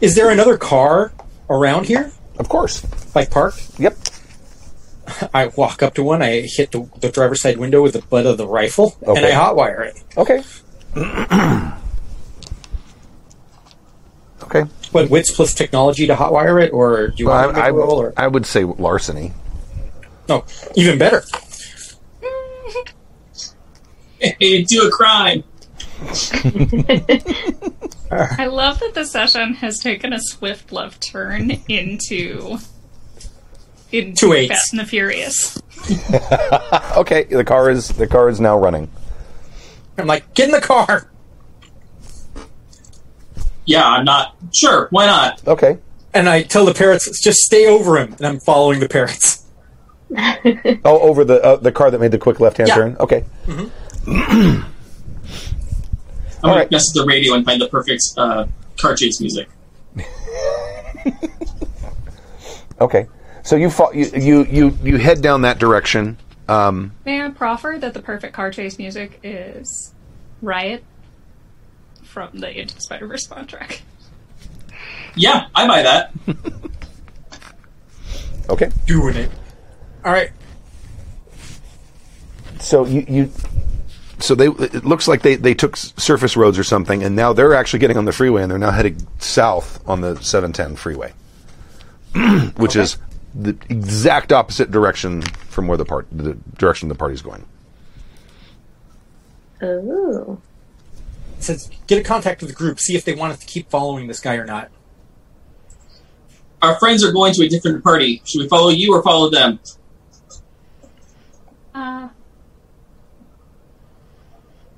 is 0.00 0.14
there 0.14 0.30
another 0.30 0.56
car 0.56 1.12
around 1.50 1.86
here, 1.86 2.12
Of 2.38 2.48
course. 2.48 2.84
like 3.14 3.30
parked? 3.30 3.78
Yep. 3.78 3.96
I 5.34 5.48
walk 5.48 5.82
up 5.82 5.94
to 5.94 6.02
one. 6.02 6.22
I 6.22 6.40
hit 6.42 6.72
the, 6.72 6.88
the 7.00 7.10
driver's 7.10 7.42
side 7.42 7.58
window 7.58 7.82
with 7.82 7.92
the 7.92 8.00
butt 8.02 8.24
of 8.26 8.38
the 8.38 8.46
rifle, 8.48 8.96
and 9.02 9.10
Okay. 9.10 9.32
I 9.32 9.34
hotwire 9.34 9.86
it. 9.86 10.02
Okay. 10.16 10.42
okay. 14.44 14.62
What 14.92 15.10
wits 15.10 15.30
plus 15.34 15.54
technology 15.54 16.06
to 16.06 16.14
hotwire 16.14 16.62
it, 16.62 16.72
or 16.72 17.08
do 17.08 17.14
you 17.18 17.26
Well, 17.26 17.46
want 17.46 17.56
to 17.56 17.62
I, 17.62 17.66
make 17.66 17.74
a 17.74 17.76
roll? 17.78 18.00
I, 18.00 18.04
Or 18.04 18.12
I 18.16 18.26
would 18.28 18.46
say 18.46 18.64
larceny. 18.64 19.32
no, 20.28 20.44
even 20.74 20.98
better. 20.98 21.22
Hey, 24.40 24.62
do 24.62 24.88
a 24.88 24.90
crime. 24.90 25.44
I 28.10 28.46
love 28.46 28.80
that 28.80 28.92
the 28.94 29.04
session 29.04 29.52
has 29.54 29.78
taken 29.80 30.14
a 30.14 30.18
swift 30.18 30.72
left 30.72 31.02
turn 31.02 31.50
into 31.68 32.56
into 33.92 34.14
Two 34.16 34.32
eights. 34.32 34.54
Fast 34.54 34.72
and 34.72 34.80
the 34.80 34.86
Furious. 34.86 35.60
Okay, 36.96 37.24
the 37.24 37.44
car 37.44 37.68
is 37.70 37.88
the 37.88 38.06
car 38.06 38.30
is 38.30 38.40
now 38.40 38.56
running. 38.56 38.88
I'm 39.98 40.06
like, 40.06 40.34
get 40.34 40.46
in 40.46 40.52
the 40.52 40.60
car. 40.60 41.10
Yeah, 43.66 43.86
I'm 43.86 44.04
not 44.04 44.36
sure. 44.52 44.88
Why 44.90 45.06
not? 45.06 45.46
Okay. 45.46 45.78
And 46.12 46.28
I 46.28 46.42
tell 46.42 46.64
the 46.64 46.74
parrots, 46.74 47.22
just 47.22 47.40
stay 47.40 47.66
over 47.66 47.96
him. 47.98 48.12
And 48.14 48.26
I'm 48.26 48.40
following 48.40 48.80
the 48.80 48.88
parrots. 48.88 49.40
Oh, 50.84 51.00
over 51.00 51.24
the 51.24 51.42
uh, 51.42 51.56
the 51.56 51.72
car 51.72 51.90
that 51.90 51.98
made 51.98 52.12
the 52.12 52.18
quick 52.18 52.38
left 52.38 52.58
hand 52.58 52.68
Yeah. 52.68 52.74
turn. 52.76 52.96
Okay. 53.00 53.24
I'm 53.48 54.62
gonna 56.42 56.54
right. 56.56 56.70
mess 56.70 56.84
with 56.94 57.02
the 57.02 57.06
radio 57.08 57.34
and 57.34 57.44
find 57.44 57.60
the 57.60 57.68
perfect 57.68 58.02
uh, 58.16 58.46
car 58.78 58.94
chase 58.94 59.20
music. 59.20 59.48
Okay. 62.80 63.06
So 63.42 63.56
you 63.56 63.70
fo- 63.70 63.92
you, 63.92 64.06
you 64.14 64.44
you 64.44 64.78
you 64.82 64.96
head 64.98 65.20
down 65.22 65.42
that 65.42 65.58
direction. 65.58 66.16
Um, 66.48 66.92
May 67.04 67.22
I 67.22 67.30
proffer 67.30 67.76
that 67.80 67.94
the 67.94 68.02
perfect 68.02 68.34
car 68.34 68.50
chase 68.50 68.78
music 68.78 69.20
is 69.22 69.94
Riot 70.42 70.84
from 72.02 72.38
the 72.38 72.60
Into 72.60 72.74
the 72.74 72.80
Spider 72.80 73.06
Verse 73.06 73.26
soundtrack? 73.26 73.80
Yeah, 75.16 75.46
I 75.54 75.66
buy 75.66 75.82
that. 75.82 76.12
okay. 78.50 78.70
Doing 78.86 79.16
it. 79.16 79.30
All 80.04 80.12
right. 80.12 80.30
So 82.60 82.86
you 82.86 83.04
you 83.08 83.30
so 84.18 84.34
they 84.34 84.48
it 84.48 84.84
looks 84.84 85.06
like 85.06 85.22
they 85.22 85.36
they 85.36 85.54
took 85.54 85.76
surface 85.76 86.36
roads 86.36 86.58
or 86.58 86.64
something, 86.64 87.02
and 87.02 87.14
now 87.14 87.32
they're 87.32 87.54
actually 87.54 87.80
getting 87.80 87.96
on 87.96 88.04
the 88.04 88.12
freeway, 88.12 88.42
and 88.42 88.50
they're 88.50 88.58
now 88.58 88.70
heading 88.70 89.06
south 89.18 89.86
on 89.88 90.00
the 90.00 90.16
710 90.16 90.76
freeway, 90.76 91.12
which 92.56 92.76
is 92.76 92.98
the 93.34 93.56
exact 93.68 94.32
opposite 94.32 94.70
direction 94.70 95.22
from 95.22 95.66
where 95.66 95.76
the 95.76 95.84
part 95.84 96.06
the 96.12 96.34
direction 96.56 96.88
the 96.88 96.94
party's 96.94 97.22
going. 97.22 97.46
Oh. 99.62 100.40
It 101.38 101.42
says, 101.42 101.70
get 101.86 101.98
a 101.98 102.02
contact 102.02 102.40
with 102.40 102.50
the 102.50 102.56
group. 102.56 102.78
See 102.80 102.96
if 102.96 103.04
they 103.04 103.14
want 103.14 103.32
us 103.32 103.38
to 103.40 103.46
keep 103.46 103.70
following 103.70 104.06
this 104.06 104.20
guy 104.20 104.34
or 104.36 104.44
not. 104.44 104.70
our 106.62 106.78
friends 106.78 107.04
are 107.04 107.12
going 107.12 107.32
to 107.34 107.44
a 107.44 107.48
different 107.48 107.84
party. 107.84 108.22
Should 108.24 108.40
we 108.40 108.48
follow 108.48 108.70
you 108.70 108.94
or 108.94 109.02
follow 109.02 109.28
them? 109.30 109.60
Uh, 111.74 112.08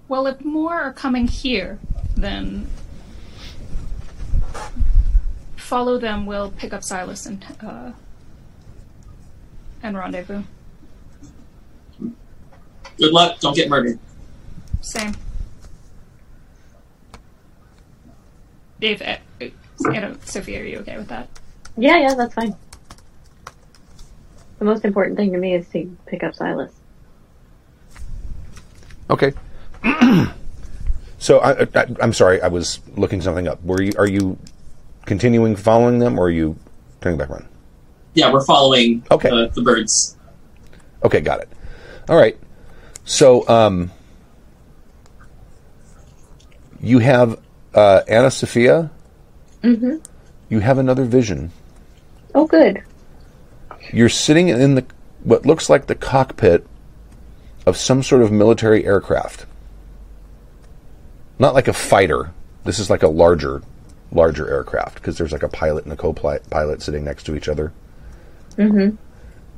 well, 0.09 0.27
if 0.27 0.45
more 0.45 0.75
are 0.75 0.93
coming 0.93 1.29
here, 1.29 1.79
then 2.17 2.67
follow 5.57 5.99
them. 5.99 6.27
We'll 6.27 6.51
pick 6.51 6.73
up 6.73 6.83
Silas 6.83 7.27
and 7.27 7.45
uh, 7.61 7.93
and 9.87 9.97
rendezvous. 9.97 10.43
Good 12.99 13.13
luck. 13.13 13.39
Don't 13.41 13.55
get 13.55 13.69
murdered. 13.69 13.99
Same. 14.81 15.15
Dave, 18.81 19.01
eh, 19.03 19.19
Anna, 19.93 20.17
Sophia, 20.25 20.61
are 20.61 20.65
you 20.65 20.79
okay 20.79 20.97
with 20.97 21.09
that? 21.09 21.29
Yeah, 21.77 21.99
yeah, 21.99 22.15
that's 22.15 22.35
fine. 22.35 22.55
The 24.59 24.65
most 24.65 24.85
important 24.85 25.17
thing 25.17 25.33
to 25.33 25.39
me 25.39 25.55
is 25.55 25.69
to 25.71 25.97
pick 26.07 26.23
up 26.23 26.35
Silas. 26.35 26.73
Okay. 29.11 29.33
so 31.19 31.39
I, 31.41 31.63
I, 31.63 31.87
I'm 32.01 32.13
sorry, 32.13 32.41
I 32.43 32.49
was 32.49 32.81
looking 32.97 33.21
something 33.21 33.47
up. 33.47 33.63
Were 33.63 33.83
you? 33.83 33.93
Are 33.99 34.07
you 34.07 34.39
continuing 35.05 35.57
following 35.57 35.99
them, 35.99 36.19
or 36.19 36.27
are 36.27 36.31
you 36.31 36.57
turning 37.01 37.19
back 37.19 37.31
around? 37.31 37.47
Yeah, 38.17 38.33
we're 38.33 38.45
following 38.45 39.05
Okay. 39.11 39.29
the, 39.29 39.49
the 39.55 39.61
birds. 39.63 40.17
Okay, 41.05 41.21
got 41.21 41.41
it. 41.41 41.49
All 42.09 42.17
right. 42.17 42.37
So, 43.05 43.47
um, 43.49 43.93
you 46.81 46.99
have 46.99 47.39
uh, 47.75 48.01
Anna 48.09 48.31
Sophia. 48.31 48.91
Mm-hmm. 49.63 49.97
You 50.49 50.61
have 50.61 50.79
another 50.79 51.05
vision. 51.05 51.53
Oh, 52.35 52.47
good. 52.47 52.83
You're 53.93 54.09
sitting 54.09 54.49
in 54.49 54.75
the 54.77 54.85
what 55.23 55.45
looks 55.45 55.69
like 55.69 55.87
the 55.87 55.95
cockpit 55.95 56.67
of 57.67 57.77
some 57.77 58.03
sort 58.03 58.23
of 58.23 58.33
military 58.33 58.85
aircraft. 58.87 59.45
Not 61.39 61.55
like 61.55 61.69
a 61.69 61.73
fighter. 61.73 62.33
This 62.65 62.79
is 62.79 62.89
like 62.89 63.03
a 63.03 63.09
larger, 63.09 63.63
larger 64.11 64.49
aircraft 64.49 64.95
because 64.95 65.19
there's 65.19 65.33
like 65.33 65.43
a 65.43 65.49
pilot 65.49 65.85
and 65.85 65.93
a 65.93 65.97
co-pilot 65.97 66.81
sitting 66.83 67.05
next 67.05 67.25
to 67.25 67.37
each 67.37 67.49
other. 67.49 67.73
Mm-hmm. 68.59 68.97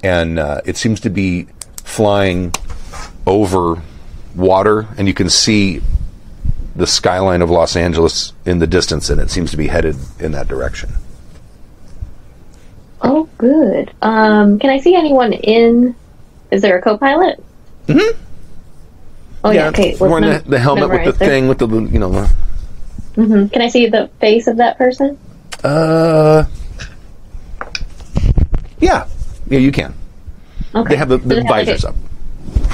and 0.03 0.39
uh, 0.39 0.61
it 0.65 0.77
seems 0.77 1.01
to 1.01 1.11
be 1.11 1.47
flying 1.85 2.53
over 3.27 3.81
water, 4.35 4.87
and 4.97 5.07
you 5.09 5.15
can 5.15 5.29
see 5.31 5.81
the 6.77 6.87
skyline 6.87 7.43
of 7.43 7.51
Los 7.51 7.77
Angeles 7.77 8.33
in 8.45 8.59
the 8.59 8.67
distance, 8.67 9.11
and 9.11 9.21
it 9.21 9.31
seems 9.31 9.51
to 9.53 9.57
be 9.57 9.67
headed 9.69 9.97
in 10.21 10.33
that 10.33 10.49
direction. 10.49 10.91
Oh, 13.01 13.29
good. 13.39 13.93
Um, 14.03 14.59
can 14.59 14.71
I 14.71 14.79
see 14.79 14.95
anyone 14.97 15.33
in? 15.33 15.95
Is 16.51 16.63
there 16.63 16.79
a 16.79 16.83
co-pilot? 16.83 17.43
Mm-hmm. 17.87 18.19
Oh 19.45 19.51
yeah. 19.53 19.69
okay. 19.69 19.97
Wearing 20.01 20.25
the, 20.25 20.31
mem- 20.33 20.45
the 20.51 20.59
helmet 20.59 20.83
with 20.85 20.91
the 20.91 20.97
memorize 20.99 21.19
their- 21.19 21.29
thing 21.29 21.49
with 21.49 21.59
the 21.59 21.69
you 21.69 21.99
know. 22.01 22.11
the- 22.11 22.33
Mhm. 23.17 23.53
Can 23.53 23.63
I 23.63 23.69
see 23.69 23.87
the 23.89 24.09
face 24.21 24.47
of 24.47 24.57
that 24.59 24.79
person? 24.79 25.19
Uh, 25.65 26.45
yeah, 28.81 29.07
yeah, 29.49 29.59
you 29.59 29.73
can. 29.73 29.95
Okay. 30.75 30.91
They 30.91 30.97
have 30.97 31.09
the, 31.09 31.19
the 31.19 31.29
they 31.29 31.35
have, 31.37 31.45
like, 31.45 31.67
visors 31.67 31.85
a- 31.85 31.89
up. 31.89 31.95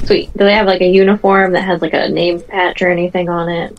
Sweet. 0.04 0.30
Do 0.36 0.44
they 0.44 0.54
have 0.54 0.66
like 0.66 0.80
a 0.82 0.88
uniform 0.88 1.52
that 1.52 1.62
has 1.62 1.80
like 1.80 1.94
a 1.94 2.08
name 2.08 2.40
patch 2.40 2.82
or 2.82 2.90
anything 2.90 3.28
on 3.28 3.48
it? 3.48 3.78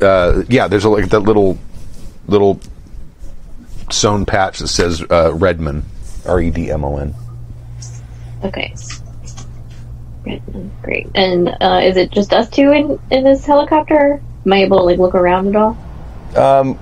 Uh, 0.00 0.42
yeah, 0.48 0.68
there's 0.68 0.84
a, 0.84 0.88
like 0.88 1.08
that 1.10 1.20
little 1.20 1.58
little 2.26 2.60
sewn 3.90 4.26
patch 4.26 4.58
that 4.58 4.68
says 4.68 5.04
uh, 5.10 5.32
Redmond, 5.34 5.84
R 6.26 6.40
E 6.40 6.50
D 6.50 6.70
M 6.70 6.84
O 6.84 6.96
N. 6.96 7.14
Okay. 8.44 8.74
Great. 10.82 11.08
And 11.14 11.48
uh, 11.60 11.80
is 11.84 11.96
it 11.96 12.10
just 12.10 12.32
us 12.32 12.48
two 12.48 12.72
in 12.72 12.98
in 13.10 13.24
this 13.24 13.44
helicopter? 13.44 14.20
Am 14.44 14.52
I 14.52 14.62
able 14.62 14.78
to 14.78 14.84
like 14.84 14.98
look 14.98 15.14
around 15.14 15.48
at 15.48 15.56
all? 15.56 15.76
Um, 16.34 16.78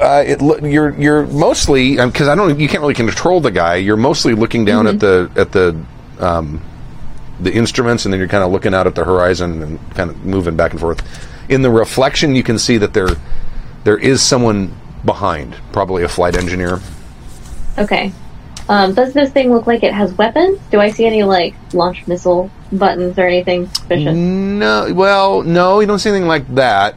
uh, 0.00 0.22
it, 0.26 0.40
lo- 0.40 0.58
you're 0.58 0.90
you're 1.00 1.26
mostly 1.26 1.96
because 1.96 2.28
I 2.28 2.34
don't 2.34 2.58
you 2.58 2.68
can't 2.68 2.82
really 2.82 2.94
control 2.94 3.40
the 3.40 3.50
guy. 3.50 3.76
You're 3.76 3.96
mostly 3.96 4.34
looking 4.34 4.64
down 4.64 4.86
at 4.86 5.00
the 5.00 5.30
at 5.34 5.52
the 5.52 5.80
um, 6.20 6.62
the 7.40 7.52
instruments, 7.52 8.04
and 8.04 8.12
then 8.12 8.20
you're 8.20 8.28
kind 8.28 8.44
of 8.44 8.52
looking 8.52 8.74
out 8.74 8.86
at 8.86 8.94
the 8.94 9.04
horizon 9.04 9.62
and 9.62 9.94
kind 9.94 10.10
of 10.10 10.24
moving 10.24 10.56
back 10.56 10.70
and 10.70 10.80
forth. 10.80 11.02
In 11.52 11.60
the 11.60 11.70
reflection, 11.70 12.34
you 12.34 12.42
can 12.42 12.58
see 12.58 12.78
that 12.78 12.94
there 12.94 13.10
there 13.84 13.98
is 13.98 14.22
someone 14.22 14.74
behind, 15.04 15.54
probably 15.70 16.02
a 16.02 16.08
flight 16.08 16.34
engineer. 16.34 16.80
Okay. 17.76 18.10
Um, 18.70 18.94
does 18.94 19.12
this 19.12 19.30
thing 19.32 19.52
look 19.52 19.66
like 19.66 19.82
it 19.82 19.92
has 19.92 20.14
weapons? 20.14 20.58
Do 20.70 20.80
I 20.80 20.90
see 20.90 21.04
any 21.04 21.24
like 21.24 21.54
launch 21.74 22.06
missile 22.06 22.50
buttons 22.72 23.18
or 23.18 23.26
anything 23.26 23.66
suspicious? 23.66 24.16
No, 24.16 24.94
well, 24.94 25.42
no, 25.42 25.80
you 25.80 25.86
don't 25.86 25.98
see 25.98 26.08
anything 26.08 26.26
like 26.26 26.48
that. 26.54 26.94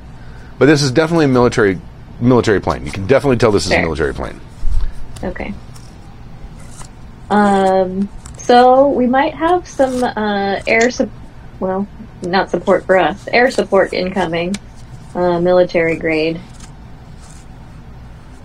But 0.57 0.67
this 0.67 0.81
is 0.81 0.91
definitely 0.91 1.25
a 1.25 1.29
military 1.29 1.81
military 2.21 2.61
plane. 2.61 2.85
You 2.85 2.93
can 2.93 3.07
definitely 3.07 3.35
tell 3.35 3.51
this 3.51 3.65
is 3.65 3.73
a 3.73 3.81
military 3.81 4.13
plane. 4.13 4.39
Okay. 5.21 5.53
Um, 7.29 8.07
so 8.37 8.87
we 8.87 9.05
might 9.05 9.33
have 9.33 9.67
some 9.67 10.01
uh, 10.01 10.61
air 10.65 10.89
sup- 10.91 11.09
well, 11.59 11.87
not 12.21 12.49
support 12.49 12.85
for 12.85 12.97
us. 12.97 13.27
Air 13.31 13.51
support 13.51 13.93
incoming. 13.93 14.55
Uh, 15.13 15.39
military 15.39 15.95
grade. 15.97 16.39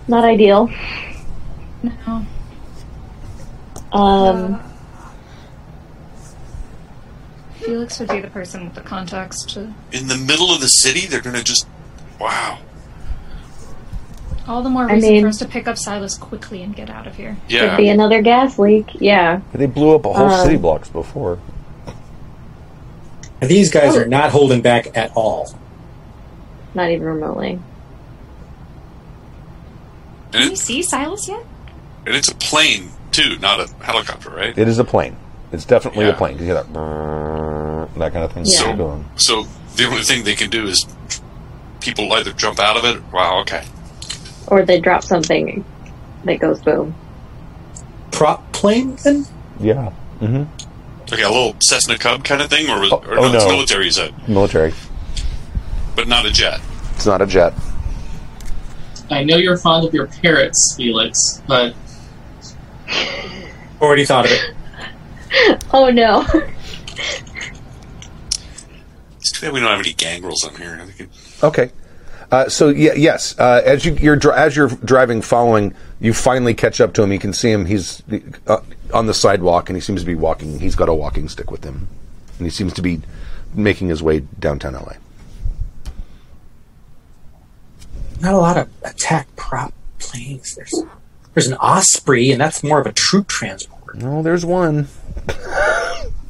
Not 0.07 0.23
ideal. 0.23 0.69
No. 1.83 2.25
Um, 3.91 4.61
Felix 7.55 7.99
would 7.99 8.09
be 8.09 8.19
the 8.21 8.27
person 8.29 8.63
with 8.65 8.73
the 8.75 8.81
contacts 8.81 9.43
to. 9.53 9.73
In 9.91 10.07
the 10.07 10.17
middle 10.17 10.51
of 10.53 10.61
the 10.61 10.67
city, 10.67 11.07
they're 11.07 11.21
going 11.21 11.35
to 11.35 11.43
just. 11.43 11.67
Wow. 12.19 12.59
All 14.47 14.63
the 14.63 14.69
more 14.69 14.89
I 14.89 14.93
reason 14.95 15.09
mean- 15.11 15.21
for 15.23 15.27
us 15.29 15.37
to 15.39 15.45
pick 15.45 15.67
up 15.67 15.77
Silas 15.77 16.17
quickly 16.17 16.61
and 16.63 16.75
get 16.75 16.89
out 16.89 17.05
of 17.07 17.15
here. 17.15 17.37
Yeah. 17.47 17.69
could 17.75 17.77
be 17.77 17.89
another 17.89 18.21
gas 18.21 18.57
leak. 18.57 18.87
Yeah. 18.99 19.41
They 19.53 19.65
blew 19.67 19.93
up 19.95 20.05
a 20.05 20.13
whole 20.13 20.29
Um, 20.29 20.43
city 20.45 20.57
blocks 20.57 20.89
before. 20.89 21.37
And 23.41 23.49
these 23.49 23.71
guys 23.71 23.97
are 23.97 24.05
not 24.05 24.29
holding 24.31 24.61
back 24.61 24.95
at 24.95 25.11
all. 25.15 25.53
Not 26.75 26.89
even 26.91 27.05
remotely. 27.05 27.59
Can 30.31 30.51
you 30.51 30.55
see 30.55 30.81
Silas 30.83 31.27
yet? 31.27 31.43
And 32.05 32.15
it's 32.15 32.29
a 32.29 32.35
plane, 32.35 32.89
too, 33.11 33.37
not 33.39 33.59
a 33.59 33.67
helicopter, 33.83 34.29
right? 34.29 34.57
It 34.57 34.67
is 34.67 34.79
a 34.79 34.83
plane. 34.83 35.17
It's 35.51 35.65
definitely 35.65 36.05
Yeah. 36.05 36.11
a 36.11 36.15
plane. 36.15 36.37
You 36.37 36.45
hear 36.45 36.53
that, 36.53 36.71
that 36.73 38.13
kind 38.13 38.23
of 38.23 38.31
thing. 38.31 38.45
Yeah. 38.45 38.63
They're 38.63 38.77
doing. 38.77 39.05
So 39.17 39.45
the 39.75 39.85
only 39.85 40.03
thing 40.03 40.23
they 40.23 40.35
can 40.35 40.49
do 40.49 40.65
is 40.67 40.85
people 41.81 42.11
either 42.13 42.31
jump 42.31 42.59
out 42.59 42.77
of 42.77 42.85
it. 42.85 43.01
Wow, 43.11 43.39
okay. 43.41 43.63
Or 44.47 44.63
they 44.63 44.79
drop 44.79 45.03
something 45.03 45.65
that 46.23 46.39
goes 46.39 46.61
boom. 46.61 46.95
Prop 48.11 48.51
plane, 48.53 48.95
then? 49.03 49.25
Yeah. 49.59 49.91
Mm-hmm. 50.21 50.43
Okay, 51.11 51.23
a 51.23 51.29
little 51.29 51.55
Cessna 51.59 51.97
Cub 51.97 52.23
kind 52.23 52.41
of 52.41 52.49
thing, 52.49 52.69
or, 52.69 52.79
was, 52.79 52.91
Oh, 52.91 52.97
or 53.05 53.19
oh, 53.19 53.31
no, 53.31 53.35
it's 53.35 53.45
military, 53.45 53.87
Is 53.87 53.97
it 53.97 54.13
Military. 54.29 54.73
but 55.95 56.07
not 56.07 56.25
a 56.25 56.31
jet. 56.31 56.61
It's 56.95 57.05
not 57.05 57.21
a 57.21 57.25
jet. 57.25 57.53
I 59.09 59.23
know 59.23 59.35
you're 59.35 59.57
fond 59.57 59.85
of 59.85 59.93
your 59.93 60.07
parrots, 60.07 60.75
Felix, 60.77 61.41
but 61.47 61.75
Already 63.81 64.05
thought 64.05 64.25
of 64.25 64.31
it. 64.31 64.55
Oh 65.73 65.89
no. 65.89 66.25
It's 69.17 69.31
too 69.31 69.45
bad 69.45 69.53
we 69.53 69.59
don't 69.61 69.69
have 69.69 69.79
any 69.79 69.93
gangrels 69.93 70.43
on 70.45 70.55
here. 70.55 70.77
I 70.81 71.01
it, 71.03 71.09
Okay. 71.41 71.71
Uh, 72.29 72.49
so 72.49 72.67
yeah, 72.67 72.91
yes. 72.95 73.37
Uh, 73.39 73.61
as 73.63 73.85
you, 73.85 73.93
you're 73.93 74.17
dri- 74.17 74.33
as 74.33 74.55
you're 74.57 74.67
driving, 74.67 75.21
following, 75.21 75.73
you 76.01 76.13
finally 76.13 76.53
catch 76.53 76.81
up 76.81 76.93
to 76.95 77.03
him. 77.03 77.11
You 77.13 77.19
can 77.19 77.31
see 77.31 77.49
him. 77.49 77.65
He's 77.65 78.03
uh, 78.47 78.57
on 78.93 79.07
the 79.07 79.13
sidewalk, 79.13 79.69
and 79.69 79.75
he 79.77 79.81
seems 79.81 80.01
to 80.01 80.05
be 80.05 80.15
walking. 80.15 80.59
He's 80.59 80.75
got 80.75 80.89
a 80.89 80.93
walking 80.93 81.29
stick 81.29 81.51
with 81.51 81.63
him, 81.63 81.87
and 82.37 82.45
he 82.47 82.51
seems 82.51 82.73
to 82.73 82.81
be 82.81 83.01
making 83.53 83.89
his 83.89 84.01
way 84.01 84.21
downtown 84.39 84.73
LA. 84.73 84.93
Not 88.21 88.33
a 88.33 88.37
lot 88.37 88.57
of 88.57 88.69
attack 88.83 89.35
prop 89.35 89.73
planes. 89.99 90.55
There's 90.55 90.83
there's 91.33 91.47
an 91.47 91.55
Osprey, 91.55 92.31
and 92.31 92.39
that's 92.39 92.63
more 92.63 92.79
of 92.79 92.85
a 92.85 92.93
troop 92.93 93.27
transport. 93.27 93.95
No, 93.95 94.21
there's 94.21 94.45
one. 94.45 94.87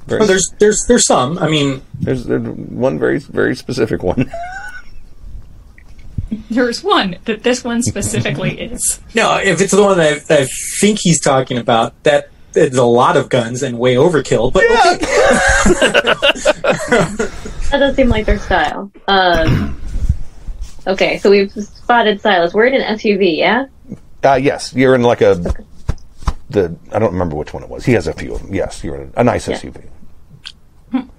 Very, 0.08 0.22
Oh, 0.24 0.26
there's 0.26 0.54
there's 0.60 0.84
there's 0.88 1.06
some. 1.06 1.38
I 1.38 1.48
mean, 1.50 1.82
there's, 2.00 2.26
there's 2.26 2.42
one 2.44 2.98
very 3.00 3.20
very 3.20 3.56
specific 3.56 4.04
one. 4.04 4.32
There's 6.50 6.82
one 6.82 7.18
that 7.26 7.44
this 7.44 7.62
one 7.64 7.82
specifically 7.84 8.58
is. 8.60 9.02
no, 9.14 9.38
if 9.38 9.60
it's 9.60 9.72
the 9.74 9.84
one 9.84 9.98
that 9.98 10.24
I, 10.30 10.36
I 10.44 10.48
think 10.80 11.00
he's 11.02 11.20
talking 11.20 11.58
about, 11.58 12.02
that 12.04 12.30
is 12.56 12.78
a 12.78 12.84
lot 12.84 13.18
of 13.18 13.30
guns 13.30 13.64
and 13.64 13.78
way 13.80 13.96
overkill. 13.96 14.52
But 14.54 14.64
okay. 14.66 15.06
That 17.72 17.80
does 17.80 17.96
seem 17.96 18.10
like 18.10 18.26
their 18.26 18.38
style. 18.40 18.92
Um, 19.08 19.80
okay, 20.86 21.18
so 21.20 21.30
we've 21.30 21.52
spotted 21.54 22.20
Silas. 22.20 22.54
We're 22.54 22.66
in 22.66 22.74
an 22.82 22.98
SUV, 22.98 23.38
yeah? 23.38 23.66
Uh, 24.24 24.34
yes, 24.36 24.74
you're 24.76 24.94
in 24.94 25.04
like 25.04 25.22
a 25.22 25.36
the 26.50 26.76
I 26.92 27.00
don't 27.00 27.14
remember 27.14 27.38
which 27.38 27.54
one 27.54 27.64
it 27.64 27.70
was. 27.70 27.86
He 27.86 27.94
has 27.94 28.08
a 28.08 28.14
few 28.14 28.36
of 28.36 28.42
them. 28.42 28.54
Yes, 28.54 28.84
you're 28.84 28.98
in 28.98 29.14
a 29.16 29.24
nice 29.24 29.48
Yeah. 29.48 29.56
SUV. 29.58 29.88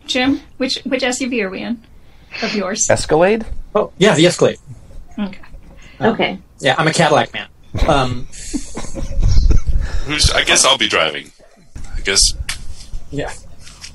Jim, 0.06 0.40
which 0.58 0.78
which 0.84 1.02
SUV 1.02 1.42
are 1.42 1.48
we 1.48 1.62
in? 1.62 1.82
Of 2.42 2.54
yours? 2.54 2.86
Escalade. 2.90 3.46
oh 3.74 3.92
yeah, 3.96 4.14
the 4.14 4.26
Escalade. 4.26 4.58
Okay. 5.18 5.40
Okay. 6.02 6.38
Yeah, 6.60 6.74
I'm 6.76 6.86
a 6.86 6.92
Cadillac 6.92 7.32
man. 7.32 7.48
Um, 7.88 8.26
Who's? 10.04 10.30
I 10.30 10.42
guess 10.44 10.64
I'll 10.64 10.78
be 10.78 10.88
driving. 10.88 11.30
I 11.96 12.00
guess. 12.00 12.22
yeah, 13.10 13.32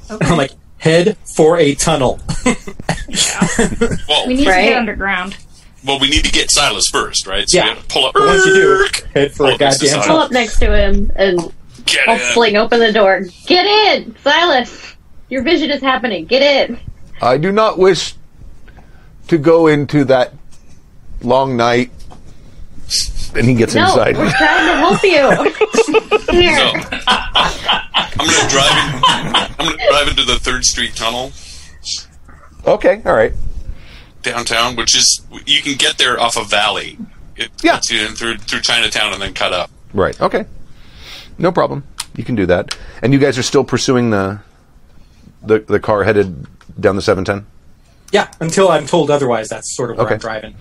Okay. 0.09 0.25
I'm 0.29 0.37
like 0.37 0.51
head 0.77 1.17
for 1.35 1.57
a 1.57 1.75
tunnel. 1.75 2.19
Well, 4.07 4.27
we 4.27 4.35
need 4.35 4.43
to 4.45 4.49
Right. 4.49 4.69
get 4.69 4.77
underground. 4.77 5.35
well, 5.85 5.99
we 5.99 6.09
need 6.09 6.23
to 6.25 6.31
get 6.31 6.49
Silas 6.51 6.87
first, 6.91 7.27
right? 7.27 7.47
So 7.49 7.57
Yeah. 7.57 7.63
we 7.65 7.69
have 7.71 7.79
to 7.79 7.85
pull 7.93 8.05
up. 8.05 8.13
But 8.13 8.25
once 8.27 8.45
you 8.45 8.53
do, 8.53 8.87
head 9.13 9.33
for 9.33 9.47
Oh, 9.47 9.55
a 9.55 9.57
goddamn 9.57 9.99
on. 9.99 10.07
Pull 10.07 10.17
up 10.17 10.31
next 10.31 10.59
to 10.59 10.75
him 10.75 11.11
and 11.15 11.51
Get 11.85 12.07
I'll 12.07 12.15
in. 12.15 12.33
fling 12.33 12.55
open 12.57 12.79
the 12.79 12.91
door. 12.91 13.21
Get 13.45 13.65
in! 13.65 14.15
Silas! 14.23 14.95
Your 15.29 15.41
vision 15.43 15.69
is 15.71 15.81
happening. 15.81 16.25
Get 16.25 16.41
in! 16.41 16.79
I 17.21 17.37
do 17.37 17.51
not 17.51 17.77
wish 17.79 18.15
to 19.29 19.37
go 19.37 19.67
into 19.67 20.03
that 20.05 20.33
long 21.21 21.55
night. 21.57 21.91
And 23.35 23.45
he 23.45 23.53
gets 23.53 23.75
No, 23.75 23.83
inside. 23.85 24.17
we're 24.17 24.31
trying 24.31 24.67
to 24.67 24.75
help 24.77 25.03
you. 25.03 26.31
Here. 26.39 26.55
No. 26.55 26.71
I'm 27.07 28.25
gonna 28.25 28.49
drive. 28.49 28.71
In, 28.71 29.03
I'm 29.03 29.55
gonna 29.57 29.89
drive 29.89 30.07
into 30.07 30.23
the 30.23 30.39
Third 30.41 30.63
Street 30.65 30.95
Tunnel 30.95 31.31
Okay, 32.65 33.01
all 33.05 33.13
right. 33.13 33.33
downtown, 34.23 34.75
which 34.75 34.95
is 34.95 35.21
you 35.45 35.61
can 35.61 35.75
get 35.77 35.97
there 35.97 36.19
off 36.19 36.35
a 36.37 36.43
valley. 36.43 36.97
It 37.35 37.51
Yeah. 37.61 37.73
gets 37.73 37.91
you 37.91 38.05
in 38.05 38.13
through 38.15 38.37
through 38.37 38.61
Chinatown 38.61 39.13
and 39.13 39.21
then 39.21 39.33
cut 39.33 39.53
up. 39.53 39.69
Right. 39.93 40.19
Okay. 40.19 40.45
No 41.37 41.51
problem. 41.51 41.83
You 42.15 42.23
can 42.23 42.35
do 42.35 42.45
that. 42.47 42.75
And 43.03 43.13
you 43.13 43.19
guys 43.19 43.37
are 43.37 43.43
still 43.43 43.63
pursuing 43.63 44.09
the 44.09 44.39
the 45.43 45.59
the 45.59 45.79
car 45.79 46.03
headed 46.03 46.47
down 46.79 46.95
the 46.95 47.01
710? 47.01 47.45
Yeah, 48.11 48.29
until 48.39 48.69
I'm 48.69 48.85
told 48.87 49.11
otherwise. 49.11 49.49
That's 49.49 49.75
sort 49.75 49.91
of 49.91 49.97
where 49.97 50.05
Okay. 50.07 50.15
I'm 50.15 50.19
driving. 50.19 50.55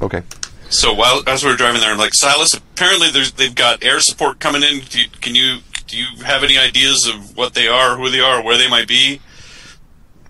Okay. 0.00 0.22
So 0.70 0.92
while 0.92 1.22
as 1.26 1.42
we 1.42 1.50
were 1.50 1.56
driving 1.56 1.80
there, 1.80 1.90
I'm 1.90 1.98
like, 1.98 2.14
Silas. 2.14 2.54
Apparently, 2.54 3.10
there's 3.10 3.32
they've 3.32 3.54
got 3.54 3.82
air 3.82 4.00
support 4.00 4.38
coming 4.38 4.62
in. 4.62 4.80
Do 4.80 5.00
you, 5.00 5.08
can 5.20 5.34
you 5.34 5.58
do 5.86 5.96
you 5.96 6.22
have 6.24 6.44
any 6.44 6.58
ideas 6.58 7.06
of 7.06 7.36
what 7.36 7.54
they 7.54 7.68
are, 7.68 7.96
who 7.96 8.10
they 8.10 8.20
are, 8.20 8.42
where 8.42 8.58
they 8.58 8.68
might 8.68 8.86
be? 8.86 9.20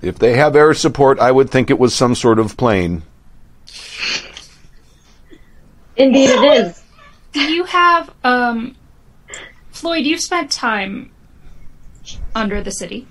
If 0.01 0.19
they 0.19 0.36
have 0.36 0.55
air 0.55 0.74
support, 0.74 1.19
I 1.19 1.32
would 1.32 1.51
think 1.51 1.70
it 1.70 1.78
was 1.78 1.94
some 1.94 2.15
sort 2.15 2.39
of 2.39 2.56
plane. 2.56 3.02
Indeed 5.97 6.31
it 6.31 6.66
is. 6.66 6.82
Do 7.32 7.52
you 7.52 7.65
have 7.65 8.15
um 8.23 8.77
Floyd, 9.73 10.06
you've 10.06 10.20
spent 10.20 10.51
time 10.51 11.10
under 12.35 12.62
the 12.62 12.70
city. 12.70 13.06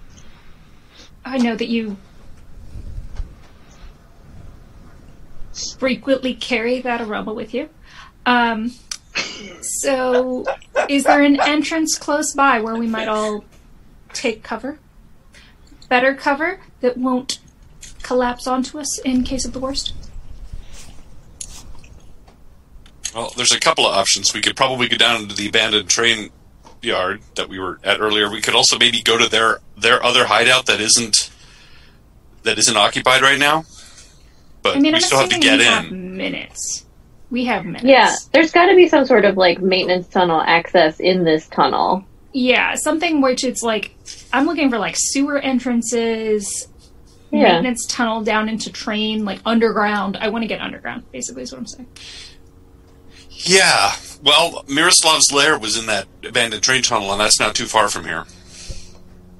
I 1.23 1.37
know 1.37 1.55
that 1.55 1.67
you 1.67 1.97
frequently 5.57 6.34
carry 6.34 6.81
that 6.81 7.01
aroma 7.01 7.34
with 7.34 7.53
you. 7.53 7.69
Um 8.25 8.73
so 9.61 10.45
is 10.89 11.03
there 11.03 11.21
an 11.21 11.39
entrance 11.41 11.97
close 11.97 12.34
by 12.34 12.61
where 12.61 12.75
we 12.75 12.88
might 12.88 13.07
all 13.07 13.43
take 14.13 14.43
cover? 14.43 14.79
Better 15.89 16.13
cover 16.13 16.59
that 16.81 16.97
won't 16.97 17.39
collapse 18.03 18.47
onto 18.47 18.79
us 18.79 18.99
in 18.99 19.23
case 19.23 19.45
of 19.45 19.53
the 19.53 19.59
worst? 19.59 19.93
Well, 23.13 23.34
there's 23.35 23.51
a 23.51 23.59
couple 23.59 23.88
of 23.88 23.95
options. 23.95 24.34
We 24.34 24.41
could 24.41 24.55
probably 24.55 24.88
go 24.88 24.97
down 24.97 25.23
into 25.23 25.35
the 25.35 25.47
abandoned 25.47 25.89
train 25.89 26.29
yard 26.81 27.21
that 27.35 27.49
we 27.49 27.59
were 27.59 27.79
at 27.84 27.99
earlier. 27.99 28.29
We 28.29 28.41
could 28.41 28.53
also 28.53 28.77
maybe 28.77 29.01
go 29.01 29.17
to 29.17 29.27
their 29.27 29.59
their 29.77 30.03
other 30.03 30.25
hideout 30.25 30.67
that 30.67 30.79
isn't 30.79 31.31
that 32.43 32.59
isn't 32.59 32.77
occupied 32.77 33.21
right 33.21 33.39
now. 33.39 33.65
But 34.69 34.77
I 34.77 34.80
mean, 34.80 34.91
we 34.94 34.95
I'm 34.98 35.02
still 35.02 35.19
have 35.19 35.30
to 35.30 35.39
get 35.39 35.60
we 35.60 35.65
have 35.65 35.85
in. 35.85 36.18
minutes. 36.18 36.85
We 37.30 37.45
have 37.45 37.65
minutes. 37.65 37.84
Yeah, 37.85 38.15
there's 38.31 38.52
got 38.52 38.68
to 38.68 38.76
be 38.76 38.88
some 38.88 39.06
sort 39.06 39.26
of 39.26 39.35
like 39.38 39.60
maintenance 39.60 40.07
tunnel 40.07 40.39
access 40.41 40.99
in 40.99 41.23
this 41.23 41.48
tunnel. 41.48 42.06
Yeah, 42.34 42.76
something 42.76 43.22
which 43.22 43.44
it's 43.44 43.64
like 43.64 43.95
I'm 44.31 44.45
looking 44.45 44.69
for 44.69 44.77
like 44.77 44.95
sewer 44.98 45.38
entrances, 45.39 46.68
Yeah. 47.31 47.44
maintenance 47.53 47.85
tunnel 47.88 48.23
down 48.23 48.48
into 48.48 48.72
train, 48.72 49.26
like 49.26 49.39
underground. 49.45 50.18
I 50.18 50.30
want 50.30 50.44
to 50.44 50.48
get 50.48 50.61
underground. 50.61 51.03
Basically, 51.11 51.44
is 51.44 51.52
what 51.52 51.60
I'm 51.60 51.68
saying. 51.68 51.88
Yeah. 53.30 53.94
Well, 54.23 54.64
Miroslav's 54.68 55.31
lair 55.31 55.60
was 55.60 55.77
in 55.77 55.85
that 55.88 56.07
abandoned 56.23 56.64
train 56.64 56.81
tunnel, 56.81 57.11
and 57.11 57.19
that's 57.22 57.39
not 57.39 57.56
too 57.56 57.65
far 57.65 57.88
from 57.89 58.06
here. 58.06 58.26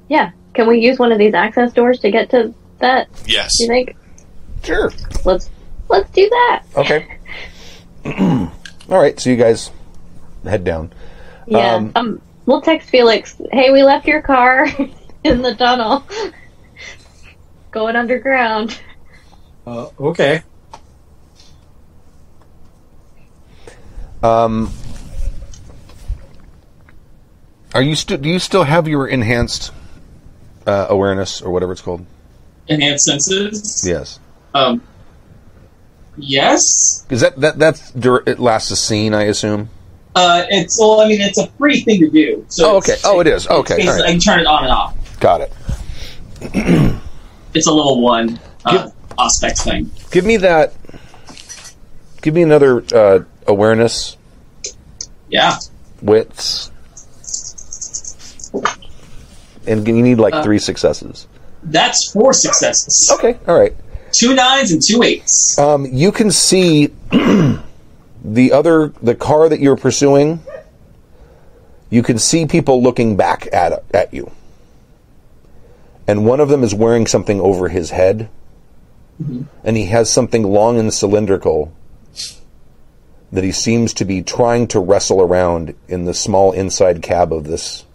Yeah. 0.10 0.32
Can 0.54 0.68
we 0.68 0.80
use 0.80 1.00
one 1.00 1.12
of 1.12 1.18
these 1.20 1.34
access 1.34 1.74
doors 1.74 2.00
to 2.00 2.12
get 2.12 2.30
to 2.32 2.54
that? 2.80 3.08
Yes. 3.26 3.52
Do 3.58 3.64
you 3.66 3.70
think? 3.70 3.96
Sure. 4.64 4.92
Let's 5.26 5.50
let's 5.90 6.10
do 6.12 6.28
that. 6.30 6.64
Okay. 6.76 7.18
All 8.90 9.02
right, 9.02 9.20
so 9.20 9.30
you 9.30 9.36
guys 9.36 9.72
head 10.44 10.64
down. 10.64 10.94
Yeah. 11.46 11.76
Um, 11.76 11.92
Um, 11.96 12.22
we'll 12.46 12.62
text 12.62 12.90
Felix. 12.90 13.36
Hey, 13.52 13.72
we 13.72 13.84
left 13.84 14.08
your 14.08 14.22
car 14.22 14.68
in 15.24 15.42
the 15.42 15.56
tunnel. 15.56 16.04
Going 17.72 17.96
underground. 17.96 18.80
Uh, 19.66 19.90
okay. 20.00 20.44
Um, 24.24 24.72
are 27.76 27.82
you 27.82 27.96
still? 27.96 28.18
do 28.18 28.30
you 28.30 28.40
still 28.40 28.64
have 28.64 28.88
your 28.88 29.08
enhanced 29.08 29.72
uh, 30.66 30.88
awareness 30.90 31.42
or 31.42 31.52
whatever 31.52 31.72
it's 31.74 31.82
called? 31.82 32.06
Enhanced 32.68 33.06
senses. 33.06 33.86
Yes. 33.88 34.20
Um. 34.58 34.82
Yes. 36.18 37.06
Is 37.10 37.22
that 37.22 37.40
that 37.42 37.60
that's 37.60 37.92
it 37.96 38.40
lasts 38.40 38.72
a 38.72 38.76
scene, 38.76 39.14
I 39.14 39.24
assume. 39.24 39.70
Uh, 40.16 40.46
it's 40.50 40.80
well. 40.80 41.00
I 41.02 41.08
mean, 41.08 41.22
it's 41.22 41.38
a 41.38 41.48
free 41.60 41.82
thing 41.82 42.00
to 42.00 42.10
do. 42.10 42.44
So 42.50 42.72
Oh, 42.74 42.78
okay. 42.78 42.96
Oh, 43.04 43.20
it 43.20 43.28
is. 43.28 43.48
Okay, 43.48 43.86
right. 43.88 44.02
I 44.02 44.12
can 44.12 44.20
turn 44.20 44.40
it 44.40 44.48
on 44.48 44.64
and 44.64 44.74
off. 44.74 45.20
Got 45.20 45.42
it. 45.42 45.54
It's 47.54 47.68
a 47.68 47.72
level 47.72 48.02
one 48.02 48.40
uh, 48.66 48.90
Auspex 49.18 49.64
thing. 49.64 49.92
Give 50.12 50.26
me 50.26 50.38
that. 50.38 50.74
Give 52.22 52.34
me 52.34 52.42
another 52.42 52.84
uh, 52.94 53.20
awareness 53.46 54.18
Yeah. 55.30 55.58
wits, 56.02 56.72
and 59.68 59.88
you 59.88 59.94
need 60.02 60.18
like 60.20 60.34
Uh, 60.34 60.44
three 60.44 60.60
successes. 60.60 61.28
That's 61.64 62.12
four 62.12 62.34
successes. 62.34 63.12
Okay. 63.20 63.38
All 63.48 63.58
right. 63.58 63.76
Two 64.18 64.34
nines 64.34 64.72
and 64.72 64.82
two 64.82 65.04
eights. 65.04 65.60
Um, 65.60 65.86
you 65.86 66.12
can 66.12 66.32
see 66.32 66.88
the 67.12 68.52
other 68.52 68.88
the 69.02 69.14
car 69.14 69.48
that 69.48 69.60
you're 69.60 69.78
pursuing. 69.78 70.42
You 71.92 72.02
can 72.02 72.18
see 72.18 72.48
people 72.48 72.82
looking 72.82 73.16
back 73.16 73.48
at 73.54 73.84
at 73.94 74.14
you, 74.14 74.32
and 76.08 76.26
one 76.26 76.40
of 76.40 76.50
them 76.50 76.64
is 76.64 76.74
wearing 76.74 77.06
something 77.06 77.40
over 77.40 77.70
his 77.70 77.92
head, 77.92 78.28
and 79.64 79.78
he 79.78 79.86
has 79.86 80.10
something 80.10 80.44
long 80.44 80.80
and 80.80 80.92
cylindrical 80.92 81.72
that 83.32 83.44
he 83.44 83.52
seems 83.52 83.94
to 83.94 84.06
be 84.06 84.24
trying 84.24 84.68
to 84.70 84.80
wrestle 84.80 85.22
around 85.22 85.76
in 85.88 86.06
the 86.06 86.14
small 86.14 86.54
inside 86.54 87.04
cab 87.04 87.32
of 87.32 87.44
this 87.44 87.86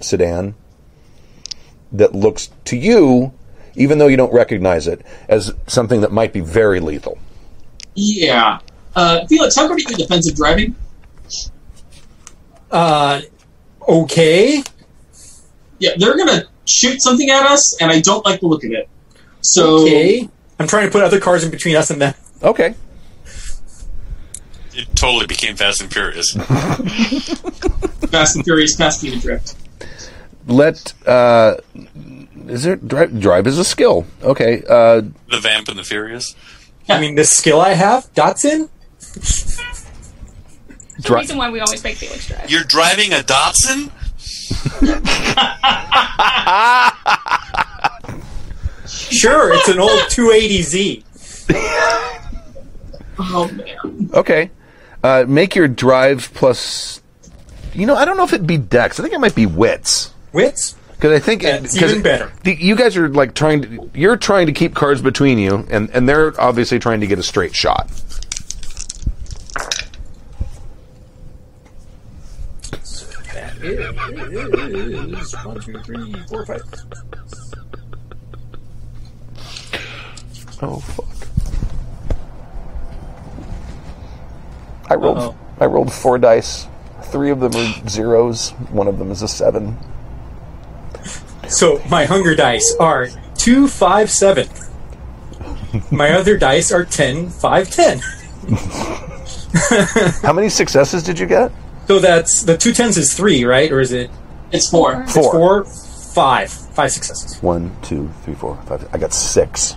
sedan. 0.00 0.54
That 1.92 2.14
looks 2.14 2.50
to 2.64 2.76
you, 2.76 3.32
even 3.76 3.98
though 3.98 4.06
you 4.06 4.16
don't 4.16 4.32
recognize 4.32 4.86
it, 4.86 5.02
as 5.28 5.52
something 5.66 6.00
that 6.02 6.12
might 6.12 6.32
be 6.32 6.40
very 6.40 6.80
lethal. 6.80 7.18
Yeah. 7.94 8.58
Uh, 8.96 9.26
Felix, 9.26 9.56
how 9.56 9.66
good 9.68 9.76
are 9.76 9.90
you 9.90 9.96
defensive 9.96 10.36
driving? 10.36 10.74
Uh, 12.70 13.20
okay. 13.88 14.62
Yeah, 15.78 15.90
they're 15.98 16.16
gonna 16.16 16.44
shoot 16.66 17.00
something 17.02 17.28
at 17.30 17.44
us, 17.46 17.76
and 17.80 17.90
I 17.90 18.00
don't 18.00 18.24
like 18.24 18.40
the 18.40 18.46
look 18.46 18.64
of 18.64 18.72
it. 18.72 18.88
So 19.40 19.82
Okay. 19.82 20.28
I'm 20.58 20.66
trying 20.68 20.86
to 20.86 20.92
put 20.92 21.02
other 21.02 21.20
cars 21.20 21.44
in 21.44 21.50
between 21.50 21.76
us 21.76 21.90
and 21.90 22.00
them. 22.00 22.14
Okay. 22.42 22.74
It 24.76 24.88
totally 24.96 25.26
became 25.26 25.54
Fast 25.56 25.82
and 25.82 25.92
Furious. 25.92 26.32
Fast 28.10 28.36
and 28.36 28.44
Furious, 28.44 28.74
Fast 28.76 29.00
Speed 29.00 29.12
and 29.14 29.22
Drift. 29.22 29.54
let. 30.46 30.92
Uh, 31.06 31.56
is 32.48 32.64
there 32.64 32.76
drive? 32.76 33.18
Drive 33.20 33.46
is 33.46 33.58
a 33.58 33.64
skill. 33.64 34.06
Okay. 34.22 34.62
Uh, 34.68 35.02
The 35.30 35.38
Vamp 35.40 35.68
and 35.68 35.78
the 35.78 35.84
Furious. 35.84 36.34
I 36.88 37.00
mean, 37.00 37.14
the 37.14 37.24
skill 37.24 37.60
I 37.60 37.70
have, 37.70 38.12
Datsun. 38.14 38.68
The 40.96 41.02
Dri- 41.02 41.20
reason 41.20 41.38
why 41.38 41.50
we 41.50 41.60
always 41.60 41.82
make 41.82 41.96
Felix 41.96 42.28
drive. 42.28 42.50
You're 42.50 42.64
driving 42.64 43.12
a 43.12 43.16
Datsun? 43.18 43.90
Sure, 48.86 49.54
it's 49.54 49.68
an 49.68 49.78
old 49.80 49.90
280Z. 49.90 51.02
Oh 53.18 53.50
man. 53.52 54.10
okay. 54.14 54.50
Uh, 55.02 55.24
make 55.26 55.54
your 55.54 55.68
drive 55.68 56.30
plus. 56.34 57.00
You 57.72 57.86
know, 57.86 57.94
I 57.96 58.04
don't 58.04 58.16
know 58.16 58.24
if 58.24 58.32
it'd 58.32 58.46
be 58.46 58.58
Dex. 58.58 58.98
I 58.98 59.02
think 59.02 59.14
it 59.14 59.20
might 59.20 59.34
be 59.34 59.46
Wits. 59.46 60.12
Wits. 60.32 60.76
Because 61.04 61.20
I 61.20 61.22
think 61.22 61.42
'cause 61.42 61.74
even 61.74 62.00
better. 62.00 62.32
The, 62.44 62.54
you 62.54 62.74
guys 62.74 62.96
are 62.96 63.10
like 63.10 63.34
trying 63.34 63.60
to. 63.60 63.90
You're 63.92 64.16
trying 64.16 64.46
to 64.46 64.54
keep 64.54 64.74
cards 64.74 65.02
between 65.02 65.36
you, 65.38 65.66
and 65.70 65.90
and 65.90 66.08
they're 66.08 66.32
obviously 66.40 66.78
trying 66.78 67.00
to 67.00 67.06
get 67.06 67.18
a 67.18 67.22
straight 67.22 67.54
shot. 67.54 67.90
That 73.20 73.52
is 73.62 75.36
one, 75.44 75.60
two, 75.60 75.78
three, 75.80 76.14
four, 76.26 76.46
five. 76.46 76.62
Oh 80.62 80.80
fuck! 80.80 81.04
I 84.90 84.94
rolled. 84.94 85.18
Uh-oh. 85.18 85.36
I 85.60 85.66
rolled 85.66 85.92
four 85.92 86.16
dice. 86.16 86.66
Three 87.12 87.30
of 87.30 87.40
them 87.40 87.54
are 87.54 87.88
zeros. 87.90 88.52
One 88.70 88.88
of 88.88 88.98
them 88.98 89.10
is 89.10 89.20
a 89.20 89.28
seven. 89.28 89.76
So 91.54 91.80
my 91.88 92.04
hunger 92.04 92.34
dice 92.34 92.74
are 92.80 93.08
two, 93.36 93.68
five, 93.68 94.10
seven. 94.10 94.48
My 95.90 96.10
other 96.12 96.36
dice 96.36 96.72
are 96.72 96.84
ten, 96.84 97.30
five, 97.30 97.70
ten. 97.70 98.00
How 100.22 100.32
many 100.32 100.48
successes 100.48 101.02
did 101.02 101.18
you 101.18 101.26
get? 101.26 101.52
So 101.86 101.98
that's 102.00 102.42
the 102.42 102.56
two 102.56 102.72
tens 102.72 102.96
is 102.96 103.14
three, 103.14 103.44
right? 103.44 103.70
Or 103.70 103.80
is 103.80 103.92
it 103.92 104.10
It's 104.50 104.68
four. 104.68 105.06
Four. 105.06 105.32
four, 105.32 105.64
five, 105.64 106.50
five 106.50 106.90
successes? 106.90 107.40
One, 107.42 107.74
two, 107.82 108.10
three, 108.24 108.34
four, 108.34 108.56
five. 108.66 108.88
I 108.92 108.98
got 108.98 109.12
six. 109.12 109.76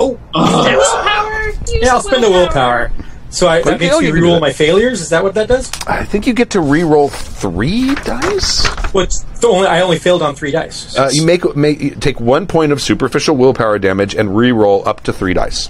Oh, 0.00 0.18
Willpower. 0.34 1.48
Use 1.48 1.82
yeah, 1.82 1.92
I'll 1.94 2.00
spend 2.02 2.22
the 2.22 2.30
willpower. 2.30 2.90
So 3.34 3.48
I, 3.48 3.62
that 3.62 3.80
makes 3.80 3.92
oh, 3.92 4.00
me 4.00 4.06
you 4.06 4.12
can 4.12 4.22
do 4.22 4.28
reroll 4.28 4.40
my 4.40 4.52
failures. 4.52 5.00
Is 5.00 5.08
that 5.10 5.24
what 5.24 5.34
that 5.34 5.48
does? 5.48 5.68
I 5.88 6.04
think 6.04 6.26
you 6.28 6.32
get 6.34 6.50
to 6.50 6.60
re-roll 6.60 7.08
three 7.08 7.94
dice. 7.96 8.64
What's 8.92 9.22
the 9.40 9.48
only? 9.48 9.66
I 9.66 9.80
only 9.80 9.98
failed 9.98 10.22
on 10.22 10.36
three 10.36 10.52
dice. 10.52 10.96
Uh, 10.96 11.10
you 11.12 11.26
make, 11.26 11.56
make 11.56 11.80
you 11.80 11.90
take 11.96 12.20
one 12.20 12.46
point 12.46 12.70
of 12.70 12.80
superficial 12.80 13.36
willpower 13.36 13.80
damage 13.80 14.14
and 14.14 14.36
re-roll 14.36 14.86
up 14.88 15.02
to 15.02 15.12
three 15.12 15.34
dice. 15.34 15.68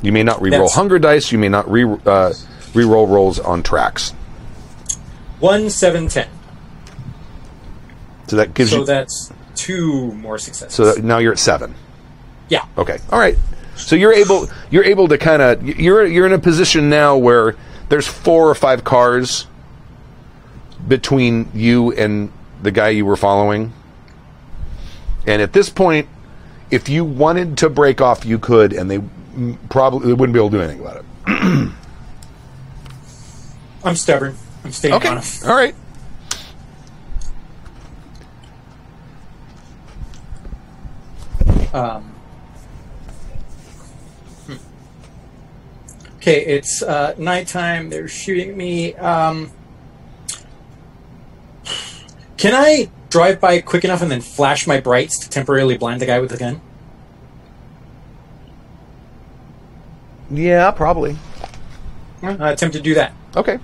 You 0.00 0.10
may 0.12 0.22
not 0.22 0.40
re-roll 0.40 0.60
That's- 0.60 0.74
hunger 0.74 0.98
dice. 0.98 1.32
You 1.32 1.38
may 1.38 1.50
not 1.50 1.70
re 1.70 1.84
uh, 2.06 2.32
re-roll 2.72 3.06
rolls 3.06 3.38
on 3.38 3.62
tracks. 3.62 4.12
One, 5.38 5.68
seven, 5.68 6.08
ten. 6.08 6.28
So 8.28 8.36
that 8.36 8.54
gives 8.54 8.70
So 8.70 8.78
you. 8.78 8.84
that's 8.86 9.30
two 9.54 10.12
more 10.12 10.38
successes. 10.38 10.74
so 10.74 10.94
that 10.94 11.04
now 11.04 11.18
you're 11.18 11.32
at 11.32 11.38
seven. 11.38 11.74
yeah. 12.48 12.64
Okay. 12.78 12.98
All 13.10 13.18
right. 13.18 13.36
So 13.80 13.96
you're 13.96 14.12
able 14.12 14.48
you're 14.70 14.84
able 14.84 15.08
to 15.08 15.18
kind 15.18 15.42
of 15.42 15.62
you're 15.66 16.06
you're 16.06 16.26
in 16.26 16.32
a 16.32 16.38
position 16.38 16.88
now 16.90 17.16
where 17.16 17.56
there's 17.88 18.06
four 18.06 18.48
or 18.48 18.54
five 18.54 18.84
cars 18.84 19.46
between 20.86 21.48
you 21.54 21.92
and 21.92 22.32
the 22.62 22.70
guy 22.70 22.90
you 22.90 23.04
were 23.04 23.16
following. 23.16 23.72
And 25.26 25.42
at 25.42 25.52
this 25.52 25.68
point, 25.68 26.08
if 26.70 26.88
you 26.88 27.04
wanted 27.04 27.58
to 27.58 27.68
break 27.68 28.00
off, 28.00 28.24
you 28.24 28.38
could, 28.38 28.72
and 28.72 28.90
they 28.90 29.00
probably 29.68 30.08
they 30.08 30.14
wouldn't 30.14 30.32
be 30.32 30.38
able 30.38 30.50
to 30.50 30.56
do 30.56 30.62
anything 30.62 30.80
about 30.80 30.96
it. 30.98 31.04
I'm 33.84 33.96
stubborn. 33.96 34.36
I'm 34.64 34.72
staying 34.72 34.94
Okay. 34.94 35.08
on 35.08 35.18
him. 35.18 35.24
All 35.48 35.56
right. 35.56 35.74
Um, 41.72 42.09
Okay, 46.20 46.44
it's 46.44 46.82
uh, 46.82 47.14
nighttime. 47.16 47.88
They're 47.88 48.06
shooting 48.06 48.54
me. 48.54 48.94
Um, 48.96 49.50
can 52.36 52.52
I 52.54 52.90
drive 53.08 53.40
by 53.40 53.62
quick 53.62 53.86
enough 53.86 54.02
and 54.02 54.10
then 54.10 54.20
flash 54.20 54.66
my 54.66 54.80
brights 54.80 55.18
to 55.20 55.30
temporarily 55.30 55.78
blind 55.78 56.02
the 56.02 56.06
guy 56.06 56.20
with 56.20 56.30
the 56.30 56.36
gun? 56.36 56.60
Yeah, 60.30 60.70
probably. 60.72 61.16
Uh, 62.22 62.36
attempt 62.38 62.76
to 62.76 62.82
do 62.82 62.94
that. 62.94 63.14
Okay. 63.34 63.58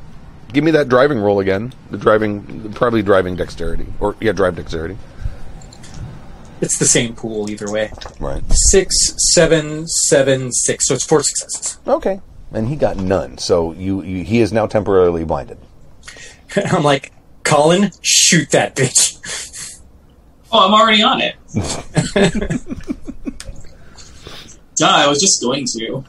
Give 0.51 0.65
me 0.65 0.70
that 0.70 0.89
driving 0.89 1.19
roll 1.19 1.41
again. 1.41 1.74
The 1.91 1.99
driving, 1.99 2.73
probably 2.73 3.03
driving 3.03 3.37
dexterity, 3.37 3.87
or 4.01 4.16
yeah, 4.19 4.33
drive 4.33 4.57
dexterity. 4.57 4.97
It's 6.62 6.78
the 6.78 6.87
same 6.87 7.15
pool 7.15 7.51
either 7.51 7.70
way. 7.70 7.93
Right. 8.19 8.43
Six, 8.51 8.95
seven, 9.35 9.87
seven, 9.87 10.53
six. 10.53 10.89
So 10.89 10.95
it's 10.95 11.05
four 11.05 11.23
successes. 11.23 11.78
Okay. 11.87 12.23
And 12.52 12.68
he 12.68 12.77
got 12.77 12.97
none, 12.97 13.39
so 13.39 13.73
you, 13.73 14.02
you 14.02 14.23
he 14.24 14.40
is 14.40 14.52
now 14.52 14.66
temporarily 14.66 15.24
blinded. 15.24 15.59
I'm 16.56 16.82
like, 16.85 17.12
Colin, 17.44 17.90
shoot 18.02 18.51
that 18.51 18.77
bitch. 18.77 19.14
Oh, 20.52 20.68
I'm 20.68 20.74
already 20.74 21.02
on 21.02 21.20
it. 21.20 21.35
Duh, 24.77 24.86
I 24.86 25.09
was 25.09 25.20
just 25.20 25.43
going 25.43 25.66
to. 25.73 26.05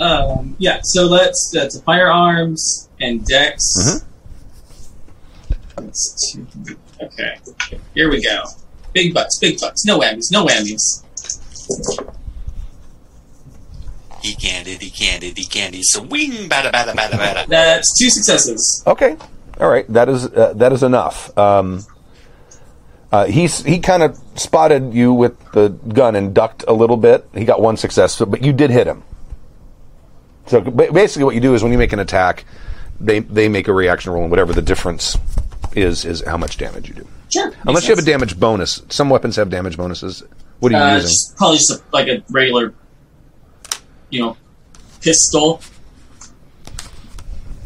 um, 0.00 0.56
yeah, 0.58 0.80
so 0.82 1.06
let's 1.06 1.50
that's 1.52 1.80
firearms 1.80 2.88
and 3.00 3.24
dex. 3.24 4.04
That's 5.76 6.32
two- 6.32 6.46
Okay, 7.02 7.36
here 7.94 8.08
we 8.08 8.22
go. 8.22 8.44
Big 8.94 9.12
butts, 9.12 9.38
big 9.38 9.60
butts. 9.60 9.84
No 9.84 9.98
whammies, 9.98 10.32
no 10.32 10.46
whammies. 10.46 11.02
He 14.22 14.34
candy, 14.36 14.76
he 14.76 14.88
candy, 14.88 15.34
he 15.36 15.44
candy. 15.44 15.82
Swing, 15.82 16.48
bada, 16.48 16.72
bada, 16.72 16.92
bada, 16.94 17.10
bada. 17.10 17.46
That's 17.46 17.98
two 17.98 18.08
successes. 18.08 18.82
Okay. 18.86 19.16
All 19.60 19.68
right. 19.68 19.86
That 19.92 20.08
is 20.08 20.26
uh, 20.26 20.54
that 20.56 20.72
is 20.72 20.82
enough. 20.82 21.36
Um, 21.36 21.84
uh, 23.12 23.26
he's 23.26 23.62
he 23.62 23.80
kind 23.80 24.02
of 24.02 24.18
spotted 24.36 24.94
you 24.94 25.12
with 25.12 25.38
the 25.52 25.68
gun 25.68 26.16
and 26.16 26.34
ducked 26.34 26.64
a 26.66 26.72
little 26.72 26.96
bit. 26.96 27.28
He 27.34 27.44
got 27.44 27.60
one 27.60 27.76
success, 27.76 28.18
but 28.18 28.42
you 28.42 28.52
did 28.52 28.70
hit 28.70 28.86
him. 28.86 29.02
So 30.46 30.60
basically, 30.60 31.24
what 31.24 31.34
you 31.34 31.40
do 31.40 31.54
is 31.54 31.62
when 31.62 31.72
you 31.72 31.78
make 31.78 31.92
an 31.92 31.98
attack, 31.98 32.44
they 33.00 33.18
they 33.20 33.48
make 33.48 33.68
a 33.68 33.72
reaction 33.72 34.12
roll, 34.12 34.22
and 34.22 34.30
whatever 34.30 34.52
the 34.52 34.62
difference 34.62 35.18
is 35.76 36.04
is 36.04 36.22
how 36.22 36.36
much 36.36 36.56
damage 36.56 36.88
you 36.88 36.94
do. 36.94 37.08
Sure. 37.30 37.52
Unless 37.66 37.88
you 37.88 37.94
have 37.94 37.98
a 37.98 38.06
damage 38.06 38.38
bonus. 38.38 38.82
Some 38.90 39.10
weapons 39.10 39.36
have 39.36 39.50
damage 39.50 39.76
bonuses. 39.76 40.22
What 40.60 40.72
are 40.72 40.76
you 40.76 40.82
Uh, 40.82 40.94
using? 40.94 41.08
just, 41.08 41.36
probably 41.36 41.56
just 41.58 41.70
a, 41.72 41.82
like 41.92 42.08
a 42.08 42.22
regular, 42.30 42.72
you 44.10 44.20
know, 44.20 44.36
pistol. 45.00 45.60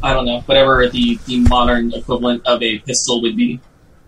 I 0.02 0.12
don't 0.12 0.26
know, 0.26 0.40
whatever 0.43 0.89
the, 0.89 1.18
the 1.26 1.40
modern 1.40 1.93
equivalent 1.93 2.47
of 2.47 2.62
a 2.62 2.78
pistol 2.78 3.20
would 3.22 3.36
be. 3.36 3.60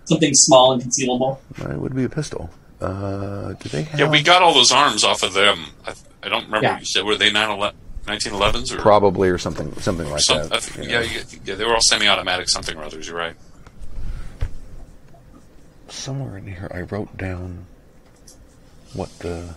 Something 0.04 0.30
small 0.34 0.72
and 0.72 0.82
concealable. 0.82 1.38
Uh, 1.60 1.70
it 1.70 1.78
would 1.80 1.94
be 1.94 2.04
a 2.04 2.08
pistol. 2.08 2.50
Uh, 2.80 3.52
do 3.54 3.68
they 3.68 3.82
have? 3.82 4.00
Yeah, 4.00 4.08
we 4.10 4.22
got 4.22 4.40
all 4.42 4.54
those 4.54 4.72
arms 4.72 5.04
off 5.04 5.22
of 5.22 5.34
them. 5.34 5.66
I, 5.86 5.94
I 6.22 6.28
don't 6.28 6.44
remember 6.46 6.66
Yeah. 6.66 6.72
what 6.74 6.80
you 6.80 6.86
said. 6.86 7.04
Were 7.04 7.16
they 7.16 7.30
9/11 7.30 7.72
1911s 8.06 8.72
or 8.72 8.78
probably 8.78 9.28
or 9.28 9.36
something 9.38 9.72
something 9.80 10.08
like 10.10 10.20
some, 10.20 10.48
that. 10.48 10.52
I 10.54 10.58
think- 10.60 10.86
you 10.88 10.92
know. 10.94 11.00
yeah, 11.00 11.20
yeah, 11.44 11.54
they 11.54 11.64
were 11.64 11.74
all 11.74 11.80
semi-automatic 11.82 12.48
something 12.48 12.76
or 12.76 12.82
others. 12.84 13.06
You're 13.06 13.16
right. 13.18 13.36
Somewhere 15.92 16.36
in 16.36 16.46
here 16.46 16.70
I 16.72 16.80
wrote 16.82 17.16
down 17.16 17.66
what 18.94 19.10
the 19.20 19.54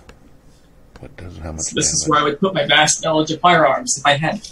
what 1.00 1.16
does 1.18 1.38
how 1.38 1.52
much. 1.52 1.72
This 1.72 1.92
is 1.92 2.08
where 2.08 2.20
I 2.20 2.24
would 2.24 2.40
put 2.40 2.54
my 2.54 2.66
vast 2.66 3.04
knowledge 3.04 3.32
of 3.32 3.42
firearms 3.42 3.98
if 3.98 4.06
I 4.06 4.14
had. 4.14 4.48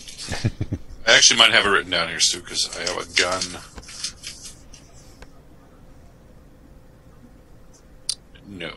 I 1.07 1.15
actually 1.15 1.39
might 1.39 1.51
have 1.51 1.65
it 1.65 1.69
written 1.69 1.91
down 1.91 2.09
here, 2.09 2.19
Stu, 2.19 2.41
because 2.41 2.69
I 2.77 2.81
have 2.81 2.97
a 2.97 3.05
gun. 3.19 3.41
No. 8.47 8.71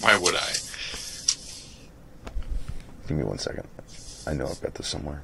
Why 0.00 0.18
would 0.18 0.34
I? 0.34 0.52
Give 3.06 3.16
me 3.16 3.22
one 3.22 3.38
second. 3.38 3.66
I 4.26 4.34
know 4.34 4.48
I've 4.48 4.60
got 4.60 4.74
this 4.74 4.88
somewhere. 4.88 5.22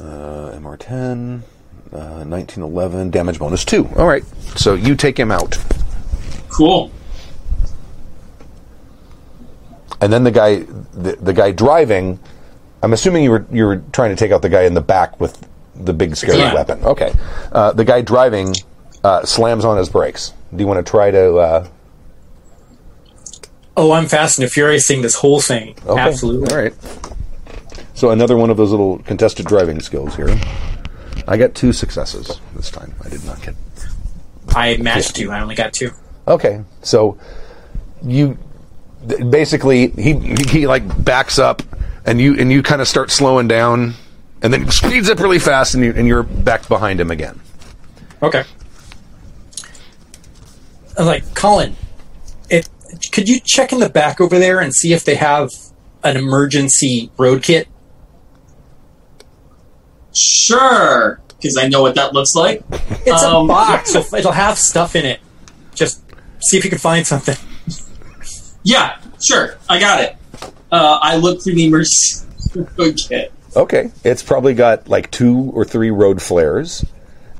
Uh, 0.00 0.52
MR10, 0.58 1.42
uh, 1.92 2.24
1911, 2.24 3.10
damage 3.10 3.38
bonus 3.38 3.64
2. 3.64 3.86
All 3.96 4.06
right. 4.06 4.24
So 4.56 4.74
you 4.74 4.94
take 4.94 5.18
him 5.18 5.30
out. 5.30 5.58
Cool. 6.48 6.90
and 10.00 10.10
then 10.12 10.24
the 10.24 10.30
guy, 10.30 10.60
the, 10.92 11.16
the 11.20 11.32
guy 11.32 11.50
driving. 11.52 12.18
I'm 12.82 12.94
assuming 12.94 13.22
you 13.24 13.30
were 13.30 13.44
you 13.52 13.66
were 13.66 13.82
trying 13.92 14.08
to 14.10 14.16
take 14.16 14.32
out 14.32 14.40
the 14.40 14.48
guy 14.48 14.62
in 14.62 14.72
the 14.72 14.80
back 14.80 15.20
with 15.20 15.46
the 15.76 15.92
big 15.92 16.16
scary 16.16 16.38
Yeah. 16.38 16.54
weapon. 16.54 16.82
Okay, 16.82 17.12
uh, 17.52 17.72
the 17.72 17.84
guy 17.84 18.00
driving 18.00 18.54
uh, 19.04 19.24
slams 19.26 19.64
on 19.66 19.76
his 19.76 19.90
brakes. 19.90 20.32
Do 20.54 20.58
you 20.62 20.66
want 20.66 20.84
to 20.84 20.90
try 20.90 21.10
to? 21.10 21.34
Uh, 21.36 21.66
Oh, 23.76 23.92
I'm 23.92 24.06
fast 24.06 24.38
and 24.38 24.50
furiousing 24.50 25.00
this 25.02 25.14
whole 25.16 25.40
thing. 25.40 25.74
okay. 25.86 26.00
Absolutely. 26.00 26.50
All 26.54 26.62
right. 26.62 26.74
So 28.00 28.08
another 28.08 28.34
one 28.34 28.48
of 28.48 28.56
those 28.56 28.70
little 28.70 29.00
contested 29.00 29.44
driving 29.44 29.78
skills 29.78 30.16
here. 30.16 30.34
I 31.28 31.36
got 31.36 31.54
two 31.54 31.74
successes 31.74 32.40
this 32.56 32.70
time. 32.70 32.94
I 33.04 33.10
did 33.10 33.22
not 33.26 33.42
get 33.42 33.54
I 34.48 34.78
matched 34.78 35.18
you. 35.18 35.30
I 35.30 35.42
only 35.42 35.54
got 35.54 35.74
two. 35.74 35.90
Okay, 36.26 36.64
so 36.80 37.18
you 38.02 38.38
basically 39.28 39.88
he 39.88 40.14
he 40.48 40.66
like 40.66 41.04
backs 41.04 41.38
up, 41.38 41.62
and 42.06 42.18
you 42.18 42.38
and 42.38 42.50
you 42.50 42.62
kind 42.62 42.80
of 42.80 42.88
start 42.88 43.10
slowing 43.10 43.48
down, 43.48 43.92
and 44.40 44.50
then 44.50 44.70
speeds 44.70 45.10
up 45.10 45.18
really 45.18 45.38
fast, 45.38 45.74
and 45.74 45.84
you 45.84 45.92
and 45.94 46.08
you're 46.08 46.22
back 46.22 46.68
behind 46.68 47.02
him 47.02 47.10
again. 47.10 47.38
Okay. 48.22 48.44
I'm 50.96 51.04
like, 51.04 51.34
Colin, 51.34 51.76
it, 52.48 52.66
could 53.12 53.28
you 53.28 53.40
check 53.44 53.74
in 53.74 53.78
the 53.78 53.90
back 53.90 54.22
over 54.22 54.38
there 54.38 54.58
and 54.58 54.74
see 54.74 54.94
if 54.94 55.04
they 55.04 55.16
have 55.16 55.50
an 56.02 56.16
emergency 56.16 57.10
road 57.18 57.42
kit? 57.42 57.68
Sure, 60.14 61.20
because 61.28 61.56
I 61.56 61.68
know 61.68 61.82
what 61.82 61.94
that 61.94 62.12
looks 62.12 62.34
like. 62.34 62.62
It's 63.06 63.22
Um, 63.22 63.44
a 63.44 63.48
box. 63.48 63.92
so 63.92 64.04
it'll 64.16 64.32
have 64.32 64.58
stuff 64.58 64.96
in 64.96 65.04
it. 65.06 65.20
Just 65.74 66.02
see 66.40 66.56
if 66.58 66.64
you 66.64 66.70
can 66.70 66.78
find 66.78 67.06
something. 67.06 67.36
Yeah, 68.62 68.96
sure, 69.22 69.56
I 69.68 69.78
got 69.78 70.00
it. 70.02 70.16
Uh, 70.72 70.98
I 71.00 71.16
look 71.16 71.42
through 71.42 71.54
the 71.54 71.64
emergency 71.66 72.26
road 72.76 72.96
kit. 73.08 73.32
Okay, 73.56 73.90
it's 74.04 74.22
probably 74.22 74.54
got 74.54 74.88
like 74.88 75.10
two 75.10 75.50
or 75.54 75.64
three 75.64 75.90
road 75.90 76.20
flares. 76.22 76.84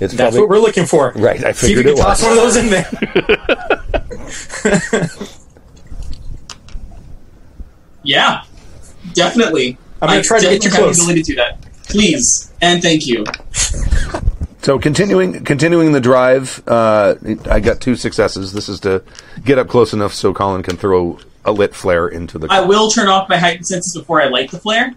It's 0.01 0.15
That's 0.15 0.35
probably 0.35 0.41
what 0.41 0.49
we're 0.49 0.59
looking 0.59 0.87
for. 0.87 1.13
Right, 1.15 1.45
I 1.45 1.53
figured 1.53 1.57
See 1.57 1.67
if 1.67 1.71
you 1.71 1.77
figured 1.77 1.97
can 1.97 2.03
it 2.05 2.07
toss 2.07 2.23
was. 2.23 2.29
one 2.29 2.33
of 2.39 2.43
those 2.43 2.57
in 2.57 2.71
there. 5.11 5.31
Yeah, 8.03 8.45
definitely. 9.15 9.77
I'm 10.01 10.09
gonna 10.09 10.23
try 10.23 10.39
to 10.41 10.47
get 10.47 10.65
you 10.65 10.71
close. 10.71 10.97
the 10.97 11.03
ability 11.03 11.23
to 11.23 11.33
do 11.33 11.37
that. 11.37 11.61
Please 11.89 12.50
and 12.61 12.83
thank 12.83 13.07
you. 13.07 13.25
So 14.63 14.79
continuing 14.79 15.45
continuing 15.45 15.93
the 15.93 16.01
drive, 16.01 16.63
uh, 16.67 17.15
I 17.47 17.61
got 17.61 17.81
two 17.81 17.97
successes. 17.97 18.53
This 18.53 18.69
is 18.69 18.81
to 18.81 19.03
get 19.45 19.59
up 19.59 19.69
close 19.69 19.93
enough 19.93 20.13
so 20.13 20.35
Colin 20.35 20.63
can 20.63 20.77
throw 20.77 21.19
a 21.45 21.53
lit 21.53 21.75
flare 21.75 22.09
into 22.09 22.39
the. 22.39 22.49
I 22.51 22.61
will 22.61 22.91
turn 22.91 23.09
off 23.09 23.29
my 23.29 23.39
heightened 23.39 23.67
senses 23.67 23.97
before 23.97 24.21
I 24.21 24.27
light 24.27 24.51
the 24.51 24.59
flare. 24.59 24.95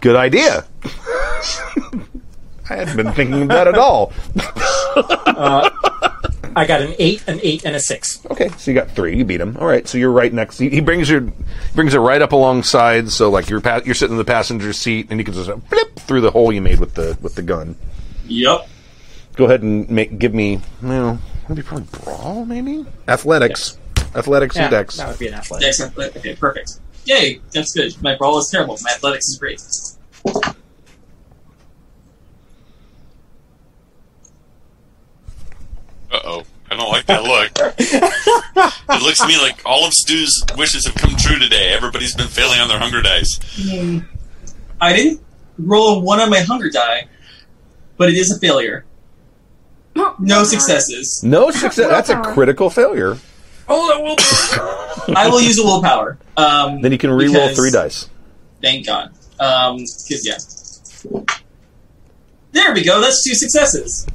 Good 0.00 0.16
idea. 0.16 0.66
I 2.68 2.74
hadn't 2.74 2.96
been 2.96 3.12
thinking 3.12 3.42
of 3.42 3.48
that 3.48 3.68
at 3.68 3.78
all. 3.78 4.12
I 6.56 6.66
got 6.66 6.80
an 6.80 6.94
eight, 6.98 7.22
an 7.28 7.38
eight, 7.42 7.64
and 7.66 7.76
a 7.76 7.80
six. 7.80 8.24
Okay, 8.30 8.48
so 8.56 8.70
you 8.70 8.74
got 8.74 8.90
three. 8.90 9.16
You 9.16 9.24
beat 9.26 9.40
him. 9.42 9.56
All 9.60 9.66
right, 9.66 9.86
so 9.86 9.98
you're 9.98 10.10
right 10.10 10.32
next. 10.32 10.58
He, 10.58 10.70
he 10.70 10.80
brings 10.80 11.08
your 11.10 11.20
brings 11.74 11.92
it 11.94 11.98
right 11.98 12.22
up 12.22 12.32
alongside. 12.32 13.10
So 13.10 13.28
like 13.30 13.50
you're 13.50 13.60
pa- 13.60 13.82
you're 13.84 13.94
sitting 13.94 14.14
in 14.14 14.18
the 14.18 14.24
passenger 14.24 14.72
seat, 14.72 15.08
and 15.10 15.20
you 15.20 15.24
can 15.24 15.34
just 15.34 15.50
blip 15.68 15.96
through 16.00 16.22
the 16.22 16.30
hole 16.30 16.50
you 16.52 16.62
made 16.62 16.80
with 16.80 16.94
the 16.94 17.18
with 17.20 17.34
the 17.34 17.42
gun. 17.42 17.76
Yep. 18.26 18.68
Go 19.36 19.44
ahead 19.44 19.62
and 19.62 19.88
make 19.90 20.18
give 20.18 20.32
me 20.32 20.60
well 20.82 21.20
maybe 21.48 21.60
probably 21.62 21.86
brawl 22.02 22.44
maybe 22.46 22.84
athletics 23.06 23.78
athletics 24.16 24.56
Yeah, 24.56 24.62
and 24.62 24.70
dex. 24.70 24.96
that 24.96 25.08
would 25.08 25.18
be 25.18 25.28
an 25.28 25.34
athletics. 25.34 25.78
Dex 25.78 25.80
athletic. 25.90 26.16
Okay, 26.16 26.34
perfect. 26.34 26.80
Yay, 27.04 27.40
that's 27.52 27.72
good. 27.74 27.94
My 28.02 28.16
brawl 28.16 28.38
is 28.38 28.48
terrible. 28.50 28.78
My 28.82 28.90
athletics 28.92 29.26
is 29.28 29.38
great. 29.38 29.62
Uh 36.16 36.20
oh. 36.24 36.42
I 36.70 36.76
don't 36.76 36.90
like 36.90 37.06
that 37.06 37.22
look. 37.22 37.50
it 37.78 39.02
looks 39.02 39.20
to 39.20 39.26
me 39.28 39.38
like 39.38 39.60
all 39.66 39.86
of 39.86 39.92
Stu's 39.92 40.42
wishes 40.56 40.86
have 40.86 40.94
come 40.96 41.14
true 41.16 41.38
today. 41.38 41.72
Everybody's 41.74 42.14
been 42.14 42.26
failing 42.26 42.58
on 42.58 42.68
their 42.68 42.78
hunger 42.78 43.02
dice. 43.02 43.38
I 44.80 44.92
didn't 44.92 45.20
roll 45.58 45.98
a 45.98 46.00
one 46.00 46.18
on 46.20 46.28
my 46.30 46.40
hunger 46.40 46.70
die, 46.70 47.06
but 47.98 48.08
it 48.08 48.14
is 48.16 48.30
a 48.30 48.38
failure. 48.40 48.84
No 50.18 50.44
successes. 50.44 51.22
No 51.22 51.50
success. 51.50 51.88
That's 51.88 52.08
a 52.10 52.20
critical 52.22 52.68
failure. 52.70 53.16
Oh, 53.68 53.88
that 53.88 55.06
will. 55.08 55.16
I 55.16 55.28
will 55.28 55.40
use 55.40 55.58
a 55.58 55.62
willpower. 55.64 56.18
Um, 56.36 56.80
Then 56.82 56.92
you 56.92 56.98
can 56.98 57.10
re-roll 57.10 57.34
because- 57.34 57.56
three 57.56 57.70
dice. 57.70 58.08
Thank 58.62 58.86
God. 58.86 59.12
Um, 59.38 59.76
because 59.78 60.26
yeah. 60.26 60.38
There 62.52 62.72
we 62.74 62.82
go. 62.82 63.00
That's 63.00 63.22
two 63.22 63.34
successes. 63.34 64.06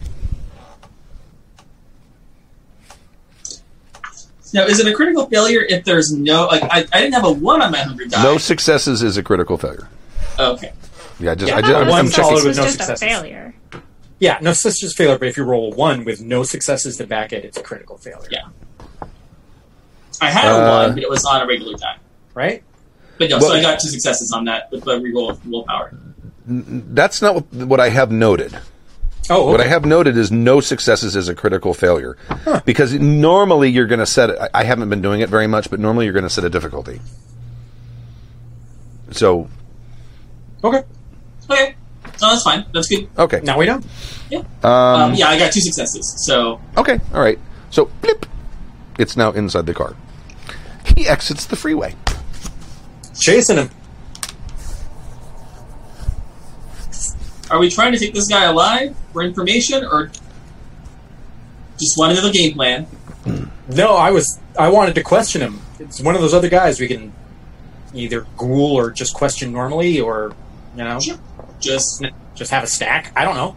Now, 4.53 4.65
is 4.65 4.79
it 4.79 4.87
a 4.87 4.93
critical 4.93 5.25
failure 5.27 5.61
if 5.67 5.85
there's 5.85 6.11
no 6.11 6.47
like 6.47 6.63
I, 6.63 6.85
I 6.91 7.01
didn't 7.01 7.13
have 7.13 7.25
a 7.25 7.31
one 7.31 7.61
on 7.61 7.71
my 7.71 7.79
hunger 7.79 8.05
die? 8.05 8.21
No 8.23 8.37
successes 8.37 9.01
is 9.03 9.17
a 9.17 9.23
critical 9.23 9.57
failure. 9.57 9.87
Okay. 10.39 10.73
Yeah, 11.19 11.31
I 11.31 11.35
just 11.35 11.49
Yeah, 11.49 11.57
I 11.57 11.61
just 11.61 11.73
I'm, 11.73 11.91
I'm 11.91 12.09
checking. 12.09 12.35
This 12.35 12.43
with 12.43 12.47
was 12.49 12.57
no 12.57 12.63
just 12.63 12.75
a 12.75 12.83
successes. 12.83 12.99
failure. 12.99 13.53
Yeah, 14.19 14.37
no 14.41 14.53
success 14.53 14.93
failure, 14.93 15.17
but 15.17 15.27
if 15.29 15.37
you 15.37 15.43
roll 15.43 15.73
a 15.73 15.75
one 15.75 16.03
with 16.05 16.21
no 16.21 16.43
successes 16.43 16.97
to 16.97 17.07
back 17.07 17.33
it, 17.33 17.43
it's 17.45 17.57
a 17.57 17.63
critical 17.63 17.97
failure. 17.97 18.27
Yeah. 18.29 18.47
I 20.21 20.29
had 20.29 20.45
a 20.45 20.55
Uh, 20.55 20.85
one, 20.87 20.93
but 20.95 21.03
it 21.03 21.09
was 21.09 21.25
on 21.25 21.41
a 21.41 21.47
regular 21.47 21.75
die. 21.77 21.97
Right? 22.35 22.63
But 23.17 23.29
no, 23.29 23.39
so 23.39 23.53
I 23.53 23.61
got 23.61 23.79
two 23.79 23.89
successes 23.89 24.31
on 24.31 24.45
that 24.45 24.71
with 24.71 24.83
the 24.83 24.99
reroll 24.99 25.31
of 25.31 25.45
willpower. 25.47 25.93
That's 26.45 27.21
not 27.21 27.35
what, 27.35 27.53
what 27.67 27.79
I 27.79 27.89
have 27.89 28.11
noted. 28.11 28.57
Oh, 29.29 29.43
okay. 29.43 29.51
What 29.51 29.61
I 29.61 29.67
have 29.67 29.85
noted 29.85 30.17
is 30.17 30.31
no 30.31 30.59
successes 30.59 31.15
is 31.15 31.29
a 31.29 31.35
critical 31.35 31.73
failure. 31.73 32.17
Because 32.65 32.93
normally 32.93 33.69
you're 33.69 33.85
going 33.87 33.99
to 33.99 34.05
set 34.05 34.29
it. 34.31 34.37
I- 34.39 34.49
I 34.53 34.63
haven't 34.63 34.89
been 34.89 35.01
doing 35.01 35.21
it 35.21 35.29
very 35.29 35.47
much, 35.47 35.69
but 35.69 35.79
normally 35.79 36.05
you're 36.05 36.13
going 36.13 36.23
to 36.23 36.29
set 36.29 36.43
a 36.43 36.49
difficulty. 36.49 36.99
So, 39.11 39.47
Okay. 40.63 40.83
okay. 41.49 41.75
No, 42.21 42.29
that's 42.29 42.43
fine. 42.43 42.65
That's 42.73 42.87
good. 42.87 43.07
okay. 43.17 43.41
Now 43.43 43.57
we 43.57 43.65
know. 43.65 43.81
Um, 44.63 45.13
yeah, 45.15 45.27
I 45.29 45.37
got 45.39 45.51
two 45.51 45.59
successes. 45.61 46.13
So 46.25 46.59
Okay, 46.77 46.99
all 47.13 47.21
right. 47.21 47.39
So, 47.69 47.85
blip. 48.01 48.25
It's 48.99 49.17
now 49.17 49.31
inside 49.31 49.65
the 49.65 49.73
car. 49.73 49.95
He 50.95 51.07
exits 51.07 51.45
the 51.45 51.55
freeway. 51.55 51.95
Chasing 53.19 53.57
him. 53.57 53.69
Are 57.51 57.59
we 57.59 57.69
trying 57.69 57.91
to 57.91 57.99
take 57.99 58.13
this 58.13 58.27
guy 58.27 58.45
alive 58.45 58.95
for 59.11 59.21
information 59.21 59.83
or 59.83 60.09
just 61.77 61.97
one 61.97 62.11
another 62.11 62.31
game 62.31 62.53
plan? 62.53 62.87
No, 63.67 63.95
I 63.95 64.11
was. 64.11 64.39
I 64.57 64.69
wanted 64.69 64.95
to 64.95 65.03
question 65.03 65.41
him. 65.41 65.61
It's 65.79 66.01
one 66.01 66.15
of 66.15 66.21
those 66.21 66.33
other 66.33 66.49
guys 66.49 66.79
we 66.79 66.87
can 66.87 67.13
either 67.93 68.25
ghoul 68.37 68.77
or 68.77 68.91
just 68.91 69.13
question 69.13 69.51
normally, 69.51 69.99
or 69.99 70.33
you 70.75 70.83
know, 70.83 70.99
Sure. 70.99 71.19
Just 71.59 72.03
just 72.35 72.51
have 72.51 72.63
a 72.63 72.67
stack. 72.67 73.11
I 73.15 73.23
don't 73.23 73.35
know. 73.35 73.55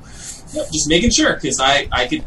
Yep, 0.53 0.67
just 0.73 0.89
making 0.89 1.11
sure 1.11 1.35
because 1.35 1.59
I 1.61 1.89
I 1.91 2.07
could 2.07 2.25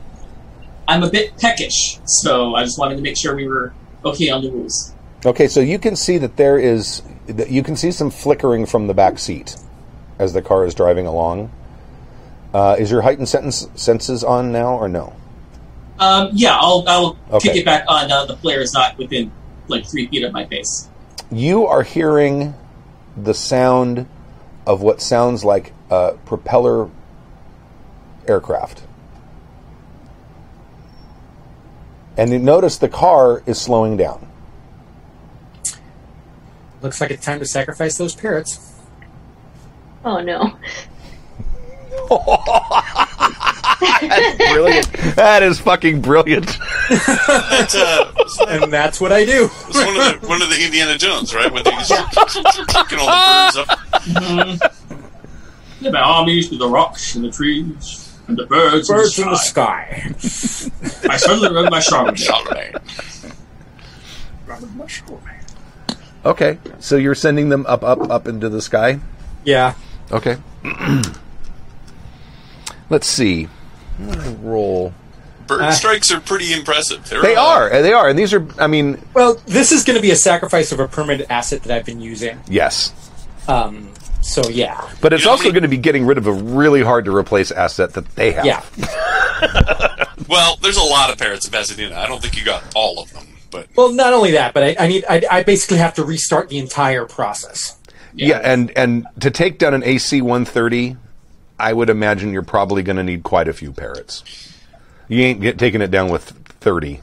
I'm 0.87 1.03
a 1.03 1.09
bit 1.09 1.37
peckish, 1.37 1.99
so 2.05 2.55
I 2.55 2.63
just 2.63 2.79
wanted 2.79 2.95
to 2.95 3.01
make 3.01 3.17
sure 3.17 3.35
we 3.35 3.47
were 3.47 3.73
okay 4.05 4.29
on 4.29 4.41
the 4.41 4.49
rules. 4.51 4.93
Okay, 5.25 5.47
so 5.47 5.59
you 5.59 5.79
can 5.79 5.95
see 5.95 6.17
that 6.17 6.37
there 6.37 6.57
is. 6.57 7.01
that 7.27 7.49
You 7.49 7.61
can 7.61 7.75
see 7.75 7.91
some 7.91 8.09
flickering 8.09 8.65
from 8.65 8.87
the 8.87 8.93
back 8.93 9.19
seat 9.19 9.55
as 10.19 10.33
the 10.33 10.41
car 10.41 10.65
is 10.65 10.73
driving 10.73 11.05
along. 11.05 11.51
Uh, 12.53 12.75
is 12.79 12.89
your 12.89 13.01
heightened 13.01 13.27
sentence, 13.29 13.67
senses 13.75 14.23
on 14.23 14.51
now 14.51 14.75
or 14.75 14.87
no? 14.87 15.13
Um, 15.99 16.29
yeah, 16.33 16.57
I'll 16.59 16.83
I'll 16.87 17.17
Okay. 17.33 17.49
kick 17.49 17.57
it 17.57 17.65
back 17.65 17.83
on. 17.87 18.11
Uh, 18.11 18.25
the 18.25 18.37
flare 18.37 18.61
is 18.61 18.73
not 18.73 18.97
within 18.97 19.31
like 19.67 19.85
three 19.85 20.07
feet 20.07 20.23
of 20.23 20.31
my 20.31 20.45
face. 20.45 20.87
You 21.31 21.65
are 21.65 21.83
hearing 21.83 22.53
the 23.15 23.33
sound 23.33 24.05
of 24.65 24.81
what 24.81 25.01
sounds 25.01 25.43
like 25.43 25.73
a 25.89 26.13
propeller 26.25 26.89
aircraft. 28.27 28.83
And 32.15 32.31
you 32.31 32.39
notice 32.39 32.77
the 32.77 32.89
car 32.89 33.43
is 33.45 33.59
slowing 33.59 33.97
down. 33.97 34.27
Looks 36.81 37.01
like 37.01 37.11
it's 37.11 37.25
time 37.25 37.39
to 37.39 37.45
sacrifice 37.45 37.97
those 37.97 38.15
parrots. 38.15 38.73
Oh 40.05 40.21
no. 40.21 40.57
Brilliant. 44.37 44.91
that 45.15 45.39
is 45.43 45.59
fucking 45.59 46.01
brilliant. 46.01 46.45
That's, 46.89 47.75
uh, 47.75 48.11
and 48.47 48.71
that's 48.73 48.99
what 49.01 49.11
I 49.11 49.25
do. 49.25 49.49
it's 49.67 49.75
one 49.77 49.87
of 50.15 50.21
the 50.21 50.27
one 50.27 50.41
of 50.41 50.49
the 50.49 50.63
Indiana 50.63 50.97
Jones, 50.97 51.33
right? 51.35 51.51
When 51.51 51.63
he's 51.65 51.87
kicking 52.67 52.99
all 52.99 53.07
the 53.07 53.51
birds 53.55 53.57
up. 54.61 54.73
Yeah, 55.79 55.91
my 55.91 55.99
armies 55.99 56.49
with 56.49 56.59
the 56.59 56.67
rocks 56.67 57.15
and 57.15 57.23
the 57.25 57.31
trees 57.31 58.17
and 58.27 58.35
the 58.37 58.45
birds, 58.47 58.89
Birds 58.89 59.17
in 59.19 59.25
in 59.25 59.29
the 59.29 59.35
the 59.35 59.39
sky. 59.39 60.11
sky. 60.17 61.07
I 61.09 61.17
suddenly 61.17 61.49
remember 61.49 61.69
my 61.71 61.79
Charlemagne. 61.79 62.73
Running 64.47 64.77
my 64.77 64.87
Charlemagne. 64.87 65.33
Okay, 66.25 66.57
so 66.79 66.95
you're 66.97 67.15
sending 67.15 67.49
them 67.49 67.65
up, 67.67 67.83
up, 67.83 68.09
up 68.09 68.27
into 68.27 68.49
the 68.49 68.61
sky. 68.61 68.99
Yeah. 69.45 69.75
Okay. 70.11 70.37
Let's 72.89 73.07
see. 73.07 73.47
Roll. 74.41 74.93
Bird 75.47 75.61
Uh, 75.61 75.71
strikes 75.71 76.11
are 76.11 76.19
pretty 76.19 76.53
impressive. 76.53 77.07
They're, 77.09 77.21
They 77.21 77.35
uh, 77.35 77.41
are. 77.43 77.69
They 77.81 77.93
are, 77.93 78.09
and 78.09 78.17
these 78.19 78.33
are. 78.33 78.45
I 78.59 78.67
mean, 78.67 79.01
Well, 79.13 79.35
this 79.45 79.71
is 79.71 79.83
going 79.83 79.95
to 79.95 80.01
be 80.01 80.11
a 80.11 80.15
sacrifice 80.15 80.71
of 80.71 80.79
a 80.79 80.87
permanent 80.87 81.29
asset 81.31 81.63
that 81.63 81.75
I've 81.75 81.85
been 81.85 82.01
using. 82.01 82.37
yes, 82.49 82.91
Um, 83.47 83.91
so 84.21 84.47
yeah, 84.49 84.89
but 85.01 85.13
it's 85.13 85.21
You 85.23 85.27
know, 85.27 85.31
also 85.31 85.43
many- 85.45 85.53
going 85.53 85.61
to 85.63 85.69
be 85.69 85.77
getting 85.77 86.05
rid 86.05 86.17
of 86.17 86.27
a 86.27 86.33
really 86.33 86.83
hard 86.83 87.05
to 87.05 87.15
replace 87.15 87.49
asset 87.51 87.93
that 87.93 88.13
they 88.15 88.31
have. 88.33 88.45
yeah. 88.45 88.61
Well, 90.27 90.57
there's 90.61 90.75
a 90.77 90.83
lot 90.83 91.09
of 91.09 91.17
parrots 91.17 91.45
in 91.45 91.51
Pasadena. 91.53 91.95
I 91.97 92.05
don't 92.07 92.21
think 92.21 92.35
you 92.37 92.43
got 92.43 92.61
all 92.75 92.99
of 92.99 93.13
them, 93.13 93.25
but 93.49 93.67
Well, 93.77 93.93
not 93.93 94.11
only 94.11 94.31
that, 94.31 94.53
but 94.53 94.61
I, 94.63 94.75
I 94.77 94.87
need 94.87 95.05
I, 95.09 95.21
I 95.31 95.43
basically 95.43 95.77
have 95.77 95.93
to 95.93 96.03
restart 96.03 96.49
the 96.49 96.57
entire 96.57 97.05
process. 97.05 97.77
Yeah, 98.13 98.41
and 98.43 98.71
and 98.75 99.05
to 99.21 99.31
take 99.31 99.57
down 99.59 99.73
an 99.73 99.83
AC 99.83 100.21
130, 100.21 100.97
I 101.59 101.73
would 101.73 101.89
imagine 101.89 102.31
you're 102.33 102.43
probably 102.43 102.83
going 102.83 102.97
to 102.97 103.03
need 103.03 103.23
quite 103.23 103.47
a 103.47 103.53
few 103.53 103.71
parrots. 103.71 104.23
You 105.07 105.23
ain't 105.23 105.41
get, 105.41 105.57
taking 105.57 105.81
it 105.81 105.89
down 105.91 106.09
with 106.09 106.23
30. 106.59 107.01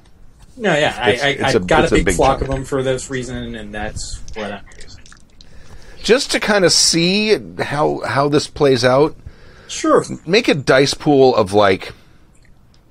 No, 0.57 0.73
yeah, 0.73 0.97
I, 1.01 1.11
It's- 1.11 1.25
I, 1.25 1.29
it's 1.29 1.43
a- 1.55 1.59
I've 1.59 1.67
got 1.67 1.87
a 1.87 1.91
big, 1.91 2.05
big 2.05 2.15
flock 2.17 2.39
chunk. 2.39 2.51
of 2.51 2.55
them 2.55 2.65
for 2.65 2.83
this 2.83 3.11
reason, 3.11 3.55
and 3.57 3.75
that's 3.75 4.21
what 4.35 4.53
I'm 4.53 4.65
using. 4.81 5.01
Just 6.03 6.31
to 6.33 6.41
kind 6.41 6.65
of 6.65 6.73
see 6.73 7.37
how 7.63 8.01
how 8.07 8.29
this 8.29 8.47
plays 8.47 8.85
out, 8.85 9.17
Sure. 9.69 10.05
make 10.27 10.49
a 10.49 10.55
dice 10.55 10.93
pool 10.95 11.35
of 11.35 11.53
like, 11.55 11.93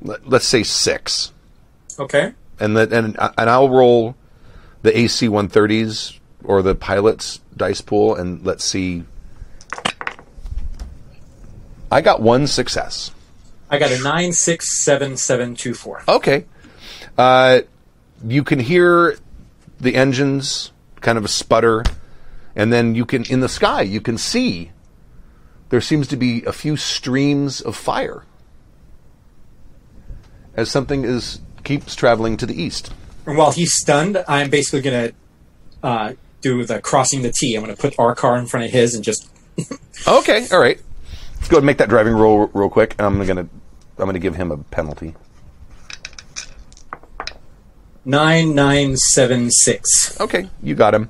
let, 0.02 0.28
let's 0.28 0.48
say 0.48 0.64
six, 0.64 1.32
Okay. 2.00 2.34
and 2.60 2.76
that 2.76 2.92
and 2.92 3.16
and 3.38 3.50
I'll 3.50 3.70
roll 3.70 4.16
the 4.82 4.98
AC 4.98 5.30
130s 5.30 6.18
or 6.44 6.62
the 6.64 6.74
pilots 6.76 7.40
dice 7.56 7.82
pool, 7.82 8.16
and 8.16 8.44
let's 8.46 8.64
see. 8.66 9.04
I 11.94 12.02
got 12.02 12.24
one 12.24 12.48
success. 12.48 13.12
I 13.70 13.78
got 13.78 13.92
a 13.92 14.02
nine 14.02 14.34
six 14.34 14.84
seven 14.84 15.16
seven 15.16 15.56
two 15.56 15.76
four. 15.76 16.02
Okay. 16.08 16.46
Uh, 17.16 17.62
you 18.26 18.44
can 18.44 18.58
hear 18.58 19.16
the 19.80 19.94
engines 19.94 20.72
kind 21.02 21.20
of 21.20 21.30
sputter, 21.30 21.84
and 22.56 22.74
then 22.74 22.96
you 22.96 23.06
can, 23.06 23.26
in 23.26 23.42
the 23.42 23.50
sky, 23.50 23.84
you 23.84 24.02
can 24.02 24.18
see 24.18 24.72
there 25.70 25.82
seems 25.82 26.08
to 26.08 26.18
be 26.18 26.44
a 26.46 26.52
few 26.52 26.78
streams 26.78 27.62
of 27.62 27.76
fire 27.76 28.26
as 30.56 30.72
something 30.72 31.04
is 31.04 31.42
keeps 31.64 31.96
traveling 31.96 32.38
to 32.38 32.48
the 32.48 32.60
east. 32.60 32.92
And 33.28 33.38
while 33.38 33.52
he's 33.52 33.76
stunned, 33.76 34.24
I'm 34.28 34.50
basically 34.50 34.82
going 34.82 35.10
to 35.10 35.16
uh, 35.88 36.14
do 36.42 36.66
the 36.66 36.82
crossing 36.82 37.22
the 37.22 37.32
T. 37.32 37.56
I'm 37.56 37.64
going 37.64 37.76
to 37.76 37.80
put 37.80 38.00
our 38.00 38.16
car 38.16 38.40
in 38.40 38.48
front 38.48 38.66
of 38.66 38.72
his 38.72 38.96
and 38.96 39.04
just 39.04 39.30
Okay, 40.08 40.48
all 40.52 40.60
right. 40.60 40.82
Let's 41.44 41.50
go 41.52 41.56
ahead 41.58 41.64
and 41.64 41.66
make 41.66 41.78
that 41.80 41.90
driving 41.90 42.14
roll 42.14 42.48
real 42.54 42.70
quick. 42.70 42.96
I'm 43.00 43.22
gonna, 43.28 43.42
I'm 43.42 44.06
gonna 44.06 44.18
give 44.18 44.34
him 44.36 44.50
a 44.50 44.58
penalty. 44.60 45.14
nine 48.06 48.56
nine 48.56 48.96
seven 48.96 49.52
six. 49.52 50.18
Okay, 50.22 50.48
you 50.62 50.74
got 50.74 50.96
him. 50.96 51.10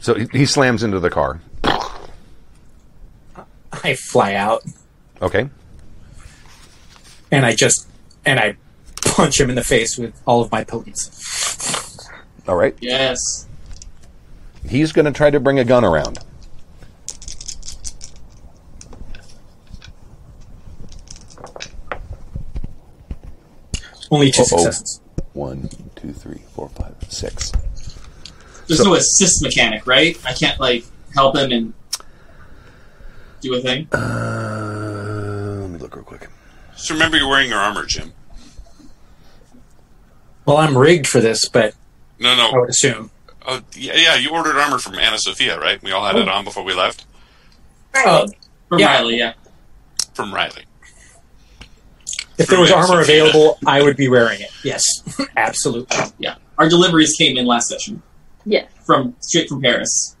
So 0.00 0.14
he, 0.14 0.26
he 0.32 0.46
slams 0.46 0.82
into 0.82 0.98
the 0.98 1.10
car. 1.10 1.40
I 3.84 3.94
fly 3.94 4.34
out 4.34 4.64
Okay. 5.22 5.48
and 7.30 7.46
I 7.46 7.54
just 7.54 7.86
and 8.24 8.40
I 8.40 8.56
punch 9.02 9.40
him 9.40 9.48
in 9.48 9.54
the 9.54 9.62
face 9.62 9.96
with 9.96 10.20
all 10.26 10.42
of 10.42 10.50
my 10.50 10.64
potency. 10.64 11.12
All 12.48 12.56
right. 12.56 12.76
Yes. 12.80 13.46
He's 14.68 14.90
going 14.90 15.04
to 15.04 15.12
try 15.12 15.30
to 15.30 15.38
bring 15.38 15.60
a 15.60 15.64
gun 15.64 15.84
around. 15.84 16.18
Only 24.10 24.30
two 24.30 24.42
Uh-oh. 24.42 24.58
successes. 24.58 25.00
One, 25.32 25.68
two, 25.96 26.12
three, 26.12 26.40
four, 26.54 26.68
five, 26.70 26.94
six. 27.08 27.52
There's 28.66 28.78
So- 28.78 28.84
no 28.84 28.94
assist 28.94 29.42
mechanic, 29.42 29.86
right? 29.86 30.18
I 30.24 30.32
can't 30.32 30.58
like 30.60 30.84
help 31.14 31.36
him 31.36 31.52
and 31.52 31.74
do 33.40 33.54
a 33.54 33.60
thing. 33.60 33.86
Uh, 33.92 35.58
let 35.62 35.70
me 35.70 35.78
look 35.78 35.94
real 35.94 36.04
quick. 36.04 36.28
just 36.74 36.90
remember 36.90 37.16
you're 37.16 37.28
wearing 37.28 37.48
your 37.50 37.58
armor, 37.58 37.84
Jim. 37.86 38.12
Well, 40.44 40.56
I'm 40.58 40.76
rigged 40.78 41.06
for 41.06 41.20
this, 41.20 41.48
but 41.48 41.74
No, 42.18 42.34
no. 42.36 42.48
I 42.48 42.52
no. 42.52 42.60
would 42.60 42.70
assume. 42.70 43.10
Oh, 43.46 43.60
yeah, 43.74 43.94
yeah, 43.94 44.14
you 44.16 44.30
ordered 44.30 44.56
armor 44.56 44.78
from 44.78 44.94
Anna 44.96 45.18
Sophia, 45.18 45.58
right? 45.58 45.80
We 45.82 45.92
all 45.92 46.04
had 46.04 46.16
it 46.16 46.28
on 46.28 46.44
before 46.44 46.64
we 46.64 46.74
left 46.74 47.04
Oh, 47.94 48.26
From 48.68 48.78
Yeah. 48.80 48.94
Riley, 48.94 49.18
yeah. 49.18 49.32
from 50.14 50.34
Riley. 50.34 50.64
If 52.38 52.46
there 52.48 52.60
was 52.60 52.70
armor 52.72 53.00
available, 53.00 53.58
I 53.66 53.82
would 53.82 53.96
be 53.96 54.08
wearing 54.08 54.40
it. 54.40 54.50
Yes, 54.64 54.82
absolutely. 55.36 55.96
Yeah. 56.18 56.36
Our 56.58 56.68
deliveries 56.68 57.14
came 57.16 57.36
in 57.36 57.46
last 57.46 57.68
session 57.68 58.02
Yes. 58.44 58.70
from 58.84 59.14
straight 59.20 59.48
from 59.48 59.60
Paris. 59.62 60.16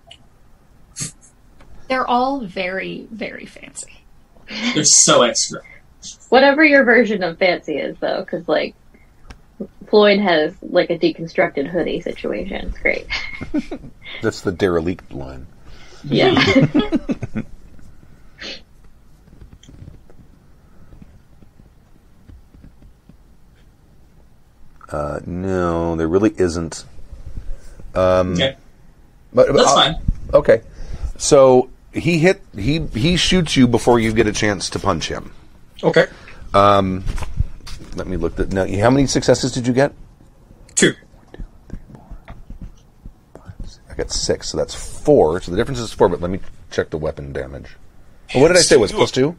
They're 1.88 2.06
all 2.06 2.40
very, 2.40 3.06
very 3.10 3.46
fancy. 3.46 3.92
They're 4.74 4.84
so 4.84 5.22
extra. 5.22 5.60
Whatever 6.30 6.64
your 6.64 6.84
version 6.84 7.22
of 7.22 7.38
fancy 7.38 7.78
is, 7.78 7.96
though, 8.00 8.20
because 8.20 8.46
like 8.48 8.74
Floyd 9.88 10.18
has 10.20 10.54
like 10.62 10.90
a 10.90 10.98
deconstructed 10.98 11.66
hoodie 11.68 12.00
situation. 12.00 12.66
It's 12.68 12.78
great. 12.78 13.06
That's 14.22 14.40
the 14.40 14.52
derelict 14.52 15.12
line. 15.12 15.46
Yeah. 16.04 16.34
Uh, 24.90 25.20
no, 25.26 25.96
there 25.96 26.08
really 26.08 26.32
isn't. 26.36 26.84
Um, 27.94 28.34
Okay. 28.34 28.56
But, 29.32 29.52
That's 29.54 29.68
uh, 29.70 29.74
fine. 29.74 29.94
Okay. 30.32 30.62
So 31.18 31.70
he 31.92 32.18
hit. 32.18 32.42
He 32.56 32.80
he 32.94 33.16
shoots 33.16 33.56
you 33.56 33.66
before 33.66 33.98
you 33.98 34.12
get 34.12 34.26
a 34.26 34.32
chance 34.32 34.70
to 34.70 34.78
punch 34.78 35.08
him. 35.08 35.32
Okay, 35.82 36.06
Um, 36.54 37.04
Let 37.96 38.06
me 38.06 38.16
look. 38.16 38.38
At, 38.38 38.50
now, 38.52 38.66
how 38.66 38.90
many 38.90 39.06
successes 39.06 39.52
did 39.52 39.66
you 39.66 39.72
get? 39.72 39.92
two. 40.74 40.94
I 43.90 43.94
got 43.94 44.10
six, 44.10 44.50
so 44.50 44.56
that's 44.58 44.74
four. 44.74 45.40
So 45.40 45.50
the 45.50 45.56
difference 45.56 45.80
is 45.80 45.92
four. 45.92 46.08
But 46.08 46.20
let 46.20 46.30
me 46.30 46.40
check 46.70 46.90
the 46.90 46.98
weapon 46.98 47.32
damage. 47.32 47.76
Well, 48.34 48.42
what 48.42 48.48
did 48.48 48.58
I 48.58 48.60
say? 48.60 48.76
Was 48.76 48.92
plus 48.92 49.10
two? 49.10 49.36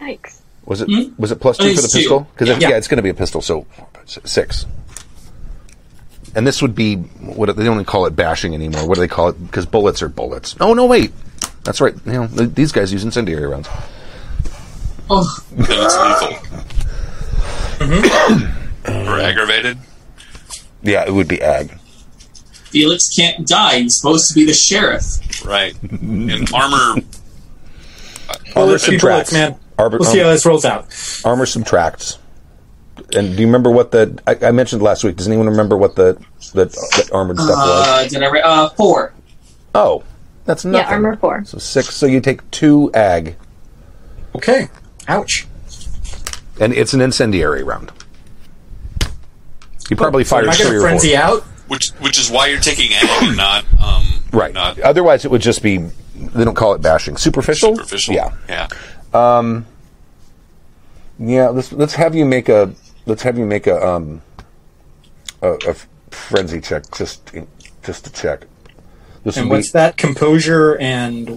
Yikes. 0.00 0.41
Was 0.64 0.80
it 0.80 0.86
hmm? 0.88 1.12
was 1.20 1.32
it 1.32 1.40
two 1.40 1.48
uh, 1.48 1.52
for 1.52 1.62
the 1.64 1.74
two. 1.74 1.98
pistol? 1.98 2.20
Because 2.34 2.48
Yeah. 2.48 2.58
yeah. 2.70 2.76
it's 2.76 2.88
going 2.88 2.96
to 2.98 3.02
be 3.02 3.08
a 3.10 3.14
pistol. 3.14 3.40
So 3.40 3.66
six. 4.06 4.66
And 6.34 6.46
this 6.46 6.62
would 6.62 6.74
be 6.74 6.96
what 6.96 7.54
they 7.56 7.64
don't 7.64 7.74
even 7.74 7.84
call 7.84 8.06
it 8.06 8.16
bashing 8.16 8.54
anymore. 8.54 8.88
What 8.88 8.94
do 8.94 9.00
they 9.00 9.08
call 9.08 9.28
it? 9.28 9.32
Because 9.46 9.66
bullets 9.66 10.00
are 10.02 10.08
bullets. 10.08 10.56
Oh 10.60 10.72
no, 10.72 10.86
wait, 10.86 11.12
that's 11.64 11.80
right. 11.80 11.94
You 12.06 12.12
know 12.12 12.26
these 12.26 12.72
guys 12.72 12.92
use 12.92 13.04
incendiary 13.04 13.46
rounds. 13.46 13.68
Oh, 15.10 15.26
Then 15.50 15.66
it's 15.68 15.96
lethal. 15.98 16.38
Mm-hmm. 17.86 19.08
or 19.08 19.20
aggravated. 19.20 19.78
Yeah, 20.82 21.04
it 21.06 21.12
would 21.12 21.28
be 21.28 21.42
ag. 21.42 21.70
Felix 22.70 23.08
can't 23.14 23.46
die. 23.46 23.80
He's 23.80 23.98
supposed 23.98 24.28
to 24.28 24.34
be 24.34 24.46
the 24.46 24.54
sheriff. 24.54 25.04
Right. 25.44 25.74
In 25.82 26.44
armor, 26.54 27.02
Bullets 28.54 28.88
be 28.88 28.96
bullets, 28.98 29.30
subtracts. 29.30 29.32
man. 29.32 29.56
Arbor- 29.78 29.98
we'll 29.98 30.10
see 30.10 30.18
how 30.18 30.28
this 30.30 30.44
rolls 30.46 30.64
out. 30.64 30.86
Armor 31.24 31.46
subtracts. 31.46 32.18
And 33.14 33.34
do 33.36 33.40
you 33.40 33.46
remember 33.46 33.70
what 33.70 33.90
the 33.90 34.18
I, 34.26 34.48
I 34.48 34.50
mentioned 34.52 34.82
last 34.82 35.02
week? 35.04 35.16
Does 35.16 35.26
anyone 35.26 35.46
remember 35.48 35.76
what 35.76 35.96
the 35.96 36.14
the, 36.54 36.66
the 36.66 37.10
armored 37.12 37.38
stuff 37.38 37.48
was? 37.56 37.88
Uh, 37.88 38.08
did 38.08 38.22
I? 38.22 38.30
Re- 38.30 38.42
uh, 38.42 38.68
four. 38.70 39.12
Oh, 39.74 40.04
that's 40.44 40.64
nothing. 40.64 40.86
Yeah, 40.88 40.94
armor 40.94 41.16
four. 41.16 41.44
So 41.44 41.58
six. 41.58 41.94
So 41.94 42.06
you 42.06 42.20
take 42.20 42.48
two 42.50 42.90
ag, 42.94 43.36
Okay. 44.34 44.68
Ouch. 45.08 45.46
and 46.60 46.72
it's 46.72 46.92
an 46.94 47.00
incendiary 47.00 47.62
round. 47.64 47.90
You 49.90 49.96
probably 49.96 50.24
So 50.24 50.36
am 50.38 50.44
fired 50.44 50.48
I 50.50 50.56
three 50.56 50.64
going 50.64 50.72
to 50.72 50.76
or 50.76 50.80
four. 50.80 50.88
frenzy 50.88 51.16
out? 51.16 51.42
which 51.68 51.88
which 52.00 52.18
is 52.18 52.30
why 52.30 52.48
you're 52.48 52.60
taking 52.60 52.92
ag 52.94 53.08
and 53.22 53.36
not 53.36 53.64
um 53.82 54.04
Right. 54.32 54.52
not 54.52 54.78
Otherwise, 54.80 55.24
it 55.24 55.30
would 55.30 55.42
just 55.42 55.62
be. 55.62 55.78
They 55.78 56.44
don't 56.44 56.54
call 56.54 56.74
it 56.74 56.82
bashing. 56.82 57.16
Superficial. 57.16 57.74
superficial. 57.76 58.14
Yeah. 58.14 58.32
Yeah. 58.48 58.68
Yeah. 61.18 61.48
Let's 61.48 61.72
let's 61.72 61.94
have 61.94 62.14
you 62.14 62.24
make 62.24 62.48
a 62.48 62.74
let's 63.06 63.22
have 63.22 63.38
you 63.38 63.46
make 63.46 63.66
a 63.66 63.86
um 63.86 64.22
a, 65.42 65.52
a 65.68 65.74
frenzy 66.10 66.60
check 66.60 66.84
just 66.92 67.30
just 67.82 68.04
to 68.04 68.12
check. 68.12 68.46
This 69.24 69.36
And 69.36 69.48
would 69.48 69.56
be 69.56 69.56
what's 69.58 69.72
that? 69.72 69.96
Composure 69.96 70.76
and 70.78 71.28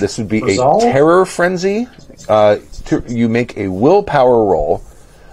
this 0.00 0.18
would 0.18 0.28
be 0.28 0.40
Resolve? 0.42 0.82
a 0.82 0.92
terror 0.92 1.24
frenzy. 1.26 1.88
Uh, 2.28 2.58
to, 2.86 3.02
you 3.08 3.28
make 3.28 3.56
a 3.56 3.68
willpower 3.68 4.44
roll 4.44 4.82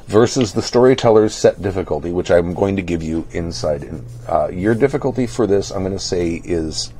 versus 0.07 0.53
the 0.53 0.61
storyteller's 0.61 1.33
set 1.35 1.61
difficulty, 1.61 2.11
which 2.11 2.31
I'm 2.31 2.53
going 2.53 2.75
to 2.75 2.81
give 2.81 3.03
you 3.03 3.27
inside. 3.31 3.83
in. 3.83 4.05
uh, 4.27 4.49
your 4.49 4.73
difficulty 4.75 5.27
for 5.27 5.45
this, 5.47 5.71
I'm 5.71 5.83
going 5.83 5.93
to 5.93 5.99
say, 5.99 6.41
is 6.43 6.91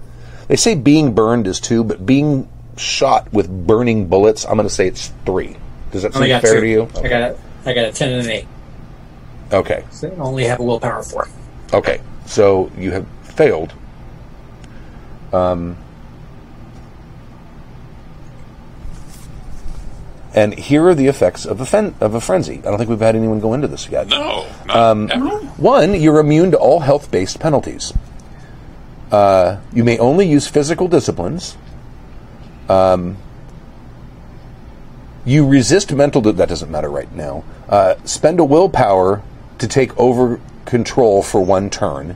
they 0.48 0.56
say 0.56 0.76
being 0.76 1.14
burned 1.14 1.48
is 1.48 1.60
two, 1.60 1.84
but 1.84 2.06
being 2.06 2.48
shot 2.82 3.32
with 3.32 3.50
burning 3.68 4.08
bullets, 4.08 4.46
I'm 4.46 4.56
going 4.56 4.68
to 4.68 4.74
say 4.74 4.88
it's 4.88 5.12
three. 5.26 5.56
Does 5.92 6.04
that 6.04 6.16
I 6.16 6.20
seem 6.28 6.42
fair 6.42 6.56
two. 6.56 6.62
to 6.62 6.68
you? 6.68 6.82
I 7.04 7.08
got 7.08 7.22
a, 7.22 7.38
I 7.66 7.74
got 7.74 7.86
a 7.86 7.92
ten 7.92 8.12
and 8.14 8.24
an 8.26 8.30
eight. 8.32 8.48
Okay. 9.52 9.84
So 9.92 10.10
I 10.10 10.16
only 10.16 10.46
have 10.46 10.60
a 10.60 10.64
willpower 10.64 11.04
four. 11.04 11.28
Okay. 11.74 12.02
So 12.26 12.72
you 12.78 12.92
have 12.92 13.06
failed. 13.24 13.74
Um, 15.34 15.78
and 20.34 20.54
here 20.58 20.88
are 20.88 20.96
the 20.96 21.08
effects 21.08 21.46
of 21.46 21.60
a, 21.60 21.66
fen- 21.66 21.96
of 22.00 22.16
a 22.16 22.22
frenzy. 22.22 22.60
I 22.60 22.62
don't 22.62 22.78
think 22.78 22.90
we've 22.90 23.00
had 23.00 23.16
anyone 23.16 23.40
go 23.42 23.54
into 23.54 23.68
this 23.68 23.90
yet. 23.90 24.08
No, 24.08 24.48
not 24.66 24.76
Um, 24.76 25.10
ever. 25.12 25.30
One, 25.58 26.00
you're 26.00 26.20
immune 26.20 26.52
to 26.52 26.58
all 26.58 26.80
health 26.80 27.12
based 27.12 27.40
penalties. 27.40 27.94
Uh, 29.12 29.58
you 29.74 29.84
may 29.84 29.98
only 30.00 30.26
use 30.26 30.48
physical 30.48 30.88
disciplines. 30.88 31.58
Um, 32.72 33.18
you 35.26 35.48
resist 35.48 35.92
mental. 35.94 36.22
Di- 36.22 36.32
that 36.32 36.50
doesn't 36.50 36.72
matter 36.72 36.90
right 36.90 37.12
now. 37.14 37.44
Uh, 37.68 37.96
spend 38.06 38.40
a 38.40 38.44
willpower 38.44 39.22
to 39.60 39.68
take 39.68 39.98
over 39.98 40.40
control 40.66 41.22
for 41.22 41.44
one 41.44 41.70
turn. 41.70 42.16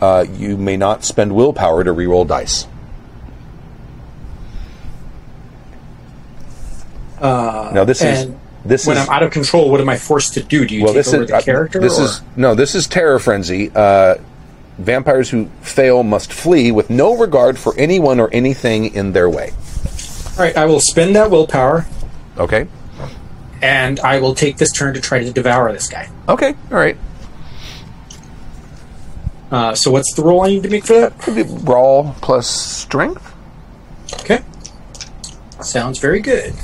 Uh, 0.00 0.24
you 0.32 0.56
may 0.56 0.76
not 0.76 1.04
spend 1.04 1.34
willpower 1.34 1.84
to 1.84 1.92
reroll 1.92 2.26
dice. 2.26 2.66
Uh, 7.20 7.70
Now 7.72 7.84
this 7.84 8.02
is 8.02 8.30
this 8.64 8.86
when 8.86 8.96
is 8.96 9.08
I'm 9.08 9.14
out 9.14 9.22
of 9.22 9.30
control, 9.30 9.70
what 9.70 9.80
am 9.80 9.88
I 9.88 9.96
forced 9.96 10.34
to 10.34 10.42
do? 10.42 10.66
Do 10.66 10.74
you 10.74 10.84
well, 10.84 10.92
take 10.92 11.04
this 11.04 11.14
over 11.14 11.22
is 11.22 11.30
the 11.30 11.36
uh, 11.36 11.40
character? 11.40 11.80
This 11.80 11.98
or? 11.98 12.04
is 12.04 12.20
no. 12.36 12.54
This 12.54 12.74
is 12.74 12.86
terror 12.88 13.18
frenzy. 13.18 13.70
Uh, 13.74 14.16
vampires 14.78 15.30
who 15.30 15.46
fail 15.60 16.02
must 16.02 16.32
flee 16.32 16.72
with 16.72 16.90
no 16.90 17.16
regard 17.16 17.58
for 17.58 17.74
anyone 17.78 18.18
or 18.20 18.28
anything 18.32 18.94
in 18.94 19.12
their 19.12 19.28
way. 19.28 19.52
all 20.38 20.44
right. 20.44 20.56
I 20.56 20.64
will 20.66 20.80
spend 20.80 21.14
that 21.16 21.30
willpower, 21.30 21.86
Okay. 22.38 22.66
and 23.60 24.00
I 24.00 24.18
will 24.20 24.34
take 24.34 24.56
this 24.56 24.72
turn 24.72 24.94
to 24.94 25.00
try 25.00 25.22
to 25.22 25.32
devour 25.32 25.72
this 25.72 25.88
guy. 25.88 26.08
Okay. 26.28 26.54
All 26.70 26.78
right. 26.78 26.96
Uh, 29.50 29.74
so 29.74 29.90
what's 29.90 30.14
the 30.14 30.22
roll 30.22 30.42
I 30.42 30.48
need 30.48 30.62
to 30.62 30.70
make 30.70 30.86
for 30.86 30.94
that? 30.94 31.18
Could 31.18 31.34
be 31.36 31.42
brawl 31.42 32.16
plus 32.22 32.48
strength. 32.48 33.34
Okay. 34.20 34.40
Sounds 35.60 35.98
very 35.98 36.20
good. 36.20 36.54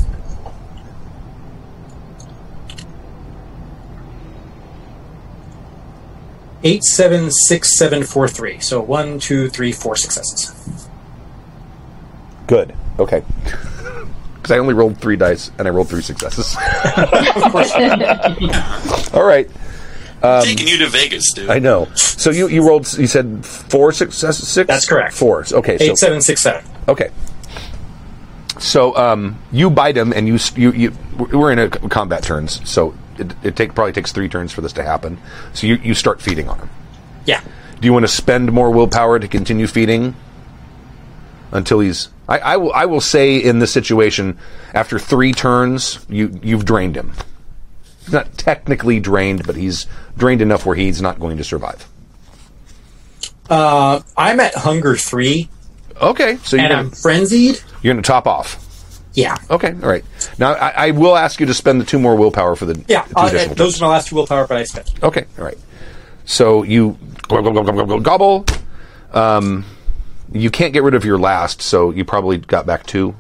Eight 6.64 6.82
seven 6.85 7.30
six 7.30 7.78
seven 7.78 8.02
four 8.02 8.28
three. 8.28 8.59
So 8.60 8.80
one, 8.80 9.18
two, 9.18 9.48
three, 9.48 9.72
four 9.72 9.97
successes. 9.97 10.89
Good. 12.47 12.74
Okay. 12.98 13.22
Because 14.35 14.51
I 14.51 14.59
only 14.59 14.74
rolled 14.74 14.98
three 14.98 15.16
dice 15.16 15.51
and 15.59 15.68
I 15.68 15.70
rolled 15.70 15.89
three 15.89 16.02
successes. 16.02 16.56
Of 16.97 17.52
course. 17.52 17.72
All 19.14 19.24
right. 19.24 19.48
Taking 20.43 20.66
you 20.66 20.78
to 20.78 20.89
Vegas, 20.89 21.32
dude. 21.32 21.48
I 21.48 21.60
know. 21.60 21.86
So 21.94 22.30
you 22.30 22.48
you 22.48 22.66
rolled. 22.66 22.93
You 22.98 23.06
said 23.06 23.47
four 23.47 23.93
successes. 23.93 24.48
Six. 24.48 24.66
That's 24.66 24.86
correct. 24.86 25.14
Four. 25.14 25.44
Okay. 25.52 25.78
So 25.78 25.85
Eight 25.85 25.98
seven 25.98 26.20
six 26.20 26.43
seven. 26.43 26.64
Okay. 26.89 27.10
So 28.59 28.97
um, 28.97 29.39
you 29.52 29.70
bite 29.70 29.97
him, 29.97 30.12
and 30.12 30.26
you 30.26 30.39
you 30.56 30.72
you 30.72 30.93
we're 31.32 31.52
in 31.52 31.60
a 31.60 31.68
combat 31.70 32.24
turns, 32.24 32.68
so 32.68 32.94
it, 33.20 33.35
it 33.43 33.57
take 33.57 33.74
probably 33.74 33.93
takes 33.93 34.12
three 34.12 34.28
turns 34.28 34.53
for 34.53 34.61
this 34.61 34.73
to 34.74 34.82
happen. 34.82 35.19
So 35.55 35.66
you 35.66 35.77
you 35.77 35.95
start 35.95 36.20
feeding 36.23 36.49
on 36.49 36.59
him. 36.59 36.70
Yeah. 37.27 37.40
Do 37.81 37.86
you 37.86 37.93
want 37.93 38.05
to 38.05 38.09
spend 38.09 38.51
more 38.53 38.70
willpower 38.70 39.19
to 39.19 39.28
continue 39.28 39.66
feeding 39.66 40.16
until 41.53 41.81
he's? 41.81 42.09
I, 42.28 42.39
I 42.39 42.57
will 42.57 42.73
I 42.73 42.85
will 42.86 43.01
say 43.01 43.36
in 43.36 43.59
this 43.59 43.73
situation, 43.73 44.39
after 44.74 44.99
three 44.99 45.32
turns, 45.32 46.05
you 46.09 46.39
you've 46.43 46.65
drained 46.65 46.97
him. 46.97 47.12
He's 48.01 48.12
not 48.12 48.36
technically 48.39 49.01
drained, 49.01 49.47
but 49.47 49.57
he's 49.57 49.86
drained 50.16 50.40
enough 50.43 50.65
where 50.66 50.77
he's 50.77 51.01
not 51.03 51.20
going 51.20 51.36
to 51.36 51.45
survive. 51.45 51.86
Uh, 53.51 54.01
I'm 54.16 54.40
at 54.40 54.55
hunger 54.55 54.95
three, 54.97 55.49
Okay, 56.01 56.36
so 56.43 56.57
you're 56.57 56.65
and 56.66 56.73
gonna, 56.73 56.82
I'm 56.89 56.90
frenzied. 56.90 57.61
you're 57.82 57.95
going 57.95 58.03
to 58.03 58.07
top 58.07 58.27
off. 58.27 58.62
Yeah. 59.19 59.36
Okay, 59.51 59.74
all 59.82 59.89
right. 59.89 60.05
Now 60.39 60.53
I, 60.53 60.86
I 60.86 60.90
will 60.93 61.16
ask 61.16 61.40
you 61.40 61.47
to 61.47 61.55
spend 61.55 61.81
the 61.81 61.85
two 61.85 61.99
more 61.99 62.15
willpower 62.15 62.55
for 62.55 62.66
the 62.66 62.82
Yeah. 62.86 63.03
two 63.03 63.12
Uh, 63.16 63.27
additional 63.27 63.55
those 63.57 63.73
turns. 63.74 63.82
are 63.82 63.85
my 63.86 63.90
last 63.95 64.09
two 64.09 64.15
willpower, 64.16 64.47
but 64.47 64.57
I 64.59 64.65
spent. 64.65 64.93
Okay, 65.03 65.24
all 65.39 65.45
right. 65.45 65.59
So 66.24 66.62
you 66.62 66.97
gobble, 67.27 67.53
gobble, 67.53 67.73
gobble, 67.73 68.01
gobble. 68.01 68.47
Um, 69.12 69.65
you 70.32 70.51
can't 70.51 70.73
get 70.73 70.82
rid 70.85 70.95
of 70.95 71.05
your 71.05 71.19
last, 71.19 71.62
so 71.62 71.90
you 71.90 72.05
probably 72.05 72.39
got 72.39 72.65
back 72.66 72.86
two 72.86 73.16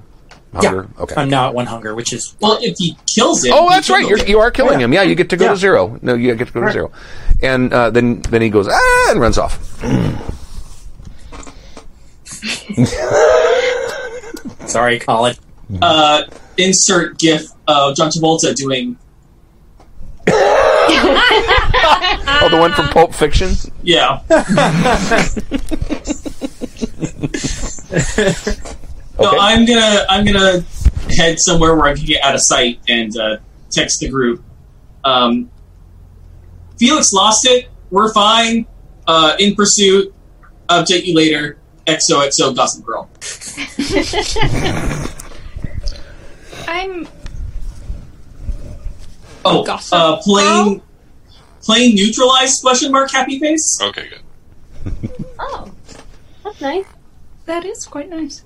hunger. 0.52 0.88
Yeah. 0.96 1.02
Okay. 1.02 1.14
I'm 1.16 1.28
now 1.30 1.48
at 1.48 1.54
one 1.54 1.66
hunger, 1.66 1.94
which 1.96 2.12
is 2.12 2.34
Well, 2.40 2.58
if 2.62 2.76
he 2.78 2.96
kills 3.12 3.44
him, 3.44 3.54
oh, 3.56 3.68
he 3.68 3.74
that's 3.74 3.90
right. 3.90 4.06
You're, 4.06 4.18
him. 4.18 4.28
you 4.28 4.38
are 4.40 4.50
killing 4.52 4.78
Yeah. 4.78 4.84
him. 4.84 4.92
Yeah, 4.92 5.02
you 5.02 5.14
get 5.16 5.30
to 5.30 5.36
go 5.36 5.46
Yeah. 5.46 5.50
to 5.52 5.56
zero. 5.56 5.98
No, 6.02 6.14
you 6.14 6.34
get 6.36 6.46
to 6.48 6.52
go 6.54 6.60
to 6.60 6.66
Right. 6.66 6.72
zero. 6.72 6.92
And 7.42 7.72
uh, 7.72 7.90
then 7.90 8.20
then 8.22 8.42
he 8.42 8.50
goes 8.50 8.68
ah 8.70 9.10
and 9.10 9.20
runs 9.20 9.36
off. 9.38 9.58
sorry, 14.66 14.98
Colin. 15.00 15.34
Uh, 15.82 16.22
insert 16.56 17.18
GIF 17.18 17.50
of 17.66 17.94
John 17.96 18.10
Travolta 18.10 18.54
doing 18.54 18.96
Oh, 22.40 22.48
the 22.50 22.56
one 22.58 22.72
from 22.72 22.88
Pulp 22.88 23.14
Fiction. 23.14 23.50
yeah. 23.82 24.20
No, 29.20 29.26
Okay. 29.30 29.36
I'm 29.40 29.64
gonna 29.66 30.04
I'm 30.08 30.24
gonna 30.24 30.60
head 31.10 31.40
somewhere 31.40 31.74
where 31.74 31.86
I 31.88 31.94
can 31.94 32.04
get 32.04 32.22
out 32.22 32.36
of 32.36 32.40
sight 32.40 32.78
and 32.88 33.16
uh, 33.18 33.38
text 33.68 33.98
the 33.98 34.08
group. 34.08 34.44
Um, 35.04 35.50
Felix 36.78 37.12
lost 37.12 37.44
it. 37.46 37.68
We're 37.90 38.12
fine. 38.12 38.64
Uh, 39.08 39.34
in 39.40 39.56
pursuit. 39.56 40.14
Update 40.68 41.04
you 41.06 41.16
later. 41.16 41.58
XOXO 41.86 42.54
Gossip 42.54 42.84
Girl. 42.84 43.10
I'm 46.68 47.08
Oh, 49.44 49.64
Gossip 49.64 49.94
uh, 49.98 50.16
plain 50.22 50.78
Girl? 50.78 50.82
plain 51.62 51.94
neutralized 51.94 52.60
question 52.60 52.92
mark 52.92 53.10
happy 53.10 53.38
face. 53.38 53.78
Okay, 53.82 54.08
good. 54.08 55.10
Oh, 55.40 55.70
that's 56.44 56.60
nice. 56.60 56.84
that 57.46 57.64
is 57.64 57.86
quite 57.86 58.10
nice. 58.10 58.44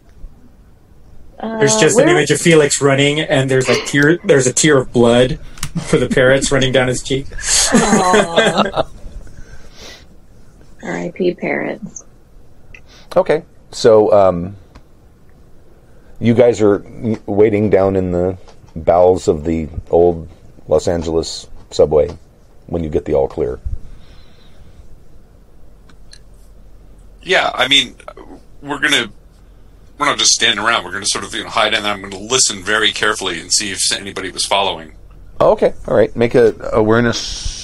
Uh, 1.40 1.58
There's 1.58 1.76
just 1.76 1.98
an 1.98 2.08
image 2.08 2.30
of 2.30 2.38
Felix 2.40 2.80
running, 2.82 3.18
and 3.20 3.50
there's 3.50 3.68
a 3.68 3.82
tear. 3.86 4.18
There's 4.24 4.46
a 4.46 4.52
tear 4.52 4.78
of 4.78 4.92
blood 4.92 5.40
for 5.86 5.96
the 5.96 6.08
parrots 6.08 6.52
running 6.52 6.70
down 6.72 6.86
his 6.88 7.02
cheek. 7.02 7.26
R.I.P. 10.84 11.34
parrots. 11.34 12.04
Okay, 13.16 13.42
so 13.70 14.12
um, 14.12 14.56
you 16.22 16.34
guys 16.34 16.62
are 16.62 16.84
waiting 17.26 17.68
down 17.68 17.96
in 17.96 18.12
the 18.12 18.38
bowels 18.76 19.26
of 19.26 19.44
the 19.44 19.68
old 19.90 20.28
Los 20.68 20.86
Angeles 20.86 21.48
subway 21.70 22.08
when 22.68 22.84
you 22.84 22.88
get 22.88 23.04
the 23.04 23.14
all 23.14 23.26
clear. 23.26 23.58
Yeah, 27.22 27.50
I 27.52 27.66
mean, 27.66 27.96
we're 28.62 28.78
gonna 28.78 29.10
we're 29.98 30.06
not 30.06 30.18
just 30.18 30.32
standing 30.32 30.64
around. 30.64 30.84
We're 30.84 30.92
gonna 30.92 31.06
sort 31.06 31.24
of 31.24 31.34
you 31.34 31.42
know 31.42 31.50
hide 31.50 31.74
in. 31.74 31.82
there. 31.82 31.92
I'm 31.92 32.02
gonna 32.02 32.18
listen 32.18 32.62
very 32.62 32.92
carefully 32.92 33.40
and 33.40 33.52
see 33.52 33.72
if 33.72 33.80
anybody 33.92 34.30
was 34.30 34.46
following. 34.46 34.94
Oh, 35.40 35.50
okay, 35.52 35.74
all 35.88 35.96
right. 35.96 36.14
Make 36.14 36.36
a 36.36 36.54
awareness. 36.72 37.58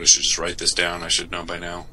I 0.00 0.04
should 0.04 0.22
just 0.22 0.38
write 0.38 0.58
this 0.58 0.72
down. 0.72 1.02
I 1.02 1.08
should 1.08 1.30
know 1.30 1.44
by 1.44 1.58
now. 1.58 1.86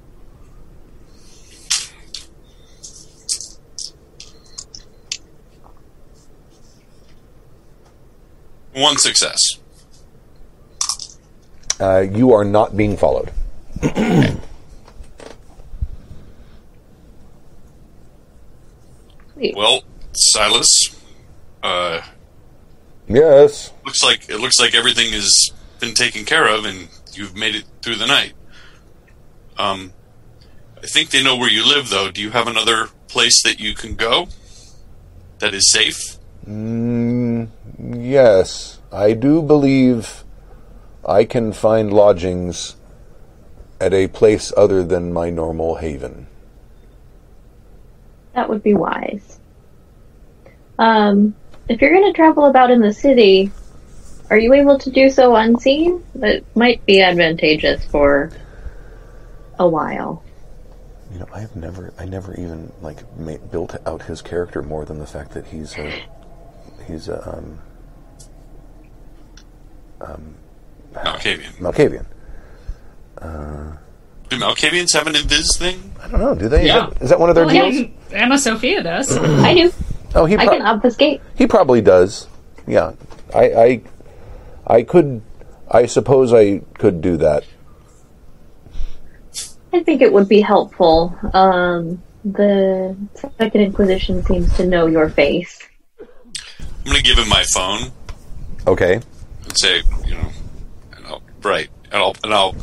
One 8.74 8.98
success. 8.98 9.40
Uh, 11.80 12.00
you 12.00 12.34
are 12.34 12.44
not 12.46 12.76
being 12.76 12.98
followed. 12.98 13.32
Wait, 19.36 19.56
Well, 19.56 19.84
Silas, 20.14 20.96
uh, 21.62 22.02
Yes. 23.08 23.72
looks 23.86 24.04
like 24.04 24.30
it 24.30 24.40
looks 24.40 24.60
like 24.60 24.74
everything 24.74 25.14
has 25.14 25.52
been 25.80 25.94
taken 25.94 26.26
care 26.26 26.48
of, 26.48 26.66
and 26.66 26.88
you've 27.18 27.36
made 27.36 27.56
it 27.56 27.66
through 27.82 27.96
the 27.96 28.08
night. 28.08 28.34
Um, 29.58 29.94
I 30.82 30.86
think 30.86 31.10
they 31.10 31.24
know 31.24 31.36
where 31.36 31.50
you 31.50 31.68
live, 31.68 31.90
though. 31.90 32.12
Do 32.12 32.22
you 32.22 32.32
have 32.32 32.48
another 32.48 32.88
place 33.08 33.42
that 33.44 33.60
you 33.60 33.74
can 33.74 33.96
go 33.96 34.28
that 35.40 35.54
is 35.54 35.72
safe? 35.72 36.18
Mm, 36.48 37.50
yes, 37.80 38.80
I 38.92 39.14
do 39.14 39.42
believe 39.42 40.24
I 41.06 41.26
can 41.26 41.52
find 41.52 41.92
lodgings 41.92 42.76
at 43.80 43.94
a 43.94 44.08
place 44.08 44.54
other 44.56 44.84
than 44.84 45.14
my 45.14 45.30
normal 45.30 45.76
haven. 45.76 46.28
That 48.34 48.50
would 48.50 48.64
be 48.64 48.74
wise. 48.74 49.40
Um, 50.80 51.36
if 51.68 51.82
you're 51.82 51.92
going 51.92 52.12
to 52.12 52.16
travel 52.16 52.46
about 52.46 52.72
in 52.72 52.82
the 52.82 52.94
city, 52.94 53.52
are 54.30 54.38
you 54.38 54.54
able 54.54 54.78
to 54.80 54.90
do 54.92 55.10
so 55.10 55.36
unseen? 55.36 56.04
That 56.16 56.44
might 56.56 56.86
be 56.86 57.02
advantageous 57.02 57.86
for 57.86 58.32
a 59.60 59.68
while. 59.68 60.24
You 61.14 61.20
know, 61.20 61.28
I've 61.34 61.56
never, 61.56 61.94
I 61.98 62.06
never 62.06 62.34
even 62.36 62.72
like 62.82 62.98
ma- 63.18 63.38
built 63.52 63.76
out 63.86 64.02
his 64.04 64.22
character 64.22 64.62
more 64.62 64.84
than 64.86 65.00
the 65.00 65.08
fact 65.08 65.32
that 65.32 65.48
he's 65.48 65.78
a, 65.78 66.02
he's 66.86 67.08
a 67.08 67.38
um, 70.02 70.36
Malkavian. 70.94 71.52
Malkavian. 71.60 72.06
Do 74.30 74.38
Malkavians 74.38 74.94
have 74.94 75.08
an 75.08 75.14
invis 75.14 75.58
thing? 75.58 75.94
I 76.04 76.10
don't 76.10 76.20
know. 76.20 76.36
Do 76.36 76.50
they? 76.50 76.66
Yeah. 76.66 76.90
Is 77.00 77.10
that 77.10 77.20
one 77.20 77.30
of 77.30 77.36
their 77.36 77.46
Well, 77.46 77.72
deals? 77.72 77.90
yeah, 78.12 78.18
Anna 78.24 78.38
Sophia 78.38 78.84
does. 78.84 79.16
I 79.18 79.54
do. 79.54 79.72
Oh, 80.16 80.26
he 80.26 80.36
I 80.36 80.46
can 80.46 80.62
obfuscate. 80.62 81.22
he 81.36 81.48
probably 81.48 81.82
does. 81.82 82.28
Yeah, 82.66 82.94
I, 83.34 83.44
I, 83.54 83.82
I 84.68 84.84
could. 84.84 85.22
I 85.70 85.86
suppose 85.86 86.34
I 86.34 86.60
could 86.78 87.02
do 87.02 87.18
that. 87.18 87.44
I 89.74 89.84
think 89.84 90.02
it 90.02 90.12
would 90.14 90.28
be 90.30 90.42
helpful. 90.42 91.18
Um, 91.34 92.02
the 92.24 92.96
Second 93.38 93.62
Inquisition 93.62 94.24
seems 94.24 94.56
to 94.58 94.66
know 94.66 94.88
your 94.88 95.10
face. 95.10 95.60
I'm 96.00 96.08
going 96.86 96.98
to 96.98 97.04
give 97.04 97.18
him 97.18 97.28
my 97.30 97.44
phone 97.54 97.92
Okay. 98.66 98.96
and 98.96 99.58
say, 99.58 99.82
you 100.06 100.16
know, 100.16 100.30
and 100.96 101.06
I'll, 101.06 101.22
right, 101.44 101.70
and 101.92 102.02
I'll 102.02 102.16
and 102.24 102.34
I'll 102.34 102.56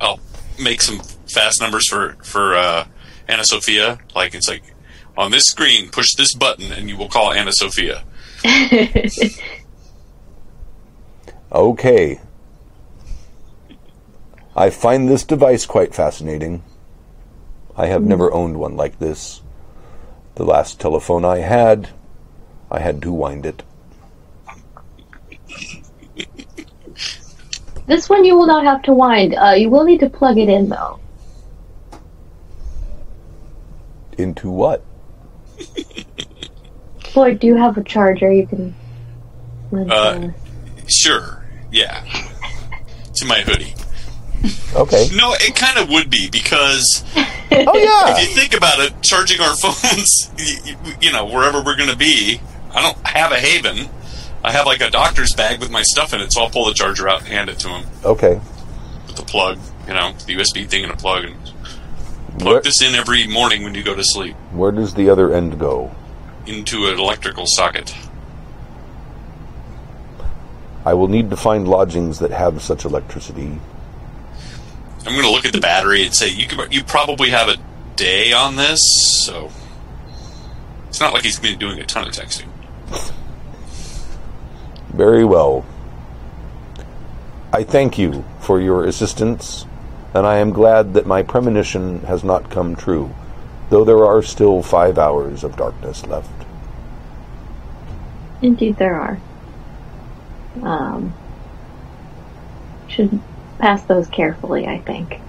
I'll 0.00 0.20
make 0.62 0.80
some 0.82 1.00
fast 1.32 1.60
numbers 1.60 1.88
for 1.88 2.16
for 2.22 2.54
uh, 2.54 2.86
Anna 3.28 3.44
Sophia. 3.44 3.98
Like 4.14 4.34
it's 4.34 4.48
like 4.48 4.62
on 5.16 5.30
this 5.30 5.44
screen, 5.44 5.90
push 5.90 6.14
this 6.16 6.34
button, 6.34 6.70
and 6.72 6.88
you 6.88 6.96
will 6.96 7.08
call 7.08 7.32
Anna 7.32 7.52
Sophia. 7.52 8.04
Okay. 11.56 12.20
I 14.54 14.68
find 14.68 15.08
this 15.08 15.24
device 15.24 15.64
quite 15.64 15.94
fascinating. 15.94 16.62
I 17.74 17.86
have 17.86 18.02
never 18.02 18.30
owned 18.30 18.58
one 18.58 18.76
like 18.76 18.98
this. 18.98 19.40
The 20.34 20.44
last 20.44 20.78
telephone 20.78 21.24
I 21.24 21.38
had, 21.38 21.88
I 22.70 22.80
had 22.80 23.00
to 23.00 23.10
wind 23.10 23.46
it. 23.46 23.62
This 27.86 28.10
one 28.10 28.26
you 28.26 28.36
will 28.36 28.46
not 28.46 28.64
have 28.64 28.82
to 28.82 28.92
wind. 28.92 29.34
Uh, 29.34 29.52
you 29.52 29.70
will 29.70 29.84
need 29.84 30.00
to 30.00 30.10
plug 30.10 30.36
it 30.36 30.50
in 30.50 30.68
though. 30.68 31.00
Into 34.18 34.50
what? 34.50 34.84
Floyd, 37.00 37.40
do 37.40 37.46
you 37.46 37.56
have 37.56 37.78
a 37.78 37.82
charger 37.82 38.30
you 38.30 38.46
can? 38.46 38.74
Uh, 39.72 40.32
Sure, 40.88 41.35
yeah, 41.76 42.02
it's 43.08 43.22
in 43.22 43.28
my 43.28 43.40
hoodie. 43.40 43.74
Okay. 44.74 45.08
No, 45.14 45.32
it 45.34 45.54
kind 45.56 45.78
of 45.78 45.88
would 45.90 46.10
be 46.10 46.28
because 46.30 47.04
Oh 47.16 47.28
if 47.50 48.28
you 48.28 48.34
think 48.34 48.54
about 48.54 48.78
it, 48.80 49.02
charging 49.02 49.40
our 49.40 49.54
phones, 49.56 50.30
you, 50.38 50.76
you 51.00 51.12
know, 51.12 51.24
wherever 51.26 51.62
we're 51.62 51.76
going 51.76 51.90
to 51.90 51.96
be. 51.96 52.40
I 52.74 52.82
don't 52.82 53.06
have 53.06 53.32
a 53.32 53.36
haven. 53.38 53.88
I 54.44 54.52
have 54.52 54.66
like 54.66 54.80
a 54.82 54.90
doctor's 54.90 55.32
bag 55.34 55.60
with 55.60 55.70
my 55.70 55.82
stuff 55.82 56.12
in 56.12 56.20
it, 56.20 56.32
so 56.32 56.42
I'll 56.42 56.50
pull 56.50 56.66
the 56.66 56.74
charger 56.74 57.08
out 57.08 57.20
and 57.20 57.28
hand 57.28 57.48
it 57.48 57.58
to 57.60 57.68
him 57.68 57.86
Okay. 58.04 58.40
with 59.06 59.16
the 59.16 59.22
plug, 59.22 59.58
you 59.88 59.94
know, 59.94 60.12
the 60.26 60.36
USB 60.36 60.68
thing 60.68 60.84
and 60.84 60.92
a 60.92 60.96
plug, 60.96 61.24
and 61.24 61.36
plug 62.38 62.52
Where, 62.52 62.60
this 62.62 62.82
in 62.82 62.94
every 62.94 63.26
morning 63.26 63.62
when 63.64 63.74
you 63.74 63.82
go 63.82 63.94
to 63.94 64.04
sleep 64.04 64.36
where 64.52 64.70
does 64.72 64.92
the 64.94 65.08
other 65.08 65.32
end 65.34 65.58
go? 65.58 65.94
into 66.46 66.86
an 66.86 66.96
electrical 66.98 67.44
socket. 67.46 67.92
I 70.86 70.94
will 70.94 71.08
need 71.08 71.30
to 71.30 71.36
find 71.36 71.66
lodgings 71.66 72.20
that 72.20 72.30
have 72.30 72.62
such 72.62 72.84
electricity. 72.84 73.58
I'm 75.04 75.12
going 75.14 75.24
to 75.24 75.32
look 75.32 75.44
at 75.44 75.52
the 75.52 75.60
battery 75.60 76.04
and 76.04 76.14
say 76.14 76.28
you 76.30 76.46
could, 76.46 76.72
you 76.72 76.84
probably 76.84 77.30
have 77.30 77.48
a 77.48 77.56
day 77.96 78.32
on 78.32 78.54
this, 78.54 78.80
so 79.24 79.50
it's 80.86 81.00
not 81.00 81.12
like 81.12 81.24
he's 81.24 81.40
been 81.40 81.58
doing 81.58 81.80
a 81.80 81.84
ton 81.84 82.06
of 82.06 82.14
texting. 82.14 82.46
Very 84.90 85.24
well. 85.24 85.66
I 87.52 87.64
thank 87.64 87.98
you 87.98 88.24
for 88.38 88.60
your 88.60 88.84
assistance, 88.84 89.66
and 90.14 90.24
I 90.24 90.36
am 90.36 90.50
glad 90.50 90.94
that 90.94 91.04
my 91.04 91.24
premonition 91.24 91.98
has 92.02 92.22
not 92.22 92.48
come 92.48 92.76
true, 92.76 93.12
though 93.70 93.84
there 93.84 94.04
are 94.04 94.22
still 94.22 94.62
five 94.62 94.98
hours 94.98 95.42
of 95.42 95.56
darkness 95.56 96.06
left. 96.06 96.30
Indeed, 98.40 98.76
there 98.76 98.94
are. 98.94 99.20
Um, 100.62 101.14
should 102.88 103.20
pass 103.58 103.82
those 103.84 104.08
carefully. 104.08 104.66
I 104.66 104.78
think. 104.80 105.20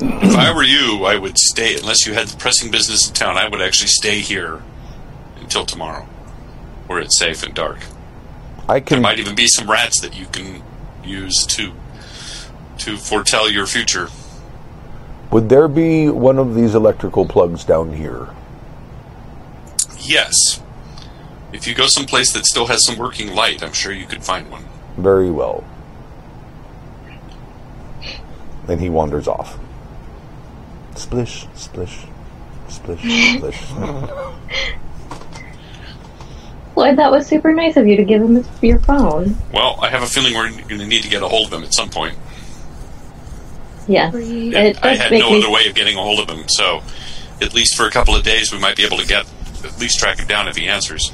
If 0.00 0.36
I 0.36 0.54
were 0.54 0.62
you, 0.62 1.04
I 1.04 1.18
would 1.18 1.36
stay 1.38 1.76
unless 1.76 2.06
you 2.06 2.14
had 2.14 2.28
pressing 2.38 2.70
business 2.70 3.08
in 3.08 3.14
town. 3.14 3.36
I 3.36 3.48
would 3.48 3.60
actually 3.60 3.88
stay 3.88 4.20
here 4.20 4.62
until 5.40 5.64
tomorrow, 5.66 6.06
where 6.86 7.00
it's 7.00 7.18
safe 7.18 7.42
and 7.42 7.52
dark. 7.54 7.78
I 8.68 8.74
There 8.74 8.82
can. 8.82 9.02
might 9.02 9.18
even 9.18 9.34
be 9.34 9.48
some 9.48 9.68
rats 9.70 10.00
that 10.00 10.14
you 10.16 10.26
can 10.26 10.62
use 11.04 11.44
to 11.46 11.72
to 12.78 12.96
foretell 12.96 13.50
your 13.50 13.66
future. 13.66 14.08
Would 15.32 15.48
there 15.48 15.66
be 15.68 16.08
one 16.08 16.38
of 16.38 16.54
these 16.54 16.74
electrical 16.76 17.26
plugs 17.26 17.64
down 17.64 17.92
here? 17.92 18.28
Yes. 20.00 20.62
If 21.52 21.66
you 21.66 21.74
go 21.74 21.86
someplace 21.86 22.32
that 22.32 22.44
still 22.46 22.66
has 22.66 22.84
some 22.84 22.96
working 22.98 23.34
light, 23.34 23.62
I'm 23.62 23.72
sure 23.72 23.92
you 23.92 24.06
could 24.06 24.22
find 24.24 24.50
one. 24.50 24.64
Very 24.96 25.30
well. 25.30 25.64
Then 28.66 28.78
he 28.78 28.90
wanders 28.90 29.26
off. 29.26 29.58
Splish, 30.94 31.46
splish, 31.54 32.00
splish, 32.68 33.00
splish. 33.00 33.56
Floyd, 36.74 36.96
that 36.96 37.10
was 37.10 37.26
super 37.26 37.52
nice 37.52 37.76
of 37.76 37.86
you 37.86 37.96
to 37.96 38.04
give 38.04 38.20
him 38.22 38.34
this, 38.34 38.46
your 38.62 38.78
phone. 38.80 39.36
Well, 39.52 39.78
I 39.80 39.88
have 39.88 40.02
a 40.02 40.06
feeling 40.06 40.34
we're 40.34 40.50
going 40.50 40.78
to 40.80 40.86
need 40.86 41.02
to 41.02 41.08
get 41.08 41.22
a 41.22 41.28
hold 41.28 41.46
of 41.48 41.52
him 41.52 41.64
at 41.64 41.72
some 41.74 41.88
point. 41.88 42.16
Yes, 43.88 44.14
And 44.14 44.54
it 44.54 44.84
I 44.84 44.94
had 44.94 45.10
no 45.12 45.30
me. 45.30 45.38
other 45.38 45.50
way 45.50 45.66
of 45.66 45.74
getting 45.74 45.96
a 45.96 46.02
hold 46.02 46.20
of 46.20 46.28
him, 46.28 46.46
so 46.48 46.82
at 47.40 47.54
least 47.54 47.74
for 47.74 47.86
a 47.86 47.90
couple 47.90 48.14
of 48.14 48.22
days 48.22 48.52
we 48.52 48.58
might 48.60 48.76
be 48.76 48.84
able 48.84 48.98
to 48.98 49.06
get 49.06 49.26
at 49.64 49.80
least 49.80 49.98
track 49.98 50.18
him 50.18 50.26
down 50.28 50.46
if 50.46 50.56
he 50.56 50.68
answers. 50.68 51.10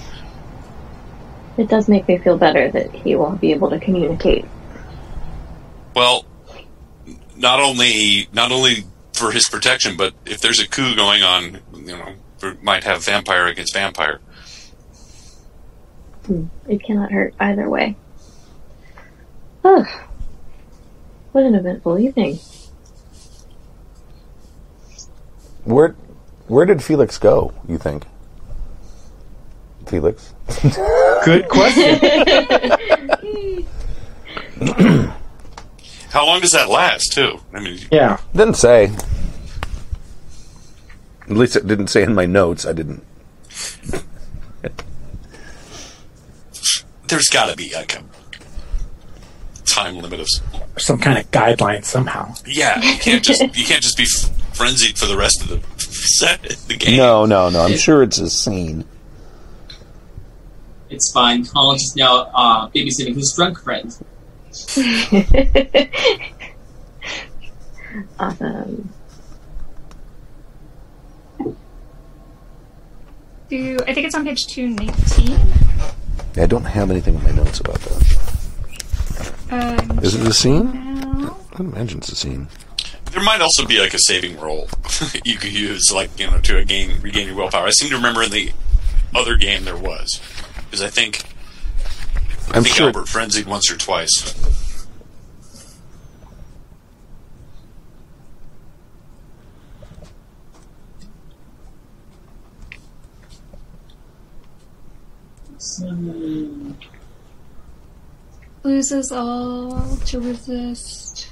It 1.57 1.68
does 1.68 1.89
make 1.89 2.08
me 2.08 2.18
feel 2.18 2.36
better 2.36 2.70
that 2.70 2.92
he 2.92 3.15
will 3.15 3.33
be 3.33 3.52
able 3.52 3.70
to 3.70 3.78
communicate. 3.78 4.44
Well, 5.94 6.24
not 7.36 7.60
only 7.60 8.28
not 8.33 8.50
only 8.50 8.84
for 9.12 9.31
his 9.31 9.49
protection, 9.49 9.97
but 9.97 10.15
if 10.26 10.41
there's 10.41 10.60
a 10.60 10.68
coup 10.68 10.97
going 10.97 11.23
on, 11.23 11.60
you 11.74 11.97
know, 11.97 12.15
we 12.42 12.55
might 12.62 12.84
have 12.84 13.05
vampire 13.05 13.47
against 13.47 13.73
vampire. 13.74 14.20
Hmm, 16.26 16.47
it 16.68 16.83
cannot 16.83 17.12
hurt 17.12 17.34
either 17.39 17.68
way. 17.68 17.97
Ugh. 19.62 19.86
What 21.33 21.44
an 21.44 21.55
eventful 21.55 21.99
evening. 21.99 22.39
Where, 25.65 25.97
where 26.47 26.66
did 26.66 26.83
Felix 26.83 27.18
go? 27.18 27.55
You 27.66 27.78
think? 27.78 28.05
Felix. 29.86 30.33
Good 31.24 31.48
question. 31.48 31.98
How 36.10 36.26
long 36.26 36.40
does 36.40 36.52
that 36.52 36.68
last, 36.68 37.12
too? 37.12 37.40
I 37.52 37.60
mean, 37.60 37.78
yeah. 37.90 38.18
Didn't 38.34 38.55
say. 38.55 38.92
At 41.23 41.31
least 41.31 41.56
it 41.56 41.66
didn't 41.66 41.89
say 41.89 42.02
in 42.02 42.14
my 42.14 42.26
notes. 42.26 42.66
I 42.66 42.73
didn't. 42.73 43.02
there's 47.08 47.28
got 47.28 47.50
to 47.50 47.56
be 47.56 47.73
like 47.74 47.97
a 47.97 48.02
time 49.64 49.97
limit 49.97 50.20
of. 50.20 50.28
Some 50.76 50.98
kind 50.98 51.18
of 51.18 51.31
guideline 51.31 51.84
somehow. 51.84 52.34
Yeah, 52.47 52.81
you 52.82 52.98
can't 52.98 53.23
just 53.23 53.40
you 53.40 53.64
can't 53.64 53.82
just 53.82 53.97
be 53.97 54.06
frenzied 54.52 54.98
for 54.98 55.06
the 55.06 55.16
rest 55.16 55.40
of 55.42 55.48
the 55.48 55.60
set 55.81 56.42
the 56.42 56.76
game. 56.76 56.97
No, 56.97 57.26
no, 57.26 57.48
no. 57.48 57.62
I'm 57.62 57.76
sure 57.76 58.02
it's 58.02 58.18
a 58.18 58.28
scene. 58.28 58.84
It's 60.94 61.10
fine. 61.12 61.44
Collins 61.44 61.82
is 61.82 61.97
now 61.97 62.31
uh, 62.34 62.68
babysitting 62.68 63.14
his 63.16 63.32
drunk 63.36 63.58
friend. 63.60 63.97
Awesome. 68.18 68.92
Do 73.48 73.76
I 73.86 73.94
think 73.94 74.06
it's 74.06 74.14
on 74.14 74.24
page 74.24 74.47
two 74.47 74.68
nineteen? 74.68 75.39
I 76.36 76.47
don't 76.47 76.64
have 76.64 76.90
anything 76.90 77.14
in 77.14 77.23
my 77.23 77.31
notes 77.31 77.60
about 77.60 77.78
that. 77.81 79.32
Um, 79.50 79.98
Is 80.00 80.14
it 80.16 80.26
a 80.26 80.32
scene? 80.32 80.73
now. 80.73 81.36
I 81.55 81.60
imagine 81.60 81.98
it's 81.98 82.08
a 82.10 82.16
scene. 82.16 82.48
There 83.12 83.23
might 83.23 83.40
also 83.40 83.64
be 83.64 83.78
like 83.78 83.94
a 83.94 83.98
saving 84.00 84.40
roll 84.40 84.68
you 85.24 85.36
could 85.36 85.52
use, 85.52 85.92
like 85.94 86.18
you 86.18 86.28
know, 86.28 86.40
to 86.40 86.64
gain 86.64 87.00
regain 87.00 87.28
your 87.28 87.36
willpower. 87.36 87.66
I 87.66 87.70
seem 87.70 87.90
to 87.90 87.97
remember 87.97 88.23
in 88.24 88.31
the 88.31 88.52
other 89.14 89.36
game 89.36 89.64
there 89.64 89.76
was, 89.76 90.20
because 90.74 90.82
I 90.82 90.90
think 90.90 91.22
I 92.52 92.56
I'm 92.56 92.64
think 92.64 92.74
sure. 92.74 92.86
Albert 92.86 93.08
frenzied 93.08 93.46
once 93.46 93.70
or 93.70 93.76
twice. 93.76 94.34
Loses 108.64 109.12
all 109.12 109.96
to 110.06 110.20
resist. 110.20 111.28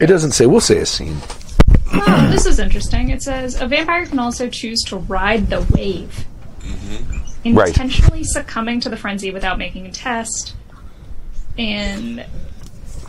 It 0.00 0.06
doesn't 0.06 0.32
say. 0.32 0.46
We'll 0.46 0.60
say 0.60 0.78
a 0.78 0.86
scene. 0.86 1.18
Oh, 1.94 2.28
this 2.30 2.46
is 2.46 2.58
interesting. 2.58 3.10
It 3.10 3.22
says 3.22 3.60
a 3.60 3.66
vampire 3.66 4.06
can 4.06 4.18
also 4.18 4.48
choose 4.48 4.82
to 4.84 4.96
ride 4.96 5.48
the 5.50 5.60
wave, 5.74 6.24
Right. 7.44 7.68
intentionally 7.68 8.24
succumbing 8.24 8.80
to 8.80 8.88
the 8.88 8.96
frenzy 8.96 9.30
without 9.30 9.58
making 9.58 9.86
a 9.86 9.92
test, 9.92 10.54
and 11.58 12.24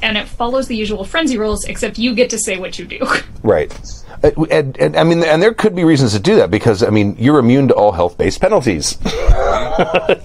and 0.02 0.18
it 0.18 0.28
follows 0.28 0.68
the 0.68 0.76
usual 0.76 1.06
frenzy 1.06 1.38
rules, 1.38 1.64
except 1.66 1.98
you 1.98 2.14
get 2.14 2.30
to 2.32 2.38
say 2.40 2.58
what 2.58 2.78
you 2.80 2.86
do. 2.86 3.00
Right. 3.44 3.74
Uh, 4.24 4.32
And, 4.50 4.78
and 4.78 4.96
I 4.96 5.04
mean, 5.04 5.22
and 5.22 5.42
there 5.42 5.54
could 5.54 5.76
be 5.76 5.84
reasons 5.84 6.14
to 6.14 6.20
do 6.20 6.38
that 6.38 6.50
because 6.50 6.82
I 6.82 6.90
mean, 6.92 7.18
you're 7.20 7.40
immune 7.40 7.68
to 7.68 7.74
all 7.74 7.92
health-based 7.92 8.40
penalties. 8.40 8.96
That's 9.04 10.24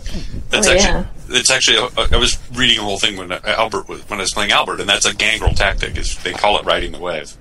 Oh, 0.52 0.72
actually 0.72 0.76
yeah. 0.76 1.06
it's 1.30 1.50
actually 1.50 1.78
uh, 1.78 1.90
I 2.12 2.16
was 2.16 2.38
reading 2.54 2.78
a 2.78 2.82
whole 2.82 2.98
thing 2.98 3.16
when 3.16 3.32
uh, 3.32 3.40
Albert 3.44 3.88
was 3.88 4.08
when 4.08 4.20
I 4.20 4.22
was 4.22 4.32
playing 4.32 4.52
Albert, 4.52 4.78
and 4.80 4.88
that's 4.88 5.04
a 5.06 5.14
gangrel 5.14 5.52
tactic. 5.52 5.96
Is 5.98 6.16
they 6.22 6.32
call 6.32 6.58
it 6.58 6.64
riding 6.64 6.92
the 6.92 6.98
wave. 7.00 7.32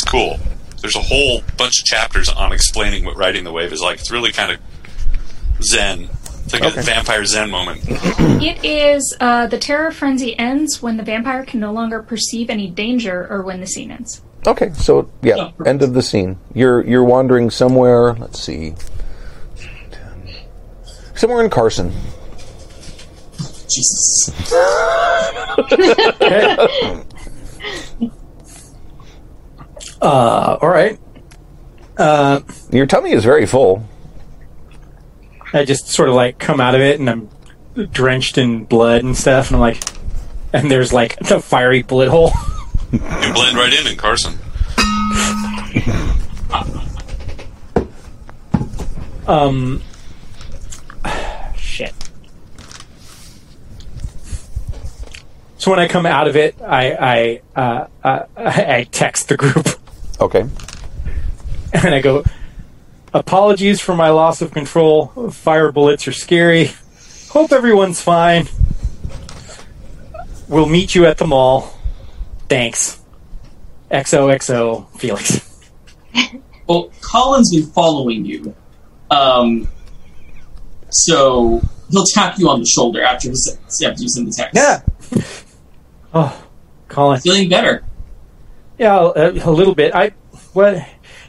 It's 0.00 0.10
cool. 0.10 0.40
There's 0.80 0.96
a 0.96 1.02
whole 1.02 1.42
bunch 1.58 1.80
of 1.80 1.84
chapters 1.84 2.30
on 2.30 2.52
explaining 2.52 3.04
what 3.04 3.18
riding 3.18 3.44
the 3.44 3.52
wave 3.52 3.70
is 3.70 3.82
like. 3.82 3.98
It's 3.98 4.10
really 4.10 4.32
kind 4.32 4.50
of 4.52 4.58
zen. 5.62 6.08
It's 6.44 6.54
like 6.54 6.64
a 6.64 6.70
vampire 6.80 7.22
zen 7.26 7.50
moment. 7.50 7.82
it 7.86 8.64
is 8.64 9.14
uh, 9.20 9.46
the 9.48 9.58
terror 9.58 9.90
frenzy 9.90 10.38
ends 10.38 10.80
when 10.80 10.96
the 10.96 11.02
vampire 11.02 11.44
can 11.44 11.60
no 11.60 11.70
longer 11.70 12.02
perceive 12.02 12.48
any 12.48 12.66
danger, 12.70 13.26
or 13.28 13.42
when 13.42 13.60
the 13.60 13.66
scene 13.66 13.90
ends. 13.90 14.22
Okay, 14.46 14.72
so 14.72 15.10
yeah, 15.20 15.36
Yeah, 15.36 15.50
end 15.66 15.82
of 15.82 15.92
the 15.92 16.00
scene. 16.00 16.38
You're 16.54 16.82
you're 16.82 17.04
wandering 17.04 17.50
somewhere. 17.50 18.14
Let's 18.14 18.40
see, 18.40 18.74
somewhere 21.14 21.44
in 21.44 21.50
Carson. 21.50 21.92
Jesus. 23.68 24.32
Uh, 30.00 30.58
all 30.60 30.68
right. 30.68 30.98
Uh, 31.96 32.40
Your 32.70 32.86
tummy 32.86 33.12
is 33.12 33.24
very 33.24 33.46
full. 33.46 33.86
I 35.52 35.64
just 35.64 35.88
sort 35.88 36.08
of 36.08 36.14
like 36.14 36.38
come 36.38 36.60
out 36.60 36.74
of 36.74 36.80
it 36.80 37.00
and 37.00 37.10
I'm 37.10 37.28
drenched 37.92 38.38
in 38.38 38.64
blood 38.64 39.02
and 39.02 39.16
stuff, 39.16 39.48
and 39.48 39.56
I'm 39.56 39.60
like, 39.60 39.82
and 40.52 40.70
there's 40.70 40.92
like 40.92 41.20
a 41.20 41.40
fiery 41.40 41.82
bullet 41.82 42.08
hole. 42.08 42.32
You 42.92 42.98
blend 42.98 43.56
right 43.56 43.72
in 43.72 43.86
in 43.86 43.96
Carson. 43.96 44.36
Um, 49.28 49.80
shit. 51.56 51.94
So 55.58 55.70
when 55.70 55.78
I 55.78 55.86
come 55.86 56.04
out 56.04 56.26
of 56.26 56.34
it, 56.34 56.60
I 56.60 57.40
I 57.54 57.60
uh, 57.60 57.86
uh, 58.02 58.22
I 58.36 58.88
text 58.90 59.28
the 59.28 59.36
group 59.36 59.68
Okay. 60.20 60.46
and 61.72 61.94
I 61.94 62.00
go, 62.00 62.24
"Apologies 63.14 63.80
for 63.80 63.94
my 63.94 64.10
loss 64.10 64.42
of 64.42 64.52
control. 64.52 65.06
Fire 65.30 65.72
bullets 65.72 66.06
are 66.08 66.12
scary. 66.12 66.70
Hope 67.30 67.52
everyone's 67.52 68.00
fine. 68.00 68.48
We'll 70.48 70.66
meet 70.66 70.94
you 70.94 71.06
at 71.06 71.18
the 71.18 71.26
mall. 71.26 71.72
Thanks. 72.48 73.00
XOXO 73.90 74.88
Felix." 74.98 75.46
Well, 76.66 76.92
Colin's 77.00 77.52
been 77.52 77.66
following 77.66 78.24
you. 78.24 78.54
Um, 79.10 79.66
so 80.90 81.60
he'll 81.90 82.04
tap 82.14 82.38
you 82.38 82.48
on 82.48 82.60
the 82.60 82.66
shoulder 82.66 83.02
after, 83.02 83.26
you 83.26 83.32
s- 83.32 83.56
after 83.82 84.00
you 84.00 84.08
send 84.08 84.28
the 84.28 84.32
text. 84.32 84.54
Yeah. 84.54 84.82
Oh, 86.14 86.44
Colin. 86.86 87.20
Feeling 87.20 87.48
better. 87.48 87.84
Yeah, 88.80 89.12
a, 89.14 89.30
a 89.32 89.52
little 89.52 89.74
bit. 89.74 89.94
I 89.94 90.14
what 90.54 90.82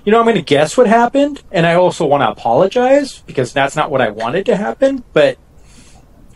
you 0.06 0.12
know, 0.14 0.20
I'm 0.20 0.26
going 0.26 0.38
to 0.38 0.42
guess 0.42 0.78
what 0.78 0.88
happened, 0.88 1.44
and 1.52 1.66
I 1.66 1.76
also 1.76 2.06
want 2.06 2.24
to 2.24 2.30
apologize 2.30 3.20
because 3.28 3.52
that's 3.52 3.76
not 3.76 3.92
what 3.92 4.00
I 4.00 4.10
wanted 4.10 4.46
to 4.46 4.56
happen. 4.56 5.04
But 5.12 5.38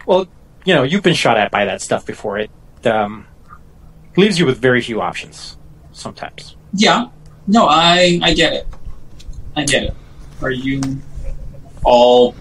well, 0.05 0.27
you 0.65 0.75
know, 0.75 0.83
you've 0.83 1.03
been 1.03 1.13
shot 1.13 1.37
at 1.37 1.51
by 1.51 1.63
that 1.63 1.81
stuff 1.81 2.05
before. 2.05 2.37
It 2.37 2.51
um, 2.83 3.27
leaves 4.17 4.37
you 4.37 4.45
with 4.45 4.59
very 4.59 4.81
few 4.81 4.99
options 5.01 5.57
sometimes. 5.93 6.57
Yeah. 6.73 7.07
No, 7.47 7.65
I 7.65 8.19
I 8.21 8.33
get 8.33 8.51
it. 8.51 8.67
I 9.55 9.63
get 9.63 9.83
it. 9.83 9.93
Are 10.41 10.51
you 10.51 10.81
all 11.85 12.35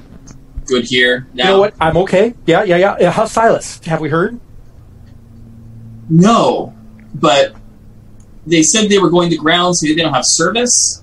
good 0.66 0.84
here 0.84 1.28
now? 1.32 1.44
You 1.44 1.50
know 1.50 1.60
what? 1.60 1.74
I'm 1.80 1.96
okay. 1.98 2.34
Yeah, 2.44 2.64
yeah, 2.64 2.76
yeah. 2.76 2.96
yeah. 2.98 3.10
How's 3.12 3.30
Silas? 3.30 3.78
Have 3.84 4.00
we 4.00 4.08
heard? 4.08 4.40
No, 6.10 6.74
but 7.14 7.54
they 8.46 8.62
said 8.62 8.88
they 8.88 8.98
were 8.98 9.10
going 9.10 9.30
to 9.30 9.36
ground, 9.36 9.76
so 9.76 9.86
they 9.86 9.94
don't 9.94 10.12
have 10.12 10.24
service. 10.26 11.02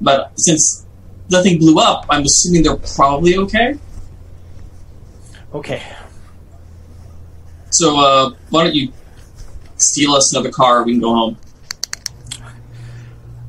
But 0.00 0.32
since 0.38 0.86
nothing 1.30 1.58
blew 1.58 1.78
up, 1.78 2.06
I'm 2.08 2.22
assuming 2.22 2.62
they're 2.62 2.76
probably 2.76 3.36
okay. 3.38 3.78
Okay. 5.54 5.82
So 7.70 7.98
uh, 7.98 8.30
why 8.50 8.64
don't 8.64 8.74
you 8.74 8.92
steal 9.76 10.12
us 10.12 10.32
another 10.32 10.50
car? 10.50 10.84
We 10.84 10.92
can 10.92 11.00
go 11.00 11.14
home. 11.14 11.38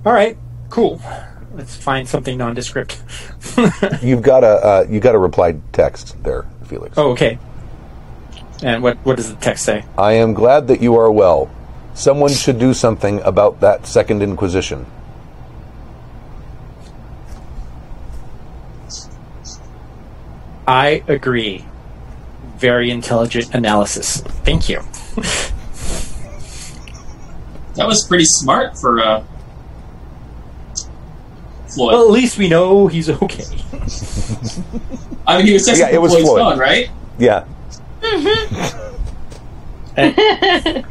All 0.05 0.13
right. 0.13 0.37
Cool. 0.69 1.01
Let's 1.53 1.75
find 1.75 2.07
something 2.07 2.37
nondescript. 2.37 3.01
You've 4.01 4.21
got 4.21 4.43
a 4.43 4.47
uh, 4.47 4.87
you 4.89 4.99
got 4.99 5.15
a 5.15 5.19
replied 5.19 5.61
text 5.73 6.21
there, 6.23 6.45
Felix. 6.65 6.97
oh, 6.97 7.11
okay. 7.11 7.39
And 8.61 8.83
what 8.83 8.97
what 9.05 9.15
does 9.17 9.33
the 9.33 9.39
text 9.39 9.63
say? 9.63 9.85
I 9.97 10.13
am 10.13 10.33
glad 10.33 10.67
that 10.67 10.81
you 10.81 10.95
are 10.95 11.11
well. 11.11 11.49
Someone 11.95 12.31
should 12.31 12.59
do 12.59 12.73
something 12.73 13.21
about 13.21 13.61
that 13.61 13.87
second 13.87 14.21
Inquisition. 14.21 14.85
I 20.67 21.03
agree. 21.07 21.65
Very 22.57 22.89
intelligent 22.91 23.53
analysis. 23.55 24.21
Thank 24.43 24.69
you. 24.69 24.81
That 27.75 27.87
was 27.87 28.07
pretty 28.07 28.23
smart 28.25 28.77
for 28.77 29.01
uh, 29.01 29.21
Floyd. 31.67 31.93
Well, 31.93 32.05
at 32.05 32.11
least 32.11 32.37
we 32.37 32.47
know 32.47 32.87
he's 32.87 33.09
okay. 33.09 33.43
I 35.27 35.35
mean, 35.37 35.47
he 35.47 35.51
was 35.53 35.67
texting 35.67 35.79
Yeah, 35.79 35.89
it 35.89 36.01
was 36.01 36.13
Floyd's 36.13 36.29
Floyd. 36.29 36.39
phone, 36.39 36.57
right? 36.57 36.89
Yeah. 37.19 37.43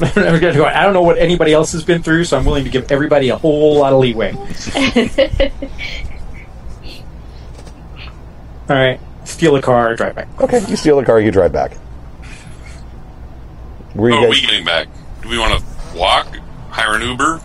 I 0.00 0.82
don't 0.84 0.92
know 0.92 1.02
what 1.02 1.18
anybody 1.18 1.52
else 1.52 1.72
has 1.72 1.82
been 1.84 2.02
through, 2.02 2.24
so 2.24 2.38
I'm 2.38 2.44
willing 2.44 2.64
to 2.64 2.70
give 2.70 2.90
everybody 2.92 3.28
a 3.30 3.36
whole 3.36 3.78
lot 3.78 3.92
of 3.92 4.00
leeway. 4.00 4.32
All 8.68 8.76
right, 8.76 9.00
steal 9.24 9.56
a 9.56 9.62
car, 9.62 9.96
drive 9.96 10.14
back. 10.14 10.28
Okay. 10.40 10.60
You 10.68 10.76
steal 10.76 10.98
a 10.98 11.04
car. 11.04 11.20
You 11.20 11.30
drive 11.30 11.52
back. 11.52 11.72
Where 13.94 14.12
How 14.12 14.18
you 14.18 14.24
oh, 14.24 14.28
are 14.28 14.30
we 14.30 14.40
getting 14.42 14.64
back? 14.64 14.88
Do 15.22 15.28
we 15.30 15.38
want 15.38 15.58
to 15.58 15.98
walk? 15.98 16.26
Hire 16.70 16.94
an 16.96 17.02
Uber? 17.02 17.40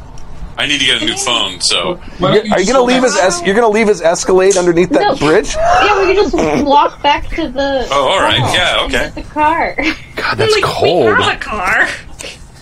I 0.56 0.68
need 0.68 0.80
to 0.80 0.86
get 0.86 1.02
a 1.02 1.06
new 1.06 1.16
phone, 1.16 1.60
so 1.62 2.00
Are 2.22 2.36
you 2.38 2.44
just 2.44 2.72
going 2.72 2.76
to 2.76 2.82
leave 2.84 3.02
his 3.02 3.16
es- 3.16 3.42
You're 3.44 3.56
going 3.56 3.66
to 3.66 3.74
leave 3.74 3.88
his 3.88 4.02
Escalade 4.02 4.56
underneath 4.56 4.90
that 4.90 5.02
No. 5.02 5.16
bridge? 5.16 5.56
yeah, 5.56 6.00
we 6.08 6.14
can 6.14 6.30
just 6.30 6.66
walk 6.66 7.02
back 7.02 7.28
to 7.30 7.50
the. 7.50 7.88
Oh, 7.90 8.08
all 8.10 8.20
right. 8.20 8.38
Yeah, 8.54 8.82
okay. 8.84 8.92
get 8.92 9.16
The 9.16 9.24
car. 9.24 9.76
God, 10.16 10.36
that's 10.36 10.54
Like, 10.56 10.64
cold. 10.64 11.06
We 11.18 11.24
have 11.24 11.36
a 11.38 11.40
car. 11.40 11.88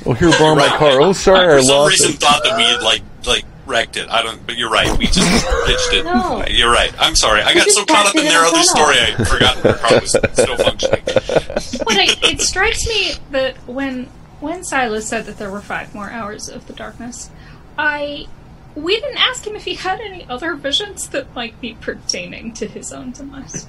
Oh, 0.06 0.14
here, 0.14 0.32
borrow 0.40 0.56
my 0.56 0.68
car. 0.68 1.00
Oh, 1.02 1.14
sorry, 1.14 1.48
I 1.48 1.54
I 1.54 1.58
for 1.58 1.64
some 1.64 1.76
lost 1.78 1.92
reason 1.92 2.12
it. 2.12 2.20
thought 2.20 2.44
that 2.44 2.58
we 2.58 2.64
had 2.64 2.82
like 2.82 3.02
like 3.28 3.46
wrecked 3.66 3.98
it. 3.98 4.10
I 4.10 4.24
don't. 4.24 4.46
But 4.46 4.58
you're 4.58 4.70
right. 4.72 4.96
We 4.98 5.06
just 5.06 5.18
ditched 5.68 5.94
it. 5.94 6.06
No. 6.06 6.44
You're 6.48 6.72
right. 6.72 6.92
I'm 7.00 7.16
sorry. 7.16 7.42
I 7.42 7.54
got 7.54 7.68
so 7.70 7.86
caught 7.86 8.08
up 8.08 8.16
in 8.16 8.22
in 8.22 8.28
their 8.28 8.42
other 8.44 8.64
story, 8.64 8.96
I 9.00 9.24
forgot 9.24 9.58
the 9.62 9.74
car 9.74 10.00
was 10.02 10.12
still 10.34 10.58
functioning. 10.58 11.02
But 11.06 11.98
I, 11.98 12.08
it 12.32 12.42
strikes 12.42 12.86
me 12.88 13.14
that 13.32 13.56
when 13.68 14.06
when 14.40 14.64
Silas 14.64 15.08
said 15.08 15.26
that 15.26 15.38
there 15.38 15.52
were 15.52 15.62
five 15.62 15.94
more 15.94 16.10
hours 16.10 16.50
of 16.50 16.66
the 16.68 16.74
darkness, 16.74 17.30
I 17.78 18.26
we 18.74 19.00
didn't 19.00 19.18
ask 19.18 19.46
him 19.46 19.56
if 19.56 19.66
he 19.66 19.76
had 19.76 20.00
any 20.00 20.26
other 20.28 20.56
visions 20.56 21.10
that 21.10 21.36
might 21.36 21.60
be 21.62 21.74
pertaining 21.76 22.54
to 22.54 22.68
his 22.68 22.92
own 22.92 23.12
demise. 23.12 23.68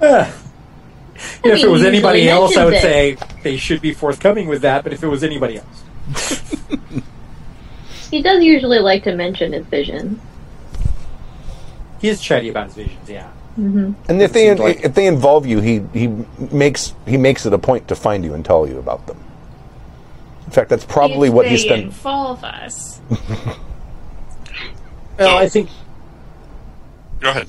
Uh, 0.00 0.30
if 1.18 1.44
mean, 1.44 1.64
it 1.64 1.68
was 1.70 1.84
anybody 1.84 2.28
else, 2.28 2.56
I 2.56 2.64
would 2.64 2.72
mentions 2.72 3.20
say 3.22 3.40
they 3.42 3.56
should 3.56 3.80
be 3.82 3.92
forthcoming 3.92 4.46
with 4.48 4.62
that. 4.62 4.84
But 4.84 4.92
if 4.92 5.02
it 5.02 5.08
was 5.08 5.22
anybody 5.24 5.58
else, 5.58 6.54
He 8.10 8.22
does 8.22 8.42
usually 8.42 8.78
like 8.78 9.04
to 9.04 9.14
mention 9.14 9.52
his 9.52 9.66
visions. 9.66 10.18
he 12.00 12.08
is 12.08 12.20
chatty 12.22 12.48
about 12.48 12.66
his 12.66 12.74
visions. 12.76 13.08
Yeah. 13.08 13.28
hmm 13.56 13.92
And 14.08 14.22
if 14.22 14.32
they 14.32 14.54
like- 14.54 14.82
if 14.82 14.94
they 14.94 15.06
involve 15.06 15.44
you, 15.46 15.60
he 15.60 15.82
he 15.92 16.06
makes 16.50 16.94
he 17.06 17.16
makes 17.18 17.44
it 17.44 17.52
a 17.52 17.58
point 17.58 17.88
to 17.88 17.94
find 17.96 18.24
you 18.24 18.32
and 18.34 18.44
tell 18.44 18.66
you 18.66 18.78
about 18.78 19.06
them. 19.06 19.18
In 20.46 20.52
fact, 20.52 20.70
that's 20.70 20.84
probably 20.86 21.28
if 21.28 21.34
what 21.34 21.42
they 21.44 21.50
he 21.50 21.58
spent. 21.58 21.82
involve 21.82 22.42
us. 22.44 23.00
Well, 25.18 25.36
I 25.36 25.48
think 25.48 25.68
Go 27.20 27.30
ahead. 27.30 27.48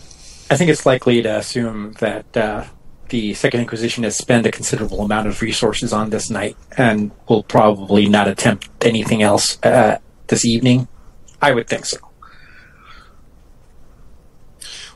I 0.52 0.58
think 0.58 0.72
it's 0.72 0.86
likely 0.86 1.22
to 1.22 1.38
assume 1.38 1.94
that 2.00 2.36
uh, 2.36 2.66
the 3.10 3.34
Second 3.34 3.62
Inquisition 3.62 4.04
has 4.04 4.18
spent 4.18 4.46
a 4.46 4.52
considerable 4.52 5.02
amount 5.02 5.28
of 5.28 5.42
resources 5.42 5.92
on 5.94 6.10
this 6.10 6.30
night 6.30 6.56
and 6.78 7.12
will 7.28 7.44
probably 7.44 8.08
not 8.08 8.28
attempt 8.28 8.70
anything 8.82 9.22
else 9.22 9.58
uh, 9.64 9.98
this 10.28 10.46
evening. 10.46 10.88
I 11.42 11.52
would 11.52 11.68
think 11.68 11.86
so. 11.86 11.98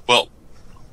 Well, 0.08 0.30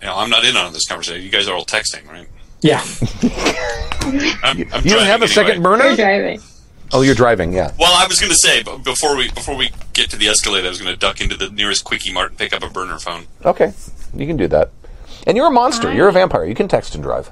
you 0.00 0.06
know, 0.06 0.16
I'm 0.16 0.30
not 0.30 0.44
in 0.44 0.56
on 0.56 0.72
this 0.72 0.86
conversation. 0.86 1.22
You 1.22 1.30
guys 1.30 1.48
are 1.48 1.54
all 1.54 1.64
texting, 1.64 2.06
right? 2.08 2.28
Yeah. 2.62 2.82
I'm, 4.42 4.58
I'm 4.72 4.84
You 4.84 4.90
don't 4.94 5.04
have 5.04 5.22
a 5.22 5.24
anyway. 5.24 5.26
second 5.28 5.54
You're 5.54 5.62
burner? 5.62 5.96
driving. 5.96 6.40
Oh, 6.92 7.02
you're 7.02 7.14
driving. 7.14 7.52
Yeah. 7.52 7.72
Well, 7.78 7.92
I 7.94 8.06
was 8.06 8.18
going 8.20 8.30
to 8.32 8.38
say, 8.38 8.62
but 8.62 8.78
before 8.78 9.16
we 9.16 9.30
before 9.30 9.56
we 9.56 9.70
get 9.92 10.10
to 10.10 10.16
the 10.16 10.26
Escalade, 10.28 10.64
I 10.66 10.68
was 10.68 10.80
going 10.80 10.92
to 10.92 10.98
duck 10.98 11.20
into 11.20 11.36
the 11.36 11.48
nearest 11.50 11.84
Quickie 11.84 12.12
Mart 12.12 12.30
and 12.30 12.38
pick 12.38 12.52
up 12.52 12.62
a 12.64 12.68
burner 12.70 12.98
phone. 12.98 13.26
Okay, 13.44 13.72
you 14.14 14.26
can 14.26 14.36
do 14.36 14.48
that. 14.48 14.70
And 15.26 15.36
you're 15.36 15.46
a 15.48 15.50
monster. 15.50 15.88
I- 15.88 15.94
You're 15.94 16.08
a 16.08 16.12
vampire. 16.12 16.44
You 16.44 16.54
can 16.54 16.68
text 16.68 16.94
and 16.94 17.02
drive. 17.04 17.30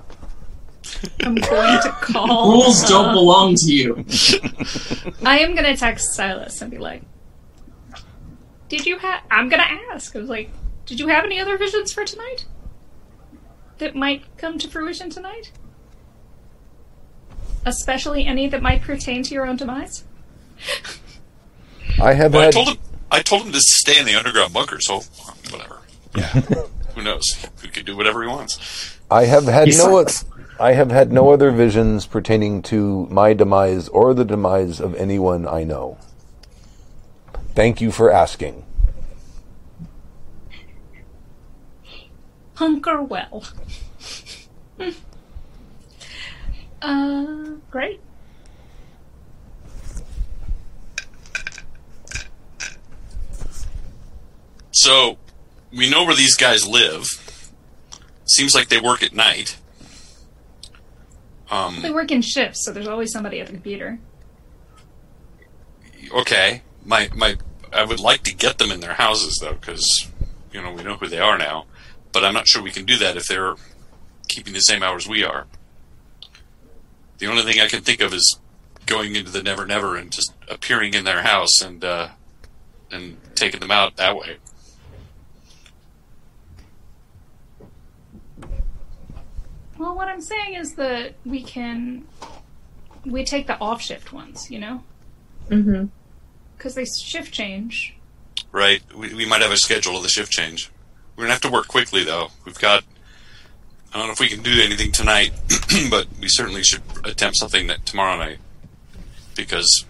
I'm 1.22 1.34
going 1.34 1.82
to 1.82 1.90
call. 2.00 2.52
Rules 2.52 2.82
don't 2.88 3.12
belong 3.12 3.54
to 3.56 3.72
you. 3.72 4.04
I 5.24 5.38
am 5.40 5.54
gonna 5.54 5.76
text 5.76 6.14
Silas 6.14 6.62
and 6.62 6.70
be 6.70 6.78
like, 6.78 7.02
"Did 8.68 8.86
you 8.86 8.98
have?" 8.98 9.22
I'm 9.30 9.48
gonna 9.48 9.68
ask. 9.92 10.14
I 10.16 10.20
was 10.20 10.28
like, 10.30 10.50
"Did 10.86 10.98
you 11.00 11.08
have 11.08 11.24
any 11.24 11.38
other 11.40 11.58
visions 11.58 11.92
for 11.92 12.04
tonight 12.04 12.46
that 13.78 13.94
might 13.94 14.22
come 14.38 14.58
to 14.58 14.68
fruition 14.68 15.10
tonight? 15.10 15.52
Especially 17.66 18.24
any 18.24 18.48
that 18.48 18.62
might 18.62 18.80
pertain 18.82 19.22
to 19.24 19.34
your 19.34 19.46
own 19.46 19.56
demise." 19.56 20.04
I 22.00 22.14
have 22.14 22.32
Well, 22.32 22.48
I 22.48 22.50
told 22.50 22.68
him 22.68 22.78
I 23.10 23.20
told 23.20 23.42
him 23.46 23.52
to 23.52 23.60
stay 23.60 23.98
in 23.98 24.06
the 24.06 24.14
underground 24.14 24.54
bunker, 24.54 24.80
so 24.80 25.02
whatever. 25.50 25.80
Who 26.98 27.04
knows? 27.04 27.46
He 27.62 27.68
could 27.68 27.86
do 27.86 27.96
whatever 27.96 28.24
he 28.24 28.28
wants. 28.28 28.98
I 29.08 29.26
have 29.26 29.44
had 29.44 29.68
He 29.68 29.76
no. 29.76 30.02
sucks. 30.02 30.24
I 30.58 30.72
have 30.72 30.90
had 30.90 31.12
no 31.12 31.30
other 31.30 31.52
visions 31.52 32.06
pertaining 32.06 32.60
to 32.62 33.06
my 33.06 33.34
demise 33.34 33.86
or 33.86 34.14
the 34.14 34.24
demise 34.24 34.80
of 34.80 34.96
anyone 34.96 35.46
I 35.46 35.62
know. 35.62 35.96
Thank 37.54 37.80
you 37.80 37.92
for 37.92 38.10
asking. 38.10 38.64
Hunker 42.54 43.00
well. 43.00 43.44
uh, 46.82 47.50
great. 47.70 48.00
So 54.72 55.18
we 55.74 55.88
know 55.90 56.04
where 56.04 56.14
these 56.14 56.34
guys 56.36 56.66
live. 56.66 57.06
Seems 58.26 58.54
like 58.54 58.68
they 58.68 58.80
work 58.80 59.02
at 59.02 59.14
night. 59.14 59.56
Um, 61.50 61.80
They 61.80 61.90
work 61.90 62.10
in 62.10 62.20
shifts, 62.20 62.64
so 62.64 62.72
there's 62.72 62.88
always 62.88 63.10
somebody 63.10 63.40
at 63.40 63.46
the 63.46 63.52
computer. 63.54 63.98
okay, 66.12 66.62
my 66.84 67.08
my, 67.14 67.36
I 67.72 67.84
would 67.84 68.00
like 68.00 68.22
to 68.24 68.34
get 68.34 68.58
them 68.58 68.70
in 68.70 68.80
their 68.80 68.94
houses 68.94 69.38
though, 69.40 69.54
because 69.54 70.08
you 70.52 70.60
know 70.62 70.72
we 70.72 70.82
know 70.82 70.96
who 70.96 71.06
they 71.06 71.20
are 71.20 71.38
now. 71.38 71.66
But 72.12 72.24
I'm 72.24 72.34
not 72.34 72.48
sure 72.48 72.62
we 72.62 72.70
can 72.70 72.84
do 72.84 72.96
that 72.98 73.16
if 73.16 73.26
they're 73.26 73.54
keeping 74.28 74.52
the 74.52 74.60
same 74.60 74.82
hours 74.82 75.06
we 75.08 75.24
are. 75.24 75.46
The 77.18 77.26
only 77.26 77.42
thing 77.42 77.60
I 77.60 77.68
can 77.68 77.82
think 77.82 78.00
of 78.00 78.12
is 78.14 78.38
going 78.86 79.16
into 79.16 79.30
the 79.30 79.42
Never 79.42 79.66
Never 79.66 79.96
and 79.96 80.10
just 80.10 80.32
appearing 80.48 80.94
in 80.94 81.04
their 81.04 81.22
house 81.22 81.60
and 81.62 81.82
uh, 81.84 82.08
and 82.90 83.18
taking 83.34 83.60
them 83.60 83.70
out 83.70 83.96
that 83.96 84.16
way. 84.16 84.36
Well, 89.78 89.94
what 89.94 90.08
I'm 90.08 90.20
saying 90.20 90.54
is 90.54 90.74
that 90.74 91.14
we 91.24 91.42
can 91.42 92.04
we 93.04 93.24
take 93.24 93.46
the 93.46 93.58
off 93.60 93.80
shift 93.80 94.12
ones, 94.12 94.50
you 94.50 94.58
know, 94.58 94.82
hmm 95.48 95.86
because 96.56 96.74
they 96.74 96.84
shift 96.84 97.32
change. 97.32 97.94
Right. 98.50 98.82
We, 98.92 99.14
we 99.14 99.24
might 99.26 99.42
have 99.42 99.52
a 99.52 99.56
schedule 99.56 99.96
of 99.96 100.02
the 100.02 100.08
shift 100.08 100.32
change. 100.32 100.70
We're 101.14 101.24
gonna 101.24 101.34
have 101.34 101.42
to 101.42 101.50
work 101.50 101.68
quickly 101.68 102.04
though. 102.04 102.28
We've 102.44 102.58
got. 102.58 102.84
I 103.92 103.96
don't 103.96 104.06
know 104.06 104.12
if 104.12 104.20
we 104.20 104.28
can 104.28 104.42
do 104.42 104.60
anything 104.62 104.92
tonight, 104.92 105.32
but 105.90 106.08
we 106.20 106.28
certainly 106.28 106.62
should 106.62 106.82
attempt 107.04 107.38
something 107.38 107.68
that 107.68 107.86
tomorrow 107.86 108.18
night, 108.18 108.38
because 109.34 109.86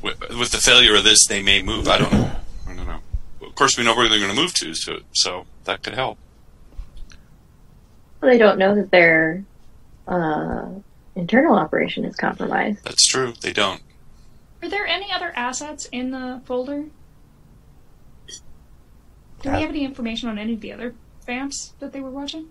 with, 0.00 0.20
with 0.38 0.52
the 0.52 0.58
failure 0.58 0.94
of 0.94 1.02
this, 1.04 1.26
they 1.26 1.42
may 1.42 1.62
move. 1.62 1.88
I 1.88 1.98
don't 1.98 2.12
know. 2.12 2.30
I 2.68 2.74
don't 2.74 2.86
know. 2.86 3.00
Of 3.42 3.54
course, 3.56 3.76
we 3.76 3.84
know 3.84 3.96
where 3.96 4.08
they're 4.08 4.18
going 4.18 4.34
to 4.34 4.40
move 4.40 4.54
to, 4.54 4.74
so, 4.74 5.00
so 5.12 5.46
that 5.64 5.82
could 5.82 5.94
help. 5.94 6.18
Well, 8.22 8.30
they 8.30 8.38
don't 8.38 8.56
know 8.58 8.76
that 8.76 8.90
their 8.92 9.44
uh, 10.06 10.66
internal 11.16 11.56
operation 11.56 12.04
is 12.04 12.14
compromised. 12.14 12.84
That's 12.84 13.04
true. 13.04 13.34
They 13.40 13.52
don't. 13.52 13.82
Are 14.62 14.68
there 14.68 14.86
any 14.86 15.10
other 15.10 15.32
assets 15.34 15.86
in 15.86 16.12
the 16.12 16.40
folder? 16.44 16.84
Do 19.42 19.50
we 19.50 19.60
have 19.60 19.70
any 19.70 19.84
information 19.84 20.28
on 20.28 20.38
any 20.38 20.52
of 20.54 20.60
the 20.60 20.72
other 20.72 20.94
vamps 21.26 21.72
that 21.80 21.92
they 21.92 21.98
were 22.00 22.10
watching? 22.10 22.46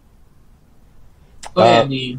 Go 1.56 1.62
ahead, 1.62 1.86
Uh, 1.86 1.88
the, 1.88 2.18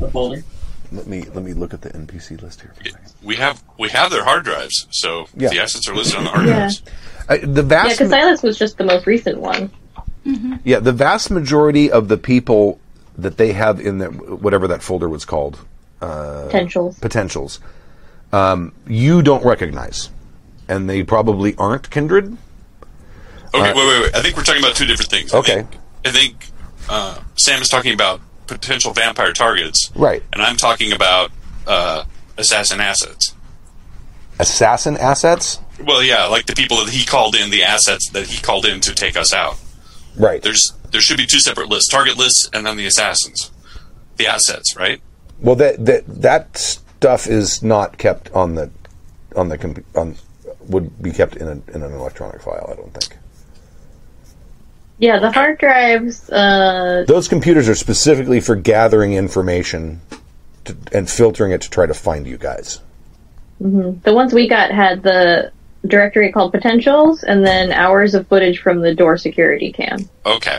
the 0.00 0.10
folder. 0.10 0.42
Let 0.90 1.06
me 1.06 1.22
let 1.22 1.44
me 1.44 1.52
look 1.52 1.72
at 1.74 1.82
the 1.82 1.90
NPC 1.90 2.40
list 2.42 2.62
here 2.62 2.72
for 2.74 2.80
a 2.82 2.90
second. 2.90 3.12
We 3.22 3.36
have 3.36 3.62
we 3.78 3.90
have 3.90 4.10
their 4.10 4.24
hard 4.24 4.44
drives, 4.44 4.86
so 4.90 5.26
Yeah. 5.36 5.50
the 5.50 5.60
assets 5.60 5.86
are 5.88 5.94
listed 5.94 6.16
on 6.16 6.24
the 6.24 6.30
hard 6.30 6.46
Yeah. 6.46 6.54
drives. 6.56 6.82
I, 7.28 7.36
the 7.38 7.62
Yeah, 7.62 7.68
vast 7.68 7.98
because 7.98 8.10
Silas 8.10 8.42
was 8.42 8.58
just 8.58 8.76
the 8.78 8.84
most 8.84 9.06
recent 9.06 9.38
one. 9.38 9.70
Yeah, 10.64 10.80
the 10.80 10.92
vast 10.92 11.30
majority 11.30 11.90
of 11.90 12.08
the 12.08 12.18
people 12.18 12.78
that 13.16 13.36
they 13.38 13.52
have 13.52 13.80
in 13.80 13.98
their 13.98 14.10
whatever 14.10 14.68
that 14.68 14.82
folder 14.82 15.08
was 15.08 15.24
called 15.24 15.58
Potentials. 16.00 16.98
potentials, 16.98 17.60
um, 18.32 18.72
you 18.86 19.22
don't 19.22 19.44
recognize, 19.44 20.10
and 20.68 20.88
they 20.88 21.02
probably 21.02 21.54
aren't 21.56 21.90
kindred. 21.90 22.36
Okay, 23.54 23.70
Uh, 23.70 23.74
wait, 23.74 23.76
wait, 23.76 24.02
wait. 24.02 24.14
I 24.14 24.20
think 24.22 24.36
we're 24.36 24.42
talking 24.44 24.62
about 24.62 24.76
two 24.76 24.84
different 24.84 25.10
things. 25.10 25.32
I 25.34 25.38
Okay. 25.38 25.54
think, 25.54 25.68
I 26.04 26.10
think 26.10 26.46
uh, 26.88 27.18
Sam 27.36 27.62
is 27.62 27.68
talking 27.68 27.94
about 27.94 28.20
potential 28.46 28.92
vampire 28.92 29.32
targets, 29.32 29.90
Right. 29.94 30.22
and 30.32 30.42
I'm 30.42 30.56
talking 30.56 30.92
about 30.92 31.30
uh, 31.66 32.04
assassin 32.36 32.80
assets. 32.80 33.34
Assassin 34.38 34.96
assets. 34.96 35.58
Well, 35.84 36.02
yeah, 36.02 36.26
like 36.26 36.46
the 36.46 36.54
people 36.54 36.76
that 36.84 36.88
he 36.92 37.04
called 37.04 37.34
in, 37.34 37.50
the 37.50 37.64
assets 37.64 38.10
that 38.10 38.26
he 38.26 38.40
called 38.40 38.64
in 38.66 38.80
to 38.82 38.94
take 38.94 39.16
us 39.16 39.32
out. 39.32 39.56
Right. 40.18 40.42
There's 40.42 40.72
there 40.90 41.00
should 41.00 41.16
be 41.16 41.26
two 41.26 41.40
separate 41.40 41.68
lists: 41.68 41.90
target 41.90 42.16
lists 42.16 42.48
and 42.52 42.66
then 42.66 42.76
the 42.76 42.86
assassins, 42.86 43.50
the 44.16 44.26
assets, 44.26 44.76
right? 44.76 45.00
Well, 45.40 45.54
that 45.56 45.84
that 45.86 46.06
that 46.06 46.56
stuff 46.56 47.26
is 47.26 47.62
not 47.62 47.98
kept 47.98 48.30
on 48.32 48.54
the 48.54 48.70
on 49.36 49.48
the 49.48 49.58
comp- 49.58 49.96
on 49.96 50.16
would 50.66 51.00
be 51.02 51.12
kept 51.12 51.36
in, 51.36 51.46
a, 51.46 51.52
in 51.74 51.82
an 51.82 51.92
electronic 51.92 52.42
file. 52.42 52.68
I 52.70 52.74
don't 52.74 52.92
think 52.92 53.16
Yeah, 54.98 55.18
the 55.18 55.30
hard 55.30 55.58
drives. 55.58 56.28
Uh, 56.28 57.04
those 57.06 57.28
computers 57.28 57.68
are 57.68 57.74
specifically 57.74 58.40
for 58.40 58.56
gathering 58.56 59.14
information 59.14 60.00
to, 60.64 60.76
and 60.92 61.08
filtering 61.08 61.52
it 61.52 61.62
to 61.62 61.70
try 61.70 61.86
to 61.86 61.94
find 61.94 62.26
you 62.26 62.36
guys. 62.36 62.80
the 63.60 64.12
ones 64.12 64.34
we 64.34 64.48
got 64.48 64.70
had 64.70 65.02
the 65.02 65.52
directory 65.86 66.32
called 66.32 66.52
Potentials, 66.52 67.22
and 67.22 67.46
then 67.46 67.72
hours 67.72 68.14
of 68.14 68.26
footage 68.26 68.60
from 68.60 68.80
the 68.80 68.94
door 68.94 69.16
security 69.16 69.72
cam. 69.72 70.08
Okay, 70.26 70.58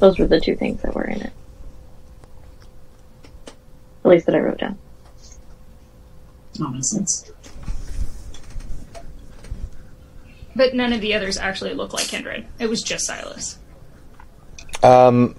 Those 0.00 0.18
were 0.18 0.26
the 0.26 0.40
two 0.40 0.56
things 0.56 0.80
that 0.82 0.94
were 0.94 1.04
in 1.04 1.20
it. 1.20 1.32
At 4.04 4.08
least 4.10 4.26
that 4.26 4.34
I 4.34 4.38
wrote 4.38 4.58
down. 4.58 4.78
Oh, 6.60 6.68
makes 6.68 6.90
sense. 6.90 7.30
But 10.56 10.74
none 10.74 10.92
of 10.92 11.00
the 11.00 11.14
others 11.14 11.38
actually 11.38 11.74
look 11.74 11.92
like 11.92 12.06
Kindred. 12.08 12.46
It 12.58 12.68
was 12.68 12.82
just 12.82 13.06
Silas. 13.06 13.58
Um, 14.82 15.36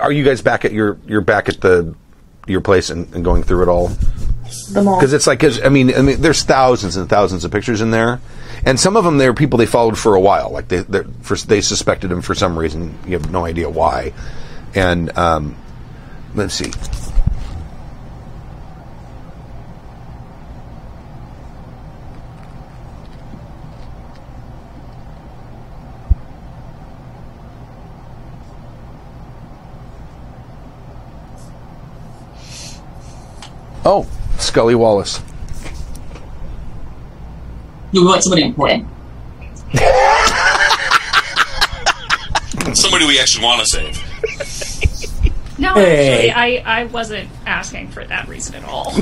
are 0.00 0.12
you 0.12 0.24
guys 0.24 0.40
back 0.40 0.64
at 0.64 0.72
your 0.72 0.98
you're 1.06 1.20
back 1.20 1.48
at 1.48 1.60
the 1.60 1.94
your 2.46 2.60
place 2.60 2.90
and, 2.90 3.12
and 3.14 3.24
going 3.24 3.42
through 3.42 3.62
it 3.62 3.68
all? 3.68 3.90
The 4.72 4.82
mall. 4.82 4.98
Because 4.98 5.12
it's 5.12 5.26
like, 5.26 5.40
'cause, 5.40 5.60
I 5.62 5.68
mean, 5.68 5.94
I 5.94 6.02
mean, 6.02 6.20
there's 6.20 6.42
thousands 6.42 6.96
and 6.96 7.08
thousands 7.08 7.44
of 7.44 7.50
pictures 7.50 7.80
in 7.80 7.90
there, 7.90 8.20
and 8.64 8.78
some 8.78 8.96
of 8.96 9.04
them 9.04 9.18
they're 9.18 9.34
people 9.34 9.58
they 9.58 9.66
followed 9.66 9.98
for 9.98 10.14
a 10.14 10.20
while. 10.20 10.50
Like 10.50 10.68
they 10.68 10.82
for, 11.22 11.36
they 11.36 11.60
suspected 11.60 12.10
him 12.10 12.22
for 12.22 12.34
some 12.34 12.58
reason. 12.58 12.98
You 13.06 13.12
have 13.14 13.30
no 13.30 13.44
idea 13.44 13.68
why. 13.68 14.12
And 14.74 15.16
um, 15.16 15.56
let's 16.34 16.54
see. 16.54 16.72
Oh, 33.88 34.04
Scully 34.38 34.74
Wallace. 34.74 35.20
We 37.92 38.04
want 38.04 38.22
somebody 38.22 38.42
important. 38.42 38.86
Somebody 42.74 43.06
we 43.06 43.18
actually 43.18 43.44
want 43.44 43.60
to 43.60 43.66
save. 43.66 44.02
No, 45.58 45.74
Hey. 45.74 46.28
actually, 46.28 46.62
I, 46.64 46.80
I 46.80 46.84
wasn't 46.84 47.30
asking 47.46 47.88
for 47.88 48.04
that 48.04 48.28
reason 48.28 48.56
at 48.56 48.64
all. 48.64 48.92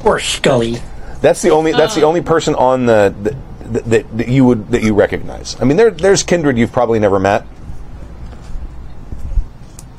Poor 0.00 0.18
Scully. 0.18 0.78
That's 1.20 1.42
the 1.42 1.50
only. 1.50 1.72
That's 1.72 1.94
the 1.94 2.04
uh. 2.04 2.08
only 2.08 2.22
person 2.22 2.54
on 2.54 2.86
the 2.86 3.14
that, 3.70 3.84
that, 3.90 4.16
that 4.16 4.28
you 4.28 4.44
would 4.46 4.68
that 4.68 4.82
you 4.82 4.94
recognize. 4.94 5.60
I 5.60 5.64
mean, 5.64 5.76
there 5.76 5.90
there's 5.90 6.22
kindred 6.22 6.56
you've 6.56 6.72
probably 6.72 6.98
never 6.98 7.18
met. 7.18 7.46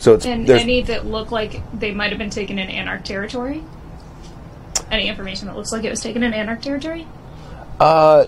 So 0.01 0.15
it's 0.15 0.25
and 0.25 0.49
any 0.49 0.81
that 0.81 1.05
look 1.05 1.31
like 1.31 1.61
they 1.79 1.91
might 1.91 2.09
have 2.09 2.17
been 2.17 2.31
taken 2.31 2.57
in 2.57 2.69
Anarch 2.69 3.03
territory? 3.05 3.63
Any 4.89 5.07
information 5.07 5.45
that 5.47 5.55
looks 5.55 5.71
like 5.71 5.83
it 5.83 5.91
was 5.91 6.01
taken 6.01 6.23
in 6.23 6.33
Anarch 6.33 6.61
territory? 6.63 7.05
uh 7.79 8.25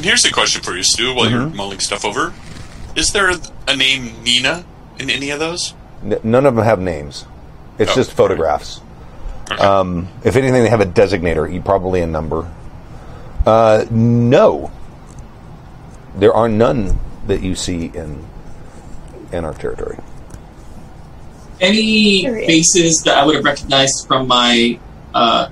here's 0.00 0.24
a 0.24 0.32
question 0.32 0.62
for 0.62 0.76
you, 0.76 0.82
Stu, 0.82 1.14
while 1.14 1.28
you're 1.30 1.42
Mm-hmm. 1.42 1.56
mulling 1.56 1.80
stuff 1.80 2.04
over. 2.04 2.32
Is 2.96 3.08
there 3.12 3.30
a 3.68 3.76
name 3.76 4.22
Nina 4.22 4.64
in 4.98 5.10
any 5.10 5.30
of 5.30 5.38
those? 5.40 5.74
n- 6.04 6.18
none 6.22 6.46
of 6.46 6.54
them 6.54 6.64
have 6.64 6.78
names. 6.80 7.24
It's 7.78 7.90
Oh, 7.92 7.94
just 7.94 8.12
photographs. 8.12 8.80
Okay. 9.50 9.62
Um, 9.62 10.08
if 10.24 10.36
anything, 10.36 10.62
they 10.62 10.68
have 10.68 10.80
a 10.80 10.86
designator, 10.86 11.64
probably 11.64 12.00
a 12.00 12.06
number. 12.06 12.48
Uh, 13.46 13.86
no, 13.90 14.70
there 16.16 16.32
are 16.34 16.48
none 16.48 16.98
that 17.26 17.42
you 17.42 17.54
see 17.54 17.86
in 17.86 18.24
in 19.32 19.44
our 19.44 19.54
territory. 19.54 19.98
Any 21.60 22.24
faces 22.24 23.02
that 23.04 23.16
I 23.18 23.24
would 23.24 23.36
have 23.36 23.44
recognized 23.44 24.06
from 24.06 24.26
my 24.26 24.78
uh, 25.14 25.48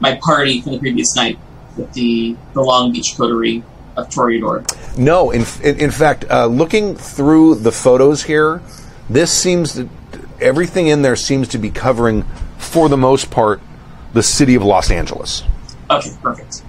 my 0.00 0.18
party 0.22 0.60
from 0.60 0.72
the 0.72 0.78
previous 0.78 1.14
night 1.16 1.38
with 1.76 1.92
the 1.92 2.36
the 2.54 2.62
Long 2.62 2.92
Beach 2.92 3.14
coterie 3.16 3.62
of 3.96 4.08
Toreador. 4.08 4.64
No, 4.96 5.30
in 5.30 5.44
in, 5.62 5.78
in 5.78 5.90
fact, 5.90 6.24
uh, 6.30 6.46
looking 6.46 6.94
through 6.94 7.56
the 7.56 7.72
photos 7.72 8.22
here, 8.22 8.62
this 9.08 9.32
seems 9.32 9.74
to, 9.74 9.88
everything 10.40 10.86
in 10.86 11.02
there 11.02 11.16
seems 11.16 11.48
to 11.48 11.58
be 11.58 11.70
covering, 11.70 12.22
for 12.58 12.88
the 12.88 12.96
most 12.96 13.30
part, 13.30 13.60
the 14.12 14.22
city 14.22 14.54
of 14.54 14.62
Los 14.62 14.90
Angeles. 14.90 15.42
Okay, 15.90 16.10
perfect. 16.22 16.62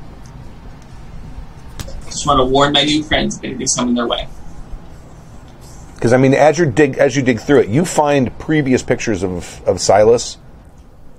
Just 2.22 2.28
want 2.28 2.38
to 2.38 2.46
warn 2.46 2.72
my 2.72 2.84
new 2.84 3.02
friends 3.02 3.40
if 3.40 3.44
anything's 3.44 3.74
coming 3.74 3.96
their 3.96 4.06
way. 4.06 4.28
Because 5.96 6.14
I 6.14 6.18
mean, 6.18 6.36
as 6.36 6.60
you 6.60 6.68
dig 6.68 7.00
as 7.00 7.16
you 7.16 7.24
dig 7.24 7.40
through 7.40 7.62
it, 7.62 7.70
you 7.70 7.84
find 7.84 8.38
previous 8.38 8.84
pictures 8.84 9.24
of 9.24 9.60
of 9.68 9.82
Silas, 9.82 10.38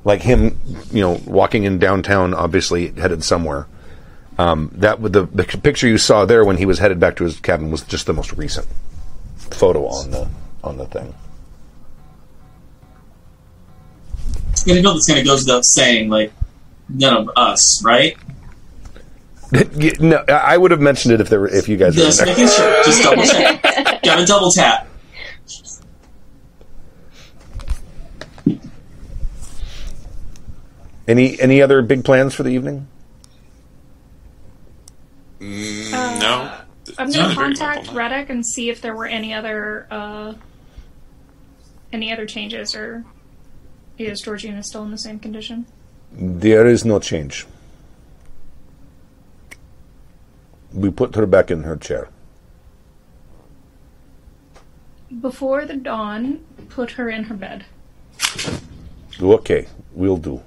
like 0.05 0.23
him, 0.23 0.61
you 0.93 1.01
know, 1.01 1.21
walking 1.27 1.65
in 1.65 1.81
downtown, 1.81 2.35
obviously 2.35 2.93
headed 2.93 3.25
somewhere. 3.25 3.67
Um, 4.39 4.71
that 4.75 5.01
with 5.01 5.13
the 5.13 5.27
the 5.27 5.43
picture 5.43 5.89
you 5.89 5.99
saw 5.99 6.25
there 6.25 6.45
when 6.45 6.59
he 6.59 6.67
was 6.67 6.79
headed 6.79 7.01
back 7.01 7.17
to 7.17 7.25
his 7.25 7.41
cabin 7.41 7.73
was 7.73 7.83
just 7.83 8.07
the 8.07 8.13
most 8.13 8.33
recent 8.35 8.69
photo 9.35 9.89
on 9.89 10.13
the 10.13 10.29
on 10.63 10.77
the 10.77 10.87
thing. 10.87 11.13
And 14.69 14.79
I 14.79 14.81
know 14.83 14.95
this 14.95 15.09
kind 15.09 15.19
of 15.19 15.27
goes 15.27 15.41
without 15.41 15.65
saying, 15.65 16.11
like, 16.11 16.33
none 16.89 17.17
of 17.17 17.31
us, 17.35 17.83
right? 17.85 18.17
Yeah, 19.75 19.93
no, 20.01 20.25
I 20.29 20.55
I 20.55 20.57
would 20.57 20.71
have 20.71 20.81
mentioned 20.81 21.13
it 21.15 21.21
if 21.21 21.29
there 21.29 21.41
were, 21.41 21.49
if 21.49 21.69
you 21.69 21.77
guys 21.77 21.95
were 21.97 22.03
in 22.03 22.09
Just 22.09 22.19
there. 22.21 22.27
making 22.29 22.49
sure. 22.49 22.85
Just 22.85 23.03
double 23.03 23.23
check. 23.25 23.63
Gotta 24.03 24.25
double 24.25 24.51
tap. 24.51 24.89
Any 31.09 31.39
any 31.41 31.61
other 31.61 31.83
big 31.83 32.05
plans 32.05 32.35
for 32.35 32.43
the 32.43 32.51
evening? 32.51 32.87
Mm, 35.41 35.91
no. 36.21 36.59
I'm 36.99 37.11
going 37.11 37.29
to 37.31 37.35
contact 37.35 37.89
local. 37.89 37.95
Radek 37.95 38.31
and 38.31 38.47
see 38.47 38.71
if 38.71 38.81
there 38.81 38.95
were 38.95 39.07
any 39.07 39.35
other 39.35 39.87
uh, 39.91 40.35
any 41.93 42.13
other 42.13 42.27
changes, 42.27 42.75
or 42.75 43.05
is 43.99 44.21
Georgina 44.21 44.63
still 44.63 44.85
in 44.85 44.91
the 44.91 44.99
same 44.99 45.19
condition? 45.19 45.67
There 46.13 46.67
is 46.67 46.85
no 46.85 46.99
change. 47.01 47.47
We 50.75 50.91
put 50.91 51.15
her 51.15 51.27
back 51.27 51.51
in 51.51 51.63
her 51.65 51.77
chair. 51.77 52.09
Before 55.21 55.67
the 55.67 55.77
dawn, 55.77 56.45
put 56.71 56.93
her 56.93 57.11
in 57.11 57.25
her 57.25 57.35
bed. 57.35 57.67
Okay, 59.21 59.67
we'll 59.93 60.17
do. 60.17 60.43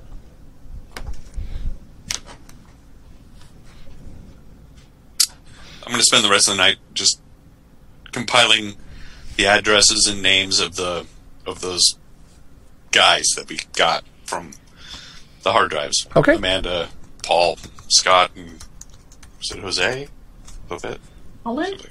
I'm 5.86 5.92
going 5.92 6.00
to 6.00 6.06
spend 6.06 6.26
the 6.26 6.30
rest 6.30 6.48
of 6.48 6.56
the 6.56 6.64
night 6.64 6.78
just 6.96 7.22
compiling 8.12 8.74
the 9.38 9.46
addresses 9.46 10.08
and 10.12 10.24
names 10.24 10.60
of 10.60 10.76
the 10.76 11.06
of 11.46 11.62
those 11.62 12.00
guys 12.92 13.26
that 13.36 13.48
we 13.48 13.60
got 13.76 14.04
from 14.24 14.54
the 15.44 15.52
hard 15.52 15.70
drives. 15.70 16.08
Okay. 16.16 16.36
Amanda, 16.36 16.90
Paul, 17.24 17.58
Scott, 17.88 18.32
and 18.36 18.64
was 19.38 19.52
it 19.52 19.60
Jose? 19.60 20.08
Bobet? 20.70 20.98
Holland? 21.44 21.88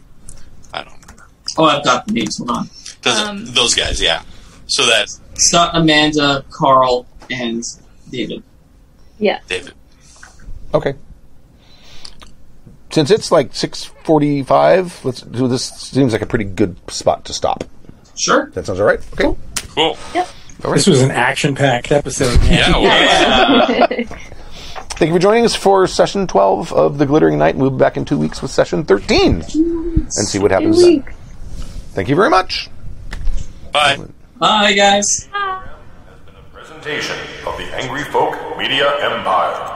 I 0.73 0.83
don't 0.85 0.93
remember. 1.03 1.27
Oh, 1.59 1.65
I've 1.65 1.85
got 1.85 2.07
the 2.07 2.13
names. 2.15 2.39
Hold 2.39 2.51
on. 2.51 2.71
Does 3.03 3.21
it- 3.21 3.27
Um, 3.27 3.45
those 3.55 3.75
guys, 3.75 4.01
yeah. 4.01 4.23
So 4.67 4.85
that 4.87 5.09
Scott, 5.35 5.71
Amanda, 5.75 6.45
Carl, 6.51 7.07
and 7.31 7.63
David. 8.11 8.43
Yeah. 9.19 9.41
David. 9.49 9.75
Okay. 10.73 10.95
Since 12.91 13.11
it's 13.11 13.31
like 13.33 13.55
six 13.55 13.85
forty-five, 14.05 15.05
let's 15.05 15.21
do 15.23 15.49
this. 15.49 15.65
Seems 15.65 16.13
like 16.13 16.23
a 16.23 16.27
pretty 16.27 16.45
good 16.45 16.77
spot 16.91 17.25
to 17.27 17.33
stop. 17.33 17.65
Sure. 18.17 18.51
That 18.55 18.67
sounds 18.67 18.79
all 18.81 18.87
right. 18.87 19.01
Okay. 19.13 19.23
Cool. 19.23 19.39
All 19.85 19.97
right. 20.15 20.75
This 20.77 20.87
was 20.87 21.03
an 21.03 21.11
action-packed 21.11 21.91
episode. 21.93 22.39
Man. 22.41 22.83
Yeah. 22.83 24.05
Well, 24.91 24.99
Thank 24.99 25.09
you 25.09 25.15
for 25.15 25.21
joining 25.21 25.45
us 25.45 25.55
for 25.57 25.87
session 25.87 26.27
twelve 26.27 26.73
of 26.73 26.99
the 26.99 27.07
Glittering 27.07 27.39
Night. 27.39 27.57
We'll 27.57 27.71
be 27.71 27.79
back 27.79 27.97
in 27.97 28.05
two 28.05 28.17
weeks 28.19 28.41
with 28.43 28.51
session 28.51 28.85
thirteen 28.85 29.43
and 29.43 30.11
see 30.11 30.39
what 30.39 30.51
happens 30.51 30.81
then. 30.83 31.03
Thank 31.95 32.09
you 32.09 32.15
very 32.17 32.31
much. 32.31 32.69
Bye. 33.73 33.99
Bye, 34.39 34.73
guys. 34.75 35.29
Presentation 36.53 37.17
of 37.47 37.57
the 37.57 37.65
Angry 37.75 38.05
Folk 38.05 38.37
Media 38.57 38.93
Empire. 39.01 39.71